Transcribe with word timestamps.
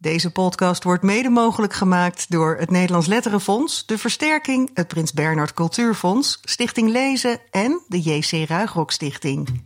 Deze 0.00 0.30
podcast 0.30 0.84
wordt 0.84 1.02
mede 1.02 1.28
mogelijk 1.28 1.72
gemaakt 1.72 2.30
door 2.30 2.56
het 2.56 2.70
Nederlands 2.70 3.06
Letterenfonds, 3.06 3.86
de 3.86 3.98
Versterking, 3.98 4.70
het 4.74 4.88
Prins 4.88 5.12
Bernhard 5.12 5.52
Cultuurfonds, 5.52 6.38
Stichting 6.42 6.90
Lezen 6.90 7.40
en 7.50 7.80
de 7.88 8.00
JC 8.00 8.48
Ruigrok 8.48 8.90
Stichting. 8.90 9.64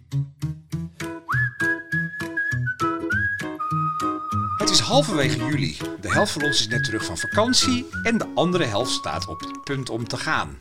Het 4.57 4.71
is 4.71 4.81
halverwege 4.81 5.37
juli. 5.37 5.77
De 6.01 6.13
helft 6.13 6.33
van 6.33 6.43
ons 6.43 6.61
is 6.61 6.69
net 6.69 6.85
terug 6.85 7.05
van 7.05 7.19
vakantie 7.19 7.87
en 8.03 8.19
de 8.19 8.27
andere 8.35 8.65
helft 8.65 8.91
staat 8.91 9.29
op 9.29 9.41
het 9.41 9.65
punt 9.65 9.91
om 9.91 10.09
te 10.09 10.17
gaan. 10.17 10.57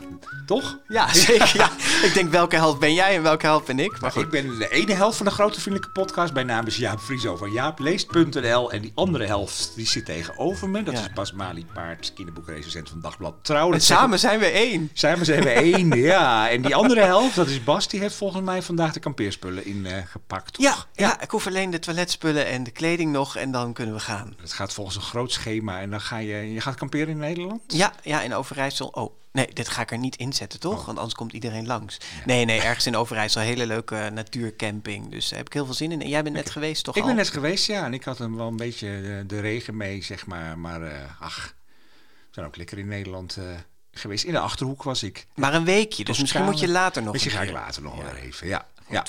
Toch? 0.45 0.77
Ja, 0.88 1.13
zeker. 1.27 1.51
Ja. 1.53 1.69
Ik 2.07 2.11
denk, 2.13 2.31
welke 2.31 2.55
helft 2.55 2.79
ben 2.79 2.93
jij 2.93 3.15
en 3.15 3.23
welke 3.23 3.45
helft 3.45 3.65
ben 3.65 3.79
ik? 3.79 3.99
Maar 4.01 4.11
goed. 4.11 4.23
Ik 4.23 4.29
ben 4.29 4.57
de 4.57 4.70
ene 4.70 4.93
helft 4.93 5.17
van 5.17 5.25
de 5.25 5.31
Grote 5.31 5.61
Vriendelijke 5.61 5.93
Podcast. 6.01 6.33
Mijn 6.33 6.45
naam 6.45 6.65
is 6.67 6.77
Jaap 6.77 6.99
Frieso 6.99 7.35
van 7.35 7.51
jaapleest.nl. 7.51 8.71
En 8.71 8.81
die 8.81 8.91
andere 8.95 9.25
helft 9.25 9.71
die 9.75 9.88
zit 9.88 10.05
tegenover 10.05 10.70
me. 10.70 10.84
Dat 10.84 10.93
Ja. 10.93 10.99
is 10.99 11.13
Bas 11.13 11.31
Mali 11.34 11.65
Paard, 11.73 12.13
kinderboekrecensent 12.13 12.89
van 12.89 13.02
Dagblad 13.02 13.35
Trouw. 13.41 13.73
En 13.73 13.81
samen 13.81 14.20
zijn 14.20 14.39
we 14.39 14.45
één. 14.45 14.89
Samen 14.94 15.25
zijn 15.25 15.44
we 15.44 15.49
één, 15.49 15.89
ja. 16.11 16.49
En 16.49 16.61
die 16.61 16.75
andere 16.75 17.02
helft, 17.02 17.35
dat 17.35 17.47
is 17.47 17.63
Bas, 17.63 17.88
die 17.88 17.99
heeft 17.99 18.16
volgens 18.16 18.44
mij 18.44 18.61
vandaag 18.61 18.94
de 18.94 18.99
kampeerspullen 18.99 19.66
ingepakt. 19.66 20.53
toch? 20.53 20.66
Ja, 20.66 20.75
ja, 20.94 21.22
ik 21.22 21.31
hoef 21.31 21.47
alleen 21.47 21.69
de 21.69 21.80
toiletspullen 21.80 22.45
en 22.45 22.63
de 22.63 22.72
kleding 22.72 23.11
nog 23.11 23.35
en 23.35 23.52
dan 23.52 23.73
kunnen 23.73 23.95
we 23.95 24.02
gaan. 24.02 24.35
Het 24.41 24.53
gaat 24.53 24.73
volgens 24.73 24.95
een 24.95 25.02
groot 25.02 25.31
schema 25.31 25.80
en 25.80 25.89
dan 25.89 26.02
ga 26.02 26.17
je, 26.17 26.53
je 26.53 26.61
gaat 26.61 26.75
kamperen 26.75 27.08
in 27.08 27.17
Nederland? 27.17 27.61
Ja, 27.67 27.94
ja, 28.03 28.22
in 28.22 28.33
Overijssel. 28.35 28.88
Oh, 28.88 29.13
nee, 29.31 29.48
dit 29.53 29.70
ga 29.70 29.81
ik 29.81 29.91
er 29.91 29.98
niet 29.98 30.16
inzetten, 30.16 30.59
toch? 30.59 30.85
Want 30.85 30.98
anders 30.98 31.16
komt 31.16 31.34
iedereen 31.34 31.67
langs. 31.67 31.98
Nee, 32.26 32.45
nee, 32.45 32.62
ergens 32.62 32.85
in 32.85 32.95
Overijssel. 32.95 33.41
Hele 33.41 33.66
leuke 33.66 34.09
natuurcamping. 34.13 35.12
Dus 35.12 35.30
daar 35.30 35.38
heb 35.38 35.48
ik 35.48 35.53
heel 35.53 35.66
veel 35.66 35.73
zin 35.73 35.91
in. 35.91 36.02
En 36.02 36.09
jij 36.09 36.23
bent 36.23 36.35
net 36.35 36.49
geweest, 36.49 36.84
toch 36.84 36.95
Ik 36.95 37.02
al? 37.02 37.08
ben 37.08 37.17
net 37.17 37.30
geweest, 37.30 37.67
ja. 37.67 37.86
En 37.86 37.94
ik 37.94 38.03
had 38.03 38.17
hem 38.17 38.36
wel 38.36 38.48
een 38.48 38.58
beetje 38.58 38.88
eh, 38.88 39.27
de 39.27 39.39
regen 39.39 39.77
mee, 39.77 40.03
zeg 40.03 40.25
maar. 40.25 40.59
Maar 40.59 40.81
eh, 40.81 41.22
ach, 41.22 41.53
we 42.17 42.27
zijn 42.31 42.45
ook 42.45 42.58
lekker 42.58 42.77
in 42.77 42.88
Nederland 42.88 43.38
eh, 43.38 43.44
geweest. 43.92 44.23
In 44.23 44.31
de 44.31 44.39
Achterhoek 44.39 44.83
was 44.83 45.03
ik. 45.03 45.28
Maar 45.36 45.53
een 45.53 45.66
weekje, 45.66 46.03
dus 46.03 46.20
misschien 46.20 46.44
moet 46.44 46.59
je 46.59 46.67
later 46.67 47.03
nog 47.03 47.14
Misschien 47.14 47.33
een 47.33 47.39
ga 47.39 47.44
ik 47.48 47.53
later 47.53 47.81
nog 47.81 47.95
wel 47.95 48.16
even, 48.16 48.48
ja. 48.48 48.67
ja. 48.89 49.05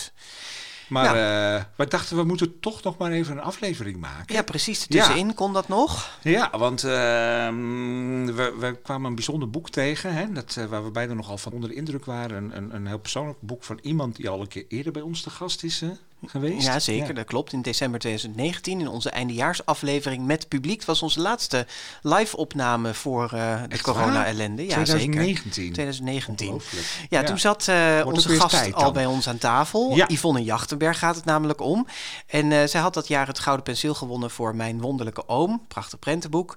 Maar 0.92 1.04
Nou. 1.14 1.16
eh, 1.56 1.64
we 1.76 1.86
dachten, 1.88 2.16
we 2.16 2.24
moeten 2.24 2.60
toch 2.60 2.82
nog 2.82 2.96
maar 2.98 3.10
even 3.10 3.36
een 3.36 3.42
aflevering 3.42 3.96
maken. 3.96 4.34
Ja, 4.34 4.42
precies. 4.42 4.86
Tussenin 4.86 5.34
kon 5.34 5.52
dat 5.52 5.68
nog. 5.68 6.18
Ja, 6.22 6.50
want 6.58 6.84
ehm, 6.84 8.24
we, 8.26 8.54
we 8.58 8.78
kwamen 8.82 9.08
een 9.08 9.14
bijzonder 9.14 9.50
boek 9.50 9.70
tegen, 9.70 10.14
hè, 10.14 10.32
dat, 10.32 10.56
eh, 10.58 10.64
waar 10.64 10.84
we 10.84 10.90
beiden 10.90 11.16
nogal 11.16 11.38
van 11.38 11.52
onder 11.52 11.68
de 11.68 11.74
indruk 11.74 12.04
waren. 12.04 12.36
Een, 12.36 12.56
een, 12.56 12.74
een 12.74 12.86
heel 12.86 12.98
persoonlijk 12.98 13.38
boek 13.40 13.64
van 13.64 13.78
iemand 13.82 14.16
die 14.16 14.28
al 14.28 14.40
een 14.40 14.48
keer 14.48 14.64
eerder 14.68 14.92
bij 14.92 15.02
ons 15.02 15.22
te 15.22 15.30
gast 15.30 15.62
is 15.62 15.82
geweest. 16.26 16.66
Ja, 16.66 16.78
zeker. 16.78 17.06
Ja. 17.06 17.12
Dat 17.12 17.24
klopt. 17.24 17.52
In 17.52 17.62
december 17.62 18.00
2019, 18.00 18.80
in 18.80 18.88
onze 18.88 19.10
eindejaarsaflevering 19.10 20.26
met 20.26 20.48
publiek, 20.48 20.76
Het 20.76 20.86
was 20.86 21.02
onze 21.02 21.20
laatste 21.20 21.66
live-opname 22.02 22.94
voor 22.94 23.32
eh, 23.32 23.60
de 23.68 23.80
corona-ellende. 23.80 24.62
Ja, 24.62 24.68
2019. 24.68 25.52
zeker. 25.52 25.72
2019. 25.72 26.46
Ongelooflijk. 26.52 26.86
Ja, 27.10 27.20
Ja. 27.20 27.26
toen 27.26 27.38
zat 27.38 27.68
eh, 27.68 28.00
onze 28.04 28.28
gast 28.28 28.50
tijd 28.50 28.74
al 28.74 28.92
bij 28.92 29.06
ons 29.06 29.28
aan 29.28 29.38
tafel. 29.38 29.96
Ja. 29.96 30.04
Yvonne 30.08 30.42
Jachtenberg 30.44 30.98
gaat 30.98 31.16
het 31.16 31.24
namelijk 31.24 31.60
om. 31.60 31.86
En 32.26 32.52
eh, 32.52 32.66
zij 32.66 32.80
had 32.80 32.94
dat 32.94 33.08
jaar 33.08 33.26
het 33.26 33.38
Gouden 33.38 33.64
Penseel 33.64 33.94
gewonnen 33.94 34.30
voor 34.30 34.56
Mijn 34.56 34.80
Wonderlijke 34.80 35.28
Oom. 35.28 35.64
Prachtig 35.68 35.98
prentenboek. 35.98 36.56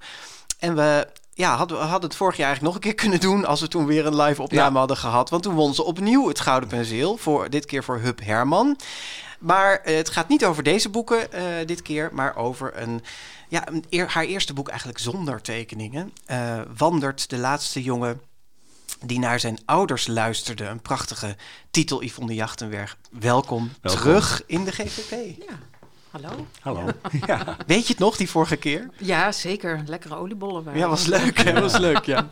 En 0.59 0.75
we 0.75 1.08
ja, 1.33 1.55
hadden, 1.55 1.77
we 1.77 1.83
hadden 1.83 2.09
het 2.09 2.17
vorig 2.17 2.38
jaar 2.38 2.47
eigenlijk 2.47 2.75
nog 2.75 2.83
een 2.83 2.89
keer 2.91 3.02
kunnen 3.03 3.19
doen... 3.19 3.45
als 3.45 3.61
we 3.61 3.67
toen 3.67 3.86
weer 3.86 4.05
een 4.05 4.16
live 4.21 4.41
opname 4.41 4.71
Ja. 4.73 4.77
hadden 4.80 4.97
gehad. 4.97 5.30
Want 5.30 5.43
toen 5.43 5.55
won 5.55 5.73
ze 5.73 5.83
opnieuw 5.83 6.27
het 6.27 6.39
Gouden 6.39 6.69
Penseel. 6.69 7.17
Voor, 7.17 7.49
dit 7.49 7.66
keer 7.66 7.83
voor 7.83 7.99
Hub 7.99 8.19
Herman. 8.23 8.77
Maar 9.46 9.80
eh, 9.80 9.96
het 9.96 10.10
gaat 10.10 10.28
niet 10.28 10.46
over 10.46 10.64
deze 10.64 10.90
boeken 10.90 11.32
eh, 11.32 11.44
dit 11.66 11.82
keer... 11.82 12.10
maar 12.14 12.36
over 12.36 12.82
een, 12.82 13.04
ja, 13.50 13.68
een 13.68 13.86
eer- 13.90 14.10
haar 14.10 14.24
eerste 14.24 14.54
boek 14.54 14.68
eigenlijk 14.68 15.00
zonder 15.00 15.42
tekeningen. 15.42 16.14
Eh, 16.26 16.62
Wandert 16.78 17.30
de 17.30 17.38
laatste 17.38 17.84
jongen 17.84 18.22
die 19.06 19.20
naar 19.20 19.40
zijn 19.40 19.60
ouders 19.66 20.08
luisterde. 20.08 20.66
Een 20.66 20.82
prachtige 20.82 21.36
titel, 21.72 22.04
Yvonne 22.04 22.34
Jachtenberg. 22.34 22.98
Welkom, 23.11 23.72
Welkom. 23.82 24.02
terug 24.02 24.44
in 24.45 24.64
de 24.64 24.72
GVP. 24.72 25.42
Ja, 25.48 25.60
hallo. 26.21 26.48
Hallo. 26.59 26.87
Ja. 27.27 27.58
Weet 27.67 27.87
je 27.87 27.93
het 27.93 27.99
nog, 27.99 28.17
die 28.17 28.30
vorige 28.30 28.55
keer? 28.55 28.89
Ja, 28.98 29.31
zeker. 29.31 29.83
Lekkere 29.86 30.15
oliebollen 30.15 30.64
waren. 30.64 30.80
Ja, 30.80 30.89
was 30.89 31.05
leuk. 31.05 31.37
hè? 31.43 31.61
was 31.61 31.77
leuk, 31.77 32.05
ja. 32.05 32.27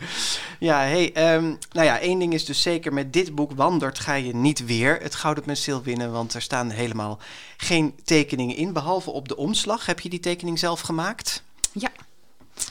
Ja, 0.60 0.80
hey, 0.80 1.14
ehm, 1.14 1.44
nou 1.72 1.86
ja, 1.86 2.00
één 2.00 2.20
ding 2.20 2.34
is 2.34 2.46
dus 2.46 2.62
zeker. 2.62 2.94
Met 2.94 3.14
dit 3.14 3.36
boek 3.36 3.52
Wandert 3.52 4.00
ga 4.00 4.14
je 4.14 4.36
niet 4.36 4.66
weer 4.66 5.00
het 5.02 5.16
Gouden 5.16 5.44
Penseel 5.44 5.84
winnen. 5.84 6.12
Want 6.12 6.34
er 6.34 6.42
staan 6.42 6.70
helemaal 6.70 7.20
geen 7.58 7.96
tekeningen 8.04 8.56
in. 8.56 8.74
Behalve 8.74 9.12
op 9.12 9.28
de 9.28 9.38
omslag. 9.38 9.86
Heb 9.86 10.00
je 10.00 10.10
die 10.10 10.20
tekening 10.20 10.60
zelf 10.60 10.82
gemaakt? 10.82 11.44
Ja. 11.72 11.90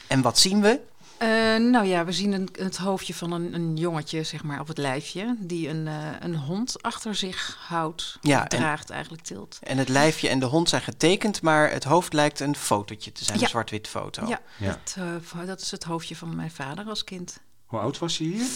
En 0.06 0.22
wat 0.22 0.38
zien 0.38 0.60
we? 0.60 0.80
Eh, 1.22 1.28
nou 1.70 1.86
ja, 1.86 2.04
we 2.04 2.12
zien 2.12 2.32
een, 2.32 2.48
het 2.52 2.76
hoofdje 2.76 3.14
van 3.14 3.32
een, 3.32 3.54
een 3.54 3.76
jongetje, 3.76 4.22
zeg 4.22 4.42
maar, 4.42 4.60
op 4.60 4.68
het 4.68 4.78
lijfje. 4.78 5.36
Die 5.38 5.68
een, 5.68 5.86
eh, 5.88 6.08
een 6.20 6.36
hond 6.36 6.82
achter 6.82 7.14
zich 7.14 7.56
houdt. 7.68 8.18
Ja, 8.20 8.42
en- 8.42 8.48
draagt 8.48 8.90
eigenlijk 8.90 9.22
tilt. 9.22 9.58
En 9.62 9.78
het 9.78 9.88
lijfje 9.88 10.28
en 10.28 10.38
de 10.38 10.46
hond 10.46 10.68
zijn 10.68 10.82
getekend, 10.82 11.42
maar 11.42 11.70
het 11.70 11.84
hoofd 11.84 12.12
lijkt 12.12 12.40
een 12.40 12.56
fotootje 12.56 13.12
te 13.12 13.24
zijn. 13.24 13.36
Ja. 13.38 13.44
Een 13.44 13.50
zwart-wit 13.50 13.88
foto. 13.88 14.26
Ja, 14.26 14.40
Ja. 14.58 14.68
Dat, 14.84 14.96
eh, 15.38 15.46
dat 15.46 15.60
is 15.60 15.70
het 15.70 15.84
hoofdje 15.84 16.16
van 16.16 16.36
mijn 16.36 16.50
vader 16.50 16.84
als 16.86 17.04
kind. 17.04 17.40
Hoe 17.66 17.78
oud 17.80 17.98
was 17.98 18.18
je 18.18 18.24
hier? 18.24 18.46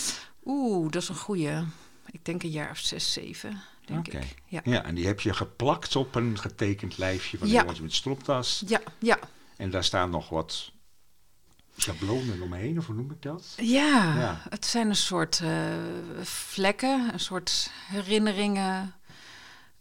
Oeh, 0.44 0.91
dat 0.91 1.03
is 1.03 1.09
een 1.09 1.16
goeie. 1.16 1.50
Ik 2.10 2.25
denk 2.25 2.43
een 2.43 2.50
jaar 2.50 2.71
of 2.71 2.78
zes, 2.78 3.12
zeven, 3.12 3.60
denk 3.84 4.09
ik. 4.09 4.34
Ja. 4.47 4.60
Ja, 4.65 4.84
en 4.84 4.94
die 4.94 5.06
heb 5.06 5.21
je 5.21 5.34
geplakt 5.34 5.97
op 5.97 6.15
een 6.15 6.38
getekend 6.38 6.98
lijfje 6.98 7.38
van 7.38 7.47
een 7.47 7.53
Ja. 7.53 7.60
jongetje 7.60 7.83
met 7.83 7.93
stropdas. 7.94 8.62
Ja, 8.66 8.81
ja. 8.98 9.19
En 9.56 9.71
daar 9.71 9.84
staan 9.84 10.10
nog 10.10 10.28
wat 10.28 10.71
schablonen 11.77 12.43
omheen, 12.43 12.79
of 12.79 12.87
hoe 12.87 12.95
noem 12.95 13.11
ik 13.11 13.23
dat? 13.23 13.55
Ja, 13.57 14.15
Ja. 14.19 14.41
het 14.49 14.67
zijn 14.67 14.89
een 14.89 14.97
soort 14.97 15.41
eh, 15.41 15.51
vlekken, 16.23 17.13
een 17.13 17.21
soort 17.21 17.71
herinneringen, 17.89 18.95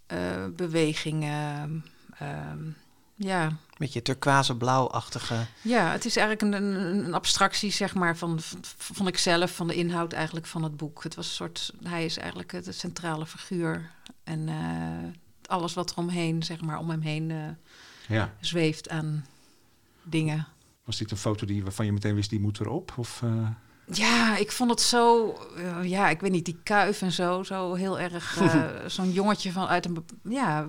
eh, 0.08 0.46
bewegingen. 0.56 1.86
ehm, 2.18 2.64
ja. 3.16 3.52
Beetje 3.78 4.02
turquoise 4.02 4.56
blauwachtige. 4.56 5.46
ja, 5.62 5.92
het 5.92 6.06
is 6.06 6.16
eigenlijk 6.16 6.56
een, 6.56 6.64
een, 6.64 7.06
een 7.06 7.14
abstractie, 7.14 7.72
zeg 7.72 7.94
maar, 7.96 8.18
van, 8.18 8.40
van, 8.40 8.60
van 8.96 9.08
ikzelf, 9.08 9.56
van 9.56 9.68
de 9.68 9.76
inhoud 9.76 10.14
eigenlijk 10.14 10.46
van 10.46 10.64
het 10.64 10.78
boek. 10.78 11.04
Het 11.04 11.16
was 11.16 11.28
een 11.28 11.34
soort, 11.34 11.74
hij 11.84 12.06
is 12.06 12.18
eigenlijk 12.18 12.52
het, 12.52 12.66
het 12.66 12.76
centrale 12.76 13.26
figuur. 13.26 13.92
En 14.24 14.50
eh, 14.50 15.10
alles 15.52 15.74
wat 15.74 15.92
er 15.92 15.98
omheen, 15.98 16.44
zeg 16.44 16.62
maar, 16.62 16.78
om 16.80 16.90
hem 16.90 17.02
heen 17.02 17.32
eh, 17.32 17.38
Ja. 18.08 18.34
zweeft 18.40 18.90
aan 18.90 19.26
dingen. 20.04 20.48
Was 20.86 20.98
dit 20.98 21.12
een 21.12 21.18
foto 21.18 21.46
die, 21.46 21.64
waarvan 21.64 21.86
je 21.86 21.92
meteen 21.92 22.16
wist, 22.16 22.30
die 22.30 22.40
moet 22.40 22.60
erop? 22.60 22.94
Of, 22.98 23.22
eh, 23.24 23.48
Ja, 23.98 24.38
ik 24.38 24.52
vond 24.52 24.70
het 24.70 24.82
zo, 24.82 25.34
eh, 25.58 25.84
ja, 25.90 26.10
ik 26.10 26.20
weet 26.22 26.32
niet, 26.32 26.46
die 26.46 26.60
kuif 26.64 27.02
en 27.02 27.12
zo, 27.12 27.44
zo 27.44 27.74
heel 27.74 28.00
erg, 28.00 28.38
eh, 28.42 28.64
zo'n 28.88 29.12
jongetje 29.12 29.52
van 29.52 29.68
uit 29.68 29.86
een, 29.86 30.06
ja, 30.24 30.68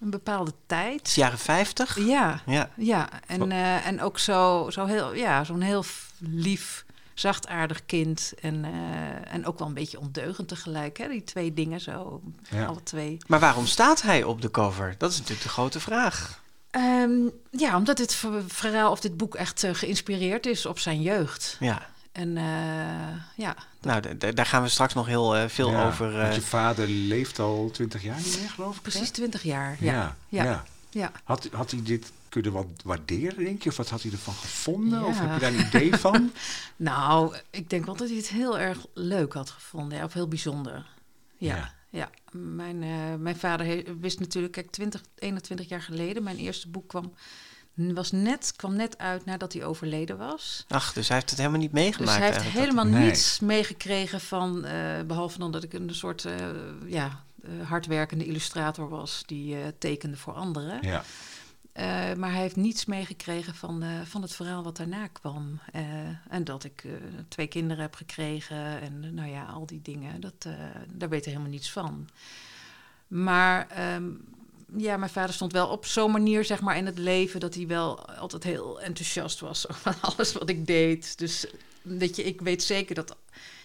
een 0.00 0.10
bepaalde 0.10 0.50
Het 0.50 0.54
is 0.60 0.66
tijd. 0.66 1.12
jaren 1.14 1.38
50. 1.38 1.98
Ja, 1.98 2.40
Ja. 2.46 2.70
ja, 2.76 3.08
en, 3.26 3.50
eh, 3.52 3.86
en 3.86 4.00
ook 4.02 4.18
zo, 4.18 4.66
zo 4.70 4.84
heel, 4.86 5.14
ja, 5.14 5.44
zo'n 5.44 5.60
heel 5.60 5.84
lief, 6.18 6.84
zachtaardig 7.14 7.86
kind 7.86 8.32
en, 8.40 8.64
eh, 8.64 9.32
en 9.34 9.46
ook 9.46 9.58
wel 9.58 9.68
een 9.68 9.74
beetje 9.74 10.00
ondeugend 10.00 10.48
tegelijk, 10.48 10.98
hè, 10.98 11.08
die 11.08 11.24
twee 11.24 11.52
dingen 11.54 11.80
zo, 11.80 12.22
Ja. 12.50 12.64
alle 12.66 12.82
twee. 12.82 13.16
Maar 13.26 13.40
waarom 13.40 13.66
staat 13.66 14.02
hij 14.02 14.24
op 14.24 14.42
de 14.42 14.50
cover? 14.50 14.94
Dat 14.98 15.10
is 15.10 15.16
natuurlijk 15.16 15.42
de 15.46 15.52
grote 15.52 15.80
vraag. 15.80 16.44
Ehm, 16.76 17.28
ja, 17.50 17.76
omdat 17.76 17.96
dit 17.96 18.14
ver- 18.14 18.42
verhaal 18.46 18.90
of 18.90 19.00
dit 19.00 19.16
boek 19.16 19.34
echt 19.34 19.64
eh, 19.64 19.74
geïnspireerd 19.74 20.46
is 20.46 20.66
op 20.66 20.78
zijn 20.78 21.02
jeugd. 21.02 21.56
Ja. 21.60 21.88
En 22.12 22.36
eh, 22.36 22.44
ja, 23.36 23.54
Nou, 23.80 24.16
daar 24.34 24.46
gaan 24.46 24.62
we 24.62 24.68
straks 24.68 24.94
nog 24.94 25.06
heel 25.06 25.36
eh, 25.36 25.48
veel 25.48 25.70
ja, 25.70 25.86
over. 25.86 26.12
want 26.12 26.34
je 26.34 26.40
vader 26.40 26.88
leeft 26.88 27.38
al 27.38 27.70
twintig 27.72 28.02
jaar 28.02 28.16
niet 28.16 28.38
meer, 28.40 28.50
geloof 28.50 28.76
ik. 28.76 28.82
precies 28.82 29.10
twintig 29.10 29.42
jaar. 29.42 29.76
Ja. 29.80 29.92
Ja, 29.92 30.16
ja. 30.28 30.44
ja. 30.44 30.64
ja. 30.90 31.12
Had, 31.24 31.48
had 31.52 31.70
hij 31.70 31.80
dit 31.82 32.12
kunnen 32.28 32.52
wat 32.52 32.66
waarderen, 32.84 33.44
denk 33.44 33.62
je? 33.62 33.70
Of 33.70 33.76
wat 33.76 33.90
had 33.90 34.02
hij 34.02 34.12
ervan 34.12 34.34
gevonden? 34.34 35.04
Of 35.04 35.18
heb 35.20 35.32
je 35.34 35.40
daar 35.40 35.52
een 35.52 35.66
idee 35.66 35.94
van? 35.96 36.32
Nou, 36.76 37.36
ik 37.50 37.70
denk 37.70 37.84
wel 37.86 37.96
dat 37.96 38.08
hij 38.08 38.16
het 38.16 38.28
heel 38.28 38.58
erg 38.58 38.78
leuk 38.94 39.32
had 39.32 39.50
gevonden. 39.50 39.98
Ja, 39.98 40.04
of 40.04 40.12
heel 40.12 40.28
bijzonder. 40.28 40.86
Ja, 41.38 41.72
Ja. 41.96 42.10
Mijn, 42.32 42.82
eh, 42.82 43.14
mijn 43.18 43.36
vader 43.36 43.66
he- 43.66 43.84
wist 44.00 44.20
natuurlijk, 44.20 44.52
kijk, 44.52 44.70
20, 44.70 45.02
21 45.18 45.68
jaar 45.68 45.82
geleden, 45.82 46.22
mijn 46.22 46.36
eerste 46.36 46.68
boek 46.68 46.88
kwam, 46.88 47.12
was 47.74 48.10
net, 48.12 48.52
kwam 48.56 48.76
net 48.76 48.98
uit 48.98 49.24
nadat 49.24 49.52
hij 49.52 49.64
overleden 49.64 50.18
was. 50.18 50.64
Ach, 50.68 50.92
dus 50.92 51.08
hij 51.08 51.16
heeft 51.16 51.30
het 51.30 51.38
helemaal 51.38 51.60
niet 51.60 51.72
meegemaakt. 51.72 52.18
Dus 52.18 52.26
hij 52.28 52.32
heeft 52.42 52.54
helemaal 52.58 52.84
Nee. 52.86 53.04
niets 53.04 53.40
meegekregen 53.40 54.20
van, 54.20 54.64
eh, 54.64 55.00
behalve 55.06 55.38
dan 55.38 55.52
dat 55.52 55.62
ik 55.62 55.72
een 55.72 55.94
soort 55.94 56.24
eh, 56.24 56.34
ja, 56.86 57.24
eh, 57.42 57.50
hardwerkende 57.68 58.24
illustrator 58.26 58.88
was 58.88 59.22
die 59.26 59.56
eh, 59.56 59.66
tekende 59.78 60.16
voor 60.16 60.32
anderen. 60.32 60.78
Ja. 60.82 61.04
Eh, 61.76 62.14
maar 62.14 62.32
hij 62.32 62.40
heeft 62.40 62.56
niets 62.56 62.84
meegekregen 62.84 63.54
van, 63.54 63.82
eh, 63.82 63.88
van 64.04 64.22
het 64.22 64.34
verhaal 64.34 64.62
wat 64.62 64.76
daarna 64.76 65.06
kwam. 65.06 65.60
Eh, 65.72 65.82
en 66.28 66.44
dat 66.44 66.64
ik 66.64 66.84
twee 67.28 67.46
kinderen 67.46 67.82
heb 67.82 67.94
gekregen 67.94 68.80
en 68.80 69.14
nou 69.14 69.28
ja, 69.28 69.44
al 69.44 69.66
die 69.66 69.82
dingen. 69.82 70.20
Dat, 70.20 70.46
daar 70.92 71.08
weet 71.08 71.24
hij 71.24 71.32
helemaal 71.32 71.52
niets 71.52 71.70
van. 71.70 72.08
Maar 73.08 73.68
ehm, 73.68 74.04
ja, 74.76 74.96
mijn 74.96 75.10
vader 75.10 75.34
stond 75.34 75.52
wel 75.52 75.68
op 75.68 75.86
zo'n 75.86 76.10
manier, 76.10 76.44
zeg 76.44 76.60
maar, 76.60 76.76
in 76.76 76.86
het 76.86 76.98
leven 76.98 77.40
dat 77.40 77.54
hij 77.54 77.66
wel 77.66 78.08
altijd 78.10 78.42
heel 78.42 78.80
enthousiast 78.80 79.40
was 79.40 79.68
over 79.70 79.96
alles 80.00 80.32
wat 80.32 80.48
ik 80.48 80.66
deed. 80.66 81.18
Dus 81.18 81.46
dat 81.82 82.16
je, 82.16 82.24
ik 82.24 82.40
weet 82.40 82.62
zeker 82.62 82.94
dat. 82.94 83.16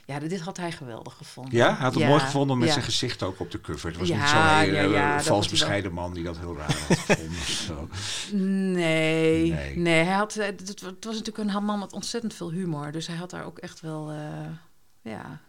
Ja, 0.05 0.19
dit 0.19 0.39
had 0.41 0.57
hij 0.57 0.71
geweldig 0.71 1.13
gevonden. 1.17 1.53
Ja, 1.57 1.65
hij 1.67 1.75
had 1.83 1.93
het 1.93 2.03
Ja, 2.03 2.09
mooi 2.09 2.19
gevonden 2.19 2.57
met 2.57 2.67
ja. 2.67 2.73
zijn 2.73 2.85
gezicht 2.85 3.23
ook 3.23 3.39
op 3.39 3.51
de 3.51 3.61
cover. 3.61 3.89
Het 3.89 3.97
was 3.97 4.07
Ja, 4.07 4.17
niet 4.19 4.29
zo'n 4.29 4.75
hele 4.75 4.89
ja, 4.93 5.15
dat 5.15 5.25
vals 5.25 5.47
bescheiden 5.47 5.93
man 5.93 6.13
die 6.13 6.23
dat 6.23 6.37
heel 6.37 6.57
raar 6.57 6.75
had 6.87 6.97
gevonden. 6.97 7.41
zo. 7.45 7.87
Nee, 8.31 9.51
Nee. 9.51 9.77
nee. 9.77 10.03
hij 10.03 10.13
had, 10.15 10.35
eh, 10.35 10.45
het, 10.45 10.59
het 10.67 11.05
was 11.05 11.17
natuurlijk 11.17 11.37
een 11.37 11.63
man 11.63 11.79
met 11.79 11.93
ontzettend 11.93 12.33
veel 12.33 12.51
humor. 12.51 12.91
Dus 12.91 13.07
hij 13.07 13.15
had 13.15 13.29
daar 13.29 13.45
ook 13.45 13.57
echt 13.57 13.79
wel, 13.81 14.09
eh, 14.11 15.11
ja. 15.11 15.39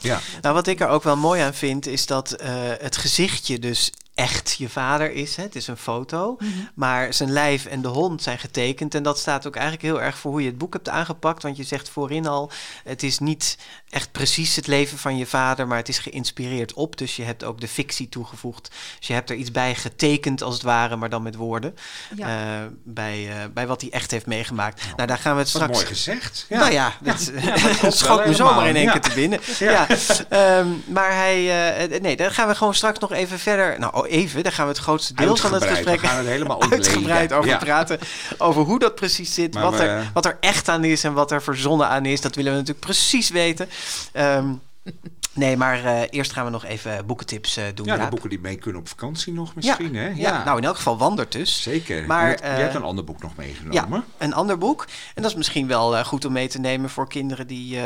Ja, 0.00 0.20
Nou, 0.40 0.54
wat 0.54 0.66
ik 0.66 0.80
er 0.80 0.88
ook 0.88 1.02
wel 1.02 1.16
mooi 1.16 1.40
aan 1.42 1.54
vind, 1.54 1.86
is 1.86 2.06
dat 2.06 2.32
eh, 2.32 2.52
het 2.78 2.96
gezichtje 2.96 3.58
dus 3.58 3.92
echt 4.14 4.54
je 4.58 4.68
vader 4.68 5.12
is. 5.12 5.36
Hè? 5.36 5.42
Het 5.42 5.56
is 5.56 5.66
een 5.66 5.76
foto. 5.76 6.36
Maar 6.74 7.14
zijn 7.14 7.30
lijf 7.32 7.66
en 7.66 7.82
de 7.82 7.88
hond 7.88 8.22
zijn 8.22 8.38
getekend. 8.38 8.94
En 8.94 9.02
dat 9.02 9.18
staat 9.18 9.46
ook 9.46 9.54
eigenlijk 9.54 9.84
heel 9.84 10.02
erg 10.02 10.18
voor 10.18 10.30
hoe 10.30 10.40
je 10.40 10.48
het 10.48 10.58
boek 10.58 10.72
hebt 10.72 10.88
aangepakt. 10.88 11.42
Want 11.42 11.56
je 11.56 11.62
zegt 11.62 11.88
voorin 11.88 12.26
al, 12.26 12.50
het 12.84 13.02
is 13.02 13.18
niet 13.18 13.58
echt 13.90 14.12
precies 14.12 14.56
het 14.56 14.66
leven 14.66 14.98
van 14.98 15.16
je 15.16 15.26
vader, 15.26 15.66
maar 15.66 15.76
het 15.76 15.88
is 15.88 15.98
geïnspireerd 15.98 16.72
op. 16.72 16.98
Dus 16.98 17.16
je 17.16 17.22
hebt 17.22 17.44
ook 17.44 17.60
de 17.60 17.68
fictie 17.68 18.08
toegevoegd. 18.08 18.70
Dus 18.98 19.06
je 19.08 19.14
hebt 19.14 19.30
er 19.30 19.36
iets 19.36 19.50
bij 19.50 19.74
getekend, 19.74 20.42
als 20.42 20.54
het 20.54 20.62
ware, 20.62 20.96
maar 20.96 21.10
dan 21.10 21.22
met 21.22 21.34
woorden. 21.34 21.76
Ja. 22.16 22.26
eh, 22.26 22.66
bij, 22.84 23.28
eh, 23.28 23.36
bij 23.54 23.66
wat 23.66 23.80
hij 23.80 23.90
echt 23.90 24.10
heeft 24.10 24.26
meegemaakt. 24.26 24.82
Nou, 24.96 25.08
daar 25.08 25.18
gaan 25.18 25.34
we 25.34 25.42
het 25.42 25.52
wat 25.52 25.62
straks... 25.62 25.78
mooi 25.78 25.86
gezegd. 25.86 26.46
Ja. 26.48 26.58
Nou 26.58 26.72
ja, 26.72 26.92
dat 27.00 27.20
schoot 27.94 28.18
wel 28.18 28.26
me 28.26 28.34
zomaar 28.34 28.68
in 28.68 28.76
één 28.76 28.90
keer 28.90 29.00
te 29.00 29.14
binnen. 29.14 29.40
Ja. 29.58 29.86
Ehm, 30.28 30.68
maar 30.86 31.14
hij, 31.14 31.72
eh, 31.90 32.00
nee, 32.00 32.16
daar 32.16 32.30
gaan 32.30 32.48
we 32.48 32.54
gewoon 32.54 32.74
straks 32.74 32.98
nog 32.98 33.12
even 33.12 33.38
verder. 33.38 33.78
Nou, 33.78 34.01
even, 34.06 34.42
daar 34.42 34.52
gaan 34.52 34.66
we 34.66 34.72
het 34.72 34.80
grootste 34.80 35.14
deel 35.14 35.36
van 35.36 35.54
het 35.54 35.64
gesprek 35.64 36.00
We 36.00 36.06
gaan 36.06 36.16
het 36.18 36.26
helemaal 36.26 36.62
uitgebreid 36.70 37.32
over 37.32 37.50
Ja. 37.50 37.56
praten. 37.58 37.98
Over 38.38 38.62
hoe 38.62 38.78
dat 38.78 38.94
precies 38.94 39.34
zit, 39.34 39.54
Maar 39.54 39.62
wat, 39.62 39.76
we- 39.76 39.82
er, 39.84 40.10
wat 40.14 40.24
er 40.24 40.36
echt 40.40 40.68
aan 40.68 40.84
is 40.84 41.04
en 41.04 41.12
wat 41.12 41.30
er 41.30 41.42
verzonnen 41.42 41.88
aan 41.88 42.04
is. 42.04 42.20
Dat 42.20 42.34
willen 42.34 42.52
we 42.52 42.58
natuurlijk 42.58 42.86
precies 42.86 43.30
weten. 43.30 43.68
Ehm, 44.12 44.46
nee, 45.32 45.56
maar 45.56 45.84
eh, 45.84 46.02
eerst 46.10 46.32
gaan 46.32 46.44
we 46.44 46.50
nog 46.50 46.64
even 46.64 47.06
boekentips 47.06 47.56
eh, 47.56 47.64
doen. 47.74 47.86
Ja, 47.86 47.96
de 47.96 48.08
boeken 48.08 48.28
die 48.28 48.40
mee 48.40 48.56
kunnen 48.56 48.80
op 48.80 48.88
vakantie 48.88 49.32
nog 49.32 49.54
misschien. 49.54 49.94
Hè? 49.94 50.08
Ja. 50.08 50.44
nou 50.44 50.58
in 50.58 50.64
elk 50.64 50.76
geval 50.76 50.98
wandert 50.98 51.32
dus. 51.32 51.62
Zeker. 51.62 52.06
Maar, 52.06 52.22
je, 52.22 52.28
hebt, 52.28 52.40
je 52.40 52.46
eh, 52.46 52.56
hebt 52.56 52.74
een 52.74 52.82
ander 52.82 53.04
boek 53.04 53.22
nog 53.22 53.36
meegenomen. 53.36 53.98
Ja, 53.98 54.24
een 54.26 54.34
ander 54.34 54.58
boek. 54.58 54.86
En 55.14 55.22
dat 55.22 55.30
is 55.30 55.36
misschien 55.36 55.66
wel 55.66 56.04
goed 56.04 56.24
om 56.24 56.32
mee 56.32 56.48
te 56.48 56.58
nemen 56.58 56.90
voor 56.90 57.08
kinderen 57.08 57.46
die 57.46 57.78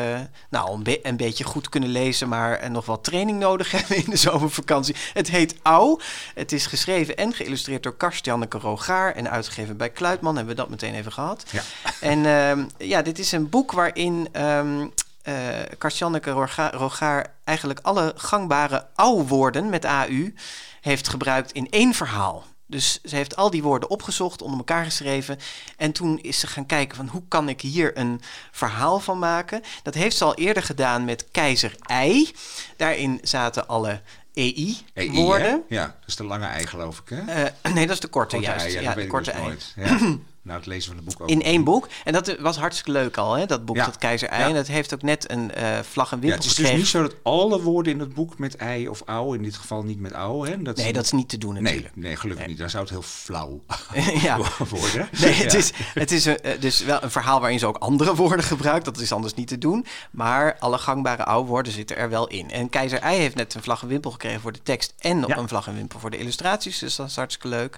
nou, 0.50 0.72
een, 0.72 0.82
be- 0.82 1.00
een 1.02 1.16
beetje 1.16 1.44
goed 1.44 1.69
kunnen 1.69 1.90
lezen, 1.90 2.28
maar 2.28 2.58
en 2.58 2.72
nog 2.72 2.87
wat 2.87 3.04
training 3.04 3.38
nodig 3.38 3.70
hebben 3.76 3.96
in 3.96 4.10
de 4.10 4.16
zomervakantie. 4.16 4.96
Het 5.12 5.31
heet 5.31 5.54
Au. 5.62 6.00
Het 6.34 6.52
is 6.52 6.66
geschreven 6.66 7.16
en 7.16 7.32
geïllustreerd 7.32 7.82
door 7.82 7.96
Karst-Janneke 7.96 8.58
Rogaar 8.58 9.14
en 9.14 9.31
uitgegeven 9.31 9.76
bij 9.76 9.90
Kluitman. 9.90 10.37
Hebben 10.37 10.54
we 10.54 10.60
dat 10.60 10.70
meteen 10.70 10.94
even 10.94 11.12
gehad. 11.12 11.44
Ja. 11.50 11.62
En 12.00 12.26
ehm, 12.26 12.64
ja, 12.78 13.02
dit 13.02 13.19
is 13.19 13.32
een 13.32 13.49
boek 13.49 13.72
waarin 13.72 14.28
ehm 14.32 14.87
eh 15.26 15.34
Karst-Janneke 15.78 16.31
Roga- 16.31 16.70
Rogaar 16.75 17.26
eigenlijk 17.44 17.78
alle 17.82 18.12
gangbare 18.17 18.87
au-woorden 18.94 19.69
met 19.69 19.84
AU 19.84 20.32
heeft 20.81 21.08
gebruikt 21.08 21.52
in 21.52 21.70
één 21.70 21.94
verhaal. 21.94 22.44
Dus 22.69 23.00
ze 23.05 23.17
heeft 23.17 23.37
al 23.37 23.50
die 23.50 23.62
woorden 23.62 23.90
opgezocht, 23.90 24.43
onder 24.43 24.58
elkaar 24.58 24.84
geschreven. 24.84 25.38
En 25.76 25.93
toen 25.93 26.19
is 26.19 26.40
ze 26.40 26.46
gaan 26.46 26.67
kijken 26.67 26.96
van 26.96 27.08
hoe 27.08 27.23
kan 27.28 27.49
ik 27.49 27.61
hier 27.61 27.99
een 27.99 28.20
verhaal 28.50 28.99
van 29.00 29.19
maken. 29.19 29.62
Dat 29.82 29.94
heeft 29.94 30.17
ze 30.17 30.25
al 30.25 30.34
eerder 30.34 30.62
gedaan 30.62 31.05
met 31.05 31.26
keizer 31.31 31.75
Ei. 31.82 32.32
Daarin 32.76 33.19
zaten 33.23 33.69
alle 33.69 34.00
EI? 34.34 34.78
EI-woorden. 34.94 35.62
Ja, 35.69 35.84
dat 35.84 35.94
is 36.08 36.17
de 36.17 36.25
lange 36.25 36.46
ei 36.46 36.67
geloof 36.67 36.99
ik. 36.99 37.08
Hè? 37.08 37.44
Eh, 37.44 37.73
nee, 37.75 37.87
dat 37.87 37.94
is 37.94 38.00
de 38.00 38.08
korte, 38.08 38.34
Korte 38.37 38.50
juist. 38.50 38.64
ei, 38.76 38.81
ja, 38.82 38.94
de 38.94 39.06
korte 39.06 39.31
ei. 39.31 39.44
dus 39.50 39.73
nooit. 39.76 39.88
Ja. 40.00 40.17
nou, 40.46 40.58
het 40.58 40.66
lezen 40.66 40.87
van 40.94 40.96
het 40.96 41.04
boek 41.04 41.22
ook. 41.22 41.28
In 41.28 41.43
één 41.43 41.64
boek. 41.64 41.88
En 42.04 42.12
dat 42.12 42.28
eh, 42.28 42.40
was 42.40 42.56
hartstikke 42.56 42.90
leuk 42.90 43.16
al, 43.16 43.34
hè, 43.34 43.46
dat 43.46 43.64
boek, 43.64 43.76
Ja. 43.76 43.84
dat 43.84 43.98
Keizer 43.98 44.28
Ei. 44.28 44.43
Ja. 44.43 44.48
En 44.48 44.54
dat 44.54 44.66
heeft 44.66 44.94
ook 44.94 45.02
net 45.02 45.31
een 45.31 45.54
eh, 45.54 45.78
vlag 45.90 46.12
en 46.12 46.16
Ja, 46.16 46.22
wimpel 46.22 46.38
het 46.40 46.50
is 46.50 46.54
dus 46.54 46.72
niet 46.72 46.87
zo 46.87 47.02
dat 47.02 47.14
alle 47.22 47.62
woorden 47.62 47.93
in 47.93 48.00
het 48.00 48.14
boek 48.14 48.38
met 48.38 48.56
ei 48.56 48.88
of 48.88 49.02
ouw, 49.04 49.32
in 49.32 49.43
dit 49.43 49.56
geval 49.56 49.82
niet 49.82 50.00
met 50.00 50.12
ouw, 50.12 50.44
hè? 50.44 50.62
Dat 50.62 50.76
Nee, 50.76 50.93
dat 50.93 51.04
is 51.04 51.12
niet 51.12 51.28
te 51.28 51.38
doen 51.38 51.52
Nee, 51.54 51.62
natuurlijk. 51.62 51.96
nee, 51.96 52.16
gelukkig 52.16 52.46
niet. 52.46 52.58
Dan 52.58 52.70
zou 52.70 52.82
het 52.82 52.93
heel 52.93 53.02
flauw 53.02 53.62
ja. 54.22 54.38
worden. 54.70 55.08
Nee, 55.20 55.32
het 55.32 55.52
Ja. 55.52 55.58
is, 55.58 55.72
het 55.94 56.10
is 56.12 56.25
een, 56.25 56.40
eh, 56.40 56.60
dus 56.60 56.81
wel 56.81 57.02
een 57.02 57.10
verhaal 57.10 57.40
waarin 57.40 57.58
ze 57.58 57.66
ook 57.66 57.76
andere 57.76 58.14
woorden 58.14 58.44
gebruikt. 58.44 58.84
Dat 58.84 58.99
is 58.99 59.12
anders 59.12 59.34
niet 59.34 59.49
te 59.49 59.58
doen. 59.58 59.87
Maar 60.10 60.56
alle 60.58 60.78
gangbare 60.78 61.25
oude 61.25 61.49
woorden 61.49 61.72
zitten 61.72 61.96
er 61.96 62.08
wel 62.10 62.26
in. 62.26 62.50
En 62.50 62.69
Keizer 62.69 62.99
Ei 63.00 63.19
heeft 63.19 63.34
net 63.34 63.54
een 63.54 63.62
vlag 63.62 63.82
en 63.82 63.88
wimpel 63.88 64.10
gekregen 64.10 64.40
voor 64.40 64.52
de 64.52 64.62
tekst. 64.62 64.94
En 64.99 65.25
Ja. 65.26 65.37
een 65.37 65.49
vlag 65.49 65.66
en 65.66 65.75
wimpel 65.75 65.99
voor 65.99 66.10
de 66.10 66.19
illustraties. 66.19 66.78
Dus 66.78 66.96
dat 66.96 67.08
is 67.08 67.16
hartstikke 67.16 67.49
leuk. 67.49 67.76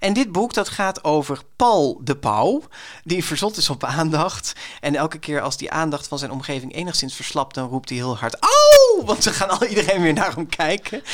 En 0.00 0.12
dit 0.12 0.32
boek 0.32 0.54
dat 0.54 0.68
gaat 0.68 1.04
over 1.04 1.40
Paul 1.56 2.00
de 2.08 2.16
Pauw. 2.16 2.62
Die 3.04 3.24
verzot 3.24 3.56
is 3.56 3.70
op 3.70 3.84
aandacht. 3.84 4.52
En 4.80 4.94
elke 4.94 5.18
keer 5.18 5.40
als 5.40 5.56
die 5.56 5.70
aandacht 5.70 6.08
van 6.08 6.18
zijn 6.18 6.30
omgeving 6.30 6.74
enigszins 6.74 7.14
verslapt... 7.14 7.54
dan 7.54 7.68
roept 7.68 7.88
hij 7.88 7.98
heel 7.98 8.16
hard... 8.16 8.36
Auw! 8.40 9.04
Want 9.04 9.22
ze 9.22 9.32
gaan 9.32 9.48
al 9.48 9.66
iedereen 9.66 10.02
weer 10.02 10.12
naar 10.12 10.34
hem 10.34 10.48
kijken. 10.48 11.02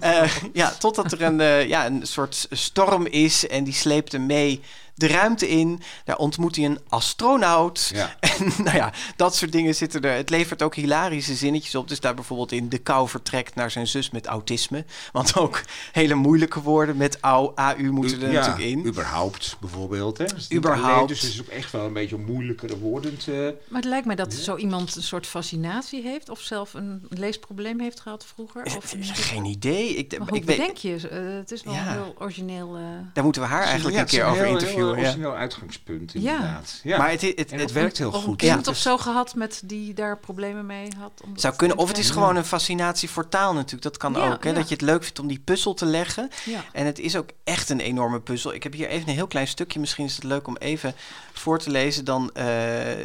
Eh, 0.00 0.30
ja, 0.52 0.72
totdat 0.78 1.12
er 1.12 1.22
een, 1.22 1.40
eh, 1.40 1.68
ja, 1.68 1.86
een 1.86 2.06
soort 2.06 2.46
storm 2.50 3.06
is 3.06 3.46
en 3.46 3.64
die 3.64 3.74
sleept 3.74 4.12
hem 4.12 4.26
mee 4.26 4.62
de 5.00 5.06
ruimte 5.06 5.48
in. 5.48 5.82
Daar 6.04 6.16
ontmoet 6.16 6.56
hij 6.56 6.64
een 6.64 6.78
astronaut. 6.88 7.90
Ja. 7.94 8.16
En 8.40 8.52
nou 8.64 8.76
ja, 8.76 8.92
dat 9.16 9.34
soort 9.36 9.52
dingen 9.52 9.74
zitten 9.74 10.02
er. 10.02 10.16
Het 10.16 10.30
levert 10.30 10.62
ook 10.62 10.74
hilarische 10.74 11.34
zinnetjes 11.34 11.74
op. 11.74 11.88
Dus 11.88 12.00
daar 12.00 12.14
bijvoorbeeld 12.14 12.52
in 12.52 12.68
de 12.68 12.78
kou 12.78 13.08
vertrekt 13.08 13.54
naar 13.54 13.70
zijn 13.70 13.86
zus 13.86 14.10
met 14.10 14.26
autisme. 14.26 14.84
Want 15.12 15.36
ook 15.36 15.60
hele 15.92 16.14
moeilijke 16.14 16.60
woorden 16.62 16.96
met 16.96 17.18
au, 17.20 17.52
AU 17.54 17.90
moeten 17.90 18.22
er 18.22 18.32
ja, 18.32 18.40
natuurlijk 18.46 18.64
in. 18.70 18.86
überhaupt 18.86 19.56
bijvoorbeeld. 19.60 20.18
Hè? 20.18 20.24
Dus 20.24 20.32
het 20.32 20.40
is 20.42 20.48
niet 20.48 20.58
Überhaupt. 20.58 20.94
alleen, 20.94 21.06
dus 21.06 21.20
het 21.22 21.32
is 21.32 21.40
ook 21.40 21.46
echt 21.48 21.72
wel 21.72 21.84
een 21.84 21.92
beetje 21.92 22.14
om 22.16 22.24
moeilijkere 22.24 22.78
woorden 22.78 23.16
te... 23.18 23.54
Maar 23.68 23.80
het 23.80 23.90
lijkt 23.90 24.06
mij 24.06 24.16
dat 24.16 24.32
zo 24.34 24.56
iemand 24.56 24.96
een 24.96 25.02
soort 25.02 25.26
fascinatie 25.26 26.02
heeft... 26.02 26.28
of 26.28 26.40
zelf 26.40 26.74
een 26.74 27.06
leesprobleem 27.08 27.80
heeft 27.80 28.00
gehad 28.00 28.26
vroeger. 28.34 28.64
Of, 28.64 28.94
Geen 29.02 29.44
idee. 29.44 29.94
Ik, 29.94 30.18
maar 30.18 30.28
hoe 30.28 30.38
ik 30.38 30.44
weet, 30.44 30.56
bedenk 30.56 30.76
je? 30.76 31.08
Eh, 31.08 31.18
het 31.38 31.50
is 31.52 31.62
wel 31.62 31.74
heel 31.74 32.14
origineel... 32.18 32.76
eh, 32.76 32.82
daar 33.14 33.24
moeten 33.24 33.42
we 33.42 33.48
haar 33.48 33.62
eigenlijk 33.62 33.94
Ja, 33.94 34.00
een 34.00 34.06
keer 34.06 34.24
over 34.24 34.42
heel- 34.44 34.52
interviewen. 34.52 34.89
Heel 34.94 35.02
ja. 35.02 35.08
origineel 35.08 35.34
uitgangspunt, 35.34 36.12
Ja. 36.12 36.18
inderdaad. 36.34 36.80
Ja. 36.82 36.98
Maar 36.98 37.10
het, 37.10 37.20
het, 37.20 37.38
het, 37.38 37.50
het 37.50 37.60
het 37.60 37.72
werkt 37.72 37.98
heel 37.98 38.08
of 38.08 38.14
een 38.14 38.20
goed. 38.22 38.36
kind 38.36 38.64
Ja. 38.64 38.70
of 38.70 38.76
zo 38.76 38.96
gehad 38.98 39.34
met 39.34 39.62
die 39.64 39.94
daar 39.94 40.18
problemen 40.18 40.66
mee 40.66 40.88
had. 40.98 41.22
zou 41.34 41.54
kunnen. 41.56 41.76
Of 41.76 41.88
het 41.88 41.98
is 41.98 42.10
gewoon 42.10 42.36
een 42.36 42.44
fascinatie 42.44 43.10
voor 43.10 43.28
taal 43.28 43.52
natuurlijk. 43.54 43.82
Dat 43.82 43.96
kan 43.96 44.12
Ja, 44.12 44.32
ook. 44.32 44.44
Hè? 44.44 44.48
ja. 44.50 44.54
Dat 44.54 44.68
je 44.68 44.74
het 44.74 44.82
leuk 44.82 45.02
vindt 45.02 45.18
om 45.18 45.26
die 45.26 45.40
puzzel 45.44 45.74
te 45.74 45.84
leggen. 45.86 46.30
Ja. 46.44 46.64
En 46.72 46.86
het 46.86 46.98
is 46.98 47.16
ook 47.16 47.28
echt 47.44 47.68
een 47.68 47.80
enorme 47.80 48.20
puzzel. 48.20 48.54
Ik 48.54 48.62
heb 48.62 48.72
hier 48.72 48.88
even 48.88 49.08
een 49.08 49.14
heel 49.14 49.26
klein 49.26 49.48
stukje. 49.48 49.80
Misschien 49.80 50.04
is 50.04 50.14
het 50.14 50.24
leuk 50.24 50.46
om 50.46 50.56
even 50.56 50.94
voor 51.32 51.58
te 51.58 51.70
lezen. 51.70 52.04
Dan, 52.04 52.30
eh, 52.34 52.46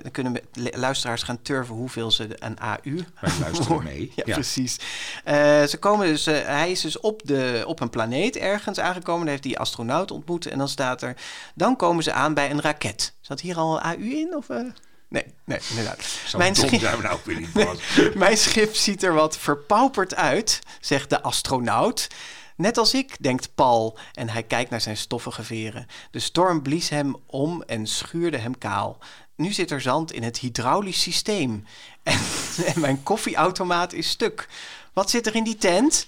dan 0.02 0.12
kunnen 0.12 0.38
luisteraars 0.54 1.24
gaan 1.24 1.42
turven 1.42 1.75
hoeveel 1.75 2.12
ze 2.12 2.27
aan 2.39 2.60
AU 2.60 3.06
Wij 3.22 3.32
luisteren 3.42 3.84
mee. 3.84 4.12
Ja, 4.15 4.24
Ja. 4.25 4.34
precies. 4.34 4.77
Eh, 5.24 5.63
ze 5.63 5.77
komen 5.80 6.08
dus, 6.08 6.27
eh, 6.27 6.46
hij 6.46 6.72
is 6.72 6.82
dus 6.82 7.00
op, 7.00 7.22
de, 7.24 7.63
op 7.68 7.80
een 7.80 7.89
planeet 7.89 8.36
ergens 8.38 8.80
aangekomen. 8.80 9.22
Daar 9.22 9.30
heeft 9.30 9.44
die 9.44 9.60
astronaut 9.60 10.12
ontmoet. 10.12 10.46
En 10.46 10.58
dan 10.58 10.70
staat 10.70 11.01
er, 11.01 11.15
dan 11.54 11.75
komen 11.75 12.03
ze 12.03 12.12
aan 12.12 12.34
bij 12.34 12.51
een 12.51 12.62
raket. 12.62 13.13
Zat 13.22 13.41
hier 13.41 13.58
al 13.58 13.82
AU 13.82 14.10
in? 14.10 14.36
Of, 14.36 14.50
eh? 14.50 14.60
Nee, 15.08 15.25
nee, 15.44 15.60
inderdaad. 15.70 16.05
Mijn 16.38 16.55
schip- 16.55 16.79
zijn 16.79 16.96
we 16.96 17.01
nou 17.01 17.15
ook 17.15 17.25
weer 17.25 17.39
niet. 17.39 17.53
Mijn 18.15 18.38
schip 18.38 18.75
ziet 18.75 19.03
er 19.03 19.13
wat 19.13 19.38
verpauperd 19.38 20.15
uit, 20.15 20.60
zegt 20.79 21.10
de 21.10 21.22
astronaut. 21.22 22.08
Net 22.55 22.77
als 22.77 22.94
ik, 22.94 23.15
denkt 23.20 23.55
Paul, 23.55 23.98
en 24.13 24.29
hij 24.29 24.44
kijkt 24.44 24.70
naar 24.70 24.82
zijn 24.82 24.98
stoffige 24.98 25.44
veren. 25.44 25.88
De 26.12 26.20
storm 26.20 26.62
blies 26.62 26.89
hem 26.89 27.15
om 27.25 27.62
en 27.62 27.88
schuurde 27.88 28.38
hem 28.38 28.58
kaal. 28.58 28.98
Nu 29.36 29.51
zit 29.51 29.72
er 29.72 29.82
zand 29.82 30.12
in 30.12 30.24
het 30.24 30.38
hydraulisch 30.38 31.01
systeem. 31.01 31.63
En, 32.03 32.20
en 32.65 32.79
mijn 32.79 33.03
koffieautomaat 33.03 33.94
is 33.94 34.10
stuk. 34.10 34.48
Wat 34.94 35.10
zit 35.10 35.27
er 35.27 35.36
in 35.36 35.44
die 35.44 35.55
tent? 35.55 36.08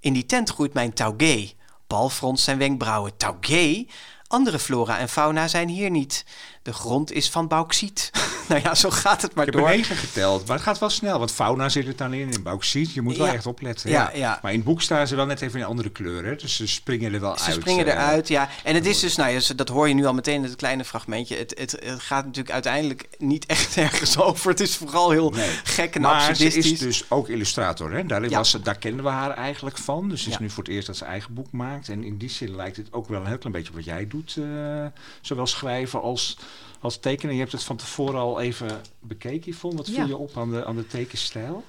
In 0.00 0.12
die 0.12 0.26
tent 0.26 0.50
groeit 0.50 0.72
mijn 0.72 0.92
taugé. 0.92 1.50
Paul 1.86 2.08
fronst 2.08 2.44
zijn 2.44 2.58
wenkbrauwen. 2.58 3.16
Taugé? 3.16 3.86
Andere 4.34 4.58
flora 4.58 4.98
en 4.98 5.08
fauna 5.08 5.48
zijn 5.48 5.68
hier 5.68 5.90
niet. 5.90 6.24
De 6.64 6.72
grond 6.72 7.12
is 7.12 7.30
van 7.30 7.48
bauxiet. 7.48 8.10
nou 8.48 8.60
ja, 8.62 8.74
zo 8.74 8.90
gaat 8.90 9.22
het 9.22 9.34
maar 9.34 9.46
Ik 9.46 9.52
heb 9.52 9.60
door. 9.62 9.70
er 9.70 9.76
negen 9.76 9.96
geteld, 9.96 10.46
maar 10.46 10.56
het 10.56 10.64
gaat 10.64 10.78
wel 10.78 10.90
snel. 10.90 11.18
Want 11.18 11.32
fauna 11.32 11.68
zit 11.68 11.86
er 11.86 11.96
dan 11.96 12.12
in, 12.14 12.32
in 12.32 12.42
bauxiet. 12.42 12.92
Je 12.92 13.00
moet 13.02 13.16
wel 13.16 13.26
echt 13.26 13.46
opletten. 13.46 13.90
Ja, 13.90 14.10
ja. 14.14 14.38
Maar 14.42 14.50
in 14.52 14.56
het 14.58 14.66
boek 14.66 14.82
staan 14.82 15.06
ze 15.06 15.16
wel 15.16 15.26
net 15.26 15.40
even 15.40 15.58
in 15.60 15.66
andere 15.66 15.90
kleuren. 15.90 16.30
hè. 16.30 16.36
Dus 16.36 16.56
ze 16.56 16.66
springen 16.66 17.12
er 17.14 17.20
wel 17.20 17.38
Ze 17.38 17.44
uit. 17.44 17.54
springen 17.54 17.86
eh. 17.86 17.92
eruit, 17.92 18.28
ja. 18.28 18.48
En 18.64 18.74
het 18.74 18.86
is 18.86 19.00
dus, 19.00 19.16
nou 19.16 19.30
ja, 19.30 19.40
ze- 19.40 19.54
dat 19.54 19.68
hoor 19.68 19.88
je 19.88 19.94
nu 19.94 20.04
al 20.06 20.14
meteen 20.14 20.34
in 20.34 20.42
het 20.42 20.56
kleine 20.56 20.84
fragmentje. 20.84 21.36
Het, 21.36 21.54
het, 21.58 21.70
het 21.84 22.00
gaat 22.00 22.24
natuurlijk 22.24 22.54
uiteindelijk 22.54 23.08
niet 23.18 23.46
echt 23.46 23.76
ergens 23.86 24.18
over. 24.18 24.50
Het 24.50 24.60
is 24.60 24.76
vooral 24.76 25.10
heel 25.10 25.30
Nee. 25.30 25.48
gek 25.64 25.94
en 25.94 26.00
maar 26.00 26.20
ze 26.22 26.28
absurdistisch. 26.28 26.72
is 26.72 26.78
dus 26.78 27.04
ook 27.10 27.28
illustrator. 27.28 27.92
Hè? 27.92 28.06
Daar, 28.06 28.28
was, 28.28 28.50
ze- 28.50 28.60
daar 28.60 28.78
kenden 28.78 29.04
we 29.04 29.10
haar 29.10 29.30
eigenlijk 29.30 29.78
van. 29.78 30.08
Dus 30.08 30.24
het 30.24 30.32
is 30.32 30.38
nu 30.38 30.50
voor 30.50 30.62
het 30.64 30.72
eerst 30.72 30.86
dat 30.86 30.96
ze 30.96 31.04
eigen 31.04 31.34
boek 31.34 31.52
maakt. 31.52 31.88
En 31.88 32.04
in 32.04 32.16
die 32.16 32.30
zin 32.30 32.56
lijkt 32.56 32.76
het 32.76 32.92
ook 32.92 33.08
wel 33.08 33.20
een 33.20 33.26
heel 33.26 33.38
klein 33.38 33.54
beetje 33.54 33.72
wat 33.72 33.84
jij 33.84 34.06
doet. 34.06 34.36
eh, 34.38 34.44
zowel 35.20 35.46
schrijven 35.46 36.02
als, 36.02 36.36
als 36.80 36.98
tekenen. 36.98 37.34
Je 37.34 37.40
hebt 37.40 37.52
het 37.52 37.62
van 37.62 37.76
tevoren 37.76 38.20
al 38.20 38.40
even 38.40 38.80
bekeken, 39.00 39.52
Yvonne. 39.52 39.76
Wat 39.76 39.86
viel 39.86 39.96
Ja. 39.96 40.04
je 40.06 40.16
op 40.16 40.36
aan 40.38 40.50
de, 40.50 40.64
aan 40.64 40.76
de 40.76 40.86
tekenstijl? 40.86 41.64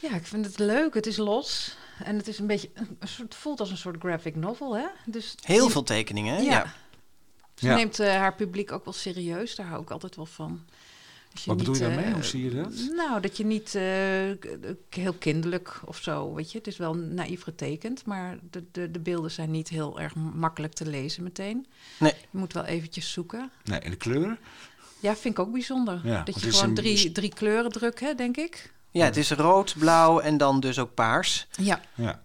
ja, 0.00 0.14
ik 0.14 0.26
vind 0.26 0.44
het 0.46 0.58
leuk. 0.58 0.94
Het 0.94 1.06
is 1.06 1.16
los. 1.16 1.76
En 2.04 2.16
het 2.16 2.28
is 2.28 2.38
een 2.38 2.46
beetje, 2.46 2.70
een 2.74 3.08
soort, 3.08 3.34
voelt 3.34 3.60
als 3.60 3.70
een 3.70 3.76
soort 3.76 3.96
graphic 3.98 4.36
novel, 4.36 4.76
hè? 4.76 4.86
Dus 5.06 5.34
Heel 5.42 5.68
veel 5.70 5.82
tekeningen, 5.82 6.34
hè? 6.36 6.40
Ja. 6.42 6.74
Ze 7.54 7.66
Ja. 7.66 7.74
neemt 7.74 7.98
eh, 8.00 8.08
haar 8.16 8.34
publiek 8.34 8.72
ook 8.72 8.84
wel 8.84 8.94
serieus. 8.94 9.54
Daar 9.54 9.66
hou 9.66 9.82
ik 9.82 9.90
altijd 9.90 10.16
wel 10.16 10.26
van. 10.26 10.64
Wat 11.44 11.56
bedoel 11.56 11.74
je 11.74 11.80
daarmee? 11.80 12.04
eh, 12.04 12.12
Hoe 12.12 12.24
zie 12.24 12.44
je 12.44 12.54
dat? 12.62 12.72
Nou, 12.96 13.20
dat 13.20 13.36
je 13.36 13.44
niet 13.44 13.74
eh, 13.74 13.82
heel 14.90 15.12
kinderlijk 15.18 15.80
of 15.84 15.96
zo, 16.02 16.34
weet 16.34 16.52
je. 16.52 16.58
Het 16.58 16.66
is 16.66 16.76
wel 16.76 16.94
naïef 16.94 17.42
getekend, 17.42 18.04
maar 18.06 18.38
de, 18.50 18.64
de, 18.72 18.90
de 18.90 18.98
beelden 19.00 19.30
zijn 19.30 19.50
niet 19.50 19.68
heel 19.68 20.00
erg 20.00 20.14
makkelijk 20.14 20.72
te 20.72 20.86
lezen 20.86 21.22
meteen. 21.22 21.66
Nee. 21.98 22.12
Je 22.30 22.38
moet 22.38 22.52
wel 22.52 22.64
eventjes 22.64 23.12
zoeken. 23.12 23.50
Nee, 23.64 23.78
en 23.78 23.90
de 23.90 23.96
kleuren? 23.96 24.38
Ja, 25.00 25.16
vind 25.16 25.38
ik 25.38 25.44
ook 25.44 25.52
bijzonder. 25.52 26.00
Ja, 26.04 26.22
dat 26.22 26.40
je 26.40 26.50
gewoon 26.50 26.68
een- 26.68 26.74
drie, 26.74 27.12
drie 27.12 27.34
kleuren 27.34 27.70
drukt, 27.72 28.00
hè, 28.00 28.14
denk 28.14 28.36
ik. 28.36 28.72
Ja, 28.90 29.04
het 29.04 29.16
is 29.16 29.30
rood, 29.30 29.74
blauw 29.78 30.18
en 30.20 30.36
dan 30.36 30.60
dus 30.60 30.78
ook 30.78 30.94
paars. 30.94 31.46
Ja, 31.60 31.80
Ja. 31.94 32.22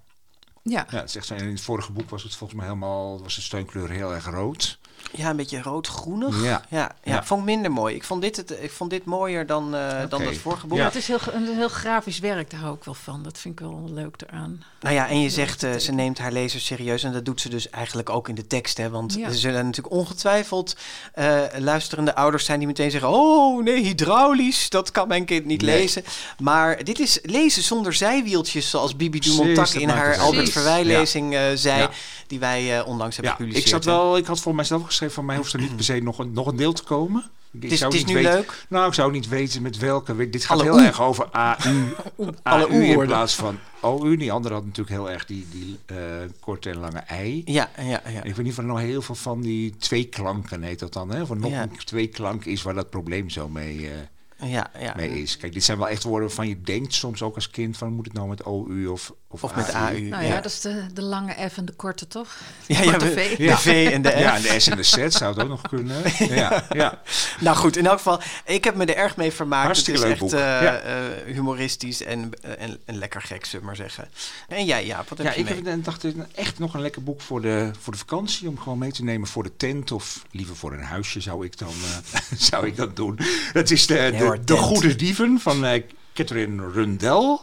ja. 0.64 0.88
ja 0.92 1.00
het 1.00 1.10
is 1.10 1.16
echt, 1.16 1.30
in 1.42 1.48
het 1.50 1.62
vorige 1.62 1.92
boek 1.92 2.10
was 2.10 2.24
het 2.24 2.36
volgens 2.36 2.60
mij 2.60 2.68
helemaal, 2.68 3.22
was 3.22 3.36
de 3.36 3.42
steunkleur 3.42 3.90
heel 3.90 4.14
erg 4.14 4.26
rood. 4.26 4.80
Ja, 5.12 5.30
een 5.30 5.36
beetje 5.36 5.62
rood-groenig. 5.62 6.44
Ja. 6.44 6.62
Ja, 6.70 6.92
ja, 7.04 7.14
Ja. 7.14 7.24
vond 7.24 7.40
ik 7.40 7.46
minder 7.46 7.72
mooi. 7.72 7.96
Ik 7.96 8.04
vond 8.04 8.22
dit, 8.22 8.36
het, 8.36 8.58
ik 8.62 8.72
vond 8.72 8.90
dit 8.90 9.06
mooier 9.06 9.46
dan, 9.46 9.76
eh, 9.76 10.00
dan 10.10 10.22
het 10.22 10.38
vorige 10.38 10.68
boek. 10.68 10.78
Ja. 10.78 10.84
Ja, 10.84 10.90
het 10.90 10.98
is 11.00 11.08
heel, 11.08 11.20
een 11.32 11.56
heel 11.56 11.68
grafisch 11.70 12.20
werk, 12.20 12.52
daar 12.52 12.60
hou 12.60 12.76
ik 12.76 12.84
wel 12.84 12.94
van. 12.94 13.24
Dat 13.24 13.38
vind 13.38 13.54
ik 13.54 13.66
wel 13.68 13.90
leuk 13.94 14.16
eraan. 14.28 14.64
Nou 14.82 14.96
ja, 14.96 15.08
en 15.08 15.22
je 15.22 15.30
zegt 15.30 15.64
eh, 15.64 15.76
ze 15.76 15.92
neemt 15.92 16.18
haar 16.18 16.32
lezers 16.32 16.66
serieus. 16.66 17.04
En 17.04 17.12
dat 17.12 17.26
doet 17.26 17.42
ze 17.42 17.50
dus 17.50 17.70
eigenlijk 17.70 18.10
ook 18.10 18.30
in 18.30 18.36
de 18.36 18.48
tekst. 18.48 18.78
Hè? 18.78 18.90
Want 18.90 19.14
Ja. 19.14 19.28
er 19.28 19.36
zullen 19.36 19.66
natuurlijk 19.66 19.96
ongetwijfeld 19.96 20.76
eh, 21.14 21.42
luisterende 21.58 22.16
ouders 22.16 22.46
zijn 22.46 22.58
die 22.60 22.68
meteen 22.68 22.92
zeggen... 22.92 23.10
Oh 23.10 23.64
nee, 23.64 23.84
hydraulisch, 23.84 24.70
dat 24.70 24.92
kan 24.92 25.08
mijn 25.08 25.26
kind 25.26 25.46
niet 25.46 25.62
Nee. 25.62 25.80
lezen. 25.80 26.04
Maar 26.40 26.84
dit 26.84 27.00
is 27.00 27.20
lezen 27.24 27.64
zonder 27.64 27.94
zijwieltjes, 27.94 28.70
zoals 28.70 28.96
Bibi 28.96 29.20
Dumontak 29.20 29.56
dat 29.56 29.74
in 29.82 29.90
haar 29.90 30.18
Albert. 30.18 30.50
Verwij-lezing 30.50 31.36
eh, 31.36 31.42
zei... 31.56 31.80
Ja. 31.82 31.90
Die 32.28 32.40
wij 32.40 32.80
eh, 32.80 32.88
onlangs 32.88 33.16
hebben 33.16 33.32
Ja, 33.34 33.38
gepubliceerd. 33.38 33.66
ik 33.66 33.72
zat 33.72 33.86
wel, 33.86 34.18
ik 34.18 34.26
had 34.26 34.40
voor 34.40 34.56
mijzelf 34.56 34.82
van 35.08 35.26
mij 35.26 35.36
hoeft 35.36 35.54
er 35.54 35.60
niet 35.60 35.76
per 35.76 35.86
se 35.86 36.00
nog 36.00 36.20
een, 36.20 36.32
nog 36.32 36.48
een 36.48 36.56
deel 36.56 36.74
te 36.74 36.84
komen. 36.84 37.24
Ik 37.52 37.62
Het 37.62 37.72
is, 37.72 37.80
zou 37.80 37.92
het 37.92 38.00
is 38.02 38.06
niet 38.08 38.16
nu 38.16 38.22
weten- 38.24 38.40
leuk. 38.40 38.66
Nou, 38.70 38.88
ik 38.88 38.94
zou 38.94 39.12
niet 39.12 39.28
weten 39.28 39.62
met 39.62 39.78
welke. 39.78 40.30
Dit 40.30 40.46
gaat 40.46 40.52
Alle 40.60 40.64
heel 40.64 40.74
oe. 40.80 40.82
erg 40.86 41.02
over 41.02 41.26
AU. 41.26 41.84
Alle 42.44 42.68
AU 42.68 42.84
in 42.84 43.06
plaats 43.06 43.36
van 43.36 43.58
OU. 43.82 44.16
Die 44.18 44.32
andere 44.32 44.54
had 44.54 44.64
natuurlijk 44.66 44.90
heel 44.96 45.10
erg 45.10 45.26
die, 45.26 45.48
die 45.52 45.80
eh, 45.86 45.96
korte 46.40 46.70
en 46.70 46.78
lange 46.78 46.98
ei. 47.00 47.42
Ja, 47.46 47.70
ja, 47.78 47.84
ja. 47.86 48.02
En 48.06 48.24
ik 48.24 48.36
weet 48.36 48.46
niet 48.46 48.58
er 48.58 48.64
nog 48.64 48.80
heel 48.80 49.02
veel 49.02 49.16
van 49.16 49.42
die 49.42 49.76
twee 49.78 50.04
klanken 50.04 50.62
heet 50.64 50.80
dat 50.80 50.94
dan. 50.94 51.10
Hè? 51.12 51.22
Of 51.22 51.30
er 51.30 51.38
nog 51.38 51.52
Ja. 51.52 51.62
een 51.62 51.78
twee 51.86 52.08
klank 52.08 52.46
is 52.46 52.62
waar 52.62 52.74
dat 52.74 52.90
probleem 52.90 53.30
zo 53.30 53.48
mee, 53.48 53.90
eh, 54.38 54.50
ja, 54.52 54.72
ja. 54.80 54.94
mee 54.96 55.22
is. 55.22 55.38
Kijk, 55.38 55.54
dit 55.54 55.64
zijn 55.64 55.78
wel 55.78 55.90
echt 55.90 56.04
woorden 56.04 56.28
waarvan 56.28 56.48
je 56.48 56.62
denkt 56.62 56.94
soms 56.94 57.22
ook 57.22 57.36
als 57.36 57.50
kind 57.50 57.78
van 57.78 57.94
moet 57.94 58.06
het 58.06 58.14
nou 58.14 58.28
met 58.30 58.44
OU 58.44 58.86
of, 58.88 59.14
of, 59.32 59.44
Of 59.44 59.56
met 59.56 59.74
AU. 59.74 60.00
Nou 60.00 60.24
ja, 60.24 60.36
dat 60.36 60.52
is 60.52 60.62
de, 60.62 60.86
de 60.94 61.02
lange 61.02 61.50
F 61.50 61.58
en 61.58 61.66
de 61.66 61.72
korte, 61.72 62.08
toch? 62.08 62.36
Ja, 62.66 62.82
ja, 62.82 62.92
Korte 62.92 63.06
de, 63.06 63.12
V. 63.12 63.38
de 63.38 63.58
V 63.58 63.90
en 63.94 64.02
de 64.02 64.10
F. 64.10 64.20
Ja, 64.20 64.36
en 64.36 64.42
de 64.42 64.60
S 64.60 64.68
en 64.68 64.78
de 64.78 64.84
Z 64.84 65.08
zou 65.08 65.34
het 65.34 65.44
ook 65.44 65.48
nog 65.50 65.62
kunnen. 65.62 66.02
Ja, 66.40 66.66
ja. 66.72 67.02
Nou 67.40 67.58
goed, 67.58 67.78
in 67.78 67.86
elk 67.86 67.98
geval, 67.98 68.22
ik 68.46 68.64
heb 68.64 68.76
me 68.76 68.86
er 68.86 68.96
erg 68.96 69.16
mee 69.18 69.32
vermaakt. 69.32 69.66
Hartstikke 69.66 70.00
het 70.00 70.10
is 70.10 70.22
leuk 70.22 70.32
echt 70.32 70.32
boek. 70.32 70.40
eh, 70.40 70.62
Ja. 70.62 70.78
eh, 70.78 71.34
humoristisch 71.34 72.04
en, 72.04 72.32
eh, 72.42 72.52
en, 72.64 72.78
en 72.86 72.98
lekker 72.98 73.22
gek, 73.22 73.46
zullen 73.46 73.60
we 73.60 73.66
maar 73.66 73.76
zeggen. 73.76 74.10
En 74.48 74.66
jij, 74.66 74.86
ja, 74.86 74.98
wat 75.10 75.18
heb 75.18 75.28
Ja, 75.28 75.34
je 75.34 75.40
ik 75.40 75.46
mee? 75.46 75.56
heb, 75.56 75.66
en 75.66 75.82
dacht, 75.84 76.06
echt 76.36 76.60
nog 76.60 76.74
een 76.74 76.82
lekker 76.82 77.04
boek 77.04 77.22
voor 77.22 77.42
de, 77.42 77.72
voor 77.80 77.94
de 77.94 78.00
vakantie. 78.00 78.48
Om 78.48 78.60
gewoon 78.60 78.78
mee 78.78 78.92
te 78.92 79.04
nemen 79.04 79.28
voor 79.28 79.44
de 79.44 79.52
tent. 79.58 79.92
Of 79.92 80.24
liever 80.32 80.56
voor 80.56 80.74
een 80.74 80.84
huisje 80.84 81.22
zou 81.22 81.46
ik 81.46 81.58
dan, 81.58 81.74
eh, 82.14 82.22
zou 82.50 82.68
ik 82.68 82.76
dat 82.76 82.96
doen. 82.96 83.20
Dat 83.54 83.70
is 83.70 83.88
de, 83.88 83.94
de, 83.94 84.18
de 84.18 84.44
tent. 84.46 84.60
Goede 84.60 84.96
Dieven 84.96 85.40
van 85.40 85.66
eh 85.66 85.84
Catherine 86.14 86.72
Rundell. 86.72 87.38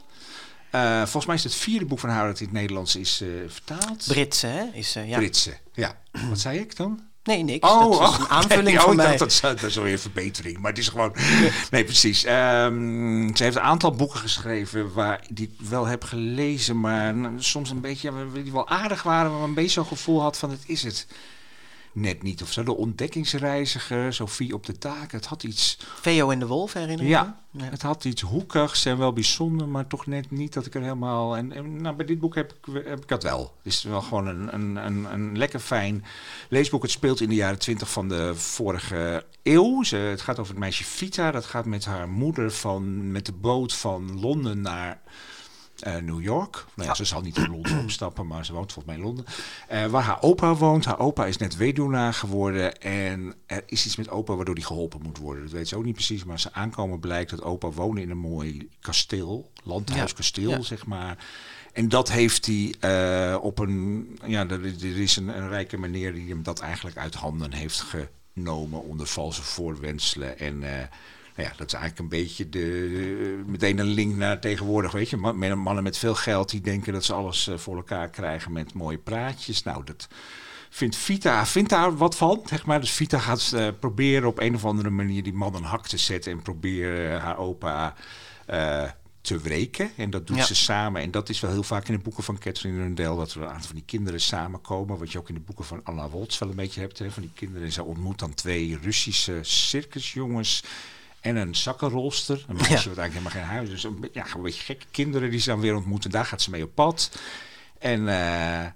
Eh, 0.76 0.98
volgens 0.98 1.26
mij 1.26 1.34
is 1.34 1.44
het 1.44 1.54
vierde 1.54 1.84
boek 1.84 1.98
van 1.98 2.08
haar 2.10 2.26
dat 2.26 2.38
in 2.40 2.44
het 2.46 2.54
Nederlands 2.54 2.96
is 2.96 3.20
eh, 3.20 3.28
vertaald. 3.48 4.04
Britse, 4.06 4.46
hè? 4.46 4.64
Is, 4.72 4.96
eh, 4.96 5.08
ja. 5.08 5.16
Britse. 5.16 5.56
Ja. 5.72 5.96
Wat 6.28 6.38
zei 6.40 6.58
ik 6.58 6.76
dan? 6.76 7.00
Nee, 7.22 7.42
niks. 7.42 7.60
dat 7.68 7.92
is 7.92 8.18
een 8.18 8.28
aanvulling 8.38 8.64
nee, 8.66 8.76
oh, 8.76 8.82
van 8.82 8.90
ik 8.90 8.96
mij. 8.96 9.06
dacht, 9.06 9.18
dat, 9.18 9.30
is- 9.30 9.40
dat 9.40 9.62
is 9.62 9.76
alweer 9.76 9.92
een 9.92 9.98
verbetering. 9.98 10.58
Maar 10.58 10.70
het 10.70 10.80
is 10.80 10.88
gewoon... 10.88 11.14
Nee, 11.70 11.84
precies. 11.84 12.24
Ehm, 12.24 13.34
ze 13.36 13.42
heeft 13.42 13.56
een 13.56 13.62
aantal 13.62 13.90
boeken 13.90 14.18
geschreven 14.20 14.92
waar 14.92 15.24
die 15.30 15.52
ik 15.58 15.68
wel 15.68 15.84
heb 15.86 16.04
gelezen, 16.04 16.80
maar 16.80 17.14
soms 17.38 17.70
een 17.70 17.80
beetje, 17.80 18.12
ja, 18.12 18.42
die 18.42 18.52
wel 18.52 18.68
aardig 18.68 19.02
waren, 19.02 19.32
maar 19.32 19.42
een 19.42 19.54
beetje 19.54 19.70
zo'n 19.70 19.86
gevoel 19.86 20.20
had 20.22 20.38
van 20.38 20.50
het 20.50 20.60
is 20.66 20.82
het 20.82 21.06
net 21.96 22.22
niet 22.22 22.42
of 22.42 22.52
zo. 22.52 22.62
De 22.62 22.76
ontdekkingsreiziger, 22.76 24.12
Sophie 24.12 24.54
op 24.54 24.66
de 24.66 24.78
taak, 24.78 25.12
het 25.12 25.26
had 25.26 25.42
iets... 25.42 25.78
Veo 26.00 26.30
en 26.30 26.38
de 26.38 26.46
Wolf, 26.46 26.72
herinner 26.72 27.04
je 27.04 27.10
Ja, 27.10 27.38
me? 27.50 27.62
Ja. 27.62 27.70
het 27.70 27.82
had 27.82 28.04
iets 28.04 28.22
hoekigs 28.22 28.84
en 28.84 28.98
wel 28.98 29.12
bijzonder, 29.12 29.68
maar 29.68 29.86
toch 29.86 30.06
net 30.06 30.30
niet 30.30 30.52
dat 30.52 30.66
ik 30.66 30.74
er 30.74 30.82
helemaal... 30.82 31.36
En, 31.36 31.52
en 31.52 31.82
nou, 31.82 31.96
bij 31.96 32.06
dit 32.06 32.18
boek 32.20 32.34
heb 32.34 32.52
ik, 32.52 32.84
heb 32.84 33.02
ik 33.02 33.08
dat 33.08 33.22
wel. 33.22 33.54
Het 33.62 33.72
is 33.72 33.82
wel 33.82 34.02
gewoon 34.02 34.26
een, 34.26 34.54
een, 34.54 34.76
een, 34.76 35.12
een 35.12 35.38
lekker 35.38 35.60
fijn 35.60 36.04
leesboek. 36.48 36.82
Het 36.82 36.90
speelt 36.90 37.20
in 37.20 37.28
de 37.28 37.34
jaren 37.34 37.58
twintig 37.58 37.90
van 37.90 38.08
de 38.08 38.34
vorige 38.34 39.24
eeuw. 39.42 39.82
Ze, 39.82 39.96
het 39.96 40.20
gaat 40.20 40.38
over 40.38 40.52
het 40.52 40.60
meisje 40.60 40.84
Vita. 40.84 41.30
Dat 41.30 41.44
gaat 41.44 41.64
met 41.64 41.84
haar 41.84 42.08
moeder 42.08 42.52
van, 42.52 43.10
met 43.10 43.26
de 43.26 43.32
boot 43.32 43.74
van 43.74 44.20
Londen 44.20 44.60
naar... 44.60 45.00
eh, 45.82 45.96
New 45.96 46.22
York. 46.22 46.64
Nou 46.74 46.88
ja, 46.88 46.94
ze 46.94 47.04
zal 47.04 47.20
niet 47.20 47.36
in 47.36 47.50
Londen 47.50 47.78
opstappen, 47.82 48.26
maar 48.26 48.44
ze 48.44 48.52
woont 48.52 48.72
volgens 48.72 48.94
mij 48.94 49.04
in 49.04 49.08
Londen. 49.08 49.24
Eh, 49.68 49.86
waar 49.86 50.02
haar 50.02 50.22
opa 50.22 50.54
woont. 50.54 50.84
Haar 50.84 50.98
opa 50.98 51.26
is 51.26 51.36
net 51.36 51.56
weduwnaar 51.56 52.14
geworden. 52.14 52.80
En 52.80 53.34
er 53.46 53.62
is 53.66 53.86
iets 53.86 53.96
met 53.96 54.10
opa 54.10 54.34
waardoor 54.34 54.54
die 54.54 54.64
geholpen 54.64 55.02
moet 55.02 55.18
worden. 55.18 55.42
Dat 55.42 55.52
weet 55.52 55.68
ze 55.68 55.76
ook 55.76 55.84
niet 55.84 55.94
precies. 55.94 56.24
Maar 56.24 56.40
ze 56.40 56.52
aankomen 56.52 57.00
blijkt 57.00 57.30
dat 57.30 57.42
opa 57.42 57.70
woonde 57.70 58.00
in 58.00 58.10
een 58.10 58.18
mooi 58.18 58.68
kasteel. 58.80 59.50
Landhuiskasteel, 59.64 60.50
Ja, 60.50 60.60
zeg 60.60 60.86
maar. 60.86 61.26
En 61.72 61.88
dat 61.88 62.10
heeft 62.10 62.46
hij 62.46 62.74
eh, 62.80 63.38
op 63.42 63.58
een... 63.58 64.18
Ja, 64.24 64.48
er, 64.48 64.64
er 64.64 65.00
is 65.00 65.16
een, 65.16 65.28
een 65.28 65.48
rijke 65.48 65.78
meneer 65.78 66.12
die 66.12 66.28
hem 66.28 66.42
dat 66.42 66.60
eigenlijk 66.60 66.96
uit 66.96 67.14
handen 67.14 67.52
heeft 67.52 67.84
genomen 68.34 68.82
onder 68.82 69.06
valse 69.06 69.42
voorwenselen. 69.42 70.38
En... 70.38 70.62
eh, 71.36 71.42
nou 71.42 71.48
ja, 71.48 71.54
dat 71.56 71.66
is 71.66 71.72
eigenlijk 71.72 71.98
een 71.98 72.18
beetje 72.20 72.48
de, 72.48 73.42
meteen 73.46 73.78
een 73.78 73.86
link 73.86 74.14
naar 74.16 74.40
tegenwoordig. 74.40 74.92
Weet 74.92 75.10
je, 75.10 75.16
mannen 75.16 75.82
met 75.82 75.98
veel 75.98 76.14
geld 76.14 76.50
die 76.50 76.60
denken 76.60 76.92
dat 76.92 77.04
ze 77.04 77.12
alles 77.12 77.48
eh, 77.48 77.56
voor 77.58 77.76
elkaar 77.76 78.08
krijgen 78.08 78.52
met 78.52 78.74
mooie 78.74 78.98
praatjes. 78.98 79.62
Nou, 79.62 79.84
dat 79.84 80.08
vindt 80.70 80.96
Vita 80.96 81.46
vindt 81.46 81.70
daar 81.70 81.96
wat 81.96 82.16
van, 82.16 82.42
zeg 82.44 82.66
maar. 82.66 82.80
Dus 82.80 82.90
Vita 82.90 83.18
gaat 83.18 83.52
eh, 83.54 83.68
proberen 83.80 84.28
op 84.28 84.38
een 84.40 84.54
of 84.54 84.64
andere 84.64 84.90
manier 84.90 85.22
die 85.22 85.32
man 85.32 85.54
een 85.54 85.62
hak 85.62 85.86
te 85.86 85.96
zetten 85.96 86.32
en 86.32 86.42
proberen 86.42 87.20
haar 87.20 87.38
opa 87.38 87.94
eh, 88.46 88.90
te 89.20 89.38
wreken. 89.38 89.90
En 89.96 90.10
dat 90.10 90.26
doet 90.26 90.36
Ja. 90.36 90.44
ze 90.44 90.54
samen. 90.54 91.02
En 91.02 91.10
dat 91.10 91.28
is 91.28 91.40
wel 91.40 91.50
heel 91.50 91.62
vaak 91.62 91.88
in 91.88 91.94
de 91.94 92.02
boeken 92.02 92.22
van 92.22 92.38
Catherine 92.38 92.82
Rundell, 92.82 93.16
dat 93.16 93.32
er 93.32 93.42
een 93.42 93.48
aantal 93.48 93.66
van 93.66 93.74
die 93.74 93.84
kinderen 93.84 94.20
samenkomen. 94.20 94.98
Wat 94.98 95.12
je 95.12 95.18
ook 95.18 95.28
in 95.28 95.34
de 95.34 95.40
boeken 95.40 95.64
van 95.64 95.80
Anna 95.84 96.08
Woltz 96.08 96.38
wel 96.38 96.48
een 96.48 96.56
beetje 96.56 96.80
hebt, 96.80 96.98
hè, 96.98 97.10
van 97.10 97.22
die 97.22 97.32
kinderen. 97.34 97.66
En 97.66 97.72
ze 97.72 97.84
ontmoet 97.84 98.18
dan 98.18 98.34
twee 98.34 98.78
Russische 98.82 99.38
circusjongens 99.42 100.62
en 101.26 101.36
een 101.36 101.54
zakkenrolster. 101.54 102.44
Een 102.48 102.56
meisje 102.56 102.72
Ja. 102.72 102.88
wat 102.88 102.98
eigenlijk 102.98 103.12
helemaal 103.12 103.32
geen 103.48 103.56
huis. 103.56 103.70
Dus 103.70 103.84
een, 103.84 104.08
ja, 104.12 104.26
een 104.34 104.42
beetje 104.42 104.62
gekke 104.62 104.86
kinderen 104.90 105.30
die 105.30 105.40
ze 105.40 105.48
dan 105.50 105.60
weer 105.60 105.74
ontmoeten. 105.76 106.10
Daar 106.10 106.24
gaat 106.24 106.42
ze 106.42 106.50
mee 106.50 106.62
op 106.62 106.74
pad. 106.74 107.18
En 107.78 108.08
eh, 108.08 108.66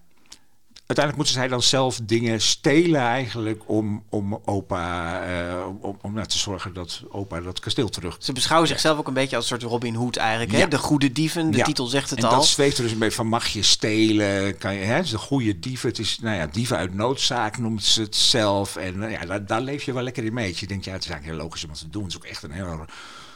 uiteindelijk 0.90 1.16
moeten 1.16 1.34
zij 1.34 1.48
dan 1.48 1.62
zelf 1.62 2.00
dingen 2.02 2.40
stelen 2.40 3.00
eigenlijk 3.00 3.62
om, 3.66 4.02
om 4.08 4.40
opa, 4.44 5.22
eh, 5.22 5.66
om, 5.80 5.98
om 6.02 6.12
nou 6.12 6.26
te 6.26 6.38
zorgen 6.38 6.74
dat 6.74 7.02
opa 7.10 7.40
dat 7.40 7.60
kasteel 7.60 7.88
terug 7.88 8.16
Ze 8.18 8.32
beschouwen 8.32 8.68
zichzelf 8.68 8.98
ook 8.98 9.06
een 9.06 9.14
beetje 9.14 9.36
als 9.36 9.50
een 9.50 9.58
soort 9.58 9.70
Robin 9.70 9.94
Hood 9.94 10.16
eigenlijk. 10.16 10.52
Hè? 10.52 10.68
De 10.68 10.78
goede 10.78 11.12
dieven, 11.12 11.50
de 11.50 11.56
Ja. 11.56 11.64
titel 11.64 11.86
zegt 11.86 12.10
het 12.10 12.18
en 12.18 12.24
al. 12.24 12.30
dat 12.30 12.46
zweeft 12.46 12.76
er 12.76 12.82
dus 12.82 12.92
een 12.92 12.98
beetje 12.98 13.14
van 13.16 13.26
mag 13.26 13.46
je 13.46 13.62
stelen, 13.62 14.58
kan 14.58 14.74
je, 14.74 14.84
hè, 14.84 14.94
het 14.94 15.04
is 15.04 15.10
de 15.10 15.18
goede 15.18 15.58
dieven. 15.58 15.88
Het 15.88 15.98
is, 15.98 16.18
nou 16.22 16.36
ja, 16.36 16.46
dieven 16.46 16.76
uit 16.76 16.94
noodzaak 16.94 17.58
noemt 17.58 17.84
ze 17.84 18.00
het 18.00 18.16
zelf. 18.16 18.76
En 18.76 19.02
eh, 19.02 19.12
ja, 19.12 19.26
daar, 19.26 19.46
daar 19.46 19.60
leef 19.60 19.82
je 19.82 19.92
wel 19.92 20.02
lekker 20.02 20.24
in 20.24 20.32
mee. 20.34 20.54
Je 20.56 20.66
denkt, 20.66 20.84
ja, 20.84 20.92
het 20.92 21.04
is 21.04 21.10
eigenlijk 21.10 21.38
heel 21.38 21.46
logisch 21.46 21.62
om 21.64 21.68
dat 21.70 21.78
te 21.78 21.88
doen. 21.88 22.02
Het 22.02 22.10
is 22.12 22.16
ook 22.18 22.24
echt 22.24 22.42
een 22.42 22.52
heel 22.52 22.84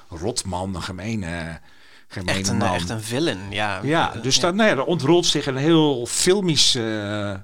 rotman, 0.09 0.75
een 0.75 0.83
gemene 0.83 1.61
echt, 2.17 2.49
een, 2.49 2.63
echt 2.63 2.89
een 2.89 3.03
villain, 3.03 3.41
ja. 3.51 3.81
ja, 3.83 4.13
dus 4.23 4.35
ja. 4.35 4.41
daar, 4.41 4.55
nou 4.55 4.69
ja, 4.69 4.77
er 4.77 4.85
ontrolt 4.85 5.27
zich 5.27 5.47
een 5.47 5.57
heel 5.57 6.07
filmisch... 6.07 6.75
eh, 6.75 7.35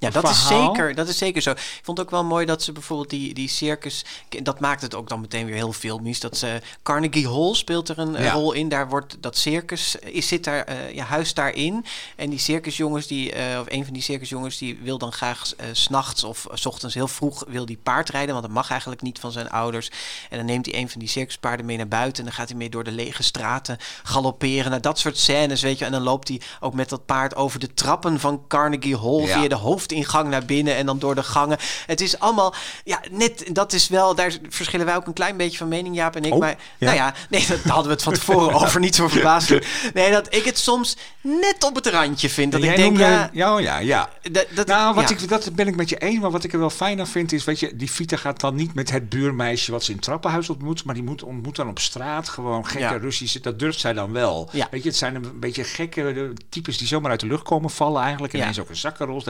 Ja, 0.00 0.10
dat 0.10 0.28
is, 0.30 0.46
zeker, 0.46 0.94
dat 0.94 1.08
is 1.08 1.18
zeker 1.18 1.42
zo. 1.42 1.50
Ik 1.50 1.80
vond 1.82 2.00
ook 2.00 2.10
wel 2.10 2.24
mooi 2.24 2.46
dat 2.46 2.62
ze 2.62 2.72
bijvoorbeeld 2.72 3.10
die, 3.10 3.34
die 3.34 3.48
circus... 3.48 4.04
Dat 4.42 4.60
maakt 4.60 4.82
het 4.82 4.94
ook 4.94 5.08
dan 5.08 5.20
meteen 5.20 5.46
weer 5.46 5.54
heel 5.54 5.72
filmisch. 5.72 6.20
Dat 6.20 6.36
ze, 6.36 6.60
Carnegie 6.82 7.28
Hall 7.28 7.54
speelt 7.54 7.88
er 7.88 7.98
een 7.98 8.22
Ja. 8.22 8.32
rol 8.32 8.52
in. 8.52 8.68
Daar 8.68 8.88
wordt 8.88 9.16
dat 9.20 9.36
circus, 9.36 9.96
is, 9.96 10.28
zit 10.28 10.44
daar, 10.44 10.64
eh 10.64 10.94
ja, 10.94 11.04
huis 11.04 11.34
daarin. 11.34 11.84
En 12.16 12.30
die 12.30 12.38
circusjongens, 12.38 13.06
die, 13.06 13.32
eh, 13.32 13.60
of 13.60 13.66
een 13.68 13.84
van 13.84 13.92
die 13.92 14.02
circusjongens... 14.02 14.58
die 14.58 14.78
wil 14.82 14.98
dan 14.98 15.12
graag 15.12 15.52
eh, 15.56 15.66
s 15.72 15.82
s'nachts 15.82 16.24
of 16.24 16.46
s 16.52 16.66
ochtends 16.66 16.94
heel 16.94 17.08
vroeg 17.08 17.44
wil 17.48 17.66
die 17.66 17.78
paardrijden. 17.82 18.30
Want 18.30 18.46
dat 18.46 18.54
mag 18.54 18.70
eigenlijk 18.70 19.02
niet 19.02 19.18
van 19.18 19.32
zijn 19.32 19.50
ouders. 19.50 19.90
En 20.30 20.36
dan 20.36 20.46
neemt 20.46 20.66
hij 20.66 20.74
een 20.80 20.88
van 20.88 21.00
die 21.00 21.08
circuspaarden 21.08 21.66
mee 21.66 21.76
naar 21.76 21.88
buiten... 21.88 22.18
en 22.18 22.24
dan 22.24 22.38
gaat 22.38 22.48
hij 22.48 22.58
mee 22.58 22.70
door 22.70 22.84
de 22.84 22.90
lege 22.92 23.22
straten 23.22 23.78
galopperen. 24.02 24.70
Nou, 24.70 24.82
dat 24.82 24.98
soort 24.98 25.18
scènes, 25.18 25.62
weet 25.62 25.78
je. 25.78 25.84
En 25.84 25.92
dan 25.92 26.02
loopt 26.02 26.28
hij 26.28 26.40
ook 26.60 26.74
met 26.74 26.88
dat 26.88 27.06
paard 27.06 27.34
over 27.36 27.58
de 27.60 27.74
trappen 27.74 28.20
van 28.20 28.44
Carnegie 28.48 28.96
Hall... 28.96 29.26
Ja. 29.26 29.38
via 29.38 29.48
de 29.48 29.54
hoofd 29.54 29.87
hoofdingang 29.88 30.28
naar 30.28 30.44
binnen 30.44 30.76
en 30.76 30.86
dan 30.86 30.98
door 30.98 31.14
de 31.14 31.22
gangen. 31.22 31.58
Het 31.86 32.00
is 32.00 32.18
allemaal, 32.18 32.54
ja, 32.84 33.00
net, 33.10 33.44
dat 33.52 33.72
is 33.72 33.88
wel, 33.88 34.14
daar 34.14 34.32
verschillen 34.48 34.86
wij 34.86 34.96
ook 34.96 35.06
een 35.06 35.12
klein 35.12 35.36
beetje 35.36 35.58
van 35.58 35.68
mening, 35.68 35.94
Jaap 35.94 36.16
en 36.16 36.24
ik. 36.24 36.32
Oh, 36.32 36.38
maar, 36.38 36.56
ja. 36.78 36.86
nou 36.86 36.96
ja, 36.96 37.14
nee, 37.30 37.46
dat 37.46 37.62
daar 37.62 37.72
hadden 37.72 37.86
we 37.86 37.92
het 37.92 38.02
van 38.02 38.12
tevoren 38.12 38.54
over, 38.60 38.80
niet 38.80 38.94
zo 38.94 39.08
verbaasd. 39.08 39.54
Nee, 39.94 40.10
dat 40.10 40.34
ik 40.34 40.44
het 40.44 40.58
soms 40.58 40.96
net 41.20 41.64
op 41.64 41.74
het 41.74 41.86
randje 41.86 42.30
vind. 42.30 42.52
Dat 42.52 42.62
Jij 42.62 42.70
ik 42.70 42.76
denk, 42.76 42.98
ja, 42.98 43.30
ja, 43.32 43.54
oh 43.54 43.60
ja, 43.60 43.78
ja. 43.78 44.08
dat, 44.32 44.46
dat, 44.54 44.66
Nou, 44.66 44.94
wat 44.94 45.08
ja. 45.08 45.16
ik, 45.16 45.28
dat 45.28 45.54
ben 45.54 45.66
ik 45.66 45.76
met 45.76 45.88
je 45.88 45.98
eens. 45.98 46.20
Maar 46.20 46.30
wat 46.30 46.44
ik 46.44 46.52
er 46.52 46.58
wel 46.58 46.70
fijn 46.70 47.00
aan 47.00 47.06
vind 47.06 47.32
is, 47.32 47.44
weet 47.44 47.60
je, 47.60 47.76
die 47.76 47.90
Vita 47.90 48.16
gaat 48.16 48.40
dan 48.40 48.54
niet 48.54 48.74
met 48.74 48.90
het 48.90 49.08
buurmeisje 49.08 49.70
wat 49.70 49.82
ze 49.84 49.90
in 49.90 49.96
het 49.96 50.04
trappenhuis 50.04 50.50
ontmoet. 50.50 50.84
Maar 50.84 50.94
die 50.94 51.02
moet, 51.02 51.22
ontmoet 51.22 51.56
dan 51.56 51.68
op 51.68 51.78
straat 51.78 52.28
gewoon 52.28 52.66
gekke 52.66 52.78
Ja. 52.78 52.96
Russische. 52.98 53.40
Dat 53.40 53.58
durft 53.58 53.80
zij 53.80 53.92
dan 53.92 54.12
wel. 54.12 54.48
Ja. 54.52 54.68
Weet 54.70 54.82
je, 54.82 54.88
het 54.88 54.98
zijn 54.98 55.14
een 55.14 55.40
beetje 55.40 55.64
gekke 55.64 56.08
eh, 56.08 56.22
types 56.48 56.78
die 56.78 56.86
zomaar 56.86 57.10
uit 57.10 57.20
de 57.20 57.26
lucht 57.26 57.42
komen 57.42 57.70
vallen 57.70 58.02
eigenlijk. 58.02 58.32
En 58.32 58.38
Ja. 58.38 58.44
ineens 58.44 58.60
ook 58.60 58.68
een 58.68 58.76
zakkenrol. 58.76 59.22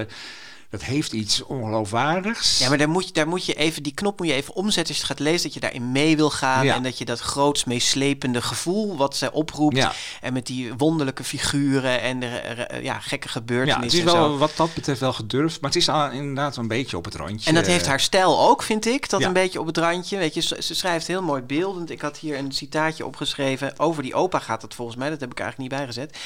Dat, 0.71 0.81
dat 0.81 0.89
heeft 0.89 1.13
iets 1.13 1.43
ongeloofwaardigs. 1.43 2.59
Ja, 2.59 2.69
maar 2.69 2.79
daar 2.79 2.89
moet, 2.89 3.07
je, 3.07 3.13
daar 3.13 3.29
moet 3.29 3.45
je 3.47 3.55
even, 3.55 3.83
die 3.83 3.95
knop 3.95 4.19
moet 4.19 4.29
je 4.29 4.35
even 4.35 4.55
omzetten 4.55 4.87
als 4.95 4.97
je 4.97 5.03
het 5.09 5.13
gaat 5.13 5.27
lezen. 5.27 5.43
Dat 5.43 5.55
je 5.55 5.61
daarin 5.61 5.93
mee 5.93 6.17
wil 6.17 6.31
gaan. 6.31 6.65
Ja. 6.65 6.75
En 6.75 6.83
dat 6.83 6.99
je 6.99 7.05
dat 7.05 7.21
groots 7.21 7.65
meeslepende 7.65 8.43
gevoel 8.43 8.97
wat 8.97 9.17
zij 9.17 9.31
oproept. 9.31 9.77
Ja. 9.77 9.93
En 10.21 10.33
met 10.33 10.47
die 10.47 10.75
wonderlijke 10.75 11.25
figuren 11.25 12.01
en 12.01 12.21
de 12.21 12.27
eh, 12.27 12.83
ja, 12.83 12.99
gekke 13.01 13.27
Ja, 13.27 13.33
gebeurtenissen. 13.33 14.01
het 14.01 14.09
is 14.09 14.15
wel 14.15 14.39
wat 14.39 14.53
dat 14.57 14.75
betreft 14.75 15.01
wel 15.01 15.13
gedurfd. 15.13 15.61
Maar 15.61 15.71
het 15.71 15.79
is 15.81 15.89
inderdaad 16.19 16.57
een 16.57 16.69
beetje 16.69 16.97
op 16.97 17.05
het 17.05 17.15
randje. 17.15 17.49
En 17.49 17.55
dat 17.55 17.67
heeft 17.67 17.87
haar 17.87 18.01
stijl 18.01 18.41
ook, 18.49 18.63
vind 18.63 18.87
ik. 18.87 19.09
Dat 19.11 19.21
Ja. 19.21 19.27
een 19.27 19.33
beetje 19.33 19.61
op 19.61 19.67
het 19.67 19.77
randje. 19.77 20.17
Weet 20.17 20.35
je, 20.35 20.41
ze 20.41 20.75
schrijft 20.75 21.07
heel 21.07 21.23
mooi 21.23 21.43
beeldend. 21.43 21.91
Ik 21.91 22.01
had 22.01 22.19
hier 22.19 22.39
een 22.39 22.53
citaatje 22.53 23.07
opgeschreven. 23.07 23.79
Over 23.79 24.03
die 24.03 24.15
opa 24.15 24.39
gaat 24.39 24.63
het 24.63 24.75
volgens 24.75 24.97
mij. 24.97 25.11
Dat 25.11 25.21
heb 25.21 25.31
ik 25.31 25.41
eigenlijk 25.41 25.71
niet 25.71 25.79
bijgezet. 25.81 26.17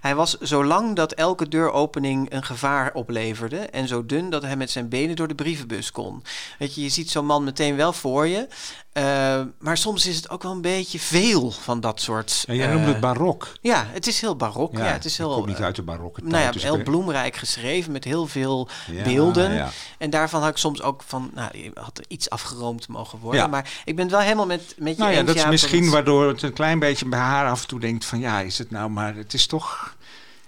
Hij 0.00 0.14
was 0.14 0.38
zo 0.38 0.64
lang 0.64 0.96
dat 0.96 1.12
elke 1.12 1.48
deuropening 1.48 2.32
een 2.32 2.44
gevaar 2.44 2.92
opleverde. 2.94 3.56
En 3.56 3.88
zo 3.88 4.06
dun 4.06 4.30
dat 4.30 4.42
hij 4.42 4.56
met 4.56 4.70
zijn 4.70 4.88
benen 4.88 5.16
door 5.16 5.28
de 5.28 5.34
brievenbus 5.34 5.90
kon. 5.90 6.22
Weet 6.58 6.74
je, 6.74 6.82
je 6.82 6.88
ziet 6.88 7.10
zo'n 7.10 7.26
man 7.26 7.44
meteen 7.44 7.76
wel 7.76 7.92
voor 7.92 8.26
je. 8.26 8.48
Eh, 8.92 9.40
maar 9.58 9.76
soms 9.78 10.06
is 10.06 10.16
het 10.16 10.30
ook 10.30 10.42
wel 10.42 10.52
een 10.52 10.60
beetje 10.60 10.98
veel 10.98 11.50
van 11.50 11.80
dat 11.80 12.00
soort... 12.00 12.42
Ja, 12.46 12.54
jij 12.54 12.66
eh, 12.66 12.72
noemde 12.72 12.88
het 12.88 13.00
barok. 13.00 13.52
Ja, 13.60 13.86
het 13.92 14.06
is 14.06 14.20
heel 14.20 14.36
barok. 14.36 14.76
Ja, 14.76 14.84
het 14.84 15.04
is 15.04 15.18
heel... 15.18 15.34
kom 15.34 15.46
niet 15.46 15.58
eh, 15.58 15.64
uit 15.64 15.76
de 15.76 15.82
barokke 15.82 16.20
nou 16.20 16.34
ja, 16.34 16.40
tijd, 16.40 16.52
dus 16.52 16.62
heel 16.62 16.74
ben- 16.74 16.84
bloemrijk 16.84 17.36
geschreven 17.36 17.92
met 17.92 18.04
heel 18.04 18.26
veel 18.26 18.68
Ja, 18.92 19.02
beelden. 19.02 19.52
ja. 19.52 19.70
En 19.98 20.10
daarvan 20.10 20.40
had 20.40 20.50
ik 20.50 20.56
soms 20.56 20.82
ook 20.82 21.02
van, 21.06 21.30
nou, 21.34 21.58
je 21.58 21.70
had 21.74 21.98
er 21.98 22.04
iets 22.08 22.30
afgeroomd 22.30 22.88
mogen 22.88 23.18
worden. 23.18 23.50
Maar 23.50 23.70
ik 23.84 23.94
ben 23.96 24.04
het 24.04 24.14
wel 24.14 24.22
helemaal 24.22 24.46
met, 24.46 24.74
met 24.78 24.96
je 24.96 25.02
Nou 25.02 25.14
ja, 25.14 25.22
dat 25.22 25.36
is 25.36 25.46
misschien 25.46 25.82
het- 25.82 25.92
waardoor 25.92 26.28
het 26.28 26.42
een 26.42 26.52
klein 26.52 26.78
beetje 26.78 27.06
bij 27.06 27.18
haar 27.18 27.50
af 27.50 27.62
en 27.62 27.68
toe 27.68 27.80
denkt 27.80 28.04
van 28.04 28.18
ja, 28.20 28.40
is 28.40 28.58
het 28.58 28.70
nou, 28.70 28.90
maar 28.90 29.14
het 29.14 29.34
is 29.34 29.46
toch. 29.46 29.96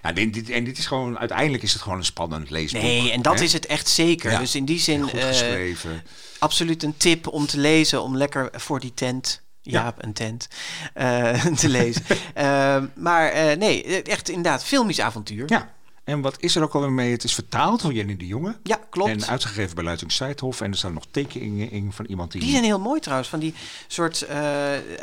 Ja, 0.03 0.13
dit, 0.13 0.35
dit- 0.35 0.51
en 0.51 0.65
dit 0.65 0.79
is 0.79 0.87
gewoon, 0.87 1.19
uiteindelijk 1.19 1.63
is 1.63 1.73
het 1.73 1.83
gewoon 1.83 1.99
een 1.99 2.05
spannend 2.05 2.51
leesboek. 2.51 2.83
Nee, 2.83 3.11
en 3.13 3.23
dat 3.23 3.39
hè? 3.39 3.45
is 3.45 3.53
het 3.53 3.67
echt 3.67 3.89
zeker. 3.89 4.39
Dus 4.39 4.55
in 4.55 4.65
die 4.65 4.81
zin 4.81 5.03
Goed 5.03 5.13
eh, 5.15 5.27
geschreven. 5.27 6.03
Absoluut 6.43 6.83
een 6.83 6.97
tip 6.97 7.27
om 7.27 7.47
te 7.47 7.59
lezen, 7.59 8.03
om 8.03 8.17
lekker 8.17 8.49
voor 8.53 8.81
die 8.81 8.95
tent. 8.95 9.41
Ja. 9.65 9.83
Jaap, 9.83 10.03
een 10.05 10.13
tent. 10.13 10.49
eh, 10.95 11.45
te 11.63 11.69
lezen. 11.69 12.03
Eh, 12.35 12.83
maar 12.95 13.29
eh, 13.29 13.57
nee, 13.57 14.03
echt 14.03 14.29
inderdaad, 14.29 14.65
filmisch 14.65 15.01
avontuur. 15.01 15.45
Ja, 15.49 15.73
en 16.05 16.21
wat 16.21 16.37
is 16.39 16.57
er 16.57 16.63
ook 16.63 16.75
alweer 16.75 16.91
mee? 16.93 17.11
Het 17.11 17.25
is 17.25 17.35
vertaald 17.35 17.83
door 17.83 17.93
Jenny 17.93 18.17
de 18.17 18.27
Jonge. 18.27 18.57
Ja, 18.63 18.79
klopt. 18.91 19.11
En 19.11 19.27
uitgegeven 19.27 19.75
bij 19.75 19.85
Luiting 19.85 20.13
Seidhof. 20.13 20.61
En 20.61 20.71
er 20.71 20.77
staan 20.77 20.93
nog 20.93 21.05
tekeningen 21.11 21.71
in 21.71 21.93
van 21.93 22.05
iemand 22.05 22.33
die... 22.33 22.41
Die 22.41 22.51
zijn 22.51 22.65
heel 22.65 22.79
mooi 22.81 23.01
trouwens, 23.01 23.29
van 23.29 23.39
die 23.39 23.55
soort, 23.89 24.23
eh, 24.23 24.37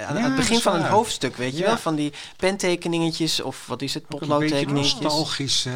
aan, 0.08 0.15
het 0.15 0.36
begin 0.36 0.60
van 0.60 0.75
een 0.75 0.86
hoofdstuk, 0.86 1.36
weet 1.36 1.51
je 1.53 1.60
Ja. 1.60 1.65
wel? 1.65 1.77
Van 1.77 1.96
die 1.96 2.13
pentekeningetjes 2.38 3.41
of 3.41 3.67
wat 3.67 3.81
is 3.81 3.93
het, 3.93 4.08
potloodtekeningetjes. 4.08 5.00
nostalgisch. 5.00 5.67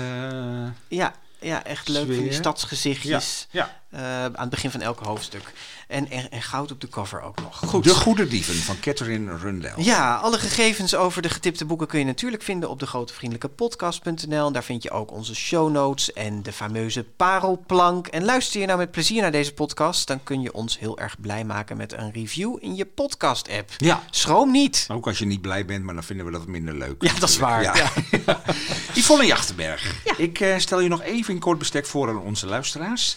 Ja, 0.88 1.13
ja, 1.39 1.63
echt 1.63 1.88
leuk, 1.88 2.05
van 2.05 2.12
die 2.13 2.22
Sfeer. 2.24 2.34
stadsgezichtjes. 2.34 3.48
ja. 3.51 3.82
Eh, 3.93 4.23
aan 4.23 4.33
het 4.35 4.50
begin 4.50 4.71
van 4.71 4.81
elk 4.81 5.00
hoofdstuk. 5.00 5.53
En, 5.88 6.09
en, 6.09 6.31
en 6.31 6.41
goud 6.41 6.71
op 6.71 6.81
de 6.81 6.89
cover 6.89 7.21
ook 7.21 7.41
nog. 7.41 7.57
Goed. 7.57 7.83
De 7.83 7.95
Goede 7.95 8.27
Dieven 8.27 8.55
van 8.55 8.79
Catherine 8.79 9.38
Rundell. 9.38 9.73
Ja, 9.77 10.15
alle 10.15 10.38
gegevens 10.38 10.95
over 10.95 11.21
de 11.21 11.29
getipte 11.29 11.65
boeken 11.65 11.88
kun 11.88 12.00
je 12.00 12.05
natuurlijk 12.05 12.43
vinden 12.43 12.69
op 12.69 12.79
de 12.79 12.85
grotevriendelijkepodcast.nl. 12.85 14.51
Daar 14.51 14.63
vind 14.63 14.83
je 14.83 14.91
ook 14.91 15.12
onze 15.12 15.35
show 15.35 15.71
notes 15.71 16.13
en 16.13 16.43
de 16.43 16.51
fameuze 16.51 17.03
parelplank. 17.03 18.07
En 18.07 18.25
luister 18.25 18.59
je 18.59 18.65
nou 18.65 18.77
met 18.77 18.91
plezier 18.91 19.21
naar 19.21 19.31
deze 19.31 19.53
podcast, 19.53 20.07
dan 20.07 20.23
kun 20.23 20.41
je 20.41 20.53
ons 20.53 20.79
heel 20.79 21.00
erg 21.00 21.19
blij 21.19 21.43
maken 21.43 21.77
met 21.77 21.93
een 21.93 22.12
review 22.12 22.57
in 22.59 22.75
je 22.75 22.85
podcast-app. 22.85 23.69
Ja. 23.77 24.03
Schroom 24.09 24.51
niet. 24.51 24.88
Ook 24.91 25.07
als 25.07 25.19
je 25.19 25.25
niet 25.25 25.41
blij 25.41 25.65
bent, 25.65 25.83
maar 25.83 25.93
dan 25.93 26.03
vinden 26.03 26.25
we 26.25 26.31
dat 26.31 26.47
minder 26.47 26.73
leuk. 26.73 27.03
Ja, 27.03 27.13
dat 27.19 27.29
is 27.29 27.38
waar. 27.38 27.63
Ja. 27.63 27.73
Ja. 27.75 28.41
Yvonne 28.93 29.25
Jachtenberg. 29.25 29.95
Ik 30.17 30.39
eh, 30.39 30.58
stel 30.58 30.79
je 30.79 30.89
nog 30.89 31.01
even 31.01 31.34
in 31.34 31.39
kort 31.39 31.58
bestek 31.58 31.86
voor 31.86 32.10
aan 32.10 32.19
onze 32.19 32.45
luisteraars. 32.45 33.15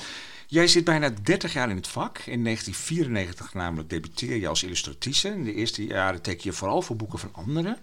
Jij 0.48 0.66
zit 0.66 0.84
bijna 0.84 1.10
30 1.22 1.52
jaar 1.52 1.70
in 1.70 1.76
het 1.76 1.88
vak. 1.88 2.18
In 2.18 2.44
1994 2.44 3.54
namelijk 3.54 3.90
debuteer 3.90 4.36
je 4.36 4.48
als 4.48 4.62
illustratrice. 4.62 5.28
In 5.28 5.44
de 5.44 5.54
eerste 5.54 5.86
jaren 5.86 6.22
teken 6.22 6.42
je 6.44 6.52
vooral 6.52 6.82
voor 6.82 6.96
boeken 6.96 7.18
van 7.18 7.32
anderen. 7.32 7.78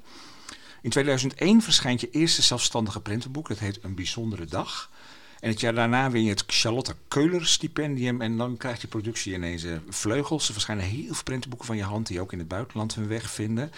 In 0.82 0.90
2001 0.90 1.62
verschijnt 1.62 2.02
je 2.02 2.10
eerste 2.10 2.42
zelfstandige 2.42 3.02
prentenboek. 3.02 3.48
Dat 3.48 3.60
heet 3.60 3.84
Een 3.84 3.96
Bijzondere 3.96 4.46
Dag. 4.46 4.92
En 5.40 5.50
het 5.50 5.60
jaar 5.60 5.74
daarna 5.74 6.12
win 6.12 6.24
je 6.24 6.30
het 6.30 6.44
Charlotte 6.48 6.96
Keuler 7.08 7.46
stipendium. 7.46 8.22
En 8.22 8.38
dan 8.38 8.58
krijgt 8.58 8.82
je 8.82 8.88
productie 8.88 9.34
ineens 9.34 9.64
eh, 9.64 9.78
vleugels. 9.90 10.48
Er 10.48 10.54
verschijnen 10.54 10.86
heel 10.86 11.14
veel 11.14 11.24
prentenboeken 11.24 11.68
van 11.68 11.78
je 11.78 11.84
hand 11.84 12.08
die 12.08 12.22
ook 12.22 12.32
in 12.32 12.40
het 12.40 12.48
buitenland 12.48 12.96
hun 12.96 13.08
weg 13.08 13.32
vinden. 13.32 13.72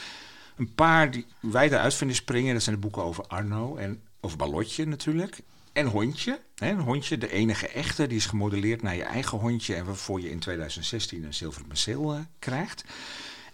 Een 0.55 0.73
paar 0.73 1.11
die 1.11 1.25
wij 1.39 1.67
eruit 1.67 1.93
vinden 1.93 2.15
springen, 2.15 2.53
dat 2.53 2.63
zijn 2.63 2.75
de 2.75 2.81
boeken 2.81 3.03
over 3.03 3.27
Arno 3.27 3.75
en 3.75 4.01
over 4.19 4.37
Ballotje 4.37 4.85
natuurlijk. 4.85 5.39
En 5.75 5.85
Hondje. 5.85 6.39
Hè, 6.55 6.69
een 6.69 6.79
hondje, 6.79 7.17
de 7.17 7.31
enige 7.31 7.67
echte, 7.67 8.07
die 8.07 8.17
is 8.17 8.25
gemodelleerd 8.25 8.81
naar 8.81 8.95
je 8.95 9.03
eigen 9.03 9.37
hondje. 9.37 9.75
En 9.75 9.85
waarvoor 9.85 10.21
je 10.21 10.29
in 10.29 10.39
2016 10.39 11.23
een 11.23 11.33
zilveren 11.33 11.67
penseel 11.67 12.13
eh, 12.13 12.19
krijgt. 12.39 12.83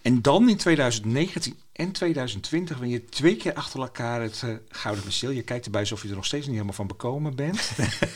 En 0.01 0.21
dan 0.21 0.49
in 0.49 0.57
2019 0.57 1.59
en 1.71 1.91
2020 1.91 2.77
win 2.77 2.89
je 2.89 3.05
twee 3.05 3.35
keer 3.35 3.53
achter 3.53 3.79
elkaar 3.79 4.21
het 4.21 4.41
eh, 4.43 4.49
Gouden 4.69 5.03
Penseel. 5.03 5.29
Je 5.29 5.41
kijkt 5.41 5.65
erbij 5.65 5.81
alsof 5.81 6.01
je 6.01 6.09
er 6.09 6.15
nog 6.15 6.25
steeds 6.25 6.45
niet 6.45 6.53
helemaal 6.53 6.75
van 6.75 6.87
bekomen 6.87 7.35
bent. 7.35 7.71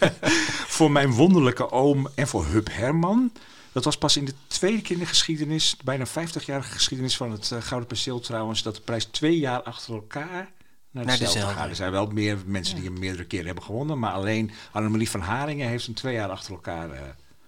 voor 0.77 0.91
mijn 0.91 1.11
wonderlijke 1.11 1.71
oom 1.71 2.07
en 2.15 2.27
voor 2.27 2.45
Hub 2.45 2.67
Herman. 2.71 3.31
Dat 3.71 3.83
was 3.83 3.97
pas 3.97 4.17
in 4.17 4.25
de 4.25 4.33
tweede 4.47 4.81
keer 4.81 4.95
in 4.95 5.01
de 5.01 5.05
geschiedenis, 5.05 5.77
bijna 5.83 6.07
50-jarige 6.07 6.71
geschiedenis 6.71 7.17
van 7.17 7.31
het 7.31 7.51
eh, 7.51 7.61
Gouden 7.61 7.89
Penseel 7.89 8.19
trouwens, 8.19 8.63
dat 8.63 8.75
de 8.75 8.81
prijs 8.81 9.05
twee 9.05 9.37
jaar 9.37 9.61
achter 9.61 9.93
elkaar 9.93 10.51
naar 10.95 11.05
Naar 11.05 11.17
dezelfde. 11.17 11.61
Er 11.61 11.75
zijn 11.75 11.91
wel 11.91 12.07
meer 12.07 12.37
mensen 12.45 12.75
die 12.75 12.83
hem 12.83 12.99
meerdere 12.99 13.25
keren 13.25 13.45
hebben 13.45 13.63
gewonnen, 13.63 13.99
maar 13.99 14.11
alleen 14.11 14.51
Annemarie 14.71 15.09
van 15.09 15.21
Haringen 15.21 15.67
heeft 15.67 15.85
hem 15.85 15.95
twee 15.95 16.13
jaar 16.13 16.29
achter 16.29 16.51
elkaar 16.51 16.91
eh, 16.91 17.01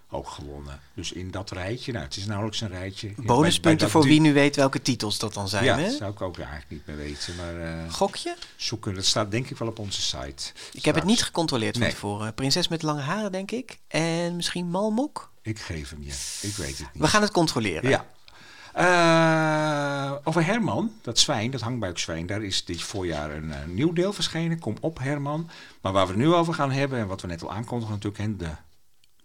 ook 0.09 0.27
gewonnen. 0.29 0.79
Dus 0.93 1.11
in 1.11 1.31
dat 1.31 1.51
rijtje, 1.51 1.91
nou 1.91 2.05
het 2.05 2.15
is 2.17 2.25
nauwelijks 2.25 2.61
een 2.61 2.67
rijtje. 2.67 3.13
Bonuspunten 3.17 3.89
voor 3.89 4.03
wie 4.03 4.21
nu 4.21 4.33
weet 4.33 4.55
welke 4.55 4.81
titels 4.81 5.19
dat 5.19 5.33
dan 5.33 5.47
zijn. 5.49 5.63
Ja, 5.63 5.77
hè? 5.77 5.83
dat 5.83 5.93
zou 5.97 6.11
ik 6.11 6.21
ook 6.21 6.37
eigenlijk 6.37 6.69
niet 6.69 6.85
meer 6.85 6.95
weten, 6.95 7.35
maar 7.35 7.59
eh, 7.61 7.93
Gokje? 7.93 8.35
zoeken, 8.55 8.93
dat 8.95 9.05
staat 9.05 9.31
denk 9.31 9.49
ik 9.49 9.57
wel 9.57 9.67
op 9.67 9.79
onze 9.79 10.01
site. 10.01 10.51
Ik 10.73 10.85
heb 10.85 10.95
het 10.95 11.03
niet 11.03 11.23
gecontroleerd 11.23 11.73
van 11.73 11.81
Nee. 11.81 11.91
tevoren. 11.91 12.33
Prinses 12.33 12.67
met 12.67 12.81
lange 12.83 13.01
haren, 13.01 13.31
denk 13.31 13.51
ik. 13.51 13.77
En 13.87 14.35
misschien 14.35 14.69
Malmok. 14.69 15.31
Ik 15.41 15.59
geef 15.59 15.89
hem 15.89 16.03
je, 16.03 16.13
ik 16.41 16.55
weet 16.55 16.77
het 16.77 16.93
niet. 16.93 17.03
We 17.03 17.07
gaan 17.07 17.21
het 17.21 17.31
controleren. 17.31 17.89
Ja. 17.89 18.05
Eh, 18.77 20.13
over 20.23 20.45
Herman, 20.45 20.91
dat 21.01 21.19
zwijn, 21.19 21.51
dat 21.51 21.61
hangbuikzwijn, 21.61 22.25
daar 22.25 22.43
is 22.43 22.65
dit 22.65 22.81
voorjaar 22.81 23.31
een 23.31 23.51
eh, 23.51 23.65
nieuw 23.65 23.93
deel 23.93 24.13
verschenen. 24.13 24.59
Kom 24.59 24.75
op 24.81 24.99
Herman. 24.99 25.49
Maar 25.81 25.91
waar 25.91 26.05
we 26.05 26.11
het 26.11 26.21
nu 26.21 26.33
over 26.33 26.53
gaan 26.53 26.71
hebben, 26.71 26.99
en 26.99 27.07
wat 27.07 27.21
we 27.21 27.27
net 27.27 27.41
al 27.43 27.51
aankondigen 27.51 27.93
natuurlijk, 27.93 28.23
hè, 28.23 28.35
de, 28.35 28.49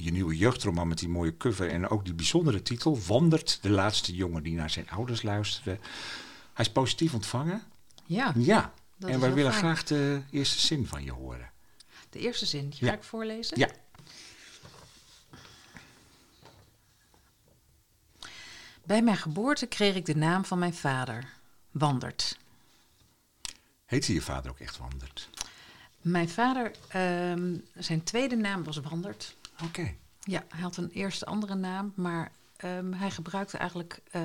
je 0.04 0.12
nieuwe 0.12 0.36
jeugdroman 0.36 0.88
met 0.88 0.98
die 0.98 1.08
mooie 1.08 1.36
cover 1.36 1.70
en 1.70 1.88
ook 1.88 2.04
die 2.04 2.14
bijzondere 2.14 2.62
titel, 2.62 2.98
Wandert 3.06 3.58
de 3.62 3.70
laatste 3.70 4.14
jongen 4.14 4.42
die 4.42 4.54
naar 4.54 4.70
zijn 4.70 4.90
ouders 4.90 5.22
luisterde. 5.22 5.78
Hij 6.54 6.64
is 6.64 6.70
positief 6.72 7.14
ontvangen. 7.14 7.62
Ja, 8.04 8.32
Ja. 8.36 8.72
En 8.98 9.20
wij 9.20 9.32
willen 9.34 9.52
fijn. 9.52 9.64
graag 9.64 9.84
de 9.84 10.22
eerste 10.30 10.60
zin 10.60 10.86
van 10.86 11.04
je 11.04 11.12
horen. 11.12 11.50
de 12.10 12.18
eerste 12.18 12.46
zin. 12.46 12.68
Die 12.68 12.78
ga 12.78 12.86
Ja. 12.86 12.92
ik 12.92 13.02
voorlezen. 13.02 13.58
Ja. 13.58 13.68
Bij 18.92 19.02
mijn 19.02 19.16
geboorte 19.16 19.66
kreeg 19.66 19.94
ik 19.94 20.06
de 20.06 20.16
naam 20.16 20.44
van 20.44 20.58
mijn 20.58 20.74
vader, 20.74 21.32
Wandert. 21.70 22.38
Heette 23.84 24.12
je 24.12 24.20
vader 24.20 24.50
ook 24.50 24.58
echt 24.58 24.78
Wandert? 24.78 25.28
Mijn 26.00 26.28
vader, 26.28 26.72
ehm, 26.88 27.56
zijn 27.74 28.02
tweede 28.02 28.36
naam 28.36 28.64
was 28.64 28.76
Wandert. 28.76 29.36
Oké. 29.64 29.94
Ja, 30.20 30.44
hij 30.48 30.60
had 30.60 30.76
een 30.76 30.90
eerste 30.90 31.26
andere 31.26 31.54
naam, 31.54 31.92
maar 31.96 32.32
ehm, 32.56 32.92
hij 32.92 33.10
gebruikte 33.10 33.56
eigenlijk... 33.56 34.00
eh, 34.10 34.22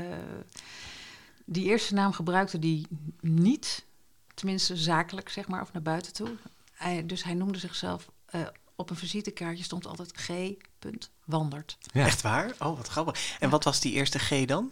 die 1.45 1.65
eerste 1.65 1.93
naam 1.93 2.11
gebruikte 2.11 2.57
hij 2.57 2.85
niet, 3.19 3.85
tenminste 4.33 4.75
zakelijk, 4.75 5.29
zeg 5.29 5.47
maar, 5.47 5.61
of 5.61 5.73
naar 5.73 5.81
buiten 5.81 6.13
toe. 6.13 6.35
Hij, 6.71 7.05
dus 7.05 7.23
hij 7.23 7.33
noemde 7.33 7.59
zichzelf... 7.59 8.09
eh, 8.25 8.41
op 8.75 8.89
een 8.89 8.95
visitekaartje 8.95 9.63
stond 9.63 9.85
altijd 9.87 10.11
G. 10.17 10.29
Wandert. 11.27 11.77
Ja. 11.93 12.05
Echt 12.05 12.21
waar? 12.21 12.51
Oh, 12.59 12.77
wat 12.77 12.87
grappig. 12.87 13.35
En 13.39 13.49
wat 13.49 13.63
was 13.63 13.79
die 13.79 13.93
eerste 13.93 14.19
G 14.19 14.45
dan? 14.45 14.71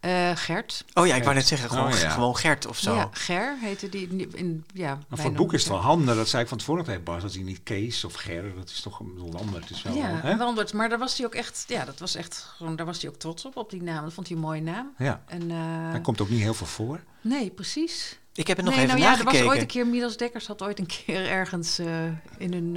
Eh, 0.00 0.30
Gert. 0.34 0.84
Oh 0.94 1.06
ja, 1.06 1.14
ik 1.14 1.22
wou 1.22 1.34
net 1.34 1.46
zeggen, 1.46 1.68
gewoon, 1.70 1.92
Oh, 1.92 1.98
ja. 1.98 2.10
gewoon 2.10 2.36
Gert 2.36 2.66
of 2.66 2.78
zo. 2.78 2.94
Ja, 2.94 3.08
Ger 3.12 3.56
heette 3.60 3.88
die. 3.88 4.08
In, 4.08 4.30
in- 4.34 4.64
ja, 4.74 4.98
Maar 5.08 5.18
voor 5.18 5.28
het 5.28 5.36
boek 5.38 5.52
is 5.52 5.60
het 5.62 5.72
wel 5.72 5.80
handig, 5.80 6.14
dat 6.16 6.28
zei 6.28 6.42
ik 6.42 6.48
van 6.48 6.58
tevoren 6.58 6.84
tegen 6.84 7.02
Bas, 7.02 7.22
dat 7.22 7.34
hij 7.34 7.42
niet 7.42 7.60
Kees 7.62 8.04
of 8.04 8.14
Ger, 8.14 8.54
dat 8.54 8.68
is 8.70 8.80
toch 8.80 9.00
een 9.00 9.34
ander. 9.38 9.60
Het 9.60 9.70
is 9.70 9.82
wel, 9.82 9.94
Ja, 9.94 10.20
hè? 10.22 10.36
Wandert. 10.36 10.72
Maar 10.72 10.88
daar 10.88 10.98
was 10.98 11.16
hij 11.16 11.26
ook 11.26 11.34
echt, 11.34 11.64
ja, 11.68 11.84
dat 11.84 11.98
was 11.98 12.14
echt 12.14 12.46
gewoon, 12.56 12.76
daar 12.76 12.86
was 12.86 13.00
hij 13.02 13.10
ook 13.10 13.16
trots 13.16 13.44
op, 13.44 13.56
op 13.56 13.70
die 13.70 13.82
naam. 13.82 14.04
Dat 14.04 14.12
vond 14.12 14.26
hij 14.28 14.36
een 14.36 14.42
mooie 14.42 14.60
naam. 14.62 14.92
Ja, 14.98 15.22
En, 15.26 15.50
eh, 15.50 15.56
hij 15.90 16.00
komt 16.00 16.20
ook 16.20 16.28
niet 16.30 16.40
heel 16.40 16.54
veel 16.54 16.66
voor. 16.66 17.00
Nee, 17.20 17.50
precies. 17.50 18.18
Ik 18.34 18.46
heb 18.46 18.56
het 18.56 18.66
nog 18.66 18.74
nee, 18.74 18.84
even 18.84 18.98
nou 18.98 19.10
ja, 19.10 19.18
er 19.18 19.24
was 19.24 19.32
nagekeken. 19.32 19.52
ooit 19.54 19.60
een 19.62 19.72
keer, 19.72 19.86
Midas 19.86 20.16
Dekkers 20.16 20.46
had 20.46 20.62
ooit 20.62 20.78
een 20.78 20.86
keer 20.86 21.26
ergens 21.28 21.78
eh, 21.78 22.04
in 22.38 22.52
een, 22.52 22.76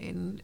in, 0.00 0.40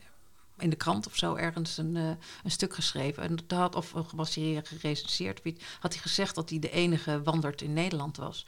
in 0.59 0.71
de 0.71 0.77
krant 0.77 1.07
of 1.07 1.17
zo 1.17 1.35
ergens 1.35 1.79
een, 1.79 1.97
eh, 1.97 2.09
een 2.45 2.51
stuk 2.51 2.75
geschreven. 2.75 3.23
En 3.23 3.37
dat 3.47 3.59
had, 3.59 3.75
of 3.75 3.93
was 4.15 4.35
hij 4.35 4.61
gerecenseerd, 4.65 5.41
had 5.81 5.93
hij 5.93 6.03
gezegd 6.03 6.35
dat 6.35 6.51
hij 6.51 6.59
de 6.59 6.71
enige 6.71 7.23
wandert 7.23 7.63
in 7.63 7.73
Nederland 7.73 8.17
was. 8.17 8.45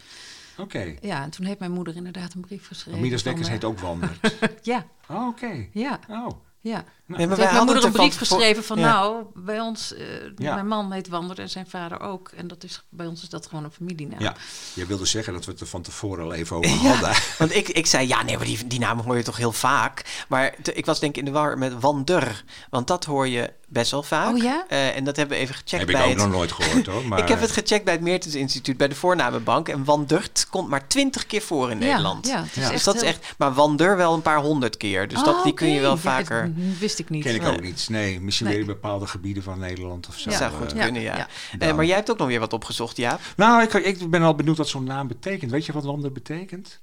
Oké. 0.59 0.95
Ja, 1.01 1.23
en 1.23 1.31
toen 1.31 1.47
heeft 1.47 1.59
mijn 1.59 1.73
moeder 1.73 1.97
inderdaad 1.97 2.35
een 2.35 2.40
brief 2.40 2.66
geschreven. 2.66 3.01
Midas 3.01 3.23
Dekkers 3.23 3.49
heet 3.49 3.64
ook 3.64 3.79
Wandert. 3.79 4.35
Ja, 4.62 4.87
Oh, 5.09 5.27
Oké. 5.27 5.69
ja, 5.73 6.01
Oh. 6.09 6.29
ja. 6.61 6.85
Nee, 7.07 7.19
maar 7.19 7.37
heeft 7.37 7.38
mijn 7.40 7.49
hadden 7.57 7.64
moeder 7.75 7.85
een 7.85 7.92
brief 8.09 8.19
van- 8.19 8.27
geschreven 8.27 8.64
van 8.64 8.79
ja. 8.79 8.87
nou, 8.92 9.25
bij 9.35 9.61
ons, 9.61 9.95
eh, 9.95 10.05
Ja. 10.37 10.55
mijn 10.55 10.66
man 10.69 10.92
heet 10.92 11.09
Wandert 11.09 11.38
en 11.38 11.51
zijn 11.51 11.66
vader 11.69 12.01
ook. 12.01 12.31
En 12.37 12.49
dat 12.49 12.64
is, 12.64 12.83
bij 12.88 13.07
ons 13.07 13.23
is 13.23 13.29
dat 13.29 13.47
gewoon 13.47 13.64
een 13.64 13.71
familienaam. 13.71 14.21
Ja, 14.21 14.35
je 14.75 14.87
wilde 14.87 15.07
zeggen 15.07 15.33
dat 15.33 15.45
we 15.45 15.51
het 15.51 15.61
er 15.61 15.66
van 15.66 15.83
tevoren 15.83 16.25
al 16.25 16.33
even 16.35 16.57
over 16.57 16.71
Ja, 16.71 16.77
hadden. 16.77 17.23
want 17.38 17.55
ik, 17.55 17.69
ik 17.69 17.87
zei, 17.87 18.09
ja, 18.09 18.23
nee, 18.23 18.37
maar 18.37 18.47
die, 18.47 18.66
die 18.66 18.79
naam 18.79 19.01
hoor 19.01 19.16
je 19.16 19.23
toch 19.23 19.37
heel 19.37 19.53
vaak. 19.53 20.25
Maar 20.29 20.55
te- 20.62 20.73
ik 20.73 20.87
was 20.87 21.01
denk 21.01 21.12
ik 21.12 21.19
in 21.19 21.25
de 21.33 21.38
war 21.38 21.59
met 21.59 21.81
Wander. 21.81 22.45
Want 22.71 22.87
dat 22.87 23.05
hoor 23.05 23.29
je 23.29 23.53
best 23.69 23.90
wel 23.90 24.03
vaak. 24.03 24.35
Oh 24.37 24.42
ja? 24.42 24.64
Eh, 24.69 24.97
en 24.97 25.05
dat 25.05 25.16
hebben 25.16 25.37
we 25.37 25.42
even 25.42 25.55
gecheckt 25.55 25.71
Heb 25.81 25.88
ik 25.90 25.97
bij 25.97 26.03
ook 26.05 26.09
het... 26.09 26.19
nog 26.19 26.29
nooit 26.31 26.53
gehoord 26.53 26.87
hoor. 26.87 27.05
Maar 27.09 27.19
Ik 27.19 27.29
heb 27.29 27.40
het 27.40 27.51
gecheckt 27.51 27.85
bij 27.85 27.92
het 27.95 28.03
Meertens 28.03 28.35
Instituut, 28.35 28.77
bij 28.77 28.88
de 28.88 28.95
voornamenbank. 28.95 29.69
En 29.69 29.85
Wandert 29.85 30.47
komt 30.51 30.69
maar 30.69 30.88
twintig 30.88 31.27
keer 31.27 31.42
voor 31.42 31.71
in 31.71 31.81
Ja, 31.81 31.87
Nederland. 31.87 32.27
Ja. 32.27 32.45
Dus 32.71 32.85
dat 32.85 32.95
is 32.95 33.03
echt, 33.03 33.35
maar 33.38 33.55
Wander 33.55 33.97
wel 33.97 34.14
een 34.14 34.23
paar 34.23 34.40
honderd 34.40 34.77
keer. 34.77 35.09
Dus 35.09 35.23
dat, 35.23 35.35
Oh, 35.37 35.42
die 35.45 35.55
kun 35.55 35.69
je 35.69 35.81
wel 35.81 35.90
Ja, 35.95 35.97
vaker. 35.97 36.53
wist 36.79 36.95
ik 36.98 37.11
niet. 37.11 37.22
ken 37.22 37.35
ik 37.35 37.42
Nee. 37.42 37.52
ook 37.52 37.62
niet. 37.62 37.88
Nee, 37.88 38.20
misschien 38.20 38.46
Nee. 38.46 38.56
weer 38.56 38.66
in 38.66 38.72
bepaalde 38.72 39.06
gebieden 39.06 39.42
van 39.42 39.59
Nederland 39.59 40.09
of 40.09 40.18
zo. 40.18 40.30
Dat 40.30 40.38
Ja. 40.38 40.48
zou 40.48 40.52
goed 40.62 40.72
Eh, 40.72 40.82
kunnen, 40.82 41.02
ja. 41.02 41.16
ja. 41.16 41.28
Eh, 41.59 41.74
maar 41.74 41.85
jij 41.85 41.96
hebt 41.96 42.11
ook 42.11 42.18
nog 42.18 42.26
weer 42.28 42.40
wat 42.40 42.52
opgezocht, 42.52 42.96
Jaap. 42.96 43.20
Nou, 43.37 43.62
ik, 43.62 43.72
ik 43.74 44.11
ben 44.11 44.22
al 44.22 44.35
benieuwd 44.35 44.56
wat 44.56 44.68
zo'n 44.68 44.85
naam 44.85 45.06
betekent. 45.09 45.50
Weet 45.50 45.66
je 45.66 45.72
wat 45.72 45.85
Wandert 45.85 46.12
betekent? 46.14 46.80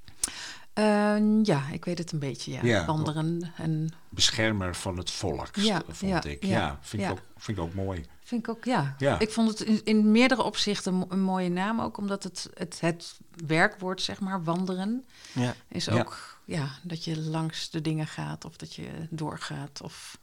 Eh, 0.73 1.15
ja, 1.43 1.61
ik 1.71 1.85
weet 1.85 1.97
het 1.97 2.11
een 2.11 2.19
beetje, 2.19 2.51
ja. 2.51 2.59
Ja. 2.63 2.85
Wanderen 2.85 3.51
en 3.57 3.93
Beschermer 4.09 4.75
van 4.75 4.97
het 4.97 5.11
volk, 5.11 5.49
Ja, 5.55 5.81
vond 5.89 6.11
ja, 6.11 6.23
ik. 6.23 6.43
ja, 6.45 6.49
Ja, 6.49 6.77
vind, 6.81 7.01
ja. 7.01 7.07
Ik 7.09 7.13
ook, 7.13 7.21
vind 7.37 7.57
ik 7.57 7.63
ook 7.63 7.73
mooi. 7.73 8.05
vind 8.23 8.47
ik 8.47 8.49
ook, 8.55 8.63
ja. 8.65 8.95
Ja. 8.97 9.19
Ik 9.19 9.29
vond 9.31 9.49
het 9.49 9.61
in, 9.61 9.81
in 9.83 10.11
meerdere 10.11 10.43
opzichten 10.43 11.05
een 11.09 11.21
mooie 11.21 11.49
naam 11.49 11.81
ook, 11.81 11.97
omdat 11.97 12.23
het, 12.23 12.49
het, 12.53 12.77
het 12.81 13.17
werkwoord, 13.47 14.01
zeg 14.01 14.19
maar, 14.19 14.43
wanderen, 14.43 15.05
Ja. 15.31 15.53
is 15.67 15.85
Ja. 15.85 15.93
ook, 15.99 16.32
ja. 16.45 16.69
dat 16.83 17.03
je 17.03 17.21
langs 17.21 17.69
de 17.69 17.81
dingen 17.81 18.07
gaat 18.07 18.45
of 18.45 18.55
dat 18.55 18.75
je 18.75 18.89
doorgaat. 19.09 19.81
Of, 19.81 20.17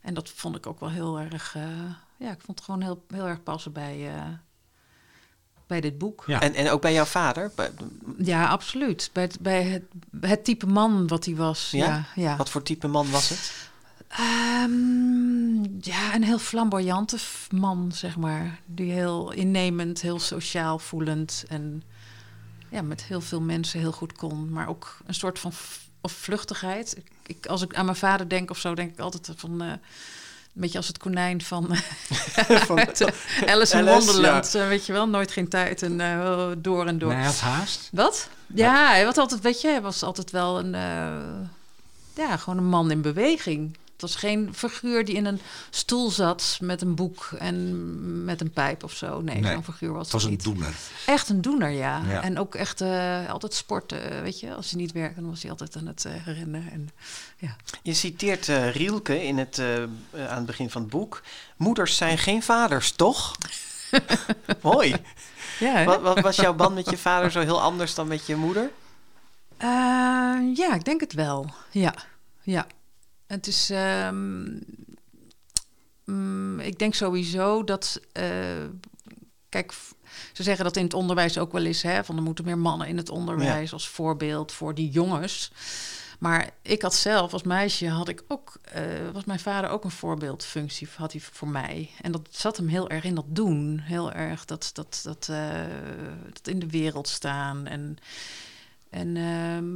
en 0.00 0.14
dat 0.14 0.28
vond 0.28 0.56
ik 0.56 0.66
ook 0.66 0.80
wel 0.80 0.90
heel 0.90 1.20
erg, 1.20 1.54
eh, 1.56 1.62
ja, 2.16 2.30
ik 2.30 2.40
vond 2.40 2.58
het 2.58 2.60
gewoon 2.64 2.82
heel, 2.82 3.04
heel 3.08 3.26
erg 3.26 3.42
passen 3.42 3.72
bij, 3.72 4.14
eh, 4.14 4.22
bij 5.66 5.80
dit 5.80 5.98
boek. 5.98 6.24
Ja. 6.26 6.40
En, 6.40 6.54
en 6.54 6.70
ook 6.70 6.80
bij 6.80 6.92
jouw 6.92 7.04
vader. 7.04 7.52
Ja, 8.18 8.48
absoluut. 8.48 9.10
Bij 9.12 9.22
het, 9.22 9.40
bij 9.40 9.62
het, 9.62 9.82
het 10.20 10.44
type 10.44 10.66
man 10.66 11.06
wat 11.06 11.24
hij 11.24 11.34
was. 11.34 11.70
Ja? 11.70 11.86
Ja, 11.86 12.06
ja. 12.14 12.36
Wat 12.36 12.50
voor 12.50 12.62
type 12.62 12.86
man 12.86 13.10
was 13.10 13.28
het? 13.28 13.66
Ehm, 14.08 15.62
ja, 15.80 16.14
een 16.14 16.24
heel 16.24 16.38
flamboyante 16.38 17.18
man, 17.50 17.90
zeg 17.94 18.16
maar. 18.16 18.60
Die 18.66 18.92
heel 18.92 19.32
innemend, 19.32 20.00
heel 20.00 20.18
sociaal 20.18 20.78
voelend 20.78 21.44
en 21.48 21.82
ja, 22.70 22.82
met 22.82 23.04
heel 23.04 23.20
veel 23.20 23.40
mensen 23.40 23.80
heel 23.80 23.92
goed 23.92 24.12
kon. 24.12 24.52
Maar 24.52 24.68
ook 24.68 24.96
een 25.06 25.14
soort 25.14 25.38
van 25.38 25.52
of 26.00 26.12
vluchtigheid. 26.12 26.96
Ik, 26.96 27.06
ik, 27.26 27.46
als 27.46 27.62
ik 27.62 27.74
aan 27.74 27.84
mijn 27.84 27.96
vader 27.96 28.28
denk 28.28 28.50
of 28.50 28.58
zo, 28.58 28.74
denk 28.74 28.92
ik 28.92 28.98
altijd 28.98 29.30
van... 29.36 29.62
eh, 29.62 29.68
een 29.68 30.64
beetje 30.64 30.78
als 30.78 30.86
het 30.88 30.98
konijn 30.98 31.42
van, 31.42 31.76
Van- 32.66 32.78
uit, 32.78 33.00
eh, 33.00 33.52
Alice 33.52 33.78
in 33.78 33.84
Wonderland. 33.84 34.54
eh, 34.54 34.68
weet 34.68 34.86
je 34.86 34.92
wel, 34.92 35.08
nooit 35.08 35.30
geen 35.32 35.48
tijd 35.48 35.82
en 35.82 36.00
eh, 36.00 36.48
door 36.58 36.86
en 36.86 36.98
door. 36.98 37.08
Nee, 37.08 37.16
hij 37.18 37.26
had 37.26 37.40
haast. 37.40 37.88
Wat? 37.92 38.28
Ja, 38.54 38.88
hij 38.88 39.04
was 39.04 39.16
altijd, 39.16 39.40
weet 39.40 39.60
je, 39.60 39.68
hij 39.68 39.80
was 39.82 40.02
altijd 40.02 40.30
wel 40.30 40.58
een, 40.58 40.74
eh, 40.74 41.46
ja, 42.14 42.36
gewoon 42.36 42.58
een 42.58 42.68
man 42.68 42.90
in 42.90 43.00
beweging. 43.02 43.76
Het 43.98 44.10
was 44.10 44.16
geen 44.20 44.50
figuur 44.54 45.04
die 45.04 45.14
in 45.14 45.24
een 45.26 45.40
stoel 45.70 46.10
zat 46.10 46.58
met 46.60 46.82
een 46.82 46.94
boek 46.94 47.30
en 47.38 48.24
met 48.24 48.40
een 48.40 48.50
pijp 48.50 48.84
of 48.84 48.92
zo. 48.92 49.20
Nee, 49.20 49.40
Nee, 49.40 49.52
zo'n 49.52 49.64
figuur 49.64 49.92
was 49.92 50.02
Het 50.02 50.12
was 50.12 50.22
het 50.22 50.30
een 50.30 50.36
niet. 50.36 50.44
doener. 50.44 50.74
Echt 51.06 51.28
een 51.28 51.40
doener, 51.40 51.70
ja. 51.70 52.02
Ja. 52.08 52.22
En 52.22 52.38
ook 52.38 52.54
echt 52.54 52.80
eh, 52.80 53.30
altijd 53.30 53.54
sporten, 53.54 54.10
eh, 54.10 54.20
weet 54.20 54.40
je. 54.40 54.54
Als 54.54 54.70
hij 54.70 54.80
niet 54.80 54.92
werkte, 54.92 55.20
dan 55.20 55.30
was 55.30 55.42
hij 55.42 55.50
altijd 55.50 55.76
aan 55.76 55.86
het 55.86 56.04
eh, 56.04 56.26
rennen. 56.26 56.70
En, 56.72 56.88
Je 57.82 57.94
citeert 57.94 58.48
eh, 58.48 58.74
Rielke 58.74 59.24
in 59.24 59.38
het, 59.38 59.58
aan 60.28 60.36
het 60.36 60.46
begin 60.46 60.70
van 60.70 60.82
het 60.82 60.90
boek. 60.90 61.22
Moeders 61.56 61.96
zijn 61.96 62.18
geen 62.18 62.42
vaders, 62.42 62.92
toch? 62.92 63.36
Mooi. 64.62 64.94
ja? 65.58 65.84
Wat, 65.84 66.00
wat 66.00 66.20
was 66.20 66.36
jouw 66.36 66.54
band 66.54 66.74
met 66.74 66.90
je 66.90 66.98
vader 66.98 67.30
zo 67.30 67.40
heel 67.40 67.60
anders 67.60 67.94
dan 67.94 68.08
met 68.08 68.26
je 68.26 68.36
moeder? 68.36 68.70
Eh, 69.56 69.68
ja, 70.54 70.74
ik 70.74 70.84
denk 70.84 71.00
het 71.00 71.12
wel. 71.12 71.50
Ja, 71.70 71.94
ja. 72.42 72.66
Het 73.28 73.46
is. 73.46 73.70
ehm, 73.70 74.44
mm, 76.04 76.60
ik 76.60 76.78
denk 76.78 76.94
sowieso 76.94 77.64
dat. 77.64 78.00
eh, 78.12 78.64
kijk, 79.48 79.72
ze 80.32 80.42
zeggen 80.42 80.64
dat 80.64 80.76
in 80.76 80.84
het 80.84 80.94
onderwijs 80.94 81.38
ook 81.38 81.52
wel 81.52 81.64
eens, 81.64 81.82
hè, 81.82 82.04
van 82.04 82.16
er 82.16 82.22
moeten 82.22 82.44
meer 82.44 82.58
mannen 82.58 82.88
in 82.88 82.96
het 82.96 83.08
onderwijs 83.10 83.72
als 83.72 83.88
voorbeeld 83.88 84.52
voor 84.52 84.74
die 84.74 84.90
jongens. 84.90 85.52
Maar 86.18 86.50
ik 86.62 86.82
had 86.82 86.94
zelf 86.94 87.32
als 87.32 87.42
meisje 87.42 87.88
had 87.88 88.08
ik 88.08 88.24
ook, 88.28 88.58
eh, 88.62 88.82
was 89.12 89.24
mijn 89.24 89.38
vader 89.40 89.70
ook 89.70 89.84
een 89.84 89.90
voorbeeldfunctie 89.90 90.88
had 90.96 91.12
hij 91.12 91.20
voor 91.20 91.48
mij. 91.48 91.90
En 92.00 92.12
dat 92.12 92.28
zat 92.30 92.56
hem 92.56 92.68
heel 92.68 92.90
erg 92.90 93.04
in 93.04 93.14
dat 93.14 93.24
doen, 93.28 93.78
heel 93.78 94.12
erg 94.12 94.44
dat 94.44 94.70
dat 94.72 95.00
dat, 95.04 95.28
eh, 95.30 95.66
dat 96.32 96.48
in 96.48 96.58
de 96.58 96.66
wereld 96.70 97.08
staan 97.08 97.66
en 97.66 97.96
en 98.90 99.16
ehm, 99.16 99.74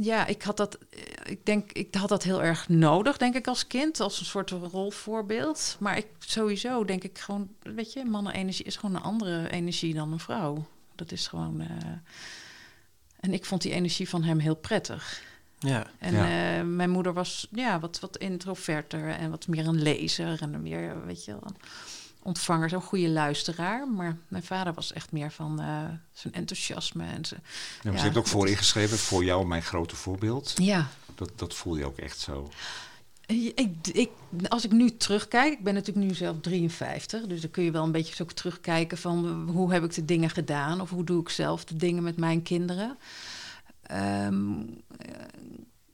ja, 0.00 0.26
ik 0.26 0.42
had 0.42 0.56
dat, 0.56 0.78
eh, 0.90 1.00
ik 1.24 1.46
denk, 1.46 1.72
ik 1.72 1.94
had 1.94 2.08
dat 2.08 2.22
heel 2.22 2.42
erg 2.42 2.68
nodig, 2.68 3.16
denk 3.16 3.34
ik, 3.34 3.46
als 3.46 3.66
kind, 3.66 4.00
als 4.00 4.20
een 4.20 4.26
soort 4.26 4.50
rolvoorbeeld. 4.50 5.76
Maar 5.80 5.96
ik 5.96 6.06
sowieso 6.18 6.84
denk 6.84 7.04
ik 7.04 7.18
gewoon, 7.18 7.48
weet 7.62 7.92
je, 7.92 8.04
mannenenergie 8.04 8.64
is 8.64 8.76
gewoon 8.76 8.94
een 8.96 9.02
andere 9.02 9.50
energie 9.50 9.94
dan 9.94 10.12
een 10.12 10.18
vrouw. 10.20 10.66
Dat 10.94 11.12
is 11.12 11.26
gewoon. 11.26 11.60
eh, 11.60 11.68
en 13.20 13.32
ik 13.32 13.44
vond 13.44 13.62
die 13.62 13.72
energie 13.72 14.08
van 14.08 14.22
hem 14.22 14.38
heel 14.38 14.54
prettig. 14.56 15.22
Ja. 15.58 15.86
En 15.98 16.14
Ja. 16.14 16.58
eh, 16.58 16.64
mijn 16.64 16.90
moeder 16.90 17.12
was 17.12 17.48
ja, 17.50 17.80
wat, 17.80 18.00
wat 18.00 18.16
introverter 18.16 19.08
en 19.08 19.30
wat 19.30 19.46
meer 19.46 19.66
een 19.66 19.82
lezer 19.82 20.42
en 20.42 20.54
een 20.54 20.62
meer, 20.62 21.04
weet 21.06 21.24
je, 21.24 21.30
wel, 21.32 21.52
ontvanger, 22.28 22.68
zo'n 22.68 22.82
goede 22.82 23.08
luisteraar. 23.08 23.88
Maar 23.88 24.16
mijn 24.28 24.42
vader 24.42 24.72
was 24.72 24.92
echt 24.92 25.12
meer 25.12 25.30
van 25.32 25.60
eh, 25.60 25.84
zijn 26.12 26.34
enthousiasme 26.34 27.04
en 27.04 27.24
zijn. 27.24 27.40
Ja, 27.44 27.80
maar 27.82 27.92
Ja, 27.92 27.98
ze 27.98 28.04
heeft 28.04 28.16
ook 28.16 28.26
voor 28.26 28.48
ingeschreven, 28.48 28.98
voor 28.98 29.24
jou 29.24 29.46
mijn 29.46 29.62
grote 29.62 29.96
voorbeeld. 29.96 30.52
Ja, 30.56 30.88
Dat, 31.14 31.30
dat 31.36 31.54
voel 31.54 31.76
je 31.76 31.84
ook 31.84 31.98
echt 31.98 32.18
zo. 32.18 32.50
Ik, 33.26 33.86
ik, 33.92 34.10
als 34.48 34.64
ik 34.64 34.70
nu 34.70 34.96
terugkijk, 34.96 35.52
ik 35.52 35.64
ben 35.64 35.74
natuurlijk 35.74 36.06
nu 36.06 36.14
zelf 36.14 36.36
53, 36.40 37.26
dus 37.26 37.40
dan 37.40 37.50
kun 37.50 37.64
je 37.64 37.70
wel 37.70 37.84
een 37.84 37.92
beetje 37.92 38.14
zo 38.14 38.24
terugkijken 38.24 38.98
van 38.98 39.26
eh, 39.26 39.54
hoe 39.54 39.72
heb 39.72 39.84
ik 39.84 39.94
de 39.94 40.04
dingen 40.04 40.30
gedaan 40.30 40.80
of 40.80 40.90
hoe 40.90 41.04
doe 41.04 41.20
ik 41.20 41.28
zelf 41.28 41.64
de 41.64 41.76
dingen 41.76 42.02
met 42.02 42.16
mijn 42.16 42.42
kinderen. 42.42 42.98
Ehm, 43.82 44.60
eh, 44.98 45.14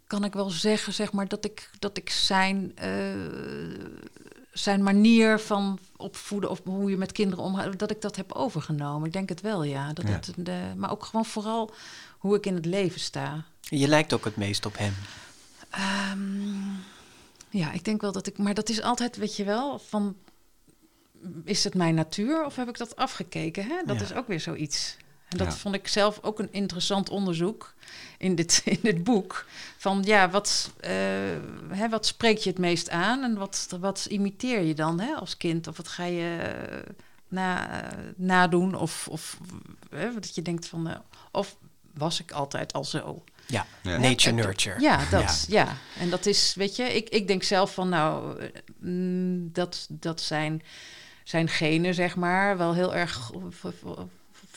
kan 0.07 0.25
ik 0.25 0.33
wel 0.33 0.51
zeggen, 0.51 0.93
zeg 0.93 1.13
maar, 1.13 1.29
dat 1.29 1.45
ik, 1.45 1.71
dat 1.79 1.97
ik 1.97 2.11
zijn, 2.11 2.73
eh, 2.75 3.15
zijn 4.55 4.83
manier 4.83 5.39
van 5.39 5.79
opvoeden 5.97 6.51
of 6.51 6.61
hoe 6.65 6.91
je 6.91 6.97
met 6.97 7.13
kinderen 7.13 7.45
omgaat, 7.45 7.79
dat 7.79 7.91
ik 7.91 8.01
dat 8.01 8.17
heb 8.17 8.33
overgenomen. 8.33 9.07
Ik 9.07 9.13
denk 9.13 9.29
het 9.29 9.41
wel, 9.41 9.63
ja. 9.63 9.93
Dat 9.93 10.07
Ja. 10.09 10.13
Het, 10.13 10.33
de, 10.37 10.73
maar 10.77 10.91
ook 10.91 11.05
gewoon 11.05 11.25
vooral 11.25 11.75
hoe 12.19 12.37
ik 12.37 12.47
in 12.47 12.55
het 12.55 12.67
leven 12.67 13.01
sta. 13.01 13.45
Je 13.61 13.89
lijkt 13.89 14.13
ook 14.13 14.25
het 14.25 14.37
meest 14.37 14.67
op 14.67 14.79
hem. 14.79 14.95
Ehm, 15.71 16.73
ja, 17.51 17.73
ik 17.73 17.85
denk 17.85 18.01
wel 18.01 18.13
dat 18.13 18.27
ik. 18.27 18.39
Maar 18.39 18.55
dat 18.55 18.69
is 18.69 18.83
altijd, 18.83 19.17
weet 19.17 19.37
je 19.37 19.45
wel, 19.45 19.79
van. 19.79 20.17
Is 21.45 21.65
het 21.65 21.75
mijn 21.75 21.95
natuur 21.95 22.45
of 22.45 22.57
heb 22.57 22.69
ik 22.69 22.79
dat 22.79 22.97
afgekeken? 22.97 23.65
Hè? 23.67 23.83
Dat 23.87 23.97
Ja. 23.97 24.03
is 24.03 24.13
ook 24.15 24.27
weer 24.29 24.41
zoiets. 24.41 24.97
En 25.29 25.39
dat 25.39 25.47
Ja. 25.47 25.53
vond 25.53 25.75
ik 25.75 25.89
zelf 25.89 26.19
ook 26.23 26.39
een 26.39 26.53
interessant 26.53 27.09
onderzoek 27.11 27.75
in 28.19 28.35
dit, 28.35 28.63
in 28.65 28.79
dit 28.83 29.05
boek. 29.05 29.47
Van 29.79 30.03
ja, 30.05 30.31
wat, 30.31 30.71
eh, 30.81 30.91
hè, 31.69 31.89
wat 31.91 32.07
spreekt 32.07 32.43
je 32.45 32.51
het 32.51 32.59
meest 32.59 32.91
aan 32.91 33.23
en 33.23 33.35
wat, 33.39 33.77
wat 33.81 34.07
imiteer 34.11 34.61
je 34.63 34.75
dan 34.75 35.01
hè, 35.01 35.15
als 35.15 35.37
kind? 35.37 35.67
Of 35.67 35.77
wat 35.77 35.89
ga 35.89 36.05
je 36.05 36.37
eh, 36.39 36.93
na, 37.29 37.83
eh, 37.83 37.99
nadoen? 38.17 38.75
Of, 38.75 39.09
of 39.09 39.39
hè, 39.91 40.13
dat 40.15 40.35
je 40.35 40.43
denkt 40.43 40.67
van. 40.67 41.03
of 41.33 41.57
was 41.95 42.21
ik 42.21 42.31
altijd 42.33 42.73
al 42.73 42.85
zo? 42.85 43.25
Ja, 43.47 43.67
Ja. 43.83 43.97
nature 43.99 44.35
nurture. 44.35 44.81
Ja, 44.81 45.01
dat, 45.11 45.45
ja. 45.49 45.77
En 45.99 46.11
dat 46.11 46.27
is, 46.27 46.55
weet 46.55 46.77
je, 46.77 46.83
ik, 46.83 47.09
ik 47.09 47.27
denk 47.27 47.43
zelf 47.43 47.75
van, 47.75 47.89
nou, 47.89 48.41
mm, 48.79 49.53
dat, 49.53 49.87
dat 49.91 50.21
zijn 50.21 50.63
zijn 51.25 51.49
genen, 51.49 51.95
zeg 51.95 52.17
maar, 52.17 52.57
wel 52.59 52.75
heel 52.75 52.95
erg 52.95 53.31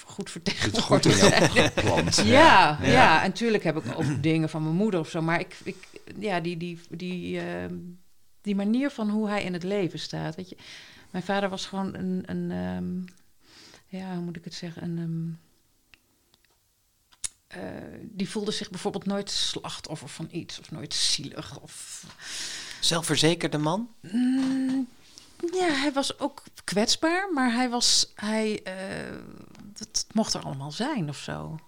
goed 0.07 0.29
goed 0.29 1.05
in 1.05 1.11
vertegenwoordigd. 1.11 1.53
jouw 1.53 1.71
plant. 1.73 2.15
Ja, 2.15 2.77
ja, 2.81 2.87
Ja. 2.91 3.21
en 3.23 3.27
natuurlijk 3.29 3.63
heb 3.63 3.77
ik 3.77 3.97
ook 3.97 4.21
dingen 4.23 4.49
van 4.49 4.63
mijn 4.63 4.75
moeder 4.75 4.99
of 4.99 5.09
zo. 5.09 5.21
Maar 5.21 5.39
ik, 5.39 5.55
ik 5.63 5.75
ja, 6.19 6.39
die, 6.39 6.57
die, 6.57 6.79
die, 6.89 7.39
ehm, 7.39 7.75
die 8.41 8.55
manier 8.55 8.89
van 8.89 9.09
hoe 9.09 9.27
hij 9.27 9.43
in 9.43 9.53
het 9.53 9.63
leven 9.63 9.99
staat. 9.99 10.35
Weet 10.35 10.49
je, 10.49 10.57
mijn 11.11 11.23
vader 11.23 11.49
was 11.49 11.65
gewoon 11.65 11.93
een, 11.95 12.23
een 12.25 12.51
ehm, 12.51 12.95
ja, 13.97 14.13
hoe 14.13 14.23
moet 14.23 14.35
ik 14.35 14.43
het 14.43 14.53
zeggen? 14.53 14.83
Een, 14.83 14.97
ehm, 14.97 15.35
eh, 17.61 17.99
die 18.01 18.29
voelde 18.29 18.51
zich 18.51 18.69
bijvoorbeeld 18.69 19.05
nooit 19.05 19.31
slachtoffer 19.31 20.07
van 20.09 20.27
iets 20.31 20.59
of 20.59 20.71
nooit 20.71 20.93
zielig. 20.93 21.59
Of, 21.59 22.05
Zelfverzekerde 22.79 23.57
man? 23.57 23.89
Mm, 24.01 24.87
ja, 25.53 25.67
hij 25.69 25.91
was 25.93 26.19
ook 26.19 26.43
kwetsbaar, 26.63 27.33
maar 27.33 27.53
hij 27.53 27.69
was, 27.69 28.11
hij, 28.15 28.63
eh, 28.63 28.73
dat 29.77 30.05
mocht 30.13 30.33
er 30.33 30.41
allemaal 30.43 30.71
zijn 30.71 31.09
of 31.09 31.17
zo. 31.17 31.59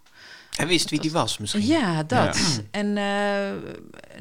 Hij 0.56 0.67
wist 0.67 0.89
wie 0.89 1.00
die 1.00 1.12
was 1.12 1.38
misschien. 1.38 1.65
Ja, 1.65 2.04
dat. 2.04 2.39
En 2.72 2.98
eh, 2.98 3.72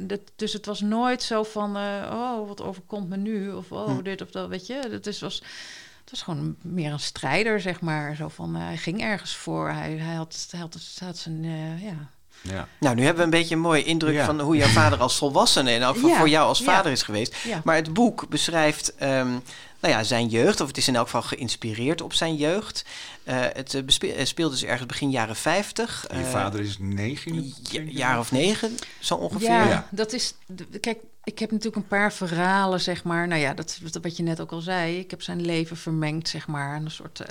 dat, 0.02 0.20
dus 0.36 0.52
het 0.52 0.66
was 0.66 0.80
nooit 0.80 1.22
zo 1.22 1.42
van, 1.42 1.76
eh, 1.76 2.10
oh, 2.12 2.48
wat 2.48 2.62
overkomt 2.62 3.08
me 3.08 3.16
nu? 3.16 3.50
Of 3.52 3.72
oh, 3.72 3.86
Hm. 3.86 4.02
dit 4.02 4.22
of 4.22 4.30
dat, 4.30 4.48
weet 4.48 4.66
je. 4.66 4.88
Het, 4.90 5.06
is, 5.06 5.20
was, 5.20 5.34
het 6.00 6.10
was 6.10 6.22
gewoon 6.22 6.56
meer 6.62 6.92
een 6.92 7.00
strijder, 7.00 7.60
zeg 7.60 7.80
maar. 7.80 8.16
Zo 8.16 8.28
van, 8.28 8.56
eh, 8.56 8.62
hij 8.64 8.76
ging 8.76 9.00
ergens 9.02 9.34
voor. 9.34 9.70
Hij, 9.70 9.92
hij, 9.92 10.14
had, 10.14 10.46
hij, 10.50 10.60
had, 10.60 10.76
hij 10.98 11.06
had 11.06 11.18
zijn, 11.18 11.44
eh, 11.44 11.82
ja. 11.82 11.94
Ja. 12.42 12.68
Nou, 12.80 12.94
nu 12.94 13.02
hebben 13.02 13.18
we 13.18 13.24
een 13.24 13.38
beetje 13.40 13.54
een 13.54 13.60
mooie 13.60 13.84
indruk 13.84 14.14
Ja. 14.14 14.24
van 14.24 14.40
hoe 14.40 14.56
jouw 14.56 14.68
vader 14.68 14.98
als 14.98 15.16
volwassene 15.16 15.70
en 15.70 15.82
ook 15.84 15.96
voor- 15.96 16.08
Ja, 16.10 16.18
voor 16.18 16.28
jou 16.28 16.48
als 16.48 16.58
ja. 16.58 16.64
vader 16.64 16.92
is 16.92 17.02
geweest. 17.02 17.34
ja. 17.44 17.60
Maar 17.64 17.76
het 17.76 17.92
boek 17.92 18.28
beschrijft 18.28 18.94
ehm, 18.94 19.38
nou 19.80 19.94
ja, 19.94 20.02
zijn 20.02 20.26
jeugd, 20.28 20.60
of 20.60 20.66
het 20.68 20.76
is 20.76 20.88
in 20.88 20.96
elk 20.96 21.04
geval 21.04 21.22
geïnspireerd 21.22 22.00
op 22.00 22.12
zijn 22.12 22.36
jeugd. 22.36 22.84
Eh, 23.24 23.36
het 23.40 23.74
eh, 23.74 24.20
eh, 24.20 24.26
speelt 24.26 24.50
dus 24.50 24.64
ergens 24.64 24.86
begin 24.86 25.10
jaren 25.10 25.36
50. 25.36 26.06
Je 26.16 26.24
vader 26.24 26.60
is 26.60 26.76
negen? 26.78 27.54
jaar 27.86 28.18
of 28.18 28.32
negen, 28.32 28.76
zo 29.00 29.14
ongeveer. 29.14 29.48
Ja, 29.48 29.68
Ja. 29.68 29.88
dat 29.90 30.12
is. 30.12 30.34
Kijk, 30.80 30.98
ik 31.24 31.38
heb 31.38 31.50
natuurlijk 31.50 31.76
een 31.76 31.86
paar 31.88 32.12
verhalen, 32.12 32.80
zeg 32.80 33.04
maar. 33.04 33.28
Nou 33.28 33.40
ja, 33.40 33.54
dat, 33.54 33.78
dat 33.92 34.02
wat 34.02 34.16
je 34.16 34.22
net 34.22 34.40
ook 34.40 34.52
al 34.52 34.60
zei. 34.60 34.98
Ik 34.98 35.10
heb 35.10 35.22
zijn 35.22 35.40
leven 35.44 35.76
vermengd, 35.76 36.28
zeg 36.28 36.46
maar. 36.46 36.74
En 36.76 36.84
een 36.84 36.90
soort. 36.90 37.20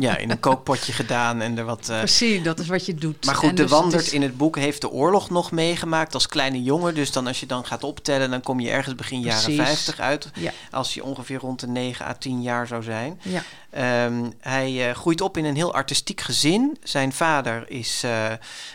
Ja, 0.00 0.16
in 0.16 0.30
een 0.30 0.40
kookpotje 0.40 0.92
gedaan 0.92 1.40
en 1.40 1.58
er 1.58 1.64
wat. 1.64 1.88
eh, 1.88 1.98
precies, 1.98 2.42
dat 2.42 2.58
is 2.58 2.66
wat 2.66 2.86
je 2.86 2.94
doet. 2.94 3.24
maar 3.24 3.34
goed, 3.34 3.48
En 3.48 3.54
de 3.54 3.62
dus 3.62 3.70
Wandert 3.70 4.06
is- 4.06 4.12
in 4.12 4.22
het 4.22 4.36
boek 4.36 4.56
heeft 4.56 4.80
de 4.80 4.90
oorlog 4.90 5.30
nog 5.30 5.50
meegemaakt 5.50 6.14
als 6.14 6.26
kleine 6.26 6.62
jongen. 6.62 6.94
Dus 6.94 7.12
dan 7.12 7.26
als 7.26 7.40
je 7.40 7.46
dan 7.46 7.66
gaat 7.66 7.84
optellen, 7.84 8.30
dan 8.30 8.40
kom 8.42 8.60
je 8.60 8.70
ergens 8.70 8.94
begin 8.94 9.20
jaren 9.20 9.42
Precies. 9.42 9.62
50 9.62 10.00
uit. 10.00 10.30
Ja, 10.34 10.52
Als 10.70 10.94
je 10.94 11.04
ongeveer 11.04 11.38
rond 11.38 11.60
de 11.60 11.66
9 11.78 12.06
à 12.06 12.12
10 12.12 12.42
jaar 12.42 12.66
zou 12.66 12.82
zijn. 12.82 13.20
ja. 13.22 13.42
Ehm, 13.70 14.30
hij 14.40 14.88
eh, 14.88 14.94
groeit 14.94 15.20
op 15.20 15.36
in 15.36 15.44
een 15.44 15.54
heel 15.54 15.74
artistiek 15.74 16.20
gezin. 16.20 16.76
Zijn 16.82 17.12
vader 17.12 17.70
is 17.70 18.02
eh, 18.02 18.32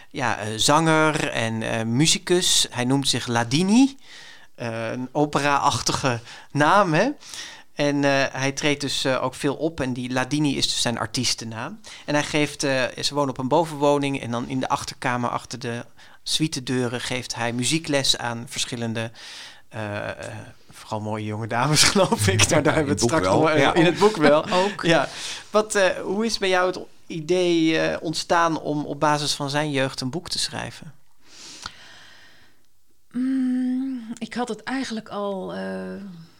ja, 0.09 0.37
eh, 0.37 0.47
zanger 0.55 1.29
en 1.29 1.95
muzikus. 1.95 2.67
Hij 2.69 2.85
noemt 2.85 3.07
zich 3.07 3.27
Ladini. 3.27 3.97
Een 4.55 5.09
opera-achtige 5.11 6.19
naam, 6.51 6.93
hè? 6.93 7.09
En 7.73 8.03
hij 8.31 8.51
treedt 8.51 8.81
dus 8.81 9.05
ook 9.05 9.35
veel 9.35 9.55
op. 9.55 9.79
En 9.79 9.93
die 9.93 10.11
Ladini 10.11 10.57
is 10.57 10.65
dus 10.65 10.81
zijn 10.81 10.97
artiestennaam. 10.97 11.79
En 12.05 12.13
hij 12.13 12.23
geeft, 12.23 12.61
ze 12.61 13.09
wonen 13.13 13.29
op 13.29 13.37
een 13.37 13.47
bovenwoning. 13.47 14.21
En 14.21 14.31
dan 14.31 14.47
in 14.47 14.59
de 14.59 14.69
achterkamer, 14.69 15.29
achter 15.29 15.59
de 15.59 15.85
suitedeuren, 16.23 17.01
geeft 17.01 17.35
hij 17.35 17.53
muziekles 17.53 18.17
aan 18.17 18.45
verschillende... 18.47 19.11
vooral 20.83 21.01
mooie 21.01 21.25
jonge 21.25 21.47
dames, 21.47 21.83
geloof 21.89 22.27
ik. 22.27 22.49
Daar 22.49 22.63
hebben 22.63 22.83
we 22.85 22.89
het 22.91 23.01
straks 23.01 23.25
wel. 23.27 23.33
nog 23.39 23.43
wel- 23.47 23.57
Ja. 23.57 23.73
in 23.73 23.85
het 23.85 23.97
boek 23.99 24.15
wel. 24.17 24.49
Ook. 24.63 24.81
Ja, 24.85 25.07
wat, 25.51 25.75
eh, 25.75 25.89
hoe 25.89 26.25
is 26.25 26.37
bij 26.37 26.49
jou 26.49 26.67
het 26.67 26.79
idee 27.07 27.77
eh, 27.79 27.97
ontstaan 28.01 28.59
om 28.61 28.85
op 28.85 28.99
basis 28.99 29.33
van 29.33 29.49
zijn 29.49 29.71
jeugd 29.71 30.01
een 30.01 30.09
boek 30.09 30.29
te 30.29 30.39
schrijven? 30.39 30.93
Mm, 33.11 34.01
ik 34.17 34.33
had 34.33 34.47
het 34.47 34.63
eigenlijk 34.63 35.09
al. 35.09 35.53
eh, 35.53 35.93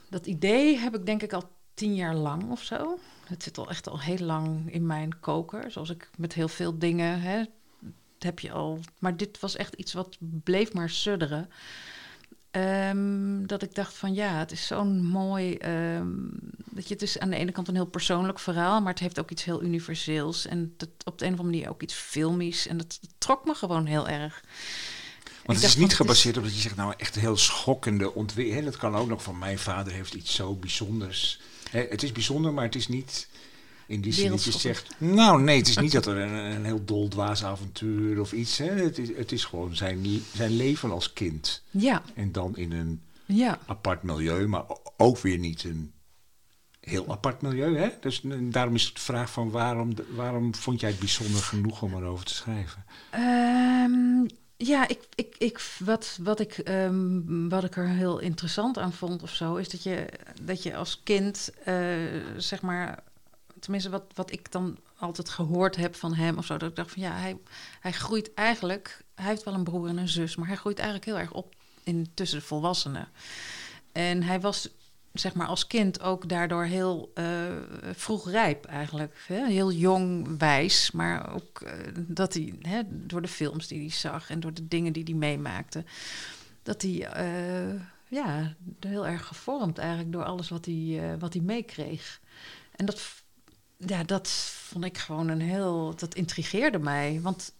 dat 0.09 0.25
idee 0.25 0.77
heb 0.77 0.95
ik 0.95 1.05
denk 1.05 1.21
ik 1.23 1.33
al 1.33 1.49
tien 1.73 1.95
jaar 1.95 2.15
lang 2.15 2.51
of 2.51 2.61
zo. 2.61 2.97
Het 3.27 3.43
zit 3.43 3.57
al 3.57 3.69
echt 3.69 3.89
al 3.89 3.99
heel 3.99 4.17
lang 4.19 4.71
in 4.73 4.85
mijn 4.85 5.19
koker. 5.19 5.71
Zoals 5.71 5.89
ik 5.89 6.09
met 6.17 6.33
heel 6.33 6.47
veel 6.47 6.77
dingen. 6.79 7.21
Hè, 7.21 7.43
heb 8.19 8.39
je 8.39 8.51
al. 8.51 8.79
Maar 8.99 9.17
dit 9.17 9.39
was 9.39 9.55
echt 9.55 9.73
iets 9.73 9.93
wat 9.93 10.17
bleef 10.19 10.73
maar 10.73 10.89
sudderen. 10.89 11.49
Ehm, 12.53 13.45
dat 13.45 13.61
ik 13.61 13.75
dacht 13.75 13.93
van 13.93 14.13
ja, 14.13 14.37
het 14.37 14.51
is 14.51 14.67
zo'n 14.67 15.05
mooi. 15.05 15.55
ehm, 15.55 16.07
dat 16.69 16.87
je, 16.87 16.93
het 16.93 17.03
is 17.03 17.19
aan 17.19 17.29
de 17.29 17.35
ene 17.35 17.51
kant 17.51 17.67
een 17.67 17.75
heel 17.75 17.85
persoonlijk 17.85 18.39
verhaal, 18.39 18.81
maar 18.81 18.91
het 18.91 19.01
heeft 19.01 19.19
ook 19.19 19.31
iets 19.31 19.43
heel 19.43 19.63
universeels. 19.63 20.45
En 20.45 20.73
dat, 20.77 20.89
op 21.03 21.19
de 21.19 21.25
een 21.25 21.33
of 21.33 21.39
andere 21.39 21.55
manier 21.55 21.69
ook 21.69 21.81
iets 21.81 21.93
filmisch. 21.93 22.67
En 22.67 22.77
dat, 22.77 22.99
trok 23.17 23.45
me 23.45 23.53
gewoon 23.53 23.85
heel 23.85 24.07
erg. 24.07 24.43
Want 25.45 25.59
het 25.59 25.67
is 25.67 25.75
niet 25.75 25.95
gebaseerd 25.95 26.37
op 26.37 26.43
dat 26.43 26.55
je 26.55 26.61
zegt, 26.61 26.75
nou 26.75 26.93
echt 26.97 27.15
een 27.15 27.21
heel 27.21 27.37
schokkende 27.37 28.13
ontwikkeling. 28.13 28.65
Dat 28.65 28.77
kan 28.77 28.95
ook 28.95 29.07
nog 29.07 29.23
van 29.23 29.37
mijn 29.37 29.59
vader 29.59 29.93
heeft 29.93 30.13
iets 30.13 30.35
zo 30.35 30.55
bijzonders. 30.55 31.41
Hè, 31.69 31.85
het 31.89 32.03
is 32.03 32.11
bijzonder, 32.11 32.53
maar 32.53 32.65
het 32.65 32.75
is 32.75 32.87
niet 32.87 33.27
in 33.87 34.01
die 34.01 34.13
zin 34.13 34.29
dat 34.29 34.43
je 34.43 34.51
zegt... 34.51 34.95
Nou 34.97 35.41
nee, 35.41 35.57
het 35.57 35.67
is 35.67 35.77
niet 35.77 35.91
dat 35.91 36.05
er 36.05 36.17
een, 36.17 36.33
een 36.33 36.65
heel 36.65 36.85
doldwaas 36.85 37.43
avontuur 37.43 38.19
of 38.19 38.31
iets... 38.31 38.57
Hè. 38.57 38.69
Het, 38.69 38.97
is, 38.97 39.15
het 39.15 39.31
is 39.31 39.45
gewoon 39.45 39.75
zijn, 39.75 40.05
zijn 40.33 40.55
leven 40.55 40.91
als 40.91 41.13
kind. 41.13 41.63
Ja, 41.71 42.01
En 42.15 42.31
dan 42.31 42.57
in 42.57 42.71
een 42.71 43.01
ja. 43.25 43.59
apart 43.65 44.03
milieu, 44.03 44.47
maar 44.47 44.63
ook 44.97 45.17
weer 45.17 45.37
niet 45.37 45.63
een 45.63 45.91
heel 46.79 47.11
apart 47.11 47.41
milieu. 47.41 47.77
Hè? 47.77 47.89
Dus 47.99 48.21
daarom 48.41 48.75
is 48.75 48.83
het 48.83 48.95
de 48.95 49.01
vraag 49.01 49.31
van 49.31 49.49
waarom, 49.49 49.93
waarom 50.15 50.55
vond 50.55 50.79
jij 50.79 50.89
het 50.89 50.99
bijzonder 50.99 51.41
genoeg 51.41 51.81
om 51.81 51.93
erover 51.95 52.25
te 52.25 52.33
schrijven? 52.33 52.85
Ehm, 53.09 54.25
ja, 54.57 54.87
ik, 54.87 54.99
ik, 55.15 55.35
ik, 55.37 55.75
wat, 55.79 56.17
wat, 56.21 56.39
ik, 56.39 56.57
ehm, 56.57 57.47
wat 57.49 57.63
ik 57.63 57.77
er 57.77 57.87
heel 57.87 58.19
interessant 58.19 58.77
aan 58.77 58.93
vond 58.93 59.23
of 59.23 59.29
zo, 59.29 59.55
is 59.55 59.69
dat 59.69 59.83
je, 59.83 60.09
dat 60.41 60.63
je 60.63 60.75
als 60.75 61.01
kind, 61.03 61.51
eh, 61.65 61.75
zeg 62.37 62.61
maar, 62.61 63.03
tenminste 63.63 63.89
wat, 63.89 64.03
wat 64.13 64.31
ik 64.31 64.51
dan 64.51 64.77
altijd 64.97 65.29
gehoord 65.29 65.75
heb 65.75 65.95
van 65.95 66.13
hem 66.13 66.37
of 66.37 66.45
zo, 66.45 66.57
dat 66.57 66.69
ik 66.69 66.75
dacht 66.75 66.91
van 66.91 67.01
ja, 67.01 67.11
hij, 67.11 67.37
hij 67.79 67.91
groeit 67.91 68.33
eigenlijk, 68.33 69.03
hij 69.15 69.25
heeft 69.25 69.43
wel 69.43 69.53
een 69.53 69.63
broer 69.63 69.87
en 69.87 69.97
een 69.97 70.09
zus, 70.09 70.35
maar 70.35 70.47
hij 70.47 70.55
groeit 70.55 70.77
eigenlijk 70.77 71.07
heel 71.07 71.19
erg 71.19 71.31
op 71.31 71.55
in, 71.83 72.11
tussen 72.13 72.39
de 72.39 72.45
volwassenen. 72.45 73.07
En 73.91 74.23
hij 74.23 74.41
was 74.41 74.69
zeg 75.13 75.33
maar 75.33 75.47
als 75.47 75.67
kind 75.67 76.01
ook 76.01 76.29
daardoor 76.29 76.63
heel 76.63 77.11
eh, 77.13 77.25
vroeg 77.93 78.29
rijp 78.29 78.65
eigenlijk. 78.65 79.23
Hè? 79.27 79.45
Heel 79.45 79.71
jong, 79.71 80.37
wijs, 80.37 80.91
maar 80.91 81.33
ook 81.33 81.61
eh, 81.61 81.73
dat 81.95 82.33
hij 82.33 82.53
hè, 82.61 82.81
door 82.87 83.21
de 83.21 83.27
films 83.27 83.67
die 83.67 83.79
hij 83.79 83.89
zag 83.89 84.29
en 84.29 84.39
door 84.39 84.53
de 84.53 84.67
dingen 84.67 84.93
die 84.93 85.03
hij 85.03 85.13
meemaakte, 85.13 85.83
dat 86.63 86.81
hij 86.81 87.07
eh, 87.07 87.81
ja, 88.07 88.55
heel 88.79 89.07
erg 89.07 89.25
gevormd 89.25 89.77
eigenlijk 89.77 90.11
door 90.11 90.23
alles 90.23 90.49
wat 90.49 90.65
hij, 90.65 91.15
wat 91.19 91.33
hij 91.33 91.41
meekreeg. 91.41 92.19
En 92.75 92.85
dat, 92.85 93.22
ja, 93.77 94.03
dat 94.03 94.27
vond 94.69 94.85
ik 94.85 94.97
gewoon 94.97 95.27
een 95.27 95.41
heel, 95.41 95.93
dat 95.95 96.15
intrigeerde 96.15 96.79
mij, 96.79 97.19
want 97.21 97.53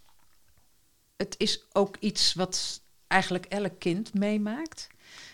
het 1.16 1.36
is 1.38 1.64
ook 1.74 1.96
iets 2.00 2.34
wat 2.34 2.82
eigenlijk 3.08 3.46
elk 3.46 3.80
kind 3.80 4.14
meemaakt. 4.14 4.88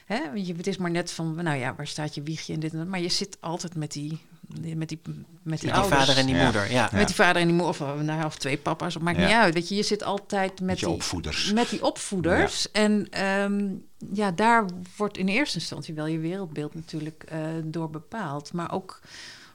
Hè? 0.05 0.19
want 0.33 0.47
je- 0.47 0.55
Het 0.55 0.67
is 0.67 0.77
maar 0.77 0.91
net 0.91 1.11
van, 1.11 1.35
nou 1.43 1.57
ja, 1.57 1.75
waar 1.75 1.87
staat 1.87 2.15
je 2.15 2.21
wiegje 2.23 2.53
en 2.53 2.59
dit 2.59 2.71
en 2.71 2.77
dat. 2.77 2.87
Maar 2.87 2.99
je 2.99 3.09
zit 3.09 3.37
altijd 3.39 3.75
met 3.75 3.91
die, 3.91 4.19
met 4.47 4.61
die, 4.63 4.75
met 4.75 4.89
die, 4.89 4.99
Met 5.43 5.59
die 5.61 5.73
ouders. 5.73 5.99
vader 5.99 6.17
en 6.17 6.25
die 6.25 6.35
Ja. 6.35 6.43
moeder, 6.43 6.71
ja. 6.71 6.89
Met 6.93 7.07
die 7.07 7.15
vader 7.15 7.41
en 7.41 7.47
die 7.47 7.55
moeder, 7.57 7.87
of, 7.87 8.01
nou, 8.01 8.25
of 8.25 8.35
twee 8.37 8.57
papa's, 8.57 8.93
dat 8.93 9.01
maakt 9.03 9.17
Ja. 9.17 9.25
niet 9.25 9.33
uit. 9.35 9.53
Weet 9.53 9.67
je, 9.69 9.75
je 9.75 9.83
zit 9.83 10.03
altijd 10.03 10.61
met, 10.61 10.79
die, 10.79 10.89
opvoeders. 10.89 11.51
met 11.53 11.69
die 11.69 11.83
opvoeders. 11.83 12.71
En 12.71 13.07
ehm, 13.09 13.69
ja, 14.13 14.31
daar 14.31 14.65
wordt 14.97 15.17
in 15.17 15.27
eerste 15.27 15.59
instantie 15.59 15.93
wel 15.93 16.05
je 16.05 16.19
wereldbeeld 16.19 16.73
natuurlijk 16.75 17.23
eh, 17.23 17.39
door 17.63 17.89
bepaald. 17.89 18.53
Maar 18.53 18.71
ook 18.71 18.99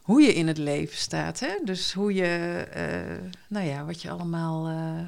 hoe 0.04 0.22
je 0.22 0.34
in 0.34 0.46
het 0.46 0.58
leven 0.58 0.96
staat. 0.96 1.40
Hè? 1.40 1.58
Dus 1.64 1.92
hoe 1.92 2.14
je, 2.14 2.56
eh, 2.72 3.30
nou 3.48 3.66
ja, 3.66 3.84
wat 3.84 4.02
je 4.02 4.10
allemaal... 4.10 4.66
eh, 4.68 5.04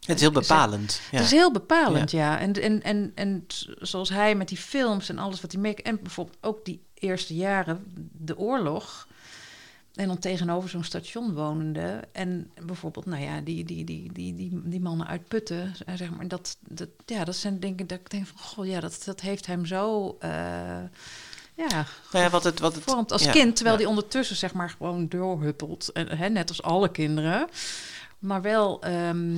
Het 0.00 0.16
is 0.16 0.20
heel 0.20 0.32
bepalend. 0.32 1.00
Ja. 1.10 1.16
het 1.16 1.26
is 1.26 1.32
heel 1.32 1.52
bepalend, 1.52 2.10
ja. 2.10 2.38
En, 2.38 2.52
en, 2.52 2.82
en, 2.82 3.12
en 3.14 3.44
zoals 3.78 4.08
hij 4.08 4.34
met 4.34 4.48
die 4.48 4.58
films 4.58 5.08
en 5.08 5.18
alles 5.18 5.40
wat 5.40 5.52
hij 5.52 5.60
meek... 5.60 5.78
en 5.78 6.02
bijvoorbeeld 6.02 6.38
ook 6.40 6.64
die 6.64 6.86
eerste 6.94 7.34
jaren, 7.34 7.84
de 8.12 8.38
oorlog... 8.38 9.08
en 9.94 10.06
dan 10.06 10.18
tegenover 10.18 10.68
zo'n 10.68 10.84
station 10.84 11.34
wonende... 11.34 12.00
en 12.12 12.50
bijvoorbeeld, 12.66 13.06
nou 13.06 13.22
ja, 13.22 13.40
die, 13.40 13.64
die, 13.64 13.84
die, 13.84 14.12
die, 14.12 14.34
die, 14.34 14.60
die 14.64 14.80
mannen 14.80 15.06
uit 15.06 15.28
Putten... 15.28 15.74
eh, 15.86 15.94
zeg 15.94 16.10
maar, 16.10 16.28
dat, 16.28 16.56
dat, 16.68 16.88
ja, 17.06 17.24
dat 17.24 17.36
zijn 17.36 17.60
dingen 17.60 17.86
dat 17.86 17.98
ik 17.98 18.10
denk 18.10 18.26
van... 18.26 18.38
goh, 18.38 18.66
ja, 18.66 18.80
dat, 18.80 19.02
dat 19.04 19.20
heeft 19.20 19.46
hem 19.46 19.66
zo... 19.66 20.16
ja, 21.58 21.86
Nou 22.12 22.24
ja, 22.24 22.30
wat 22.30 22.44
het, 22.44 22.60
wat 22.60 22.74
het, 22.74 22.82
gevormd 22.82 23.12
als 23.12 23.24
ja, 23.24 23.30
kind... 23.30 23.54
terwijl 23.56 23.76
ja. 23.76 23.82
die 23.82 23.90
ondertussen 23.90 24.36
zeg 24.36 24.52
maar 24.54 24.70
gewoon 24.70 25.08
doorhuppelt. 25.08 25.88
En, 25.92 26.16
hè, 26.16 26.28
net 26.28 26.48
als 26.48 26.62
alle 26.62 26.90
kinderen. 26.90 27.48
Maar 28.18 28.42
wel... 28.42 28.82
ehm, 28.82 29.36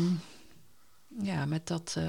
ja, 1.19 1.47
met 1.47 1.67
dat 1.67 1.95
eh, 1.99 2.05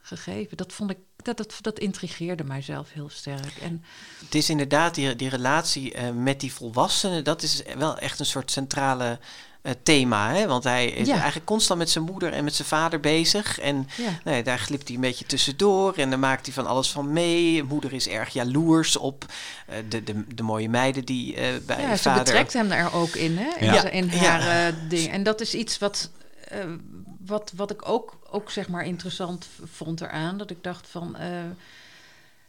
gegeven. 0.00 0.56
Dat 0.56 0.72
vond 0.72 0.90
ik, 0.90 0.98
dat, 1.16 1.36
dat, 1.36 1.58
dat 1.60 1.78
intrigeerde 1.78 2.44
mijzelf 2.44 2.92
heel 2.92 3.08
sterk. 3.08 3.56
En, 3.56 3.84
Het 4.24 4.34
is 4.34 4.50
inderdaad 4.50 4.94
die, 4.94 5.16
die 5.16 5.28
relatie 5.28 5.92
eh, 5.92 6.10
met 6.10 6.40
die 6.40 6.52
volwassenen, 6.52 7.24
dat 7.24 7.42
is 7.42 7.62
wel 7.78 7.98
echt 7.98 8.18
een 8.18 8.26
soort 8.26 8.50
centrale 8.50 9.18
thema. 9.82 10.32
Hè? 10.34 10.46
Want 10.46 10.64
hij 10.64 10.86
is 10.86 11.06
Ja. 11.06 11.14
eigenlijk 11.14 11.46
constant 11.46 11.78
met 11.78 11.90
zijn 11.90 12.04
moeder 12.04 12.32
en 12.32 12.44
met 12.44 12.54
zijn 12.54 12.68
vader 12.68 13.00
bezig. 13.00 13.58
En 13.58 13.88
ja. 13.96 14.10
nee, 14.24 14.42
daar 14.42 14.58
glipt 14.58 14.86
hij 14.86 14.94
een 14.94 15.00
beetje 15.02 15.24
tussendoor 15.26 15.94
en 15.96 16.10
dan 16.10 16.20
maakt 16.20 16.46
hij 16.46 16.54
van 16.54 16.66
alles 16.66 16.90
van 16.90 17.12
mee. 17.12 17.62
Moeder 17.62 17.92
is 17.92 18.08
erg 18.08 18.32
jaloers 18.32 18.96
op 18.96 19.24
eh, 19.66 19.76
de, 19.88 20.02
de, 20.04 20.24
de 20.34 20.42
mooie 20.42 20.68
meiden 20.68 21.04
die 21.04 21.34
eh, 21.36 21.46
bij 21.66 21.80
ja, 21.80 21.96
ze 21.96 22.02
vader... 22.02 22.24
betrekt 22.24 22.52
hem 22.52 22.70
er 22.70 22.92
ook 22.94 23.14
in, 23.16 23.36
hè? 23.38 23.50
In, 23.58 23.66
Ja. 23.72 23.80
zijn- 23.80 23.92
in 23.92 24.06
Ja. 24.10 24.18
haar 24.18 24.66
eh, 24.66 24.74
ding. 24.88 25.10
En 25.12 25.22
dat 25.22 25.40
is 25.40 25.54
iets 25.54 25.78
wat, 25.78 26.10
eh, 26.48 26.58
wat, 27.26 27.52
wat 27.56 27.70
ik 27.70 27.88
ook, 27.88 28.18
ook 28.30 28.50
zeg 28.50 28.68
maar 28.68 28.84
interessant 28.84 29.46
vond 29.64 30.00
eraan. 30.00 30.38
Dat 30.38 30.50
ik 30.50 30.62
dacht 30.62 30.86
van... 30.90 31.16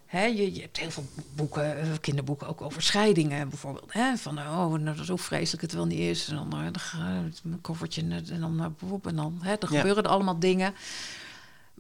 hè, 0.08 0.26
je, 0.26 0.54
je 0.54 0.62
hebt 0.62 0.78
heel 0.78 0.92
veel 0.92 1.06
boeken, 1.36 1.80
eh, 1.80 1.88
kinderboeken, 2.02 2.48
ook 2.48 2.62
over 2.62 2.82
scheidingen 2.82 3.50
bijvoorbeeld. 3.50 3.94
Hè? 3.94 4.18
Van, 4.18 4.38
oh, 4.40 4.74
nou, 4.74 5.04
zo 5.06 5.16
vreselijk 5.16 5.62
het 5.62 5.74
wel 5.74 5.86
niet 5.86 6.00
is. 6.00 6.28
En 6.28 6.36
dan, 6.36 6.52
eh, 6.54 6.60
dan 6.60 6.80
ga- 6.80 7.24
een 7.44 7.62
koffertje 7.62 8.02
en 8.02 8.40
dan, 8.40 8.60
eh, 8.60 8.88
boep, 8.88 9.08
en 9.08 9.16
dan 9.16 9.40
hè, 9.42 9.52
er 9.52 9.58
Ja. 9.72 9.78
gebeuren 9.78 10.04
er 10.04 10.10
allemaal 10.10 10.40
dingen. 10.40 10.74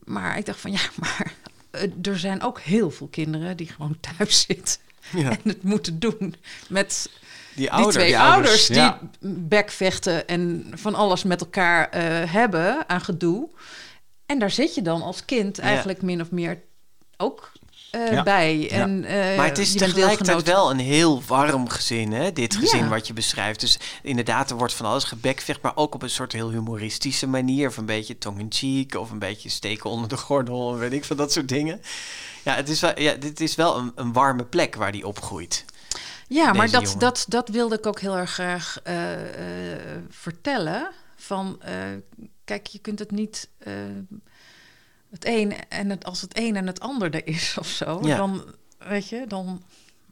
Maar 0.03 0.37
ik 0.37 0.45
dacht 0.45 0.59
van, 0.59 0.71
ja, 0.71 0.79
maar 0.99 1.33
eh, 1.71 1.89
er 2.01 2.19
zijn 2.19 2.41
ook 2.43 2.59
heel 2.59 2.91
veel 2.91 3.07
kinderen 3.07 3.57
die 3.57 3.67
gewoon 3.67 3.97
thuis 4.17 4.41
zitten 4.41 4.75
Ja, 5.11 5.29
en 5.37 5.39
het 5.43 5.63
moeten 5.63 5.99
doen 5.99 6.35
met 6.69 7.09
die 7.55 7.69
die 7.75 7.87
twee 7.87 8.05
die 8.07 8.19
ouders, 8.19 8.67
ja. 8.67 8.99
die 9.19 9.29
bekvechten 9.33 10.27
en 10.27 10.71
van 10.73 10.95
alles 10.95 11.23
met 11.23 11.41
elkaar 11.41 11.95
hebben 12.31 12.89
aan 12.89 13.01
gedoe. 13.01 13.49
En 14.25 14.39
daar 14.39 14.51
zit 14.51 14.75
je 14.75 14.81
dan 14.81 15.01
als 15.01 15.25
kind 15.25 15.59
eigenlijk 15.59 16.01
min 16.01 16.21
of 16.21 16.31
meer 16.31 16.61
ook 17.17 17.51
eh, 17.91 18.11
Ja. 18.11 18.23
bij. 18.23 18.69
En, 18.71 19.03
eh, 19.03 19.37
Maar 19.37 19.47
het 19.47 19.57
is 19.57 19.73
tegelijkertijd 19.73 20.43
wel 20.43 20.71
een 20.71 20.79
heel 20.79 21.23
warm 21.27 21.69
gezin, 21.69 22.11
hè? 22.11 22.31
dit 22.31 22.55
gezin 22.55 22.83
Ja. 22.83 22.87
wat 22.87 23.07
je 23.07 23.13
beschrijft. 23.13 23.59
Dus 23.59 23.79
inderdaad, 24.01 24.49
er 24.49 24.57
wordt 24.57 24.73
van 24.73 24.85
alles 24.85 25.03
gebekvecht, 25.03 25.61
maar 25.61 25.75
ook 25.75 25.93
op 25.93 26.01
een 26.01 26.09
soort 26.09 26.31
heel 26.31 26.49
humoristische 26.51 27.27
manier. 27.27 27.67
Of 27.67 27.77
een 27.77 27.85
beetje 27.85 28.17
tong-in-cheek, 28.17 28.95
of 28.95 29.11
een 29.11 29.19
beetje 29.19 29.49
steken 29.49 29.89
onder 29.89 30.09
de 30.09 30.17
gordel, 30.17 30.73
en 30.73 30.79
weet 30.79 30.93
ik 30.93 31.05
van 31.05 31.17
dat 31.17 31.31
soort 31.31 31.47
dingen. 31.49 31.81
Ja, 32.43 32.55
het 32.55 32.69
is 32.69 32.79
wel, 32.79 32.99
ja 32.99 33.13
dit 33.13 33.39
is 33.39 33.55
wel 33.55 33.77
een, 33.77 33.91
een 33.95 34.13
warme 34.13 34.43
plek 34.45 34.75
waar 34.75 34.91
die 34.91 35.07
opgroeit. 35.07 35.65
Ja, 36.27 36.53
maar 36.53 36.71
dat, 36.71 36.81
jongen. 36.81 36.99
dat, 36.99 37.25
dat 37.27 37.49
wilde 37.49 37.75
ik 37.77 37.85
ook 37.85 37.99
heel 37.99 38.17
erg 38.17 38.31
graag 38.31 38.79
eh, 38.83 39.73
eh, 39.73 40.01
vertellen. 40.09 40.89
Van, 41.15 41.61
eh, 41.61 41.73
kijk, 42.43 42.67
je 42.67 42.79
kunt 42.79 42.99
het 42.99 43.11
niet... 43.11 43.49
het 45.11 45.25
een 45.25 45.53
en 45.69 45.89
het, 45.89 46.05
als 46.05 46.21
het 46.21 46.37
een 46.37 46.55
en 46.55 46.67
het 46.67 46.79
ander 46.79 47.13
er 47.13 47.27
is 47.27 47.55
of 47.59 47.67
zo, 47.67 47.99
Ja. 48.03 48.17
dan, 48.17 48.43
weet 48.77 49.09
je, 49.09 49.25
dan 49.27 49.63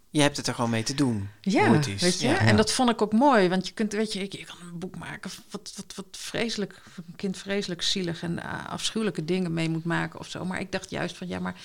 Je 0.10 0.22
hebt 0.22 0.38
het 0.38 0.48
er 0.48 0.54
gewoon 0.54 0.70
mee 0.70 0.84
te 0.84 0.94
doen, 0.96 1.30
Ja, 1.42 1.66
hoe 1.68 1.76
het 1.76 1.88
is. 1.88 2.02
weet 2.02 2.20
je. 2.22 2.28
Ja. 2.28 2.38
En 2.40 2.56
dat 2.58 2.72
vond 2.72 2.90
ik 2.90 3.02
ook 3.02 3.14
mooi, 3.14 3.50
want 3.50 3.68
je 3.68 3.74
kunt, 3.74 3.92
weet 3.94 4.14
je, 4.14 4.20
je 4.20 4.46
kan 4.46 4.56
een 4.72 4.80
boek 4.80 4.98
maken 4.98 5.32
wat, 5.50 5.74
wat, 5.76 5.94
wat 5.96 6.06
vreselijk, 6.12 6.82
een 7.08 7.16
kind 7.16 7.38
vreselijk 7.38 7.82
zielig 7.82 8.24
en 8.24 8.44
eh, 8.44 8.66
afschuwelijke 8.70 9.26
dingen 9.26 9.54
mee 9.54 9.70
moet 9.70 9.84
maken 9.86 10.20
of 10.20 10.30
zo. 10.30 10.46
Maar 10.46 10.60
ik 10.60 10.72
dacht 10.72 10.90
juist 10.90 11.18
van, 11.18 11.28
ja, 11.28 11.40
maar 11.40 11.56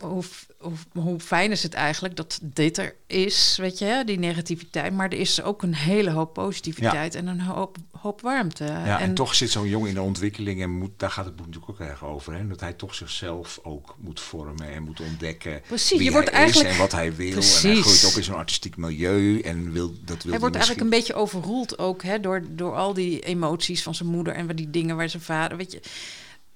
hoe, 0.00 0.22
hoe, 0.58 0.72
hoe 0.92 1.20
fijn 1.20 1.50
is 1.50 1.62
het 1.62 1.74
eigenlijk 1.74 2.16
dat 2.16 2.38
dit 2.42 2.78
er 2.78 2.94
is, 3.06 3.56
weet 3.60 3.78
je, 3.78 4.02
die 4.06 4.18
negativiteit. 4.18 4.92
Maar 4.92 5.08
er 5.08 5.18
is 5.18 5.42
ook 5.42 5.62
een 5.62 5.74
hele 5.74 6.10
hoop 6.10 6.32
positiviteit 6.34 7.14
en 7.14 7.26
een 7.26 7.40
hoop, 7.40 7.76
hoop 8.00 8.20
warmte. 8.20 8.64
Ja, 8.64 9.00
en, 9.00 9.14
toch 9.14 9.34
zit 9.34 9.50
zo'n 9.50 9.68
jongen 9.68 9.88
in 9.88 9.94
de 9.94 10.02
ontwikkeling 10.02 10.62
en 10.62 10.70
moet, 10.70 10.90
daar 10.96 11.10
gaat 11.10 11.24
het 11.24 11.36
boek 11.36 11.46
natuurlijk 11.46 11.72
ook 11.80 11.88
erg 11.88 12.04
over. 12.04 12.32
Hè? 12.34 12.46
Dat 12.46 12.60
hij 12.60 12.72
toch 12.72 12.94
zichzelf 12.94 13.60
ook 13.62 13.96
moet 13.98 14.20
vormen 14.20 14.72
en 14.72 14.82
moet 14.82 15.00
ontdekken 15.00 15.62
Precies, 15.66 15.90
wie 15.90 16.02
je 16.02 16.10
wordt 16.12 16.30
hij 16.30 16.38
eigenlijk- 16.38 16.68
is 16.68 16.74
en 16.74 16.80
wat 16.80 16.92
hij 16.92 17.14
wil. 17.14 17.26
En 17.26 17.34
hij 17.34 17.80
groeit 17.80 18.04
ook 18.04 18.16
in 18.16 18.24
zo'n 18.24 18.34
artistiek 18.34 18.76
milieu 18.76 19.40
en 19.40 19.72
wil, 19.72 19.94
dat 20.04 20.22
wil 20.22 20.30
Hij 20.30 20.40
wordt 20.40 20.56
misschien- 20.56 20.56
eigenlijk 20.56 20.80
een 20.80 20.88
beetje 20.88 21.14
overroeld 21.14 21.78
ook 21.78 22.02
hè, 22.02 22.20
door, 22.20 22.42
door 22.50 22.74
al 22.74 22.94
die 22.94 23.20
emoties 23.20 23.82
van 23.82 23.94
zijn 23.94 24.08
moeder 24.08 24.34
en 24.34 24.56
die 24.56 24.70
dingen 24.70 24.96
waar 24.96 25.08
zijn 25.08 25.22
vader, 25.22 25.56
weet 25.56 25.72
je. 25.72 25.80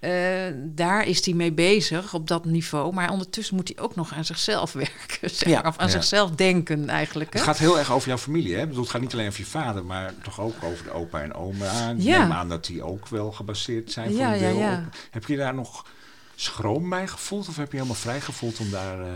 Eh, 0.05 0.55
daar 0.57 1.07
is 1.07 1.25
hij 1.25 1.35
mee 1.35 1.53
bezig 1.53 2.15
op 2.15 2.29
dat 2.29 2.45
niveau. 2.45 2.93
Maar 2.95 3.11
ondertussen 3.11 3.57
moet 3.57 3.73
hij 3.75 3.85
ook 3.85 3.95
nog 3.95 4.13
aan 4.15 4.25
zichzelf 4.25 4.73
werken. 4.87 5.31
Zeg 5.31 5.49
Ja. 5.49 5.63
of 5.67 5.79
aan 5.79 5.87
Ja. 5.87 5.93
zichzelf 5.93 6.31
denken 6.31 6.89
eigenlijk. 6.89 7.33
Hè? 7.33 7.39
Het 7.39 7.49
gaat 7.49 7.59
heel 7.59 7.79
erg 7.79 7.93
over 7.93 8.09
jouw 8.09 8.19
familie. 8.19 8.55
Hè? 8.55 8.61
Ik 8.63 8.69
bedoel, 8.69 8.83
het 8.83 8.91
gaat 8.93 9.01
niet 9.01 9.13
alleen 9.13 9.27
over 9.29 9.41
je 9.41 9.47
vader, 9.47 9.85
maar 9.85 10.15
toch 10.23 10.41
ook 10.41 10.55
over 10.65 10.85
de 10.85 10.91
opa 10.93 11.21
en 11.23 11.35
oma. 11.35 11.91
Ik 11.91 12.03
Ja. 12.03 12.19
neem 12.23 12.33
aan 12.33 12.49
dat 12.49 12.67
die 12.67 12.83
ook 12.83 13.09
wel 13.09 13.33
gebaseerd 13.33 13.93
zijn 13.93 14.13
voor 14.13 14.25
een 14.25 14.39
deel. 14.39 14.57
op- 14.57 14.95
Heb 15.11 15.25
je 15.27 15.37
daar 15.37 15.55
nog 15.55 15.87
schroom 16.35 16.89
bij 16.91 17.07
gevoeld? 17.09 17.49
Of 17.49 17.57
heb 17.57 17.71
je 17.71 17.77
helemaal 17.77 17.97
vrij 17.99 18.21
gevoeld 18.21 18.59
om 18.61 18.71
daar... 18.71 19.01
eh, 19.01 19.13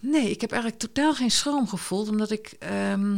Nee, 0.00 0.30
ik 0.30 0.40
heb 0.40 0.52
eigenlijk 0.52 0.80
totaal 0.82 1.14
geen 1.14 1.30
schroom 1.30 1.68
gevoeld. 1.68 2.08
Omdat 2.08 2.30
ik 2.30 2.56
ehm, 2.58 3.16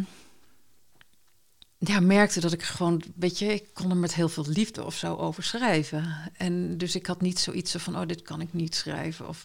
ja, 1.89 2.01
merkte 2.01 2.41
dat 2.41 2.53
ik 2.53 2.63
gewoon, 2.63 3.03
weet 3.17 3.39
je, 3.39 3.47
ik 3.47 3.65
kon 3.73 3.91
er 3.91 3.97
met 3.97 4.15
heel 4.15 4.29
veel 4.29 4.47
liefde 4.49 4.85
of 4.85 4.95
zo 4.95 5.17
over 5.17 5.43
schrijven. 5.43 6.31
En 6.37 6.79
dus 6.79 6.95
ik 6.95 7.07
had 7.07 7.21
niet 7.21 7.39
zoiets 7.39 7.75
van, 7.79 7.97
oh, 7.99 8.07
dit 8.07 8.23
kan 8.23 8.41
ik 8.41 8.53
niet 8.53 8.75
schrijven. 8.75 9.29
Of 9.29 9.45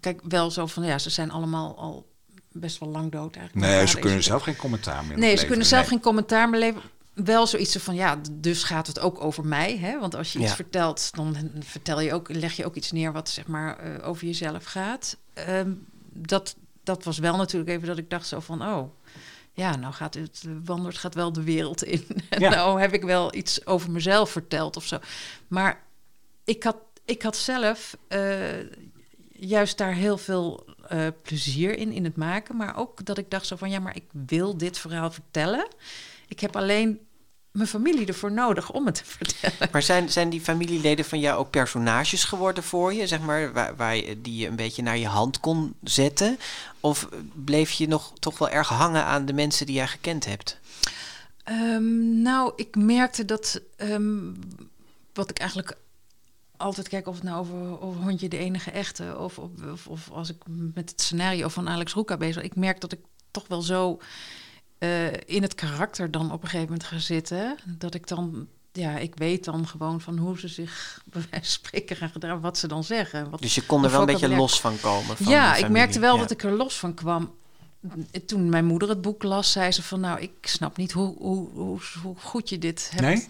kijk, 0.00 0.20
wel 0.28 0.50
zo 0.50 0.66
van, 0.66 0.84
ja, 0.84 0.98
ze 0.98 1.10
zijn 1.10 1.30
allemaal 1.30 1.78
al 1.78 2.06
best 2.52 2.78
wel 2.78 2.88
lang 2.88 3.12
dood 3.12 3.36
eigenlijk. 3.36 3.66
Nee, 3.66 3.86
ze 3.86 3.98
kunnen 3.98 4.22
zelf 4.22 4.42
geen 4.42 4.56
commentaar 4.56 5.04
meer 5.04 5.18
Nee, 5.18 5.36
ze 5.36 5.46
kunnen 5.46 5.66
zelf 5.66 5.82
Nee. 5.82 5.90
geen 5.90 6.00
commentaar 6.00 6.48
meer 6.48 6.60
leveren. 6.60 6.90
Wel 7.14 7.46
zoiets 7.46 7.76
van, 7.76 7.94
ja, 7.94 8.20
dus 8.32 8.64
gaat 8.64 8.86
het 8.86 9.00
ook 9.00 9.20
over 9.20 9.46
mij. 9.46 9.78
Hè? 9.78 9.98
Want 10.00 10.14
als 10.14 10.32
je 10.32 10.38
iets 10.38 10.54
vertelt, 10.54 11.14
dan 11.14 11.36
vertel 11.60 12.00
je 12.00 12.12
ook, 12.14 12.28
leg 12.32 12.52
je 12.52 12.64
ook 12.64 12.74
iets 12.74 12.92
neer 12.92 13.12
wat 13.12 13.28
zeg 13.28 13.46
maar 13.46 13.78
eh, 13.78 14.08
over 14.08 14.26
jezelf 14.26 14.64
gaat. 14.64 15.16
Ehm, 15.32 15.72
dat, 16.12 16.56
dat 16.82 17.04
was 17.04 17.18
wel 17.18 17.36
natuurlijk 17.36 17.70
even 17.70 17.86
dat 17.86 17.98
ik 17.98 18.10
dacht 18.10 18.26
zo 18.26 18.40
van, 18.40 18.62
oh, 18.62 18.90
ja, 19.56 19.76
nou 19.76 19.92
gaat 19.94 20.14
het, 20.14 20.44
wandelt 20.64 20.98
gaat 20.98 21.14
wel 21.14 21.32
de 21.32 21.42
wereld 21.42 21.84
in. 21.84 22.06
En 22.28 22.40
Ja. 22.40 22.50
nou 22.50 22.80
heb 22.80 22.92
ik 22.92 23.02
wel 23.02 23.34
iets 23.34 23.66
over 23.66 23.90
mezelf 23.90 24.30
verteld 24.30 24.76
of 24.76 24.84
zo. 24.86 24.98
Maar 25.48 25.82
ik 26.44 26.62
had, 26.62 26.76
ik 27.04 27.22
had 27.22 27.36
zelf 27.36 27.96
eh, 28.08 28.20
juist 29.32 29.78
daar 29.78 29.92
heel 29.94 30.18
veel 30.18 30.64
eh, 30.88 31.06
plezier 31.22 31.78
in, 31.78 31.92
in 31.92 32.04
het 32.04 32.16
maken. 32.16 32.56
Maar 32.56 32.76
ook 32.76 33.04
dat 33.04 33.18
ik 33.18 33.30
dacht 33.30 33.46
zo 33.46 33.56
van, 33.56 33.70
ja, 33.70 33.78
maar 33.78 33.96
ik 33.96 34.04
wil 34.26 34.56
dit 34.56 34.78
verhaal 34.78 35.10
vertellen. 35.10 35.68
Ik 36.28 36.40
heb 36.40 36.56
alleen 36.56 37.00
mijn 37.56 37.68
familie 37.68 38.06
ervoor 38.06 38.32
nodig 38.32 38.72
om 38.72 38.86
het 38.86 38.94
te 38.94 39.04
vertellen. 39.16 39.68
Maar 39.72 39.82
zijn, 39.82 40.10
zijn 40.10 40.30
die 40.30 40.40
familieleden 40.40 41.04
van 41.04 41.20
jou 41.20 41.38
ook 41.38 41.50
personages 41.50 42.24
geworden 42.24 42.62
voor 42.62 42.94
je, 42.94 43.06
zeg 43.06 43.20
maar, 43.20 43.52
waar, 43.52 43.76
waar 43.76 43.96
je, 43.96 44.20
die 44.20 44.36
je 44.36 44.46
een 44.46 44.56
beetje 44.56 44.82
naar 44.82 44.98
je 44.98 45.06
hand 45.06 45.40
kon 45.40 45.74
zetten? 45.82 46.38
Of 46.80 47.08
bleef 47.34 47.70
je 47.70 47.88
nog 47.88 48.12
toch 48.18 48.38
wel 48.38 48.48
erg 48.48 48.68
hangen 48.68 49.04
aan 49.04 49.26
de 49.26 49.32
mensen 49.32 49.66
die 49.66 49.74
jij 49.74 49.88
gekend 49.88 50.24
hebt? 50.24 50.58
Ehm, 51.44 52.22
nou, 52.22 52.52
ik 52.56 52.76
merkte 52.76 53.24
dat 53.24 53.60
ehm, 53.76 54.32
wat 55.12 55.30
ik 55.30 55.38
eigenlijk 55.38 55.76
altijd 56.56 56.88
kijk 56.88 57.06
of 57.06 57.14
het 57.14 57.24
nou 57.24 57.38
over, 57.38 57.80
over 57.80 58.00
hondje 58.00 58.28
de 58.28 58.38
enige 58.38 58.70
echte 58.70 59.18
of, 59.18 59.38
of, 59.38 59.86
of, 59.86 60.10
als 60.10 60.28
ik 60.30 60.42
met 60.46 60.90
het 60.90 61.00
scenario 61.00 61.48
van 61.48 61.68
Alex 61.68 61.92
Roeka 61.92 62.16
bezig, 62.16 62.42
ik 62.42 62.56
merk 62.56 62.80
dat 62.80 62.92
ik 62.92 63.00
toch 63.30 63.48
wel 63.48 63.62
zo 63.62 64.00
eh, 64.78 65.12
in 65.12 65.42
het 65.42 65.54
karakter 65.54 66.10
dan 66.10 66.32
op 66.32 66.42
een 66.42 66.48
gegeven 66.48 66.72
moment 66.72 66.84
ga 66.84 66.98
zitten, 66.98 67.56
dat 67.64 67.94
ik 67.94 68.06
dan 68.08 68.48
ja, 68.72 68.98
ik 68.98 69.14
weet 69.14 69.44
dan 69.44 69.66
gewoon 69.68 70.00
van 70.00 70.18
hoe 70.18 70.38
ze 70.38 70.48
zich 70.48 70.98
bij 71.12 71.22
wijze 71.30 71.44
van 71.44 71.44
spreken 71.44 71.96
gaan 71.96 72.10
gedragen, 72.10 72.40
wat 72.40 72.58
ze 72.58 72.68
dan 72.68 72.84
zeggen. 72.84 73.30
Wat, 73.30 73.40
Dus 73.40 73.54
je 73.54 73.66
kon 73.66 73.84
er 73.84 73.90
wel 73.90 74.00
een 74.00 74.06
beetje 74.06 74.28
los 74.28 74.60
van 74.60 74.80
komen. 74.80 75.16
Van 75.16 75.26
ja, 75.32 75.56
ik 75.56 75.68
merkte 75.68 75.98
wel 76.00 76.14
Ja. 76.14 76.20
dat 76.20 76.30
ik 76.30 76.42
er 76.42 76.52
los 76.52 76.78
van 76.78 76.94
kwam. 76.94 77.34
Toen 78.26 78.48
mijn 78.48 78.64
moeder 78.64 78.88
het 78.88 79.00
boek 79.00 79.22
las, 79.22 79.52
zei 79.52 79.72
ze 79.72 79.82
van... 79.82 80.00
nou, 80.00 80.20
ik 80.20 80.32
snap 80.42 80.76
niet 80.76 80.92
hoe, 80.92 81.16
hoe, 81.18 81.48
hoe, 81.50 81.80
hoe 82.02 82.16
goed 82.18 82.48
je 82.48 82.58
dit 82.58 82.90
hebt. 82.90 83.02
Nee? 83.02 83.26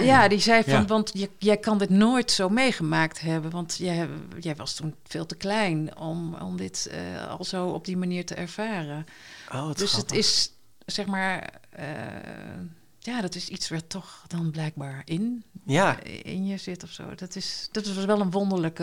Ja, 0.00 0.28
die 0.28 0.38
zei 0.40 0.62
van, 0.62 0.72
Ja. 0.72 0.84
want 0.84 1.10
je, 1.14 1.30
jij 1.38 1.56
kan 1.56 1.78
dit 1.78 1.90
nooit 1.90 2.30
zo 2.30 2.48
meegemaakt 2.48 3.20
hebben. 3.20 3.50
Want 3.50 3.76
jij, 3.76 4.08
jij 4.40 4.56
was 4.56 4.74
toen 4.74 4.94
veel 5.04 5.26
te 5.26 5.34
klein 5.36 5.96
om, 5.96 6.34
om 6.34 6.56
dit 6.56 6.88
eh, 6.90 7.28
al 7.28 7.44
zo 7.44 7.68
op 7.68 7.84
die 7.84 7.96
manier 7.96 8.26
te 8.26 8.34
ervaren. 8.34 9.06
Oh, 9.52 9.66
dus 9.74 9.90
grappig. 9.92 9.96
het 9.96 10.12
is, 10.12 10.52
zeg 10.86 11.06
maar... 11.06 11.50
eh, 11.70 11.86
ja, 12.98 13.20
dat 13.20 13.34
is 13.34 13.48
iets 13.48 13.68
waar 13.68 13.86
toch 13.86 14.24
dan 14.26 14.50
blijkbaar 14.50 15.02
in, 15.04 15.44
Ja, 15.66 15.96
in 16.22 16.46
je 16.46 16.56
zit 16.56 16.82
of 16.82 16.90
zo. 16.90 17.02
Dat, 17.16 17.36
is, 17.36 17.68
dat 17.72 17.86
was 17.94 18.04
wel 18.04 18.20
een 18.20 18.30
wonderlijke... 18.30 18.82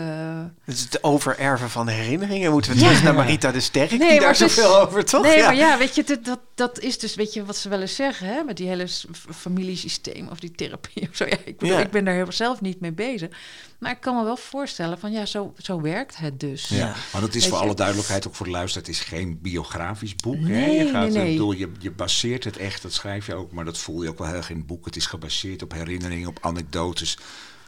het 0.64 0.74
is 0.74 0.80
het 0.80 1.02
overerven 1.04 1.70
van 1.70 1.88
herinneringen. 1.88 2.50
Moeten 2.52 2.72
we 2.72 2.78
Ja. 2.78 2.84
terug 2.86 3.02
naar 3.02 3.14
Marita 3.14 3.50
de 3.52 3.60
Sterk, 3.60 3.90
Nee, 3.90 4.10
die 4.10 4.20
daar 4.20 4.30
is- 4.30 4.38
zoveel 4.38 4.76
over, 4.80 5.04
toch? 5.04 5.22
Nee, 5.22 5.36
ja. 5.36 5.44
maar 5.44 5.54
ja, 5.56 5.78
weet 5.78 5.94
je, 5.94 6.04
dat, 6.04 6.24
dat, 6.24 6.40
dat 6.54 6.78
is 6.80 6.98
dus, 6.98 7.14
weet 7.14 7.34
je, 7.34 7.44
wat 7.44 7.56
ze 7.56 7.68
wel 7.68 7.80
eens 7.80 7.94
zeggen, 7.94 8.26
hè, 8.26 8.42
met 8.42 8.56
die 8.56 8.68
hele 8.68 8.86
familiesysteem 9.34 10.28
of 10.28 10.40
die 10.40 10.50
therapie 10.50 11.02
of 11.10 11.16
zo. 11.16 11.24
Ja, 11.24 11.36
ik, 11.44 11.58
bedoel, 11.58 11.76
Ja. 11.76 11.82
ik 11.82 11.90
ben 11.90 12.04
daar 12.04 12.14
heel 12.14 12.32
zelf 12.32 12.60
niet 12.60 12.80
mee 12.80 12.92
bezig. 12.92 13.30
Maar 13.78 13.90
ik 13.90 14.00
kan 14.00 14.16
me 14.16 14.24
wel 14.24 14.36
voorstellen 14.36 14.98
van, 14.98 15.12
ja, 15.12 15.26
zo, 15.26 15.54
zo 15.58 15.80
werkt 15.80 16.16
het 16.16 16.40
dus. 16.40 16.68
Ja, 16.68 16.94
maar 17.12 17.20
dat 17.20 17.34
is 17.34 17.40
Weet 17.42 17.50
voor 17.50 17.58
je- 17.58 17.64
alle 17.64 17.74
duidelijkheid 17.74 18.26
ook 18.26 18.34
voor 18.34 18.46
de 18.46 18.52
luisteraar. 18.52 18.86
Het 18.86 18.94
is 18.96 19.00
geen 19.02 19.38
biografisch 19.42 20.16
boek. 20.16 20.34
hè? 20.34 20.40
Nee, 20.48 20.78
Je, 20.84 20.90
gaat, 20.90 21.02
nee, 21.02 21.10
nee. 21.16 21.24
Ik 21.26 21.30
bedoel, 21.32 21.52
je, 21.52 21.70
je 21.78 21.90
baseert 21.90 22.44
het 22.44 22.56
echt, 22.56 22.82
dat 22.82 22.92
schrijf 22.92 23.26
je 23.26 23.34
ook, 23.34 23.52
maar 23.52 23.64
dat 23.64 23.78
voel 23.78 24.02
je 24.02 24.08
ook 24.08 24.18
wel 24.18 24.26
heel 24.26 24.36
erg 24.36 24.50
in 24.50 24.56
het 24.56 24.66
boek. 24.66 24.84
Het 24.84 24.96
is 24.96 25.06
gebaseerd 25.06 25.62
op 25.62 25.72
herinneringen, 25.72 26.28
op 26.28 26.38
anekdotes 26.40 26.68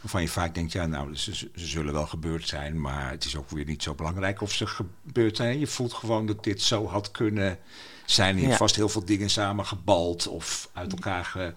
Waarvan 0.00 0.22
je 0.22 0.28
vaak 0.28 0.54
denkt, 0.54 0.72
ja, 0.72 0.86
nou, 0.86 1.16
ze, 1.16 1.34
ze 1.34 1.50
zullen 1.54 1.92
wel 1.92 2.06
gebeurd 2.06 2.48
zijn, 2.48 2.80
maar 2.80 3.10
het 3.10 3.24
is 3.24 3.36
ook 3.36 3.50
weer 3.50 3.64
niet 3.64 3.82
zo 3.82 3.94
belangrijk 3.94 4.40
of 4.40 4.52
ze 4.52 4.66
gebeurd 4.66 5.36
zijn. 5.36 5.58
Je 5.58 5.66
voelt 5.66 5.92
gewoon 5.92 6.26
dat 6.26 6.44
dit 6.44 6.62
zo 6.62 6.86
had 6.86 7.10
kunnen 7.10 7.58
zijn. 8.06 8.38
Hebt 8.38 8.50
Ja. 8.50 8.56
vast 8.56 8.76
heel 8.76 8.88
veel 8.88 9.04
dingen 9.04 9.30
samen 9.30 9.66
gebald 9.66 10.26
of 10.26 10.70
uit 10.72 10.92
elkaar 10.92 11.54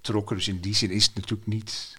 getrokken. 0.00 0.36
Dus 0.36 0.48
in 0.48 0.60
die 0.60 0.74
zin 0.74 0.90
is 0.90 1.04
het 1.06 1.14
natuurlijk 1.14 1.48
niet 1.48 1.96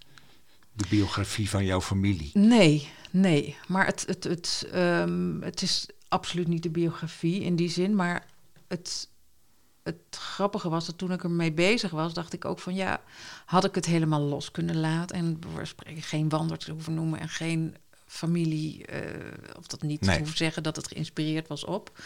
de 0.74 0.86
biografie 0.90 1.50
van 1.50 1.66
jouw 1.66 1.82
familie. 1.82 2.32
Nee, 2.34 2.90
nee. 3.12 3.58
Maar 3.68 3.86
het, 3.86 4.04
het, 4.08 4.24
het, 4.24 4.68
ehm, 4.72 5.42
het 5.42 5.62
is 5.62 5.86
absoluut 6.08 6.48
niet 6.48 6.64
de 6.64 6.70
biografie 6.70 7.42
in 7.42 7.56
die 7.56 7.70
zin. 7.70 7.96
Maar 7.96 8.26
het, 8.68 9.08
het 9.84 9.98
grappige 10.10 10.70
was 10.70 10.86
dat 10.86 10.98
toen 10.98 11.12
ik 11.12 11.24
ermee 11.24 11.52
bezig 11.52 11.92
was, 11.92 12.14
dacht 12.14 12.34
ik 12.34 12.46
ook 12.46 12.60
van 12.60 12.76
ja, 12.76 13.02
had 13.46 13.66
ik 13.66 13.76
het 13.76 13.86
helemaal 13.86 14.22
los 14.22 14.52
kunnen 14.52 14.80
laten. 14.80 15.16
En 15.16 15.40
geen 16.02 16.30
wandert 16.30 16.68
hoeven 16.68 16.94
noemen 16.94 17.20
en 17.20 17.30
geen 17.30 17.76
familie, 18.08 18.86
eh, 18.86 19.58
of 19.58 19.68
dat 19.68 19.82
niet 19.82 20.02
Nee. 20.02 20.18
hoeven 20.18 20.38
zeggen 20.38 20.64
dat 20.64 20.76
het 20.76 20.88
geïnspireerd 20.88 21.48
was 21.48 21.64
op. 21.64 22.00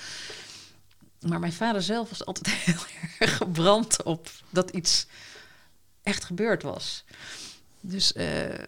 Maar 1.19 1.39
mijn 1.39 1.53
vader 1.53 1.81
zelf 1.81 2.09
was 2.09 2.25
altijd 2.25 2.55
heel 2.65 2.83
erg 3.19 3.37
gebrand 3.37 4.03
op 4.03 4.29
dat 4.49 4.69
iets 4.69 5.07
echt 6.03 6.23
gebeurd 6.23 6.63
was. 6.63 7.03
Dus 7.81 8.13
eh, 8.13 8.63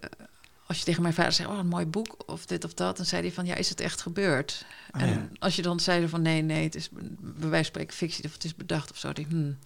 als 0.67 0.77
je 0.79 0.83
tegen 0.83 1.01
mijn 1.01 1.13
vader 1.13 1.31
zegt, 1.31 1.49
oh, 1.49 1.57
een 1.57 1.67
mooi 1.67 1.85
boek 1.85 2.15
of 2.25 2.45
dit 2.45 2.63
of 2.63 2.73
dat, 2.73 2.97
dan 2.97 3.05
zei 3.05 3.21
hij 3.21 3.31
van, 3.31 3.45
ja, 3.45 3.55
is 3.55 3.69
het 3.69 3.79
echt 3.81 4.01
gebeurd? 4.01 4.65
Oh, 4.95 5.01
en 5.01 5.09
ja. 5.09 5.27
als 5.39 5.55
je 5.55 5.61
dan 5.61 5.79
zei 5.79 6.07
van, 6.07 6.21
nee, 6.21 6.41
nee, 6.41 6.63
het 6.63 6.75
is 6.75 6.89
bij 6.91 7.49
wijze 7.49 7.49
van 7.49 7.63
spreken 7.65 7.95
fictie 7.95 8.23
of 8.25 8.33
het 8.33 8.43
is 8.43 8.55
bedacht 8.55 8.91
of 8.91 8.97
zo, 8.97 9.09
ik, 9.13 9.25
hmm. 9.29 9.57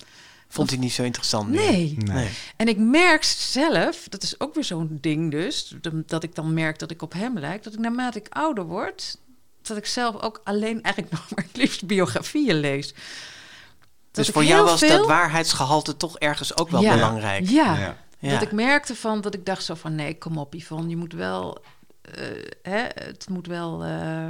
Vond 0.47 0.69
hij 0.69 0.79
niet 0.79 0.91
zo 0.93 1.03
interessant 1.03 1.49
nee. 1.49 1.97
Nee. 1.97 2.29
En 2.55 2.67
ik 2.67 2.77
merk 2.77 3.23
zelf, 3.23 4.05
dat 4.09 4.23
is 4.23 4.39
ook 4.39 4.53
weer 4.53 4.63
zo'n 4.63 4.97
ding 5.01 5.31
dus, 5.31 5.75
dat- 6.05 6.23
ik 6.23 6.35
dan 6.35 6.53
merk 6.53 6.79
dat 6.79 6.91
ik 6.91 7.01
op 7.01 7.13
hem 7.13 7.39
lijk, 7.39 7.63
dat 7.63 7.73
ik 7.73 7.79
naarmate 7.79 8.19
ik 8.19 8.27
ouder 8.29 8.63
word, 8.63 9.17
dat 9.61 9.77
ik 9.77 9.85
zelf 9.85 10.21
ook 10.21 10.41
alleen 10.43 10.81
eigenlijk 10.81 11.13
nog 11.15 11.25
maar 11.35 11.43
het 11.47 11.57
liefst 11.57 11.85
biografieën 11.85 12.55
lees. 12.59 12.87
Dat 12.87 14.25
Dus 14.25 14.29
voor 14.29 14.43
jou 14.43 14.65
was 14.65 14.79
veel- 14.79 14.97
dat 14.97 15.07
waarheidsgehalte 15.07 15.97
toch 15.97 16.17
ergens 16.19 16.57
ook 16.57 16.69
wel 16.69 16.81
Ja. 16.81 16.93
belangrijk? 16.93 17.49
Ja, 17.49 17.77
Ja. 17.79 17.97
Ja. 18.21 18.31
Dat 18.31 18.41
ik 18.41 18.51
merkte 18.51 18.95
van 18.95 19.21
dat 19.21 19.33
ik 19.33 19.45
dacht 19.45 19.63
zo 19.63 19.75
van 19.75 19.95
nee, 19.95 20.17
kom 20.17 20.37
op, 20.37 20.53
Yvonne, 20.53 20.89
je 20.89 20.97
moet 20.97 21.13
wel. 21.13 21.61
eh, 22.01 22.23
hè, 22.63 22.81
het 22.93 23.25
moet 23.29 23.47
wel. 23.47 23.83
eh, 23.83 24.29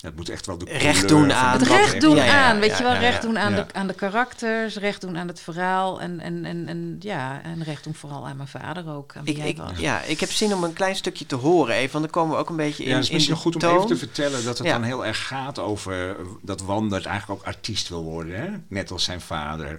Het 0.00 0.16
moet 0.16 0.28
echt 0.28 0.46
wel 0.46 0.58
de 0.58 0.64
Recht 0.64 1.08
doen 1.08 1.32
aan- 1.32 1.52
het 1.58 1.68
recht 1.68 2.00
doen 2.00 2.16
Ja, 2.16 2.24
ja, 2.24 2.32
ja, 2.32 2.48
aan, 2.48 2.58
weet 2.60 2.70
ja, 2.70 2.76
je 2.76 2.82
wel, 2.82 2.92
ja, 2.92 2.98
recht 2.98 3.22
doen 3.22 3.38
aan, 3.38 3.54
Ja. 3.54 3.62
de, 3.62 3.74
aan 3.74 3.86
de 3.86 3.94
karakters, 3.94 4.76
recht 4.76 5.00
doen 5.00 5.16
aan 5.18 5.28
het 5.28 5.40
verhaal 5.40 6.00
en, 6.00 6.20
en, 6.20 6.44
en, 6.44 6.68
en 6.68 6.96
ja, 7.00 7.40
en 7.42 7.62
recht 7.62 7.84
doen 7.84 7.94
vooral 7.94 8.26
aan 8.26 8.36
mijn 8.36 8.48
vader 8.48 8.88
ook, 8.88 9.16
aan 9.16 9.26
Ik, 9.26 9.56
ja, 9.76 10.02
ik 10.02 10.20
heb 10.20 10.30
zin 10.30 10.54
om 10.54 10.64
een 10.64 10.72
klein 10.72 10.96
stukje 10.96 11.26
te 11.26 11.34
horen 11.34 11.74
even, 11.74 11.92
want 11.92 12.04
dan 12.04 12.12
komen 12.12 12.34
we 12.34 12.40
ook 12.42 12.48
een 12.48 12.56
beetje 12.56 12.82
in, 12.82 12.88
Ja, 12.88 12.94
het 12.94 13.02
is 13.04 13.08
in 13.10 13.14
misschien 13.14 13.36
goed 13.36 13.64
om 13.64 13.70
even 13.70 13.86
te 13.86 13.96
vertellen 13.96 14.44
dat 14.44 14.58
het 14.58 14.66
Ja. 14.66 14.72
dan 14.72 14.82
heel 14.82 15.06
erg 15.06 15.26
gaat 15.26 15.58
over 15.58 16.16
dat 16.42 16.60
Wandert 16.60 17.06
eigenlijk 17.06 17.40
ook 17.40 17.46
artiest 17.46 17.88
wil 17.88 18.02
worden. 18.02 18.40
Hè? 18.40 18.48
Net 18.68 18.90
als 18.90 19.04
zijn 19.04 19.20
vader. 19.20 19.78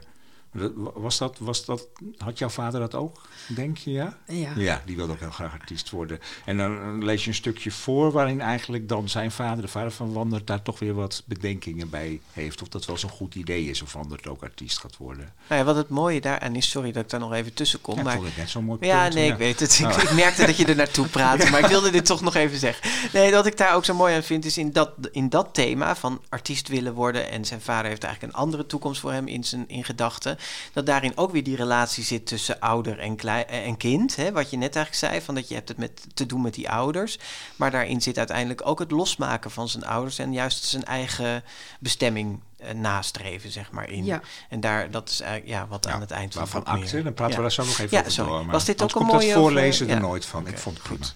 Was 0.94 1.18
dat, 1.18 1.38
was 1.40 1.66
dat, 1.66 1.88
had 2.18 2.38
jouw 2.40 2.50
vader 2.50 2.80
dat 2.80 2.96
ook, 2.96 3.22
denk 3.48 3.78
je? 3.78 3.92
Ja? 3.92 4.18
Ja. 4.28 4.52
Ja, 4.56 4.82
die 4.86 4.96
wilde 4.96 5.14
ook 5.14 5.20
heel 5.20 5.32
graag 5.32 5.54
artiest 5.54 5.90
worden. 5.90 6.20
En 6.46 6.58
dan 6.58 7.04
lees 7.04 7.24
je 7.24 7.30
een 7.30 7.36
stukje 7.36 7.72
voor 7.72 8.12
waarin 8.12 8.42
eigenlijk 8.42 8.90
dan 8.90 9.10
zijn 9.10 9.32
vader, 9.32 9.62
de 9.62 9.68
vader 9.68 9.92
van 9.92 10.14
Wandert, 10.14 10.48
daar 10.48 10.62
toch 10.62 10.80
weer 10.80 10.94
wat 10.94 11.24
bedenkingen 11.26 11.90
bij 11.90 12.20
heeft. 12.32 12.62
Of 12.62 12.68
dat 12.68 12.86
wel 12.86 12.98
zo'n 12.98 13.10
goed 13.10 13.36
idee 13.36 13.70
is 13.70 13.82
of 13.82 13.94
Wandert 13.94 14.28
ook 14.28 14.44
artiest 14.44 14.78
gaat 14.78 14.98
worden. 14.98 15.34
Nou 15.48 15.60
ja, 15.60 15.66
wat 15.66 15.76
het 15.76 15.90
mooie 15.90 16.22
daaraan 16.22 16.56
is, 16.56 16.70
sorry 16.70 16.92
dat 16.92 17.04
ik 17.04 17.10
daar 17.10 17.20
nog 17.20 17.34
even 17.34 17.54
tussen 17.54 17.82
kom, 17.82 17.96
Ja, 17.98 18.04
maar 18.04 18.16
vond 18.16 18.28
ik 18.28 18.38
net 18.38 18.50
zo'n 18.50 18.64
mooi 18.64 18.86
Ja, 18.86 19.08
nee, 19.08 19.32
ik 19.32 19.38
weet 19.38 19.60
het. 19.60 19.80
Ik, 19.80 19.86
Oh. 19.86 20.04
ik 20.04 20.12
merkte 20.12 20.46
dat 20.46 20.58
je 20.58 20.66
er 20.66 20.76
naartoe 20.76 21.08
praatte, 21.08 21.50
maar 21.52 21.60
ik 21.60 21.66
wilde 21.66 21.90
dit 21.92 22.06
toch 22.06 22.22
nog 22.22 22.36
even 22.36 22.58
zeggen. 22.60 22.90
Nee, 23.14 23.32
wat 23.32 23.46
ik 23.46 23.58
daar 23.58 23.76
ook 23.76 23.86
zo 23.86 23.94
mooi 23.94 24.16
aan 24.16 24.24
vind, 24.24 24.46
is 24.46 24.58
in 24.58 24.72
dat, 24.72 24.92
in 25.12 25.30
dat 25.30 25.50
thema 25.54 25.96
van 25.96 26.22
artiest 26.30 26.68
willen 26.68 26.94
worden. 26.94 27.30
En 27.30 27.46
zijn 27.46 27.62
vader 27.62 27.90
heeft 27.90 28.04
eigenlijk 28.04 28.34
een 28.34 28.40
andere 28.40 28.66
toekomst 28.66 29.00
voor 29.02 29.12
hem 29.12 29.28
in 29.28 29.44
zijn 29.44 29.64
in 29.68 29.84
gedachten. 29.84 30.38
Dat 30.74 30.86
daarin 30.86 31.18
ook 31.18 31.32
weer 31.32 31.44
die 31.44 31.56
relatie 31.56 32.04
zit 32.04 32.28
tussen 32.28 32.60
ouder 32.60 33.00
en, 33.00 33.16
klei- 33.16 33.44
eh, 33.48 33.66
en 33.66 33.78
kind. 33.78 34.16
Hè, 34.16 34.32
wat 34.32 34.50
je 34.50 34.58
net 34.58 34.76
eigenlijk 34.76 35.06
zei, 35.06 35.22
van 35.26 35.36
dat 35.36 35.48
je 35.48 35.54
hebt 35.56 35.68
het 35.68 35.78
met, 35.78 36.06
te 36.14 36.26
doen 36.26 36.42
met 36.42 36.54
die 36.54 36.70
ouders. 36.70 37.18
Maar 37.56 37.72
daarin 37.72 38.02
zit 38.02 38.18
uiteindelijk 38.18 38.68
ook 38.68 38.80
het 38.80 38.92
losmaken 38.92 39.52
van 39.52 39.70
zijn 39.70 39.86
ouders 39.86 40.20
en 40.20 40.34
juist 40.34 40.64
zijn 40.64 40.84
eigen 40.86 41.44
bestemming 41.80 42.40
eh, 42.58 42.74
nastreven, 42.74 43.52
zeg 43.52 43.72
maar, 43.72 43.90
in. 43.90 44.06
Ja. 44.06 44.22
En 44.50 44.60
daar, 44.60 44.92
dat 44.92 45.10
is 45.10 45.20
eigenlijk 45.20 45.52
ja, 45.52 45.68
wat 45.68 45.88
aan 45.88 46.02
het 46.02 46.12
eind 46.12 46.34
van 46.34 46.48
boek 46.52 46.68
acte, 46.68 46.94
meer- 46.96 47.04
dan 47.04 47.14
praten 47.14 47.36
Ja. 47.36 47.36
we 47.36 47.42
daar 47.42 47.52
zo 47.52 47.64
nog 47.66 47.80
even 47.80 47.90
Ja, 47.92 48.00
over 48.00 48.12
sorry. 48.12 48.32
door. 48.32 48.44
maar 48.44 48.52
Was 48.54 48.66
dit 48.66 48.82
ook 48.82 48.96
een 48.96 49.06
mooie 49.06 49.28
dat 49.28 49.38
voorlezen 49.38 49.88
ja. 49.88 49.94
er 49.94 50.02
nooit 50.02 50.26
van. 50.26 50.48
Ik 50.48 50.58
vond 50.58 50.78
het 50.78 50.88
goed. 50.88 51.14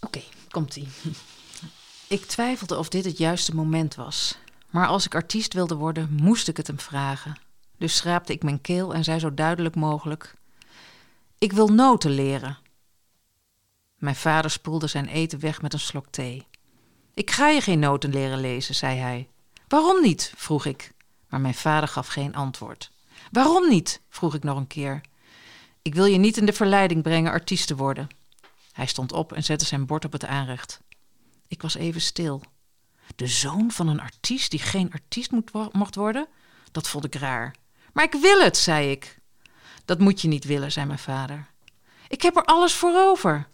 Oké, 0.00 0.22
komt-ie. 0.50 0.88
Ik 2.06 2.24
twijfelde 2.26 2.78
of 2.78 2.88
dit 2.88 3.04
het 3.04 3.18
juiste 3.18 3.54
moment 3.54 3.94
was. 3.94 4.38
Maar 4.70 4.86
als 4.86 5.06
ik 5.06 5.14
artiest 5.14 5.52
wilde 5.52 5.74
worden, 5.74 6.08
moest 6.12 6.48
ik 6.48 6.56
het 6.56 6.66
hem 6.66 6.80
vragen. 6.80 7.36
Dus 7.78 7.96
schraapte 7.96 8.32
ik 8.32 8.42
mijn 8.42 8.60
keel 8.60 8.94
en 8.94 9.04
zei 9.04 9.18
zo 9.18 9.34
duidelijk 9.34 9.74
mogelijk: 9.74 10.34
Ik 11.38 11.52
wil 11.52 11.68
noten 11.68 12.10
leren. 12.10 12.58
Mijn 13.96 14.16
vader 14.16 14.50
spoelde 14.50 14.86
zijn 14.86 15.06
eten 15.06 15.40
weg 15.40 15.62
met 15.62 15.72
een 15.72 15.80
slok 15.80 16.06
thee. 16.10 16.46
Ik 17.14 17.30
ga 17.30 17.48
je 17.48 17.60
geen 17.60 17.78
noten 17.78 18.10
leren 18.10 18.40
lezen, 18.40 18.74
zei 18.74 18.98
hij. 18.98 19.28
Waarom 19.68 20.02
niet? 20.02 20.32
vroeg 20.36 20.64
ik. 20.64 20.92
Maar 21.28 21.40
mijn 21.40 21.54
vader 21.54 21.88
gaf 21.88 22.06
geen 22.06 22.34
antwoord. 22.34 22.90
Waarom 23.30 23.68
niet? 23.68 24.00
vroeg 24.08 24.34
ik 24.34 24.42
nog 24.42 24.56
een 24.56 24.66
keer. 24.66 25.00
Ik 25.82 25.94
wil 25.94 26.04
je 26.04 26.18
niet 26.18 26.36
in 26.36 26.46
de 26.46 26.52
verleiding 26.52 27.02
brengen 27.02 27.32
artiest 27.32 27.66
te 27.66 27.76
worden. 27.76 28.08
Hij 28.72 28.86
stond 28.86 29.12
op 29.12 29.32
en 29.32 29.44
zette 29.44 29.64
zijn 29.64 29.86
bord 29.86 30.04
op 30.04 30.12
het 30.12 30.24
aanrecht. 30.24 30.80
Ik 31.46 31.62
was 31.62 31.74
even 31.74 32.00
stil. 32.00 32.42
De 33.16 33.26
zoon 33.26 33.70
van 33.70 33.88
een 33.88 34.00
artiest 34.00 34.50
die 34.50 34.60
geen 34.60 34.92
artiest 34.92 35.30
moet 35.30 35.72
mocht 35.72 35.94
worden? 35.94 36.26
Dat 36.72 36.88
vond 36.88 37.04
ik 37.04 37.14
raar. 37.14 37.54
Maar 37.92 38.04
ik 38.04 38.20
wil 38.20 38.40
het, 38.40 38.56
zei 38.56 38.90
ik. 38.90 39.18
Dat 39.84 39.98
moet 39.98 40.20
je 40.20 40.28
niet 40.28 40.44
willen, 40.44 40.72
zei 40.72 40.86
mijn 40.86 40.98
vader. 40.98 41.46
Ik 42.08 42.22
heb 42.22 42.36
er 42.36 42.44
alles 42.44 42.74
voor 42.74 42.94
over. 42.94 43.48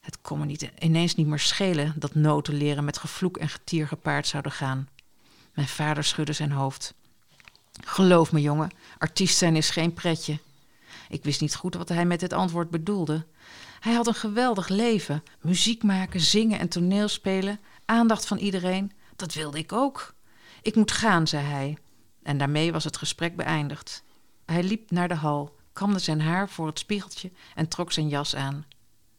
Het 0.00 0.20
kon 0.20 0.38
me 0.38 0.44
niet, 0.44 0.70
ineens 0.78 1.14
niet 1.14 1.26
meer 1.26 1.38
schelen 1.38 1.94
dat 1.96 2.14
noten 2.14 2.54
leren 2.54 2.84
met 2.84 2.98
gevloek 2.98 3.36
en 3.36 3.48
getier 3.48 3.88
gepaard 3.88 4.26
zouden 4.26 4.52
gaan. 4.52 4.88
Mijn 5.54 5.68
vader 5.68 6.04
schudde 6.04 6.32
zijn 6.32 6.52
hoofd. 6.52 6.94
Geloof 7.84 8.32
me, 8.32 8.40
jongen, 8.40 8.70
artiest 8.98 9.38
zijn 9.38 9.56
is 9.56 9.70
geen 9.70 9.94
pretje. 9.94 10.38
Ik 11.08 11.24
wist 11.24 11.40
niet 11.40 11.54
goed 11.54 11.74
wat 11.74 11.88
hij 11.88 12.04
met 12.04 12.20
dit 12.20 12.32
antwoord 12.32 12.70
bedoelde. 12.70 13.26
Hij 13.80 13.94
had 13.94 14.06
een 14.06 14.14
geweldig 14.14 14.68
leven. 14.68 15.22
Muziek 15.40 15.82
maken, 15.82 16.20
zingen 16.20 16.58
en 16.58 16.68
toneelspelen. 16.68 17.60
Aandacht 17.88 18.26
van 18.26 18.38
iedereen. 18.38 18.92
Dat 19.16 19.34
wilde 19.34 19.58
ik 19.58 19.72
ook. 19.72 20.14
Ik 20.62 20.74
moet 20.74 20.92
gaan, 20.92 21.26
zei 21.26 21.44
hij. 21.44 21.78
En 22.22 22.38
daarmee 22.38 22.72
was 22.72 22.84
het 22.84 22.96
gesprek 22.96 23.36
beëindigd. 23.36 24.04
Hij 24.46 24.62
liep 24.62 24.90
naar 24.90 25.08
de 25.08 25.14
hal, 25.14 25.56
kamde 25.72 25.98
zijn 25.98 26.20
haar 26.20 26.48
voor 26.48 26.66
het 26.66 26.78
spiegeltje 26.78 27.30
en 27.54 27.68
trok 27.68 27.92
zijn 27.92 28.08
jas 28.08 28.36
aan. 28.36 28.66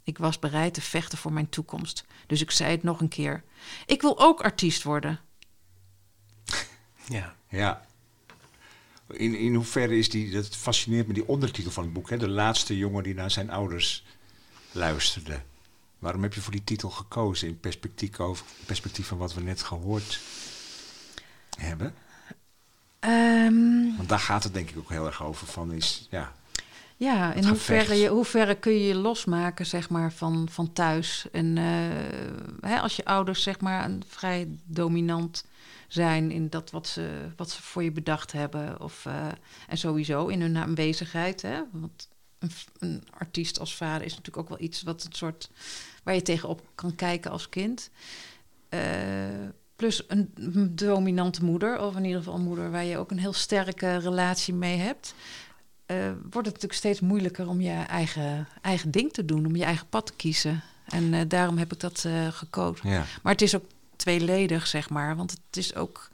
Ik 0.03 0.17
was 0.17 0.39
bereid 0.39 0.73
te 0.73 0.81
vechten 0.81 1.17
voor 1.17 1.33
mijn 1.33 1.49
toekomst, 1.49 2.05
dus 2.27 2.41
ik 2.41 2.51
zei 2.51 2.71
het 2.71 2.83
nog 2.83 3.01
een 3.01 3.07
keer. 3.07 3.43
Ik 3.85 4.01
wil 4.01 4.19
ook 4.19 4.41
artiest 4.41 4.83
worden. 4.83 5.19
Ja. 7.07 7.35
Ja. 7.49 7.85
In, 9.07 9.35
in 9.35 9.53
hoeverre 9.53 9.97
is 9.97 10.09
die, 10.09 10.31
dat 10.31 10.55
fascineert 10.55 11.07
me 11.07 11.13
die 11.13 11.27
ondertitel 11.27 11.71
van 11.71 11.83
het 11.83 11.93
boek, 11.93 12.09
hè? 12.09 12.17
de 12.17 12.29
laatste 12.29 12.77
jongen 12.77 13.03
die 13.03 13.13
naar 13.13 13.31
zijn 13.31 13.49
ouders 13.49 14.05
luisterde. 14.71 15.41
Waarom 15.99 16.23
heb 16.23 16.33
je 16.33 16.41
voor 16.41 16.51
die 16.51 16.63
titel 16.63 16.89
gekozen 16.89 17.47
in 17.47 17.59
perspectief, 17.59 18.19
over, 18.19 18.45
perspectief 18.65 19.07
van 19.07 19.17
wat 19.17 19.33
we 19.33 19.41
net 19.41 19.61
gehoord 19.61 20.19
hebben? 21.57 21.93
Ehm, 22.99 23.95
Want 23.97 24.09
daar 24.09 24.19
gaat 24.19 24.43
het 24.43 24.53
denk 24.53 24.69
ik 24.69 24.77
ook 24.77 24.89
heel 24.89 25.05
erg 25.05 25.23
over 25.23 25.47
van 25.47 25.73
is, 25.73 26.07
ja, 26.09 26.33
Ja, 26.97 27.33
in 27.33 27.47
hoeverre, 27.47 27.95
je, 27.95 28.09
hoeverre 28.09 28.55
kun 28.55 28.73
je 28.73 28.87
je 28.87 28.95
losmaken 28.95 29.65
zeg 29.65 29.89
maar, 29.89 30.11
van, 30.11 30.47
van 30.51 30.73
thuis? 30.73 31.27
En 31.31 31.57
eh, 31.57 32.69
hè, 32.69 32.79
als 32.79 32.95
je 32.95 33.05
ouders 33.05 33.43
zeg 33.43 33.59
maar, 33.59 33.85
een 33.85 34.03
vrij 34.07 34.47
dominant 34.65 35.45
zijn 35.87 36.31
in 36.31 36.49
dat 36.49 36.71
wat 36.71 36.87
ze, 36.87 37.29
wat 37.35 37.49
ze 37.49 37.61
voor 37.61 37.83
je 37.83 37.91
bedacht 37.91 38.31
hebben. 38.31 38.81
Of, 38.81 39.05
eh, 39.05 39.27
en 39.67 39.77
sowieso 39.77 40.27
in 40.27 40.41
hun 40.41 40.57
aanwezigheid. 40.57 41.41
Hè? 41.41 41.61
Want 41.71 42.08
een, 42.79 43.03
artiest 43.17 43.59
als 43.59 43.75
vader 43.75 44.05
is 44.05 44.15
natuurlijk 44.15 44.37
ook 44.37 44.49
wel 44.49 44.67
iets 44.67 44.81
wat 44.81 45.03
een 45.03 45.15
soort 45.15 45.49
waar 46.03 46.15
je 46.15 46.21
tegenop 46.21 46.61
kan 46.75 46.95
kijken 46.95 47.31
als 47.31 47.49
kind. 47.49 47.89
Eh, 48.69 48.81
plus 49.75 50.03
een, 50.07 50.31
dominante 50.75 51.43
moeder, 51.43 51.81
of 51.81 51.95
in 51.95 52.03
ieder 52.03 52.17
geval 52.17 52.35
een 52.35 52.45
moeder 52.45 52.71
waar 52.71 52.83
je 52.83 52.97
ook 52.97 53.11
een 53.11 53.19
heel 53.19 53.33
sterke 53.33 53.97
relatie 53.97 54.53
mee 54.53 54.77
hebt 54.77 55.13
eh, 55.85 55.97
wordt 56.05 56.33
het 56.33 56.45
natuurlijk 56.45 56.73
steeds 56.73 56.99
moeilijker 56.99 57.47
om 57.47 57.61
je 57.61 57.83
eigen, 57.87 58.47
eigen 58.61 58.91
ding 58.91 59.13
te 59.13 59.25
doen, 59.25 59.45
om 59.45 59.55
je 59.55 59.63
eigen 59.63 59.87
pad 59.87 60.05
te 60.05 60.13
kiezen. 60.15 60.63
En 60.85 61.13
eh, 61.13 61.21
daarom 61.27 61.57
heb 61.57 61.73
ik 61.73 61.79
dat 61.79 62.05
gekozen. 62.29 62.89
ja. 62.89 63.05
Maar 63.21 63.31
het 63.31 63.41
is 63.41 63.55
ook 63.55 63.65
tweeledig, 63.95 64.67
zeg 64.67 64.89
maar. 64.89 65.15
Want 65.15 65.31
het 65.31 65.57
is 65.57 65.75
ook. 65.75 66.09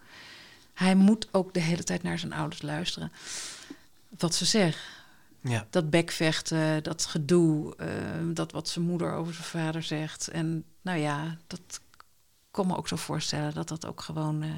Hij 0.74 0.96
moet 0.96 1.28
ook 1.32 1.54
de 1.54 1.60
hele 1.60 1.84
tijd 1.84 2.04
naar 2.04 2.20
zijn 2.20 2.34
ouders 2.34 2.62
luisteren. 2.62 3.12
Wat 4.10 4.36
ze 4.36 4.46
zeggen. 4.46 4.95
Ja. 5.50 5.68
Dat 5.70 5.90
bekvechten, 5.90 6.84
dat 6.84 7.06
gedoe, 7.06 7.76
eh, 7.76 7.88
dat 8.34 8.52
wat 8.52 8.68
zijn 8.70 8.86
moeder 8.86 9.14
over 9.14 9.34
zijn 9.34 9.46
vader 9.46 9.84
zegt. 9.84 10.28
En 10.28 10.64
nou 10.82 11.00
ja, 11.00 11.38
dat 11.48 11.82
kon 12.52 12.68
me 12.68 12.78
ook 12.78 12.88
zo 12.88 12.96
voorstellen 12.96 13.54
dat 13.54 13.68
dat 13.68 13.86
ook 13.86 14.02
gewoon. 14.02 14.42
eh, 14.42 14.50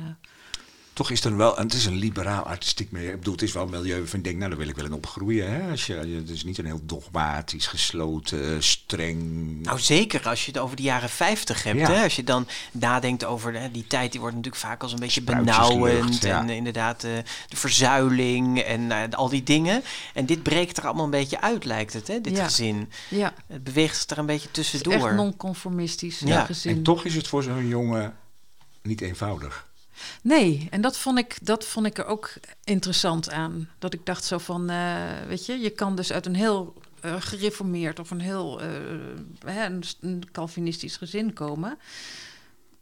Toch 0.97 1.09
is 1.11 1.23
er 1.23 1.37
wel, 1.37 1.57
en 1.57 1.63
het 1.63 1.73
is 1.73 1.85
een 1.85 1.95
liberaal 1.95 2.43
artistiek 2.43 2.91
milieu. 2.91 3.11
Ik 3.11 3.17
bedoel, 3.17 3.33
het 3.33 3.41
is 3.41 3.51
wel 3.51 3.63
een 3.63 3.69
milieu 3.69 3.97
waarvan 3.97 4.17
ik 4.19 4.23
denk, 4.25 4.37
nou, 4.37 4.49
daar 4.49 4.59
wil 4.59 4.67
ik 4.67 4.75
wel 4.75 4.85
in 4.85 4.93
opgroeien. 4.93 5.51
Hè? 5.51 5.71
Als 5.71 5.85
je, 5.85 5.93
je- 6.07 6.15
het 6.15 6.29
is 6.29 6.43
niet 6.43 6.57
een 6.57 6.65
heel 6.65 6.79
dogmatisch, 6.83 7.67
gesloten, 7.67 8.63
streng. 8.63 9.19
Nou, 9.63 9.79
zeker 9.79 10.27
als 10.27 10.45
je 10.45 10.51
het 10.51 10.59
over 10.61 10.75
de 10.75 10.81
jaren 10.83 11.09
50 11.09 11.63
hebt. 11.63 11.79
Ja. 11.79 11.91
Hè? 11.91 12.03
Als 12.03 12.15
je 12.15 12.23
dan 12.23 12.47
nadenkt 12.71 13.23
over 13.25 13.53
hè, 13.53 13.71
die 13.71 13.87
tijd, 13.87 14.11
die 14.11 14.19
wordt 14.19 14.35
natuurlijk 14.35 14.63
vaak 14.63 14.81
als 14.83 14.91
een 14.93 14.99
beetje 14.99 15.21
benauwend. 15.21 16.21
ja. 16.21 16.39
En 16.41 16.49
inderdaad 16.49 17.03
eh, 17.03 17.11
de 17.47 17.55
verzuiling 17.57 18.59
en 18.59 18.91
eh, 18.91 19.03
al 19.17 19.29
die 19.29 19.43
dingen. 19.43 19.83
En 20.13 20.25
dit 20.25 20.43
breekt 20.43 20.77
er 20.77 20.85
allemaal 20.85 21.05
een 21.05 21.11
beetje 21.11 21.41
uit, 21.41 21.65
lijkt 21.65 21.93
het, 21.93 22.07
hè? 22.07 22.21
dit 22.21 22.37
Ja. 22.37 22.43
gezin. 22.43 22.89
ja, 23.09 23.33
Het 23.47 23.63
beweegt 23.63 23.95
zich 23.97 24.09
er 24.09 24.17
een 24.17 24.25
beetje 24.25 24.47
het 24.47 24.57
is 24.57 24.69
tussendoor. 24.69 25.07
echt 25.07 25.15
non-conformistisch 25.15 26.19
Ja, 26.19 26.39
eh, 26.39 26.45
gezin. 26.45 26.75
en 26.75 26.83
toch 26.83 27.05
is 27.05 27.15
het 27.15 27.27
voor 27.27 27.43
zo'n 27.43 27.67
jongen 27.67 28.15
niet 28.81 29.01
eenvoudig. 29.01 29.66
Nee, 30.21 30.67
en 30.71 30.81
dat 30.81 30.97
vond, 30.97 31.17
ik, 31.17 31.37
dat 31.41 31.65
vond 31.65 31.85
ik 31.85 31.97
er 31.97 32.05
ook 32.05 32.33
interessant 32.63 33.31
aan. 33.31 33.69
Dat 33.79 33.93
ik 33.93 34.05
dacht 34.05 34.23
zo 34.23 34.37
van, 34.37 34.69
eh, 34.69 34.95
weet 35.27 35.45
je, 35.45 35.59
je 35.59 35.69
kan 35.69 35.95
dus 35.95 36.11
uit 36.11 36.25
een 36.25 36.35
heel 36.35 36.73
eh, 37.01 37.15
gereformeerd 37.19 37.99
of 37.99 38.11
een 38.11 38.21
heel 38.21 38.61
eh, 38.61 39.67
Calvinistisch 40.31 40.97
gezin 40.97 41.33
komen. 41.33 41.77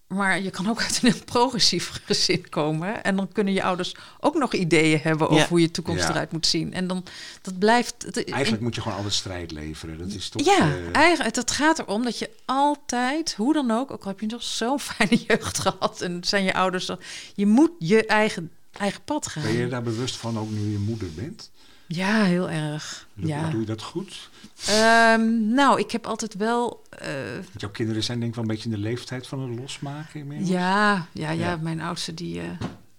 Maar 0.07 0.41
je 0.41 0.49
kan 0.49 0.69
ook 0.69 0.81
uit 0.81 0.99
een 1.03 1.11
heel 1.11 1.23
progressief 1.25 2.01
gezin 2.05 2.49
komen. 2.49 3.03
En 3.03 3.15
dan 3.15 3.31
kunnen 3.31 3.53
je 3.53 3.63
ouders 3.63 3.95
ook 4.19 4.35
nog 4.35 4.53
ideeën 4.53 4.99
hebben 4.99 5.27
over 5.29 5.41
Ja. 5.41 5.47
hoe 5.47 5.61
je 5.61 5.71
toekomst 5.71 6.03
Ja. 6.03 6.09
eruit 6.09 6.31
moet 6.31 6.47
zien. 6.47 6.73
En 6.73 6.87
dan, 6.87 7.03
dat 7.41 7.59
blijft... 7.59 7.95
het- 8.05 8.23
Eigenlijk 8.31 8.63
moet 8.63 8.75
je 8.75 8.81
gewoon 8.81 8.97
altijd 8.97 9.15
strijd 9.15 9.51
leveren. 9.51 9.97
Dat 9.97 10.07
is 10.07 10.29
toch... 10.29 10.45
ja, 10.45 10.57
eh, 10.59 10.75
eigenlijk, 10.91 11.35
het 11.35 11.51
gaat 11.51 11.79
erom 11.79 12.03
dat 12.03 12.19
je 12.19 12.29
altijd, 12.45 13.33
hoe 13.37 13.53
dan 13.53 13.71
ook, 13.71 13.91
ook 13.91 14.01
al 14.01 14.07
heb 14.07 14.19
je 14.19 14.25
nog 14.25 14.43
zo'n 14.43 14.79
fijne 14.89 15.15
jeugd 15.27 15.59
gehad 15.59 16.01
en 16.01 16.23
zijn 16.23 16.43
je 16.43 16.53
ouders, 16.53 16.89
je 17.35 17.45
moet 17.45 17.71
je 17.79 18.05
eigen, 18.05 18.51
eigen 18.71 19.01
pad 19.05 19.27
gaan. 19.27 19.43
ben 19.43 19.51
je 19.53 19.67
daar 19.67 19.83
bewust 19.83 20.15
van 20.17 20.39
ook 20.39 20.49
nu 20.49 20.71
je 20.71 20.77
moeder 20.77 21.13
bent? 21.13 21.51
Ja, 21.87 22.23
heel 22.23 22.49
erg. 22.49 23.07
Doe, 23.13 23.27
Ja. 23.27 23.49
doe 23.49 23.59
je 23.59 23.65
dat 23.65 23.81
goed? 23.81 24.29
Ehm, 24.67 25.53
nou, 25.53 25.79
ik 25.79 25.91
heb 25.91 26.07
altijd 26.07 26.33
wel. 26.33 26.81
eh, 26.89 27.09
Want 27.33 27.61
jouw 27.61 27.69
kinderen 27.69 28.03
zijn 28.03 28.17
denk 28.19 28.29
ik 28.29 28.35
wel 28.35 28.43
een 28.45 28.55
beetje 28.55 28.69
in 28.69 28.75
de 28.75 28.81
leeftijd 28.81 29.27
van 29.27 29.39
het 29.49 29.59
losmaken 29.59 30.19
inmiddels. 30.19 30.49
ja, 30.49 31.05
ja, 31.11 31.29
ja, 31.29 31.49
Ja. 31.49 31.55
mijn 31.61 31.81
oudste 31.81 32.13
die 32.13 32.41
eh, 32.41 32.47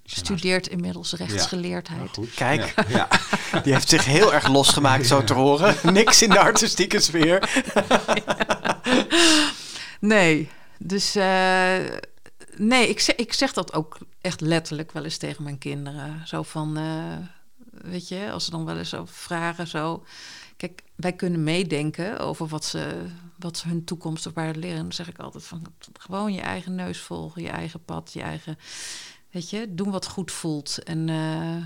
studeert 0.05 0.66
inmiddels 0.68 1.12
rechtsgeleerdheid. 1.12 2.11
goed. 2.12 2.34
Kijk. 2.34 2.74
Ja. 2.76 2.84
ja. 2.89 3.09
Die 3.62 3.72
heeft 3.72 3.89
zich 3.89 4.05
heel 4.05 4.34
erg 4.34 4.49
losgemaakt, 4.49 5.07
zo 5.07 5.24
te 5.24 5.34
horen. 5.34 5.74
Niks 5.93 6.22
in 6.22 6.30
de 6.30 6.39
artistieke 6.39 7.01
sfeer. 7.01 7.43
Nee, 10.01 10.49
dus 10.78 11.14
eh, 11.14 11.76
nee, 12.57 12.89
ik 12.89 13.01
zeg, 13.01 13.14
ik 13.16 13.32
zeg 13.32 13.53
dat 13.53 13.72
ook 13.72 13.99
echt 14.20 14.41
letterlijk 14.41 14.93
wel 14.93 15.05
eens 15.05 15.16
tegen 15.16 15.43
mijn 15.43 15.59
kinderen. 15.59 16.22
Zo 16.24 16.43
van, 16.43 16.76
eh, 16.76 17.16
weet 17.83 18.09
je, 18.09 18.31
als 18.31 18.45
ze 18.45 18.51
dan 18.51 18.64
wel 18.64 18.79
eens 18.79 18.95
over 18.95 19.14
vragen, 19.14 19.66
zo. 19.66 20.05
Kijk, 20.57 20.83
wij 20.95 21.12
kunnen 21.12 21.45
meedenken 21.45 22.18
over 22.18 22.47
wat 22.47 22.64
ze, 22.64 23.07
wat 23.39 23.57
ze 23.59 23.68
hun 23.68 23.85
toekomst 23.85 24.27
of 24.27 24.35
waar 24.35 24.55
leren. 24.55 24.83
Dan 24.83 24.93
zeg 24.93 25.09
ik 25.09 25.18
altijd 25.18 25.45
van, 25.45 25.62
gewoon 26.01 26.33
je 26.33 26.41
eigen 26.41 26.74
neus 26.74 26.99
volgen, 26.99 27.43
je 27.43 27.49
eigen 27.49 27.85
pad, 27.85 28.11
je 28.12 28.22
eigen, 28.22 28.59
weet 29.31 29.51
je, 29.51 29.74
doen 29.74 29.91
wat 29.91 30.07
goed 30.07 30.33
voelt. 30.33 30.83
En 30.83 31.09
eh 31.09 31.57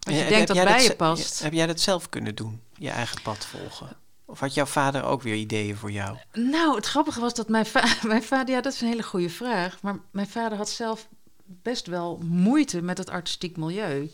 wat 0.00 0.14
je 0.14 0.28
denkt 0.28 0.48
dat 0.48 0.64
bij 0.64 0.82
je 0.82 0.94
past. 0.96 1.42
Heb 1.42 1.52
jij 1.52 1.66
dat 1.66 1.80
zelf 1.80 2.08
kunnen 2.08 2.34
doen? 2.34 2.60
Je 2.76 2.90
eigen 2.90 3.22
pad 3.22 3.46
volgen? 3.46 3.96
Of 4.24 4.40
had 4.40 4.54
jouw 4.54 4.66
vader 4.66 5.04
ook 5.04 5.22
weer 5.22 5.34
ideeën 5.34 5.76
voor 5.76 5.90
jou? 5.90 6.16
Nou, 6.32 6.76
het 6.76 6.86
grappige 6.86 7.20
was 7.20 7.34
dat 7.34 7.48
mijn, 7.48 7.66
va- 7.66 7.96
mijn 8.06 8.22
vader... 8.22 8.54
Ja, 8.54 8.60
dat 8.60 8.72
is 8.72 8.80
een 8.80 8.88
hele 8.88 9.02
goede 9.02 9.30
vraag. 9.30 9.82
Maar 9.82 9.98
mijn 10.10 10.28
vader 10.28 10.58
had 10.58 10.70
zelf 10.70 11.08
best 11.44 11.86
wel 11.86 12.20
moeite 12.24 12.82
met 12.82 12.98
het 12.98 13.10
artistiek 13.10 13.56
milieu. 13.56 14.10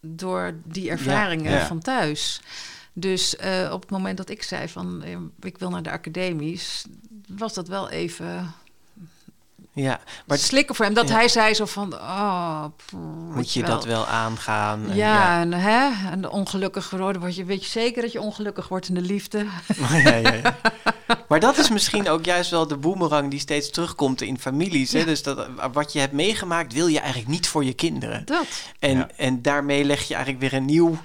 Door 0.00 0.54
die 0.64 0.90
ervaringen 0.90 1.52
ja. 1.52 1.66
van 1.66 1.80
thuis. 1.80 2.40
Dus 2.92 3.36
eh, 3.36 3.70
op 3.72 3.80
het 3.80 3.90
moment 3.90 4.16
dat 4.16 4.28
ik 4.28 4.42
zei 4.42 4.68
van... 4.68 5.02
eh, 5.02 5.16
ik 5.40 5.58
wil 5.58 5.70
naar 5.70 5.82
de 5.82 5.90
academies... 5.90 6.84
was 7.28 7.54
dat 7.54 7.68
wel 7.68 7.90
even 7.90 8.54
Ja, 9.82 10.00
maar 10.26 10.38
slikken 10.38 10.74
voor 10.74 10.84
hem. 10.84 10.94
Dat 10.94 11.08
ja. 11.08 11.14
hij 11.14 11.28
zei 11.28 11.54
zo 11.54 11.64
van... 11.64 11.94
Oh, 11.94 12.64
moet 13.34 13.52
je 13.52 13.60
wel. 13.60 13.70
dat 13.70 13.84
wel 13.84 14.06
aangaan? 14.06 14.90
En 14.90 14.96
Ja, 14.96 15.40
en, 15.40 15.52
hè, 15.52 16.10
en 16.10 16.28
ongelukkig 16.30 16.84
geworden 16.86 17.20
word 17.20 17.36
je... 17.36 17.44
Weet 17.44 17.64
je 17.64 17.70
zeker 17.70 18.02
dat 18.02 18.12
je 18.12 18.20
ongelukkig 18.20 18.68
wordt 18.68 18.88
in 18.88 18.94
de 18.94 19.00
liefde? 19.00 19.46
ja, 20.04 20.14
ja, 20.14 20.32
ja. 20.32 20.56
Maar 21.28 21.40
dat 21.40 21.58
is 21.58 21.70
misschien 21.70 22.08
ook 22.08 22.24
juist 22.24 22.50
wel 22.50 22.66
de 22.66 22.76
boemerang 22.76 23.30
die 23.30 23.40
steeds 23.40 23.70
terugkomt 23.70 24.20
in 24.20 24.38
families. 24.38 24.92
Hè? 24.92 24.98
Ja. 24.98 25.04
Dus 25.04 25.22
dat, 25.22 25.46
wat 25.72 25.92
je 25.92 25.98
hebt 25.98 26.12
meegemaakt, 26.12 26.72
wil 26.72 26.86
je 26.86 26.98
eigenlijk 27.00 27.30
niet 27.30 27.48
voor 27.48 27.64
je 27.64 27.72
kinderen. 27.72 28.24
Dat. 28.24 28.46
En, 28.78 28.96
Ja. 28.96 29.08
en 29.16 29.42
daarmee 29.42 29.84
leg 29.84 30.08
je 30.08 30.14
eigenlijk 30.14 30.50
weer 30.50 30.60
een 30.60 30.66
nieuw 30.66 30.98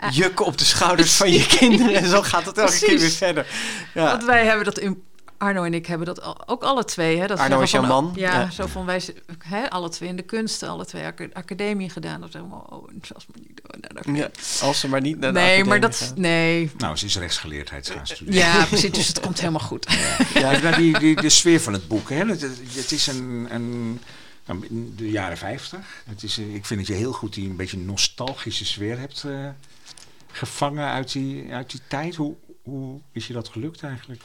Ah. 0.00 0.12
juk 0.12 0.40
op 0.40 0.58
de 0.58 0.64
schouders 0.64 1.12
van 1.16 1.32
je 1.32 1.46
kinderen. 1.58 1.94
En 1.94 2.08
zo 2.08 2.22
gaat 2.22 2.46
het 2.46 2.58
elke 2.58 2.78
keer 2.78 2.98
weer 2.98 3.10
verder. 3.10 3.46
Ja. 3.94 4.04
Want 4.04 4.24
wij 4.24 4.44
hebben 4.44 4.64
dat 4.64 4.78
in. 4.78 5.02
Arno 5.38 5.62
en 5.64 5.74
ik 5.74 5.86
hebben 5.86 6.06
dat 6.06 6.22
al- 6.22 6.48
ook 6.48 6.62
alle 6.62 6.84
twee. 6.84 7.18
Hè, 7.18 7.26
dat 7.26 7.38
Arno 7.38 7.60
is 7.60 7.70
jouw 7.70 7.80
van, 7.86 7.90
man? 8.04 8.12
Ja, 8.16 8.40
Ja. 8.40 8.50
zo 8.50 8.66
van 8.66 8.84
wij 8.86 9.02
hè, 9.44 9.70
alle 9.70 9.88
twee 9.88 10.08
in 10.08 10.16
de 10.16 10.22
kunsten, 10.22 10.68
alle 10.68 10.84
twee 10.86 11.04
aca- 11.04 11.28
academie 11.32 11.90
gedaan. 11.90 12.20
Dat 12.20 12.32
zeggen 12.32 12.50
we, 12.50 12.56
oh, 12.56 12.88
zelfs 13.02 13.26
maar 13.26 13.38
niet 13.46 13.60
doen. 13.62 13.80
Nou, 13.80 13.94
dat- 13.94 14.16
Ja, 14.60 14.66
als 14.66 14.80
ze 14.80 14.88
maar 14.88 15.00
niet 15.00 15.18
naar 15.18 15.32
de 15.32 15.38
nee, 15.38 15.64
maar 15.64 15.80
dat. 15.80 15.96
gaan. 15.96 16.12
Nee. 16.20 16.70
Nou, 16.76 16.96
ze 16.96 17.06
is 17.06 17.16
rechtsgeleerdheid 17.18 17.90
gaan 17.90 18.06
studeren. 18.06 18.40
Ja, 18.40 18.64
precies. 18.64 18.90
Dus 18.92 19.06
het 19.06 19.20
komt 19.20 19.38
helemaal 19.40 19.60
goed. 19.60 19.86
Ja, 20.34 20.60
nou, 20.60 20.76
die, 20.76 20.98
die, 20.98 21.16
de 21.20 21.28
sfeer 21.28 21.60
van 21.60 21.72
het 21.72 21.88
boek. 21.88 22.10
Hè? 22.10 22.24
Het, 22.26 22.92
is 22.92 23.06
een, 23.06 23.46
een, 23.50 24.00
nou, 24.46 24.66
in 24.70 24.92
de 24.96 25.10
jaren 25.10 25.36
50. 25.38 26.02
Het 26.08 26.22
is, 26.22 26.36
een- 26.36 26.54
ik 26.54 26.66
vind 26.66 26.80
dat 26.80 26.88
je 26.88 26.94
heel 26.94 27.12
goed 27.12 27.34
die 27.34 27.48
een 27.48 27.56
beetje 27.56 27.78
nostalgische 27.78 28.64
sfeer 28.64 28.98
hebt 28.98 29.24
eh, 29.26 29.48
gevangen 30.32 30.86
uit 30.88 31.12
die, 31.12 31.52
uit 31.52 31.70
die 31.70 31.80
tijd. 31.88 32.14
Hoe, 32.14 32.34
hoe 32.62 33.00
is 33.12 33.26
je 33.26 33.32
dat 33.32 33.48
gelukt 33.48 33.82
eigenlijk? 33.82 34.22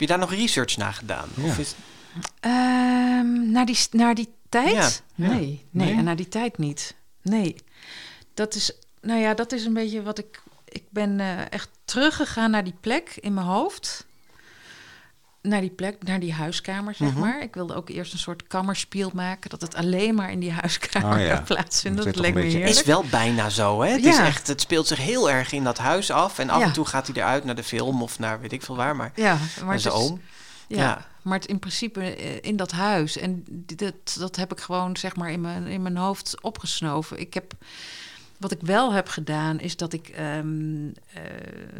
Heb 0.00 0.08
je 0.08 0.14
daar 0.16 0.28
nog 0.28 0.38
research 0.38 0.76
naar 0.76 0.92
gedaan? 0.92 1.28
Ja. 1.36 1.44
Of 1.44 1.58
is, 1.58 1.74
Ehm, 2.40 3.50
naar, 3.50 3.66
die, 3.66 3.78
naar 3.90 4.14
die 4.14 4.28
tijd? 4.48 4.72
Ja, 4.72 4.90
Nee, 5.14 5.28
ja. 5.30 5.34
nee, 5.34 5.64
Nee? 5.70 5.94
en 5.96 6.04
naar 6.04 6.16
die 6.16 6.28
tijd 6.28 6.58
niet. 6.58 6.94
Nee. 7.22 7.56
Dat 8.34 8.54
is, 8.54 8.72
nou 9.00 9.20
ja, 9.20 9.34
dat 9.34 9.52
is 9.52 9.64
een 9.64 9.72
beetje 9.72 10.02
wat 10.02 10.18
ik. 10.18 10.42
Ik 10.64 10.82
ben 10.90 11.20
eh, 11.20 11.52
echt 11.52 11.68
teruggegaan 11.84 12.50
naar 12.50 12.64
die 12.64 12.74
plek 12.80 13.16
in 13.20 13.34
mijn 13.34 13.46
hoofd. 13.46 14.06
Naar 15.42 15.60
die 15.60 15.70
plek, 15.70 15.96
naar 16.02 16.20
die 16.20 16.32
huiskamer, 16.32 16.94
zeg 16.94 17.08
Mhm. 17.10 17.18
maar. 17.20 17.42
Ik 17.42 17.54
wilde 17.54 17.74
ook 17.74 17.88
eerst 17.88 18.12
een 18.12 18.18
soort 18.18 18.46
kammerspiel 18.46 19.10
maken. 19.14 19.50
Dat 19.50 19.60
het 19.60 19.74
alleen 19.74 20.14
maar 20.14 20.30
in 20.30 20.40
die 20.40 20.52
huiskamer 20.52 21.18
Oh 21.18 21.24
ja. 21.26 21.34
kan 21.34 21.44
plaatsvinden. 21.44 22.04
Dat 22.04 22.16
leek 22.16 22.34
me 22.34 22.40
een 22.40 22.44
beetje- 22.44 22.58
is 22.58 22.64
heerlijk. 22.64 22.86
wel 22.86 23.04
bijna 23.10 23.48
zo, 23.50 23.82
hè? 23.82 23.90
Het, 23.90 24.02
Ja. 24.02 24.10
is 24.10 24.18
echt, 24.18 24.46
het 24.46 24.60
speelt 24.60 24.86
zich 24.86 24.98
heel 24.98 25.30
erg 25.30 25.52
in 25.52 25.64
dat 25.64 25.78
huis 25.78 26.10
af. 26.10 26.38
En 26.38 26.50
af 26.50 26.60
Ja. 26.60 26.64
en 26.66 26.72
toe 26.72 26.86
gaat 26.86 27.06
hij 27.06 27.16
eruit 27.16 27.44
naar 27.44 27.54
de 27.54 27.62
film 27.64 28.02
of 28.02 28.18
naar 28.18 28.40
weet 28.40 28.52
ik 28.52 28.62
veel 28.62 28.76
waar. 28.76 28.96
Maar 28.96 29.12
Ja, 29.14 29.38
maar 29.64 29.72
het 29.72 29.82
zijn 29.82 29.94
is- 29.94 30.00
oom. 30.00 30.20
Ja, 30.68 30.76
Ja. 30.82 31.06
maar 31.22 31.38
het 31.38 31.46
in 31.46 31.58
principe 31.58 32.14
eh, 32.14 32.36
in 32.40 32.56
dat 32.56 32.70
huis. 32.70 33.16
En 33.18 33.44
dat, 33.76 33.94
dat 34.18 34.36
heb 34.36 34.52
ik 34.52 34.60
gewoon 34.60 34.96
zeg 34.96 35.16
maar 35.16 35.30
in 35.30 35.40
mijn, 35.40 35.66
in 35.66 35.82
mijn 35.82 35.96
hoofd 35.96 36.42
opgesnoven. 36.42 37.20
Ik 37.20 37.34
heb, 37.34 37.52
wat 38.40 38.50
ik 38.52 38.60
wel 38.60 38.92
heb 38.92 39.08
gedaan, 39.08 39.60
is 39.60 39.76
dat 39.76 39.92
ik 39.92 40.08
ehm, 40.08 40.88
eh, 41.14 41.22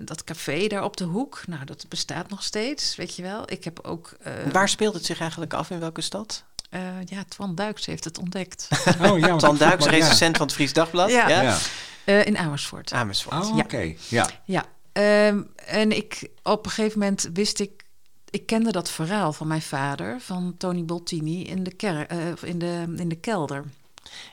dat 0.05 0.25
café 0.25 0.67
daar 0.67 0.85
op 0.85 0.97
de 0.97 1.05
hoek, 1.05 1.43
nou 1.47 1.65
dat 1.65 1.85
bestaat 1.89 2.29
nog 2.31 2.43
steeds, 2.43 2.97
weet 2.97 3.17
je 3.17 3.23
wel. 3.23 3.43
Ik 3.51 3.65
heb 3.65 3.81
ook, 3.83 4.15
eh, 4.23 4.33
Waar 4.53 4.69
speelt 4.69 4.95
het 4.95 5.05
zich 5.05 5.21
eigenlijk 5.21 5.55
af? 5.55 5.71
In 5.71 5.81
welke 5.81 6.01
stad? 6.01 6.45
eh, 6.71 6.81
ja, 7.05 7.25
Twan 7.29 7.55
Duiks 7.55 7.87
heeft 7.87 8.05
het 8.05 8.19
ontdekt. 8.19 8.69
Oh, 9.01 9.19
ja, 9.19 9.39
vroeg 9.39 9.59
Duiks, 9.59 9.85
ja. 9.85 9.91
recensent 9.91 10.37
van 10.37 10.47
het 10.47 10.55
Fries 10.55 10.73
Dagblad. 10.73 11.11
Ja. 11.11 11.29
Ja. 11.29 11.43
Ja. 11.43 11.59
Eh, 12.05 12.27
in 12.27 12.39
Amersfoort. 12.39 12.93
Amersfoort. 12.93 13.45
Oh, 13.47 13.57
Ja. 13.57 13.63
oké. 13.63 13.95
Ja. 14.09 14.31
Ja, 14.45 14.65
ehm, 14.93 15.43
en 15.67 15.97
ik 15.97 16.29
op 16.43 16.65
een 16.65 16.71
gegeven 16.71 16.99
moment 16.99 17.31
wist 17.33 17.61
ik, 17.61 17.85
ik 18.31 18.47
kende 18.47 18.73
dat 18.73 18.91
verhaal 18.91 19.33
van 19.33 19.47
mijn 19.47 19.63
vader, 19.63 20.21
van 20.21 20.55
Tony 20.59 20.85
Boltini 20.85 21.43
in 21.45 21.63
de, 21.63 21.75
ker, 21.75 22.07
eh, 22.07 22.19
in 22.43 22.59
de, 22.59 22.95
in 22.97 23.09
de 23.09 23.21
kelder. 23.21 23.65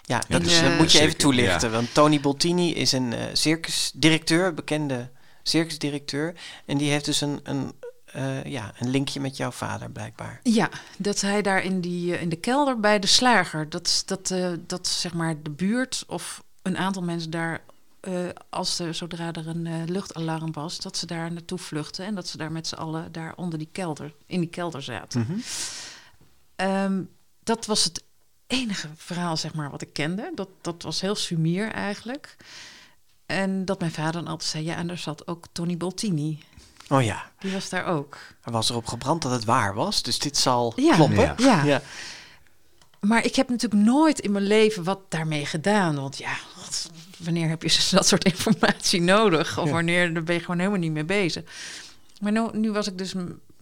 Ja, 0.01 0.22
Ja, 0.28 0.38
dat 0.38 0.43
dus, 0.43 0.61
eh, 0.61 0.78
moet 0.78 0.91
je 0.91 0.99
even 0.99 1.18
toelichten. 1.18 1.72
Want 1.72 1.93
Tony 1.93 2.20
Boltini 2.20 2.74
is 2.74 2.91
een 2.91 3.13
eh, 3.13 3.26
circusdirecteur, 3.34 4.53
bekende 4.53 5.09
circusdirecteur. 5.43 6.36
En 6.65 6.78
die 6.78 6.91
heeft 6.91 7.05
dus 7.05 7.22
een, 7.22 7.39
een, 7.43 7.74
eh, 8.05 8.43
ja, 8.43 8.74
een 8.80 8.89
linkje 8.89 9.20
met 9.20 9.38
jouw 9.38 9.51
vader, 9.51 9.91
blijkbaar. 9.91 10.39
Ja, 10.43 10.70
dat 10.97 11.22
hij 11.22 11.41
daar 11.41 11.63
in, 11.63 11.82
die, 11.82 12.20
in 12.20 12.30
de 12.30 12.36
kelder 12.36 12.80
bij 12.80 12.99
de 12.99 13.07
slager, 13.07 13.70
dat, 13.70 14.03
dat, 14.05 14.32
eh, 14.32 14.51
dat 14.68 14.88
zeg 14.88 15.13
maar 15.13 15.41
de 15.43 15.49
buurt 15.49 16.03
of 16.07 16.43
een 16.61 16.78
aantal 16.78 17.01
mensen 17.01 17.32
daar, 17.32 17.61
eh, 17.99 18.13
als 18.49 18.80
er, 18.80 18.93
zodra 18.93 19.34
er 19.34 19.47
een 19.47 19.68
eh, 19.68 19.82
luchtalarm 19.86 20.51
was, 20.51 20.80
dat 20.80 20.97
ze 20.97 21.05
daar 21.05 21.32
naartoe 21.32 21.57
vluchtten 21.57 22.05
en 22.05 22.15
dat 22.15 22.28
ze 22.28 22.38
daar 22.38 22.51
met 22.51 22.68
z'n 22.68 22.76
allen 22.76 23.11
daar 23.11 23.34
onder 23.36 23.59
die 23.59 23.70
kelder, 23.72 24.13
in 24.26 24.39
die 24.39 24.49
kelder 24.49 24.82
zaten. 24.82 25.20
Mhm. 25.20 25.39
Ehm, 26.55 27.03
dat 27.43 27.65
was 27.65 27.84
het 27.84 28.03
enige 28.48 28.88
verhaal, 28.95 29.38
zeg 29.38 29.54
maar, 29.54 29.72
wat 29.72 29.82
ik 29.82 29.93
kende. 29.93 30.32
Dat, 30.36 30.50
dat 30.62 30.84
was 30.84 31.02
heel 31.02 31.16
sumier 31.16 31.72
eigenlijk. 31.72 32.36
En 33.26 33.66
dat 33.66 33.80
mijn 33.80 33.91
vader 33.91 34.12
dan 34.22 34.28
altijd 34.28 34.50
zei, 34.50 34.64
ja, 34.66 34.76
en 34.76 34.88
daar 34.88 34.98
zat 34.98 35.28
ook 35.28 35.45
Tony 35.52 35.78
Boltini. 35.78 36.39
Oh 36.89 37.04
ja, 37.04 37.32
Die 37.39 37.52
was 37.52 37.70
daar 37.70 37.86
ook. 37.86 38.18
er 38.43 38.52
was 38.52 38.70
erop 38.70 38.88
gebrand 38.88 39.22
dat 39.22 39.32
het 39.32 39.45
waar 39.45 39.74
was. 39.74 40.02
Dus 40.04 40.20
dit 40.20 40.38
zal 40.38 40.74
Ja, 40.76 40.95
kloppen. 40.95 41.18
Ja. 41.18 41.36
ja. 41.38 41.64
Ja. 41.64 41.82
Maar 43.00 43.26
ik 43.26 43.36
heb 43.36 43.50
natuurlijk 43.50 43.84
nooit 43.84 44.20
in 44.20 44.32
mijn 44.32 44.48
leven 44.48 44.84
wat 44.84 45.00
daarmee 45.10 45.45
gedaan. 45.45 45.95
Want 45.95 46.18
ja, 46.18 46.38
wat- 46.56 46.89
wanneer 47.18 47.50
heb 47.50 47.64
je 47.64 47.88
dat 47.91 48.08
soort 48.08 48.24
informatie 48.24 49.02
nodig? 49.02 49.58
Of 49.60 49.66
Ja. 49.66 49.72
wanneer 49.72 50.14
daar 50.14 50.24
ben 50.24 50.36
je 50.36 50.41
gewoon 50.41 50.58
helemaal 50.60 50.80
niet 50.80 50.91
mee 50.91 51.06
bezig. 51.06 51.43
Maar 52.22 52.32
nu, 52.32 52.48
nu 52.52 52.72
was 52.72 52.88
ik 52.88 52.98
dus 52.98 53.14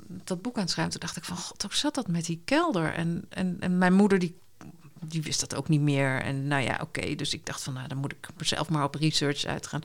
dat 0.08 0.42
boek 0.42 0.56
aan 0.56 0.62
het 0.62 0.72
schrijven. 0.72 0.92
Toen 0.94 1.02
dacht 1.02 1.18
ik 1.18 1.24
van, 1.24 1.38
god, 1.38 1.62
hoe 1.62 1.76
zat 1.76 1.96
dat 1.96 2.08
met 2.08 2.26
die 2.26 2.42
kelder? 2.46 2.94
En, 2.94 3.26
en, 3.30 3.58
en 3.60 3.78
mijn 3.78 3.94
moeder, 3.94 4.20
die, 4.20 4.38
die 5.08 5.22
wist 5.22 5.40
dat 5.40 5.56
ook 5.56 5.70
niet 5.70 5.82
meer. 5.82 6.22
En 6.22 6.48
nou 6.48 6.64
ja, 6.64 6.80
oké. 6.82 7.16
dus 7.16 7.34
ik 7.34 7.46
dacht 7.46 7.64
van, 7.64 7.74
nou, 7.74 7.88
dan 7.88 7.98
moet 7.98 8.12
ik 8.12 8.28
mezelf 8.38 8.70
maar 8.70 8.84
op 8.84 8.96
research 8.96 9.46
uitgaan. 9.46 9.84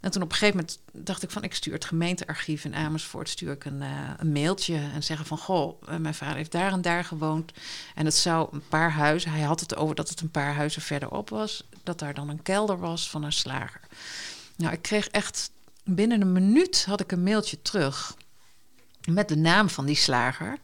En 0.00 0.10
toen 0.10 0.22
op 0.22 0.30
een 0.30 0.36
gegeven 0.36 0.56
moment 0.56 0.78
dacht 0.92 1.22
ik 1.22 1.30
van... 1.30 1.42
ik 1.42 1.54
stuur 1.54 1.72
het 1.72 1.84
gemeentearchief 1.84 2.64
in 2.64 2.74
Amersfoort... 2.74 3.28
stuur 3.28 3.52
ik 3.52 3.64
een, 3.64 3.82
eh, 3.82 4.10
een 4.16 4.32
mailtje 4.32 4.76
en 4.76 5.02
zeggen 5.02 5.26
van... 5.26 5.38
goh, 5.38 5.82
eh, 5.88 5.96
mijn 5.96 6.14
vader 6.14 6.36
heeft 6.36 6.52
daar 6.52 6.72
en 6.72 6.82
daar 6.82 7.04
gewoond... 7.04 7.52
en 7.94 8.04
het 8.04 8.14
zou 8.14 8.48
een 8.52 8.68
paar 8.68 8.90
huizen... 8.90 9.30
hij 9.30 9.42
had 9.42 9.60
het 9.60 9.76
over 9.76 9.94
dat 9.94 10.08
het 10.08 10.20
een 10.20 10.30
paar 10.30 10.54
huizen 10.54 10.82
verderop 10.82 11.30
was... 11.30 11.68
dat 11.82 11.98
daar 11.98 12.14
dan 12.14 12.28
een 12.28 12.42
kelder 12.42 12.78
was 12.78 13.10
van 13.10 13.22
een 13.22 13.32
slager. 13.32 13.80
Nou, 14.56 14.72
ik 14.72 14.82
kreeg 14.82 15.08
echt... 15.08 15.50
binnen 15.84 16.20
een 16.20 16.32
minuut 16.32 16.84
had 16.84 17.00
ik 17.00 17.12
een 17.12 17.22
mailtje 17.22 17.62
terug... 17.62 18.16
met 19.04 19.28
de 19.28 19.36
naam 19.36 19.68
van 19.68 19.86
die 19.86 19.96
slager... 19.96 20.58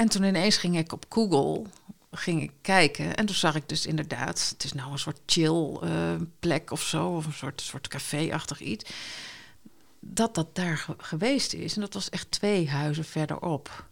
En 0.00 0.08
toen 0.08 0.22
ineens 0.22 0.56
ging 0.56 0.78
ik 0.78 0.92
op 0.92 1.04
Google 1.08 1.62
ging 2.10 2.42
ik 2.42 2.50
kijken. 2.62 3.14
En 3.16 3.26
toen 3.26 3.34
zag 3.34 3.54
ik 3.54 3.68
dus 3.68 3.86
inderdaad, 3.86 4.48
het 4.52 4.64
is 4.64 4.72
nou 4.72 4.92
een 4.92 4.98
soort 4.98 5.20
chill 5.26 5.76
eh, 5.82 5.90
plek 6.40 6.70
of 6.70 6.82
zo, 6.82 7.08
of 7.08 7.26
een 7.26 7.32
soort, 7.32 7.60
soort 7.60 7.88
café-achtig 7.88 8.60
iets. 8.60 8.90
Dat 10.00 10.34
dat 10.34 10.54
daar 10.54 10.76
ge- 10.78 10.94
geweest 10.98 11.52
is. 11.52 11.74
En 11.74 11.80
dat 11.80 11.94
was 11.94 12.08
echt 12.10 12.30
twee 12.30 12.68
huizen 12.70 13.04
verderop. 13.04 13.88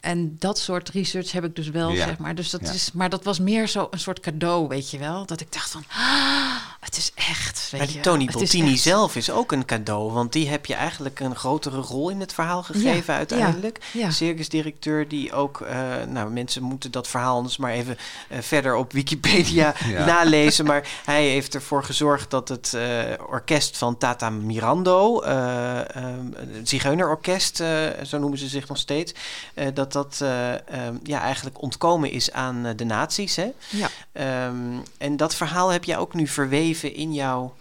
En 0.00 0.36
dat 0.38 0.58
soort 0.58 0.88
research 0.88 1.32
heb 1.32 1.44
ik 1.44 1.56
dus 1.56 1.68
wel, 1.68 1.90
Ja. 1.90 2.04
zeg 2.06 2.18
maar. 2.18 2.34
Dus 2.34 2.50
dat 2.50 2.60
Ja. 2.60 2.72
is, 2.72 2.92
maar 2.92 3.08
dat 3.10 3.24
was 3.24 3.38
meer 3.38 3.68
zo 3.68 3.86
een 3.90 3.98
soort 4.00 4.20
cadeau, 4.20 4.68
weet 4.68 4.90
je 4.90 4.98
wel. 4.98 5.26
Dat 5.26 5.40
ik 5.40 5.52
dacht 5.52 5.70
van, 5.70 5.84
ah, 5.88 6.56
het 6.84 6.96
is 6.96 7.12
echt. 7.14 7.68
Weet 7.70 7.80
Maar 7.80 7.88
die 7.90 8.00
Tony 8.00 8.28
echt- 8.72 8.80
zelf 8.80 9.16
is 9.16 9.30
ook 9.30 9.52
een 9.52 9.64
cadeau. 9.64 10.12
Want 10.12 10.32
die 10.32 10.48
heb 10.48 10.66
je 10.66 10.74
eigenlijk 10.74 11.20
een 11.20 11.36
grotere 11.36 11.80
rol 11.80 12.08
in 12.08 12.20
het 12.20 12.32
verhaal 12.32 12.62
gegeven 12.62 13.12
Ja, 13.12 13.18
uiteindelijk. 13.18 13.78
ja. 13.92 14.10
Circusdirecteur 14.10 15.08
die 15.08 15.32
ook... 15.32 15.60
eh, 15.60 15.76
nou, 16.08 16.30
mensen 16.30 16.62
moeten 16.62 16.90
dat 16.90 17.08
verhaal 17.08 17.36
anders 17.36 17.56
maar 17.56 17.72
even 17.72 17.96
eh, 18.28 18.38
verder 18.40 18.74
op 18.74 18.92
Wikipedia 18.92 19.74
Ja. 19.88 20.04
nalezen. 20.04 20.64
Maar 20.64 20.88
hij 21.04 21.26
heeft 21.28 21.54
ervoor 21.54 21.84
gezorgd 21.84 22.30
dat 22.30 22.48
het 22.48 22.74
eh, 22.74 23.02
orkest 23.28 23.76
van 23.78 23.98
Tata 23.98 24.30
Mirando... 24.30 25.20
eh, 25.20 25.96
ehm, 25.96 26.26
het 26.54 26.68
Zigeunerorkest, 26.68 27.60
eh, 27.60 27.68
zo 28.06 28.18
noemen 28.18 28.38
ze 28.38 28.48
zich 28.48 28.68
nog 28.68 28.78
steeds... 28.78 29.12
eh, 29.54 29.66
dat 29.74 29.92
dat 29.92 30.18
eh, 30.22 30.52
ehm, 30.52 30.94
ja, 31.02 31.20
eigenlijk 31.20 31.62
ontkomen 31.62 32.10
is 32.10 32.32
aan 32.32 32.72
de 32.76 32.84
nazi's, 32.84 33.36
hè? 33.36 33.50
Ja. 33.68 33.88
Ehm, 34.12 34.56
en 34.98 35.16
dat 35.16 35.34
verhaal 35.34 35.68
heb 35.68 35.84
jij 35.84 35.98
ook 35.98 36.14
nu 36.14 36.26
verweven 36.26 36.72
in 36.82 37.12
jouw 37.14 37.54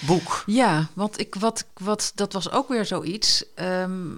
boek. 0.00 0.42
Ja, 0.46 0.88
want 0.92 1.18
ik, 1.20 1.34
wat, 1.34 1.64
wat, 1.74 2.12
dat 2.14 2.32
was 2.32 2.50
ook 2.50 2.68
weer 2.68 2.84
zoiets. 2.84 3.44
Ehm, 3.54 4.08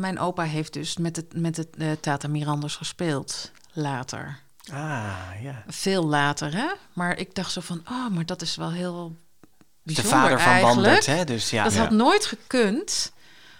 mijn 0.00 0.18
opa 0.18 0.42
heeft 0.42 0.72
dus 0.72 0.96
met 0.96 1.16
het, 1.16 1.36
met 1.36 1.56
het 1.56 1.68
eh, 1.78 1.90
Tata 2.00 2.28
Mirandas 2.28 2.76
gespeeld 2.76 3.50
later. 3.72 4.38
Ah, 4.72 5.16
ja. 5.42 5.64
Veel 5.68 6.06
later, 6.06 6.54
hè? 6.56 6.66
Maar 6.92 7.18
ik 7.18 7.34
dacht 7.34 7.52
zo 7.52 7.60
van, 7.60 7.82
oh, 7.90 8.08
maar 8.08 8.26
dat 8.26 8.42
is 8.42 8.56
wel 8.56 8.70
heel 8.70 9.16
De 9.82 9.92
bijzonder 9.92 10.10
vader 10.20 10.40
van 10.40 10.52
eigenlijk. 10.52 11.04
Hè? 11.04 11.24
Dus 11.24 11.50
ja. 11.50 11.64
Dat 11.64 11.72
Ja. 11.72 11.78
had 11.80 11.90
nooit 11.90 12.24
gekund 12.26 13.12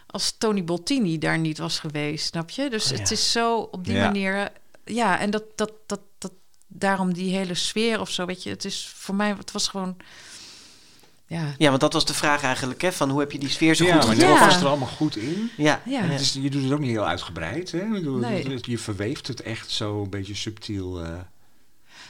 als 0.07 0.35
Tony 0.39 0.65
Boltini 0.65 1.19
daar 1.19 1.39
niet 1.39 1.59
was 1.59 1.79
geweest, 1.79 2.27
snap 2.27 2.51
je? 2.51 2.71
Dus 2.71 2.93
Oh, 2.93 2.99
het 2.99 3.11
is 3.11 3.33
zo 3.33 3.57
op 3.59 3.85
die 3.85 3.95
Ja. 3.95 4.05
manier... 4.05 4.51
Ja, 4.85 5.19
en 5.19 5.31
dat, 5.31 5.43
dat, 5.55 5.73
dat, 5.87 6.01
dat, 6.19 6.33
daarom 6.73 7.13
die 7.13 7.37
hele 7.37 7.55
sfeer 7.55 8.01
of 8.01 8.11
zo, 8.11 8.27
weet 8.27 8.43
je... 8.43 8.51
Het 8.51 8.65
is 8.65 8.93
voor 8.97 9.15
mij, 9.15 9.35
het 9.39 9.53
was 9.53 9.69
gewoon... 9.69 9.97
Ja, 11.27 11.55
Ja, 11.59 11.69
want 11.69 11.81
dat 11.81 11.93
was 11.93 12.05
de 12.05 12.15
vraag 12.15 12.43
eigenlijk, 12.43 12.81
hè? 12.83 12.93
Van 12.93 13.11
hoe 13.11 13.21
heb 13.21 13.33
je 13.33 13.39
die 13.39 13.49
sfeer 13.49 13.75
zo 13.75 13.85
ja, 13.85 13.95
goed 13.97 14.07
maar 14.07 14.17
dat 14.17 14.29
Ja. 14.39 14.47
was 14.47 14.61
er 14.61 14.67
allemaal 14.67 14.89
goed 14.89 15.17
in. 15.17 15.51
Ja, 15.57 15.83
Ja. 15.85 16.01
Het 16.03 16.21
is, 16.21 16.33
je 16.33 16.51
doet 16.51 16.63
het 16.63 16.73
ook 16.73 16.79
niet 16.79 16.91
heel 16.91 17.07
uitgebreid. 17.07 17.73
Hè? 17.73 17.85
Nee. 17.85 18.49
het- 18.49 18.67
Je 18.67 18.79
verweeft 18.79 19.27
het 19.27 19.43
echt 19.43 19.71
zo 19.71 20.03
een 20.03 20.11
beetje 20.11 20.35
subtiel. 20.35 21.05
eh. 21.05 21.11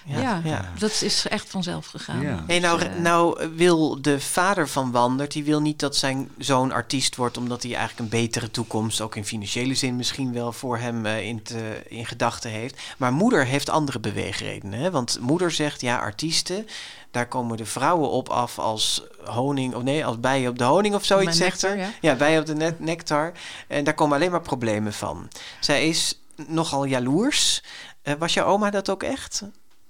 Ja, 0.07 0.42
dat 0.78 1.03
is 1.03 1.28
echt 1.28 1.48
vanzelf 1.50 1.86
gegaan. 1.86 2.20
Ja. 2.20 2.44
Hey, 2.46 2.59
nou, 2.59 2.78
Dus, 2.78 2.88
eh, 2.88 2.94
nou 2.94 3.48
wil 3.57 4.03
de 4.03 4.20
vader 4.20 4.68
van 4.68 4.90
Wandert, 4.90 5.32
die 5.32 5.44
wil 5.44 5.61
niet 5.61 5.78
dat 5.78 5.96
zijn 5.96 6.30
zoon 6.38 6.72
artiest 6.72 7.16
wordt, 7.16 7.36
omdat 7.36 7.62
hij 7.62 7.74
eigenlijk 7.74 8.00
een 8.12 8.20
betere 8.20 8.50
toekomst, 8.50 9.00
ook 9.00 9.16
in 9.16 9.24
financiële 9.24 9.74
zin 9.74 9.96
misschien 9.96 10.32
wel, 10.32 10.53
voor 10.53 10.78
hem 10.78 11.07
eh, 11.07 11.22
in, 11.26 11.42
te, 11.42 11.82
in 11.88 12.07
gedachten 12.07 12.50
heeft. 12.50 12.80
Maar 12.96 13.12
moeder 13.12 13.44
heeft 13.46 13.68
andere 13.70 14.00
beweegredenen. 14.00 14.78
Hè? 14.80 14.90
Want 14.90 15.18
moeder 15.20 15.50
zegt, 15.50 15.80
ja, 15.80 15.98
artiesten, 15.98 16.66
daar 17.11 17.26
komen 17.28 17.57
de 17.57 17.66
vrouwen 17.66 18.11
op 18.11 18.28
af 18.28 18.59
als 18.59 19.03
honing, 19.24 19.74
of 19.74 19.82
nee, 19.82 20.07
als 20.07 20.20
bijen 20.20 20.50
op 20.50 20.59
de 20.59 20.64
honing 20.64 20.94
of 20.94 21.05
zoiets, 21.05 21.36
zegt 21.36 21.61
ze. 21.61 21.68
ja. 21.68 21.88
Ja, 22.00 22.14
bijen 22.14 22.40
op 22.40 22.46
de 22.46 22.55
net- 22.55 22.80
nectar. 22.80 23.32
En 23.68 23.84
daar 23.84 23.94
komen 23.94 24.16
alleen 24.16 24.30
maar 24.30 24.40
problemen 24.42 24.92
van. 24.92 25.28
Zij 25.61 25.88
is 25.88 26.18
nogal 26.46 26.84
jaloers. 26.84 27.62
Eh, 28.03 28.14
was 28.18 28.34
jouw 28.34 28.46
oma 28.46 28.70
dat 28.70 28.90
ook 28.90 29.03
echt? 29.03 29.42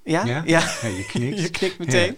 Ja? 0.04 0.24
Ja? 0.24 0.42
ja. 0.44 0.60
Ja, 0.82 0.88
je 0.88 1.04
knikt. 1.06 1.40
Je 1.42 1.50
knikt 1.50 1.78
meteen. 1.78 2.14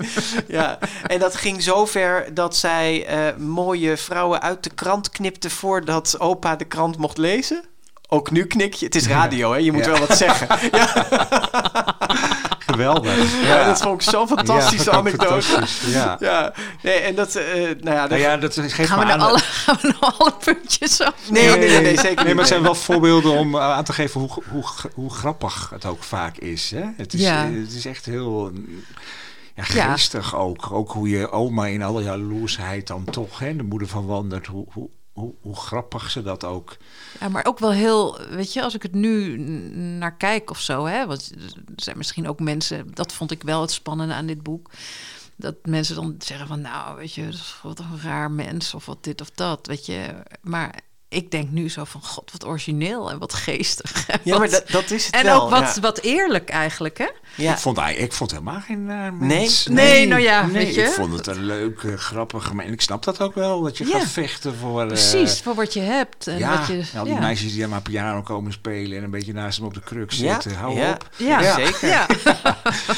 Ja. 0.49 0.79
En 1.07 1.19
dat 1.19 1.37
ging 1.37 1.63
zo 1.63 1.87
ver 1.87 2.35
dat 2.35 2.57
zij 2.57 3.07
eh, 3.07 3.37
mooie 3.37 3.97
vrouwen 3.97 4.43
uit 4.43 4.63
de 4.65 4.71
krant 4.71 5.11
knipte 5.11 5.51
voordat 5.51 6.21
opa 6.21 6.57
de 6.57 6.65
krant 6.65 6.99
mocht 6.99 7.19
lezen. 7.19 7.65
Ook 8.09 8.31
nu 8.31 8.47
knik 8.47 8.75
je. 8.75 8.85
Het 8.85 8.95
is 8.95 9.07
radio, 9.19 9.53
hè? 9.53 9.59
Je 9.59 9.73
moet 9.73 9.85
Ja. 9.85 9.91
wel 9.91 10.07
wat 10.07 10.17
zeggen. 10.17 10.49
Geweldig. 12.67 13.33
Ja, 13.47 13.65
dat 13.67 13.81
vond 13.83 14.03
ik 14.03 14.11
zo'n 14.11 14.27
fantastische 14.29 14.91
anekdote. 14.91 15.43
fantastisch, 15.43 15.93
Ja. 15.93 16.17
Ja, 16.21 16.53
nee, 16.83 16.95
en 16.99 17.15
dat, 17.15 17.35
eh, 17.35 17.55
nou 17.81 17.97
ja, 17.97 18.07
dat- 18.07 18.19
ja, 18.19 18.37
dat 18.37 18.55
geeft 18.59 18.89
Gaan 18.91 18.99
we, 19.07 19.13
aan... 19.13 19.21
alle, 19.21 19.39
gaan 19.65 19.77
we 19.83 19.95
nou 20.01 20.13
alle 20.19 20.33
puntjes 20.45 21.01
af? 21.01 21.15
nee, 21.31 21.47
nee, 21.49 21.59
nee, 21.59 21.81
nee, 21.81 21.99
zeker 21.99 22.25
Nee, 22.25 22.35
maar 22.35 22.43
het 22.43 22.53
zijn 22.53 22.63
wel 22.63 22.75
voorbeelden 22.75 23.33
om 23.33 23.55
eh, 23.55 23.61
aan 23.61 23.85
te 23.85 23.93
geven 23.93 24.21
hoe, 24.21 24.31
hoe, 24.51 24.65
hoe 24.95 25.11
grappig 25.11 25.71
het 25.71 25.85
ook 25.85 26.03
vaak 26.03 26.37
is. 26.37 26.71
Hè? 26.71 26.83
Het, 26.97 27.13
is 27.15 27.21
Ja. 27.21 27.45
eh, 27.47 27.55
het 27.61 27.73
is 27.73 27.87
echt 27.87 28.05
heel 28.07 28.51
ja, 29.55 29.65
Ja. 29.75 29.91
geestig 29.93 30.37
ook. 30.37 30.69
Ook 30.73 30.93
hoe 30.93 31.09
je 31.09 31.31
oma 31.31 31.67
in 31.67 31.83
alle 31.83 32.03
jaloersheid 32.03 32.87
dan 32.87 33.05
toch, 33.05 33.39
hè, 33.39 33.57
de 33.57 33.63
moeder 33.63 33.89
van 33.89 34.07
Wandert, 34.07 34.47
hoe, 34.47 34.67
hoe, 34.73 34.89
hoe, 35.15 35.57
grappig 35.57 36.11
ze 36.11 36.23
dat 36.23 36.45
ook... 36.45 36.77
Ja, 37.21 37.29
maar 37.29 37.45
ook 37.47 37.59
wel 37.59 37.73
heel, 37.73 38.19
weet 38.29 38.53
je, 38.53 38.63
als 38.63 38.75
ik 38.75 38.83
het 38.83 38.95
nu 38.95 39.39
naar 39.99 40.17
kijk 40.17 40.51
of 40.51 40.61
zo, 40.61 40.85
hè, 40.85 41.07
want 41.07 41.33
er 41.37 41.63
zijn 41.77 41.97
misschien 41.97 42.29
ook 42.29 42.41
mensen, 42.41 42.95
dat 42.95 43.13
vond 43.13 43.31
ik 43.31 43.43
wel 43.43 43.61
het 43.61 43.71
spannende 43.71 44.15
aan 44.15 44.27
dit 44.27 44.43
boek, 44.43 44.71
dat 45.37 45.55
mensen 45.63 45.95
dan 45.95 46.15
zeggen 46.19 46.47
van, 46.47 46.61
nou, 46.61 46.97
weet 46.97 47.15
je, 47.15 47.29
wat 47.63 47.79
een 47.79 48.01
raar 48.03 48.31
mens 48.31 48.75
of 48.75 48.87
wat 48.87 49.05
dit 49.05 49.21
of 49.21 49.31
dat, 49.31 49.67
weet 49.67 49.87
je, 49.87 50.23
maar 50.43 50.81
ik 51.15 51.31
denk 51.31 51.51
nu 51.51 51.71
zo 51.71 51.85
van, 51.85 52.03
god, 52.03 52.31
wat 52.33 52.47
origineel 52.47 53.11
en 53.11 53.19
wat 53.19 53.35
geestig. 53.35 53.93
en 54.09 54.21
Ja, 54.23 54.39
maar 54.39 54.51
dat, 54.51 54.65
dat 54.71 54.91
is 54.91 55.07
het 55.07 55.15
en 55.15 55.25
wel. 55.25 55.43
ook 55.43 55.51
wat, 55.51 55.73
ja. 55.75 55.81
wat 55.81 55.99
eerlijk 55.99 56.49
eigenlijk, 56.51 56.99
hè? 56.99 57.09
Ja. 57.37 57.53
Ik, 57.53 57.59
vond, 57.59 57.77
hij- 57.77 57.95
ik 57.95 58.13
vond 58.13 58.31
helemaal 58.31 58.61
geen 58.61 58.85
naar 58.85 59.13
Nee? 59.13 59.51
Nee, 59.65 60.07
nou 60.07 60.23
ja, 60.23 60.43
nee, 60.47 60.53
weet 60.53 60.75
je. 60.75 60.83
Ik 60.83 60.91
vond 60.93 61.13
het 61.13 61.27
een 61.27 61.45
leuk, 61.45 61.83
eh, 61.83 61.95
grappig. 61.95 62.51
En 62.57 62.73
ik 62.73 62.81
snap 62.81 63.05
dat 63.05 63.21
ook 63.21 63.35
wel, 63.35 63.63
dat 63.63 63.79
je 63.79 63.87
Ja. 63.87 63.99
gaat 63.99 64.09
vechten 64.09 64.55
voor... 64.61 64.81
eh, 64.81 64.87
Precies, 64.87 65.41
voor 65.41 65.55
wat 65.55 65.73
je 65.73 65.81
hebt. 65.81 66.27
En 66.27 66.39
ja, 66.39 66.59
wat 66.59 66.67
je, 66.67 66.83
al 66.99 67.05
die 67.05 67.13
ja. 67.15 67.21
meisjes 67.21 67.51
die 67.53 67.61
dan 67.61 67.71
maar 67.71 67.83
piano 67.83 68.23
komen 68.23 68.53
spelen 68.53 68.99
en 68.99 69.05
een 69.05 69.11
beetje 69.11 69.33
naast 69.33 69.57
hem 69.59 69.67
op 69.67 69.75
de 69.75 69.81
kruk 69.81 70.11
Ja, 70.11 70.33
zitten. 70.33 70.55
Hou 70.59 70.75
ja. 70.79 70.91
op. 70.91 71.09
Ja, 71.17 71.41
Ja, 71.41 71.55
zeker. 71.55 71.89
Ja. 71.89 72.07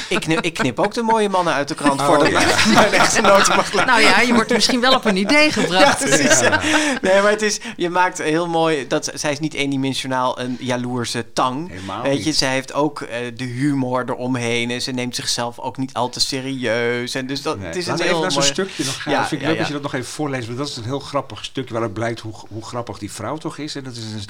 Ik, 0.09 0.21
knip, 0.21 0.41
ik 0.41 0.55
knip 0.55 0.79
ook 0.79 0.95
de 0.95 1.03
mooie 1.03 1.29
mannen 1.29 1.55
uit 1.55 1.69
de 1.69 1.75
krant 1.75 2.01
Oh, 2.01 2.07
voordat 2.07 2.29
ja. 2.29 2.41
mijn, 2.41 2.73
mijn 2.75 2.93
echtgenoot 2.93 3.49
mag 3.49 3.73
laten. 3.73 3.87
Nou 3.87 4.01
ja, 4.01 4.21
je 4.21 4.35
wordt 4.35 4.53
misschien 4.53 4.81
wel 4.81 4.95
op 4.95 5.05
een 5.05 5.17
idee 5.17 5.53
gebracht. 5.53 5.99
precies. 6.05 6.41
Ja. 6.41 6.61
Nee, 7.03 7.21
maar 7.23 7.31
het 7.31 7.43
is, 7.43 7.61
je 7.77 7.91
maakt 8.07 8.23
heel 8.23 8.49
mooi, 8.49 8.87
dat, 8.87 9.11
zij 9.15 9.33
is 9.33 9.39
niet 9.39 9.55
eendimensionaal 9.55 10.41
een 10.41 10.57
jaloerse 10.61 11.33
tang. 11.33 11.69
Helemaal 11.69 12.03
Weet 12.03 12.25
je, 12.25 12.33
zij 12.33 12.53
heeft 12.53 12.73
ook 12.73 13.01
eh, 13.01 13.19
de 13.37 13.45
humor 13.45 14.05
eromheen 14.07 14.71
en 14.71 14.83
ze 14.83 14.93
neemt 14.93 15.15
zichzelf 15.15 15.59
ook 15.59 15.77
niet 15.77 15.93
al 15.95 16.09
te 16.09 16.21
serieus. 16.21 17.15
En 17.15 17.27
dus 17.27 17.43
dat, 17.43 17.59
Nee. 17.59 17.67
het 17.67 17.77
is 17.77 17.87
Laten 17.87 18.05
een 18.05 18.11
heel 18.11 18.25
even 18.25 18.35
naar 18.35 18.43
zo'n 18.43 18.53
stukje 18.53 18.85
nog 18.85 19.03
gaan. 19.03 19.13
Ja, 19.13 19.27
vind 19.27 19.41
ik 19.41 19.41
ja, 19.41 19.49
leuk 19.49 19.59
dat 19.59 19.67
je 19.67 19.73
dat 19.73 19.83
nog 19.83 19.95
even 19.95 20.13
voorleest. 20.13 20.47
Want 20.47 20.59
dat 20.59 20.69
is 20.69 20.77
een 20.77 20.85
heel 20.85 21.01
grappig 21.01 21.45
stukje 21.45 21.73
waaruit 21.73 21.95
blijkt 21.95 22.21
hoe, 22.21 22.35
hoe 22.49 22.65
grappig 22.65 22.99
die 22.99 23.13
vrouw 23.13 23.37
toch 23.37 23.59
is. 23.59 23.75
En 23.75 23.85
dat 23.85 23.97
is 23.97 24.13
een, 24.13 24.25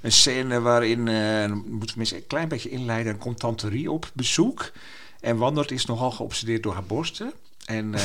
een 0.00 0.12
scène 0.12 0.60
waarin, 0.60 1.08
eh 1.08 1.48
dan 1.48 1.64
moeten 1.68 1.98
we 1.98 2.14
een 2.14 2.26
klein 2.26 2.48
beetje 2.48 2.70
inleiden, 2.70 3.18
komt 3.18 3.38
Tante 3.38 3.68
Rie 3.68 3.90
op 3.90 4.10
bezoek. 4.12 4.70
En 5.20 5.36
Wandert 5.36 5.70
is 5.70 5.84
nogal 5.84 6.10
geobsedeerd 6.10 6.62
door 6.62 6.72
haar 6.72 6.84
borsten. 6.84 7.32
En 7.70 7.94
eh, 7.94 8.00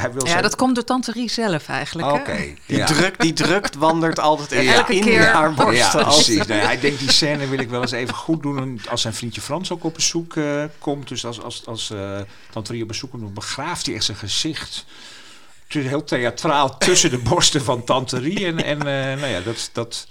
hij 0.00 0.12
wil 0.12 0.24
Ja, 0.24 0.30
zijn- 0.30 0.42
dat 0.42 0.56
komt 0.56 0.74
door 0.74 0.84
Tante 0.84 1.12
Rie 1.12 1.30
zelf 1.30 1.68
eigenlijk. 1.68 2.08
hè? 2.08 2.14
Oké, 2.14 2.36
Die, 2.66 2.76
ja. 2.76 2.86
druk, 2.86 3.20
die 3.20 3.32
drukt 3.32 3.74
wandert 3.74 4.18
altijd 4.18 4.52
echt 4.52 4.76
Elke 4.76 4.94
in 4.94 5.02
keer. 5.04 5.26
haar 5.26 5.54
borsten. 5.54 5.98
Ja, 6.00 6.04
precies. 6.04 6.46
Nee, 6.46 6.58
hij 6.60 6.80
denkt 6.80 6.98
die 6.98 7.10
scène 7.12 7.48
wil 7.48 7.58
ik 7.58 7.68
wel 7.70 7.80
eens 7.80 7.90
even 7.92 8.14
goed 8.14 8.42
doen 8.42 8.80
als 8.88 9.00
zijn 9.02 9.14
vriendje 9.14 9.40
Frans 9.40 9.70
ook 9.72 9.84
op 9.84 9.94
bezoek 9.94 10.36
eh, 10.36 10.64
komt. 10.78 11.08
Dus 11.08 11.24
als, 11.26 11.42
als, 11.42 11.66
als 11.66 11.90
eh 11.90 12.20
Tante 12.50 12.72
Rie 12.72 12.82
op 12.82 12.88
bezoek 12.88 13.10
komt, 13.10 13.22
dan 13.22 13.32
begraaft 13.34 13.86
hij 13.86 13.94
echt 13.94 14.04
zijn 14.04 14.16
gezicht. 14.16 14.84
Het 15.66 15.82
is 15.82 15.88
heel 15.88 16.04
theatraal 16.04 16.78
tussen 16.78 17.10
de 17.10 17.18
borsten 17.18 17.62
van 17.64 17.84
Tante 17.84 18.18
Rie. 18.18 18.46
En, 18.46 18.64
en 18.64 18.78
eh, 18.78 19.20
nou 19.20 19.26
ja, 19.26 19.40
dat, 19.40 19.70
dat 19.72 20.06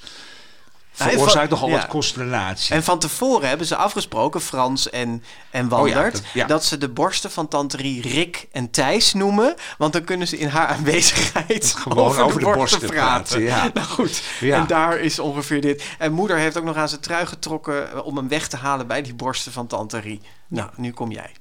veroorzaakt 1.08 1.50
nogal 1.50 1.68
ja. 1.70 1.76
wat 1.76 1.88
consternatie. 1.88 2.76
En 2.76 2.84
van 2.84 3.00
tevoren 3.00 3.48
hebben 3.48 3.68
ze 3.68 3.76
afgesproken, 3.76 4.42
Frans 4.42 4.90
en, 4.90 5.24
en 5.52 5.68
Wandert, 5.70 5.96
Oh 5.98 6.04
ja, 6.04 6.10
dat- 6.12 6.24
ja. 6.34 6.46
dat 6.48 6.66
ze 6.66 6.78
de 6.78 6.90
borsten 6.90 7.32
van 7.32 7.48
Tante 7.48 7.78
Rie 7.78 8.02
Rick 8.02 8.48
en 8.52 8.70
Thijs 8.72 9.14
noemen. 9.14 9.56
Want 9.78 9.94
dan 9.94 10.04
kunnen 10.04 10.28
ze 10.28 10.38
in 10.38 10.48
haar 10.48 10.68
aanwezigheid 10.68 11.74
Gewoon 11.78 12.18
over 12.18 12.40
de 12.40 12.46
borsten 12.46 12.80
praten. 12.80 12.94
praten, 12.94 13.42
ja. 13.42 13.70
Nou 13.74 13.88
goed, 13.88 14.22
Ja. 14.40 14.58
en 14.60 14.68
daar 14.68 15.00
is 15.00 15.20
ongeveer 15.20 15.62
dit. 15.62 15.84
En 15.98 16.12
moeder 16.14 16.38
heeft 16.38 16.58
ook 16.58 16.64
nog 16.64 16.76
aan 16.76 16.90
zijn 16.90 17.02
trui 17.02 17.26
getrokken 17.26 17.92
eh, 17.92 18.06
om 18.06 18.18
hem 18.18 18.28
weg 18.28 18.48
te 18.48 18.58
halen 18.58 18.88
bij 18.88 19.02
die 19.02 19.14
borsten 19.16 19.52
van 19.52 19.68
Tante 19.68 20.00
Rie. 20.00 20.22
Nou, 20.48 20.70
nu 20.76 20.92
kom 20.92 21.12
jij. 21.12 21.32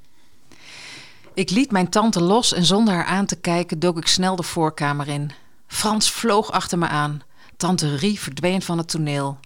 Ik 1.34 1.50
liet 1.50 1.70
mijn 1.70 1.88
tante 1.88 2.22
los 2.22 2.52
en 2.52 2.64
zonder 2.64 2.94
haar 2.94 3.04
aan 3.04 3.26
te 3.26 3.36
kijken 3.36 3.78
dook 3.78 3.98
ik 3.98 4.06
snel 4.06 4.36
de 4.36 4.42
voorkamer 4.42 5.08
in. 5.08 5.30
Frans 5.66 6.10
vloog 6.10 6.50
achter 6.50 6.78
me 6.78 6.86
aan. 6.88 7.22
Tante 7.56 7.96
Rie 7.96 8.20
verdween 8.20 8.62
van 8.62 8.78
het 8.78 8.88
toneel. 8.88 9.38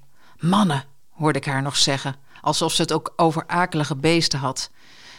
Mannen, 0.43 0.85
hoorde 1.11 1.39
ik 1.39 1.45
haar 1.45 1.63
nog 1.63 1.77
zeggen, 1.77 2.17
alsof 2.41 2.73
ze 2.73 2.83
het 2.83 2.93
ook 2.93 3.13
over 3.17 3.47
akelige 3.47 3.97
beesten 3.97 4.39
had. 4.39 4.71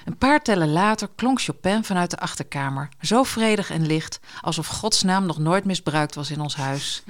Een 0.06 0.18
paar 0.18 0.42
tellen 0.42 0.72
later 0.72 1.10
klonk 1.16 1.42
Chopin 1.42 1.84
vanuit 1.84 2.10
de 2.10 2.18
achterkamer, 2.18 2.90
zo 3.02 3.24
vredig 3.24 3.70
en 3.70 3.86
licht, 3.86 4.20
alsof 4.42 4.68
Gods 4.68 5.04
naam 5.04 5.26
nog 5.26 5.38
nooit 5.38 5.66
misbruikt 5.66 6.16
was 6.16 6.32
in 6.32 6.42
ons 6.42 6.56
huis. 6.56 7.04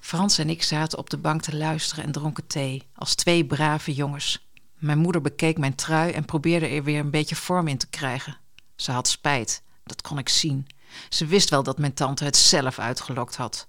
Frans 0.00 0.38
en 0.38 0.50
ik 0.50 0.62
zaten 0.62 0.98
op 0.98 1.10
de 1.10 1.16
bank 1.16 1.42
te 1.42 1.56
luisteren 1.56 2.04
en 2.04 2.12
dronken 2.12 2.46
thee, 2.46 2.88
als 2.94 3.14
twee 3.14 3.46
brave 3.46 3.94
jongens. 3.94 4.48
Mijn 4.78 4.98
moeder 4.98 5.20
bekeek 5.20 5.58
mijn 5.58 5.74
trui 5.74 6.10
en 6.10 6.24
probeerde 6.24 6.66
er 6.66 6.84
weer 6.84 7.00
een 7.00 7.10
beetje 7.10 7.36
vorm 7.36 7.68
in 7.68 7.78
te 7.78 7.88
krijgen. 7.88 8.36
Ze 8.76 8.92
had 8.92 9.08
spijt, 9.08 9.62
dat 9.84 10.02
kon 10.02 10.18
ik 10.18 10.28
zien. 10.28 10.66
Ze 11.08 11.26
wist 11.26 11.50
wel 11.50 11.62
dat 11.62 11.78
mijn 11.78 11.94
tante 11.94 12.24
het 12.24 12.36
zelf 12.36 12.78
uitgelokt 12.78 13.36
had. 13.36 13.66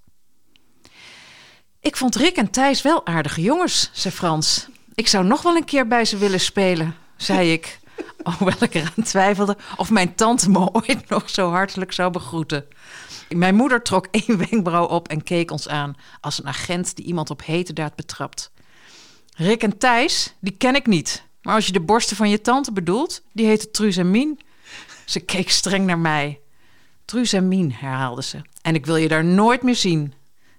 Ik 1.83 1.97
vond 1.97 2.15
Rick 2.15 2.35
en 2.35 2.49
Thijs 2.49 2.81
wel 2.81 3.05
aardige 3.05 3.41
jongens, 3.41 3.89
zei 3.93 4.13
Frans. 4.13 4.67
Ik 4.95 5.07
zou 5.07 5.25
nog 5.25 5.41
wel 5.41 5.55
een 5.55 5.65
keer 5.65 5.87
bij 5.87 6.05
ze 6.05 6.17
willen 6.17 6.39
spelen, 6.39 6.95
zei 7.17 7.51
ik. 7.51 7.79
Hoewel 8.37 8.55
ik 8.59 8.73
eraan 8.73 9.03
twijfelde 9.03 9.57
of 9.77 9.89
mijn 9.89 10.15
tante 10.15 10.49
me 10.49 10.71
ooit 10.73 11.09
nog 11.09 11.29
zo 11.29 11.49
hartelijk 11.49 11.91
zou 11.91 12.11
begroeten. 12.11 12.65
Mijn 13.29 13.55
moeder 13.55 13.81
trok 13.81 14.07
één 14.11 14.37
wenkbrauw 14.37 14.85
op 14.85 15.07
en 15.07 15.23
keek 15.23 15.51
ons 15.51 15.67
aan 15.67 15.95
als 16.21 16.39
een 16.39 16.47
agent 16.47 16.95
die 16.95 17.05
iemand 17.05 17.29
op 17.29 17.45
hete 17.45 17.73
daad 17.73 17.95
betrapt. 17.95 18.51
Rick 19.35 19.63
en 19.63 19.77
Thijs, 19.77 20.33
die 20.39 20.55
ken 20.57 20.75
ik 20.75 20.87
niet. 20.87 21.23
Maar 21.41 21.55
als 21.55 21.65
je 21.65 21.71
de 21.71 21.81
borsten 21.81 22.17
van 22.17 22.29
je 22.29 22.41
tante 22.41 22.71
bedoelt, 22.71 23.21
die 23.31 23.45
heten 23.45 23.71
Truus 23.71 23.97
en 23.97 24.11
Mien. 24.11 24.39
Ze 25.05 25.19
keek 25.19 25.49
streng 25.49 25.85
naar 25.85 25.99
mij. 25.99 26.39
Truus 27.05 27.33
en 27.33 27.47
Mien, 27.47 27.73
herhaalde 27.73 28.23
ze. 28.23 28.41
En 28.61 28.75
ik 28.75 28.85
wil 28.85 28.95
je 28.95 29.07
daar 29.07 29.25
nooit 29.25 29.63
meer 29.63 29.75
zien. 29.75 30.13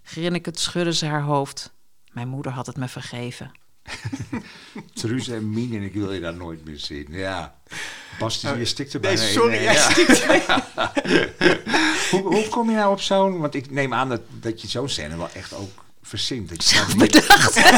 Grinnikend 0.04 0.58
schudde 0.58 0.94
ze 0.94 1.06
haar 1.06 1.22
hoofd. 1.22 1.72
Mijn 2.12 2.28
moeder 2.28 2.52
had 2.52 2.66
het 2.66 2.76
me 2.76 2.88
vergeven. 2.88 3.50
Truus 4.94 5.28
en 5.28 5.50
Mien 5.50 5.74
en 5.74 5.82
ik 5.82 5.92
wil 5.94 6.12
je 6.12 6.20
daar 6.20 6.34
nooit 6.34 6.64
meer 6.64 6.78
zien. 6.78 7.06
Ja. 7.10 7.54
Bas, 8.18 8.40
die- 8.40 8.56
je 8.56 8.64
stikt 8.64 8.92
er 8.94 9.00
Nee, 9.00 9.14
bijna 9.16 9.30
sorry, 9.30 9.62
jij 9.62 9.72
ja. 9.74 9.90
stikt 9.90 10.24
hoe, 12.10 12.20
hoe 12.22 12.48
kom 12.48 12.70
je 12.70 12.76
nou 12.76 12.92
op 12.92 13.00
zo'n... 13.00 13.40
Want 13.40 13.54
ik 13.54 13.70
neem 13.70 13.94
aan 13.94 14.08
dat, 14.08 14.20
dat 14.30 14.60
je 14.62 14.68
zo'n 14.68 14.88
scène 14.88 15.16
wel 15.16 15.28
echt 15.34 15.52
ook 15.54 15.84
verzint. 16.02 16.48
Dat 16.48 16.68
je 16.68 16.84
dan- 16.88 16.98
Bedacht. 16.98 17.62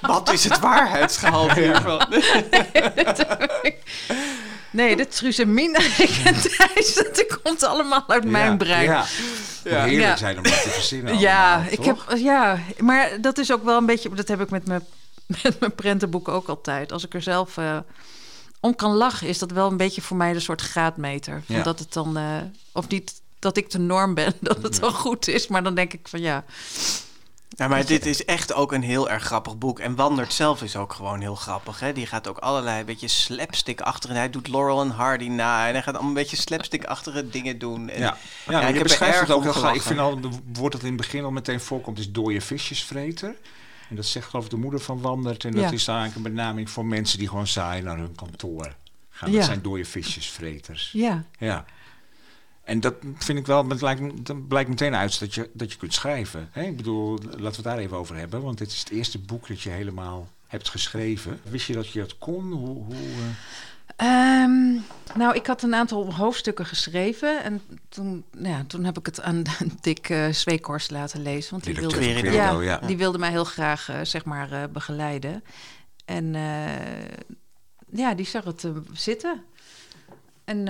Wat 0.00 0.32
is 0.32 0.44
het 0.44 0.58
waarheidsgehalte 0.60 1.60
hiervan? 1.60 2.06
Nee, 4.70 4.96
de 4.96 5.06
Truus 5.06 5.38
en 5.38 5.54
Thijs, 5.54 6.94
dat 7.14 7.40
komt 7.42 7.62
allemaal 7.62 8.04
uit 8.06 8.24
mijn 8.24 8.58
brein. 8.58 8.84
Ja. 8.84 9.04
Ja. 9.64 9.84
Heerlijk 9.84 10.18
zijn 10.18 10.36
om 10.36 10.42
dat 10.42 10.62
te 10.62 10.68
verzinnen 10.68 11.18
Ja, 11.18 11.54
allemaal, 11.54 11.72
ik 11.72 11.84
heb, 11.84 11.98
ja, 12.16 12.58
maar 12.78 13.20
dat 13.20 13.38
is 13.38 13.52
ook 13.52 13.64
wel 13.64 13.76
een 13.76 13.86
beetje. 13.86 14.14
Dat 14.14 14.28
heb 14.28 14.40
ik 14.40 14.50
met 14.50 14.66
mijn, 14.66 14.84
met 15.42 15.60
mijn 15.60 15.74
prentenboeken 15.74 16.32
ook 16.32 16.48
altijd. 16.48 16.92
Als 16.92 17.04
ik 17.04 17.14
er 17.14 17.22
zelf 17.22 17.56
eh, 17.56 17.78
om 18.60 18.74
kan 18.74 18.92
lachen, 18.92 19.28
is 19.28 19.38
dat 19.38 19.50
wel 19.50 19.70
een 19.70 19.76
beetje 19.76 20.02
voor 20.02 20.16
mij 20.16 20.34
een 20.34 20.40
soort 20.40 20.60
graadmeter. 20.60 21.42
Van 21.46 21.56
Ja. 21.56 21.62
Dat 21.62 21.78
het 21.78 21.92
dan, 21.92 22.16
eh, 22.16 22.36
of 22.72 22.88
niet 22.88 23.20
dat 23.38 23.56
ik 23.56 23.70
de 23.70 23.78
norm 23.78 24.14
ben, 24.14 24.32
dat 24.40 24.62
het 24.62 24.80
dan 24.80 24.92
goed 24.92 25.28
is. 25.28 25.48
Maar 25.48 25.62
dan 25.62 25.74
denk 25.74 25.92
ik 25.92 26.08
van 26.08 26.20
ja, 26.20 26.44
Ja, 27.58 27.68
maar 27.68 27.86
dit 27.86 28.06
is 28.06 28.24
echt 28.24 28.52
ook 28.54 28.72
een 28.72 28.82
heel 28.82 29.10
erg 29.10 29.22
grappig 29.22 29.58
boek. 29.58 29.78
En 29.78 29.94
Wandert 29.94 30.32
zelf 30.32 30.62
is 30.62 30.76
ook 30.76 30.92
gewoon 30.92 31.20
heel 31.20 31.34
grappig. 31.34 31.80
Hè? 31.80 31.92
Die 31.92 32.06
gaat 32.06 32.28
ook 32.28 32.38
allerlei 32.38 32.84
beetje 32.84 33.08
slapstick 33.08 33.80
achter. 33.80 34.10
En 34.10 34.16
hij 34.16 34.30
doet 34.30 34.48
Laurel 34.48 34.80
en 34.80 34.90
Hardy 34.90 35.28
na. 35.28 35.66
En 35.66 35.72
hij 35.72 35.82
gaat 35.82 35.94
allemaal 35.94 36.08
een 36.08 36.14
beetje 36.14 36.36
slapstick-achtige 36.36 37.28
dingen 37.28 37.58
doen. 37.58 37.88
En, 37.88 38.00
Ja, 38.00 38.16
ja, 38.48 38.60
ik 38.60 38.74
je 38.74 38.78
heb 38.78 38.90
er 38.90 39.20
het 39.20 39.30
ook 39.30 39.42
heel 39.42 39.52
graag. 39.52 39.74
Ik 39.74 39.82
vind 39.82 39.98
al, 39.98 40.16
het 40.16 40.58
woord 40.58 40.72
dat 40.72 40.80
in 40.82 40.86
het 40.88 40.96
begin 40.96 41.24
al 41.24 41.30
meteen 41.30 41.60
voorkomt, 41.60 41.98
is 41.98 42.12
dode 42.12 42.40
visjesvreter. 42.40 43.34
En 43.88 43.96
dat 43.96 44.06
zegt 44.06 44.28
geloof 44.30 44.44
ik 44.44 44.50
de 44.50 44.56
moeder 44.56 44.80
van 44.80 45.00
Wandert. 45.00 45.44
En 45.44 45.50
dat 45.52 45.60
Ja. 45.60 45.70
is 45.70 45.88
eigenlijk 45.88 46.16
een 46.26 46.34
benaming 46.34 46.70
voor 46.70 46.84
mensen 46.86 47.18
die 47.18 47.28
gewoon 47.28 47.46
saai 47.46 47.82
naar 47.82 47.96
hun 47.98 48.14
kantoor 48.14 48.74
gaan. 49.10 49.30
Ja. 49.30 49.36
Dat 49.36 49.46
zijn 49.46 49.62
dode 49.62 49.84
visjesvreters. 49.84 50.90
ja. 50.92 51.24
Ja. 51.38 51.64
En 52.68 52.80
dat 52.80 52.94
vind 53.18 53.38
ik 53.38 53.46
wel, 53.46 53.68
het 53.68 53.80
lijkt, 53.80 54.00
me- 54.00 54.22
dat 54.22 54.48
blijkt 54.48 54.68
meteen 54.68 54.94
uit 54.94 55.20
dat 55.20 55.34
je, 55.34 55.50
dat 55.52 55.72
je 55.72 55.78
kunt 55.78 55.94
schrijven. 55.94 56.48
Hè? 56.52 56.62
Ik 56.62 56.76
bedoel, 56.76 57.18
laten 57.18 57.40
we 57.40 57.46
het 57.46 57.62
daar 57.62 57.78
even 57.78 57.96
over 57.96 58.16
hebben. 58.16 58.42
Want 58.42 58.58
dit 58.58 58.70
is 58.70 58.78
het 58.78 58.90
eerste 58.90 59.18
boek 59.18 59.48
dat 59.48 59.60
je 59.60 59.70
helemaal 59.70 60.28
hebt 60.46 60.68
geschreven. 60.68 61.40
Wist 61.42 61.66
je 61.66 61.72
dat 61.72 61.88
je 61.88 61.98
dat 61.98 62.18
kon? 62.18 62.52
Hoe, 62.52 62.84
hoe, 62.84 62.94
eh? 63.96 64.42
Ehm, 64.42 64.72
nou, 65.14 65.34
ik 65.34 65.46
had 65.46 65.62
een 65.62 65.74
aantal 65.74 66.14
hoofdstukken 66.14 66.66
geschreven. 66.66 67.42
En 67.42 67.60
toen, 67.88 68.24
nou 68.36 68.48
ja, 68.48 68.64
toen 68.66 68.84
heb 68.84 68.98
ik 68.98 69.06
het 69.06 69.20
aan 69.20 69.42
Dick 69.80 70.08
eh 70.08 70.28
Zweekhorst 70.28 70.90
laten 70.90 71.22
lezen. 71.22 71.50
Want 71.50 71.64
die 71.64 71.74
Directeur 71.74 72.00
wilde, 72.02 72.20
Querido, 72.20 72.62
ja, 72.62 72.80
ja. 72.80 72.86
die 72.86 72.96
wilde 72.96 73.18
mij 73.18 73.30
heel 73.30 73.44
graag 73.44 73.88
eh, 73.88 73.96
zeg 74.02 74.24
maar, 74.24 74.70
begeleiden. 74.70 75.44
En 76.04 76.32
ja, 77.92 78.14
die 78.14 78.26
zag 78.26 78.44
het 78.44 78.68
zitten. 78.92 79.42
En 80.44 80.68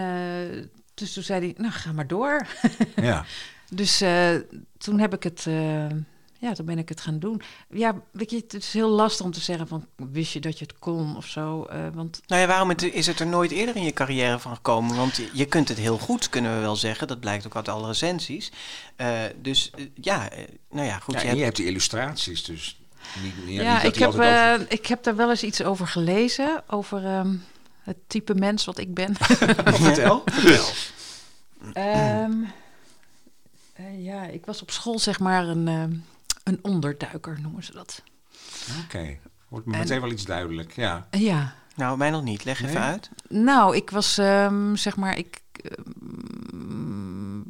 dus 0.99 1.13
toen 1.13 1.23
zei 1.23 1.41
hij, 1.41 1.55
nou 1.59 1.73
ga 1.73 1.93
maar 1.93 2.07
door. 2.07 2.47
ja. 2.97 3.25
Dus 3.71 4.01
eh, 4.01 4.35
toen 4.79 4.99
heb 4.99 5.15
ik 5.15 5.23
het, 5.23 5.45
eh, 5.47 5.89
ja, 6.41 6.53
toen 6.53 6.67
ben 6.67 6.79
ik 6.79 6.89
het 6.89 7.01
gaan 7.01 7.19
doen. 7.19 7.43
Ja, 7.71 7.95
weet 8.11 8.31
je, 8.31 8.37
het 8.37 8.55
is 8.55 8.73
heel 8.73 8.89
lastig 8.89 9.25
om 9.27 9.33
te 9.33 9.41
zeggen 9.41 9.69
van, 9.69 9.87
wist 9.97 10.33
je 10.33 10.41
dat 10.41 10.59
je 10.59 10.65
het 10.65 10.79
kon 10.79 11.17
of 11.17 11.27
zo? 11.27 11.65
eh, 11.65 11.79
want 11.95 12.21
Nou 12.27 12.41
ja, 12.43 12.47
waarom 12.49 12.69
het- 12.69 12.83
is 12.83 13.07
het 13.07 13.21
er 13.21 13.27
nooit 13.27 13.51
eerder 13.51 13.77
in 13.77 13.83
je 13.85 13.93
carrière 13.93 14.39
van 14.39 14.55
gekomen? 14.55 14.97
Want 14.97 15.21
je- 15.33 15.45
kunt 15.47 15.69
het 15.69 15.79
heel 15.79 15.99
goed, 15.99 16.29
kunnen 16.29 16.55
we 16.55 16.61
wel 16.61 16.77
zeggen. 16.77 17.07
Dat 17.09 17.21
blijkt 17.21 17.47
ook 17.47 17.57
uit 17.57 17.69
alle 17.69 17.87
recensies. 17.87 18.53
Eh, 18.97 19.21
dus 19.43 19.71
ja, 19.95 20.29
nou 20.71 20.87
ja, 20.87 20.99
goed. 20.99 21.15
ja 21.15 21.21
je 21.21 21.25
en 21.25 21.27
hebt- 21.27 21.39
je 21.39 21.45
hebt 21.45 21.57
die 21.57 21.67
illustraties, 21.67 22.45
dus 22.45 22.81
niet, 23.23 23.47
niet, 23.47 23.61
Ja, 23.61 23.75
niet 23.83 23.95
ik, 23.95 23.99
heb, 24.01 24.09
over- 24.09 24.25
eh, 24.25 24.61
ik 24.69 24.87
heb 24.87 25.03
daar 25.03 25.17
wel 25.17 25.31
eens 25.31 25.43
iets 25.43 25.63
over 25.63 25.87
gelezen. 25.87 26.63
Over 26.67 27.05
ehm, 27.05 27.35
het 27.89 28.09
type 28.09 28.35
mens 28.35 28.65
wat 28.65 28.79
ik 28.79 28.95
ben. 28.95 29.15
Vertel. 29.85 30.23
Vertel. 30.27 30.65
Ehm, 31.73 32.33
eh, 33.73 34.05
ja, 34.05 34.23
ik 34.25 34.47
was 34.47 34.63
op 34.63 34.71
school 34.71 34.99
zeg 34.99 35.19
maar 35.21 35.49
een, 35.49 35.69
ehm, 35.69 35.93
een 36.45 36.59
onderduiker, 36.63 37.39
noemen 37.41 37.65
ze 37.65 37.73
dat. 37.73 38.03
Oké. 38.85 39.19
Wordt 39.49 39.67
me 39.67 39.73
En- 39.73 39.79
meteen 39.79 40.01
wel 40.01 40.11
iets 40.11 40.25
duidelijk, 40.25 40.73
ja. 40.73 41.07
Eh, 41.11 41.21
ja, 41.21 41.55
Nou, 41.77 41.97
mij 41.99 42.11
nog 42.11 42.23
niet. 42.23 42.45
Leg 42.45 42.63
even 42.63 42.81
uit. 42.81 43.11
nou, 43.29 43.77
ik 43.77 43.91
was 43.91 44.19
ehm, 44.19 44.75
zeg 44.75 44.97
maar, 44.97 45.17
ik... 45.19 45.41
ehm, 45.53 47.41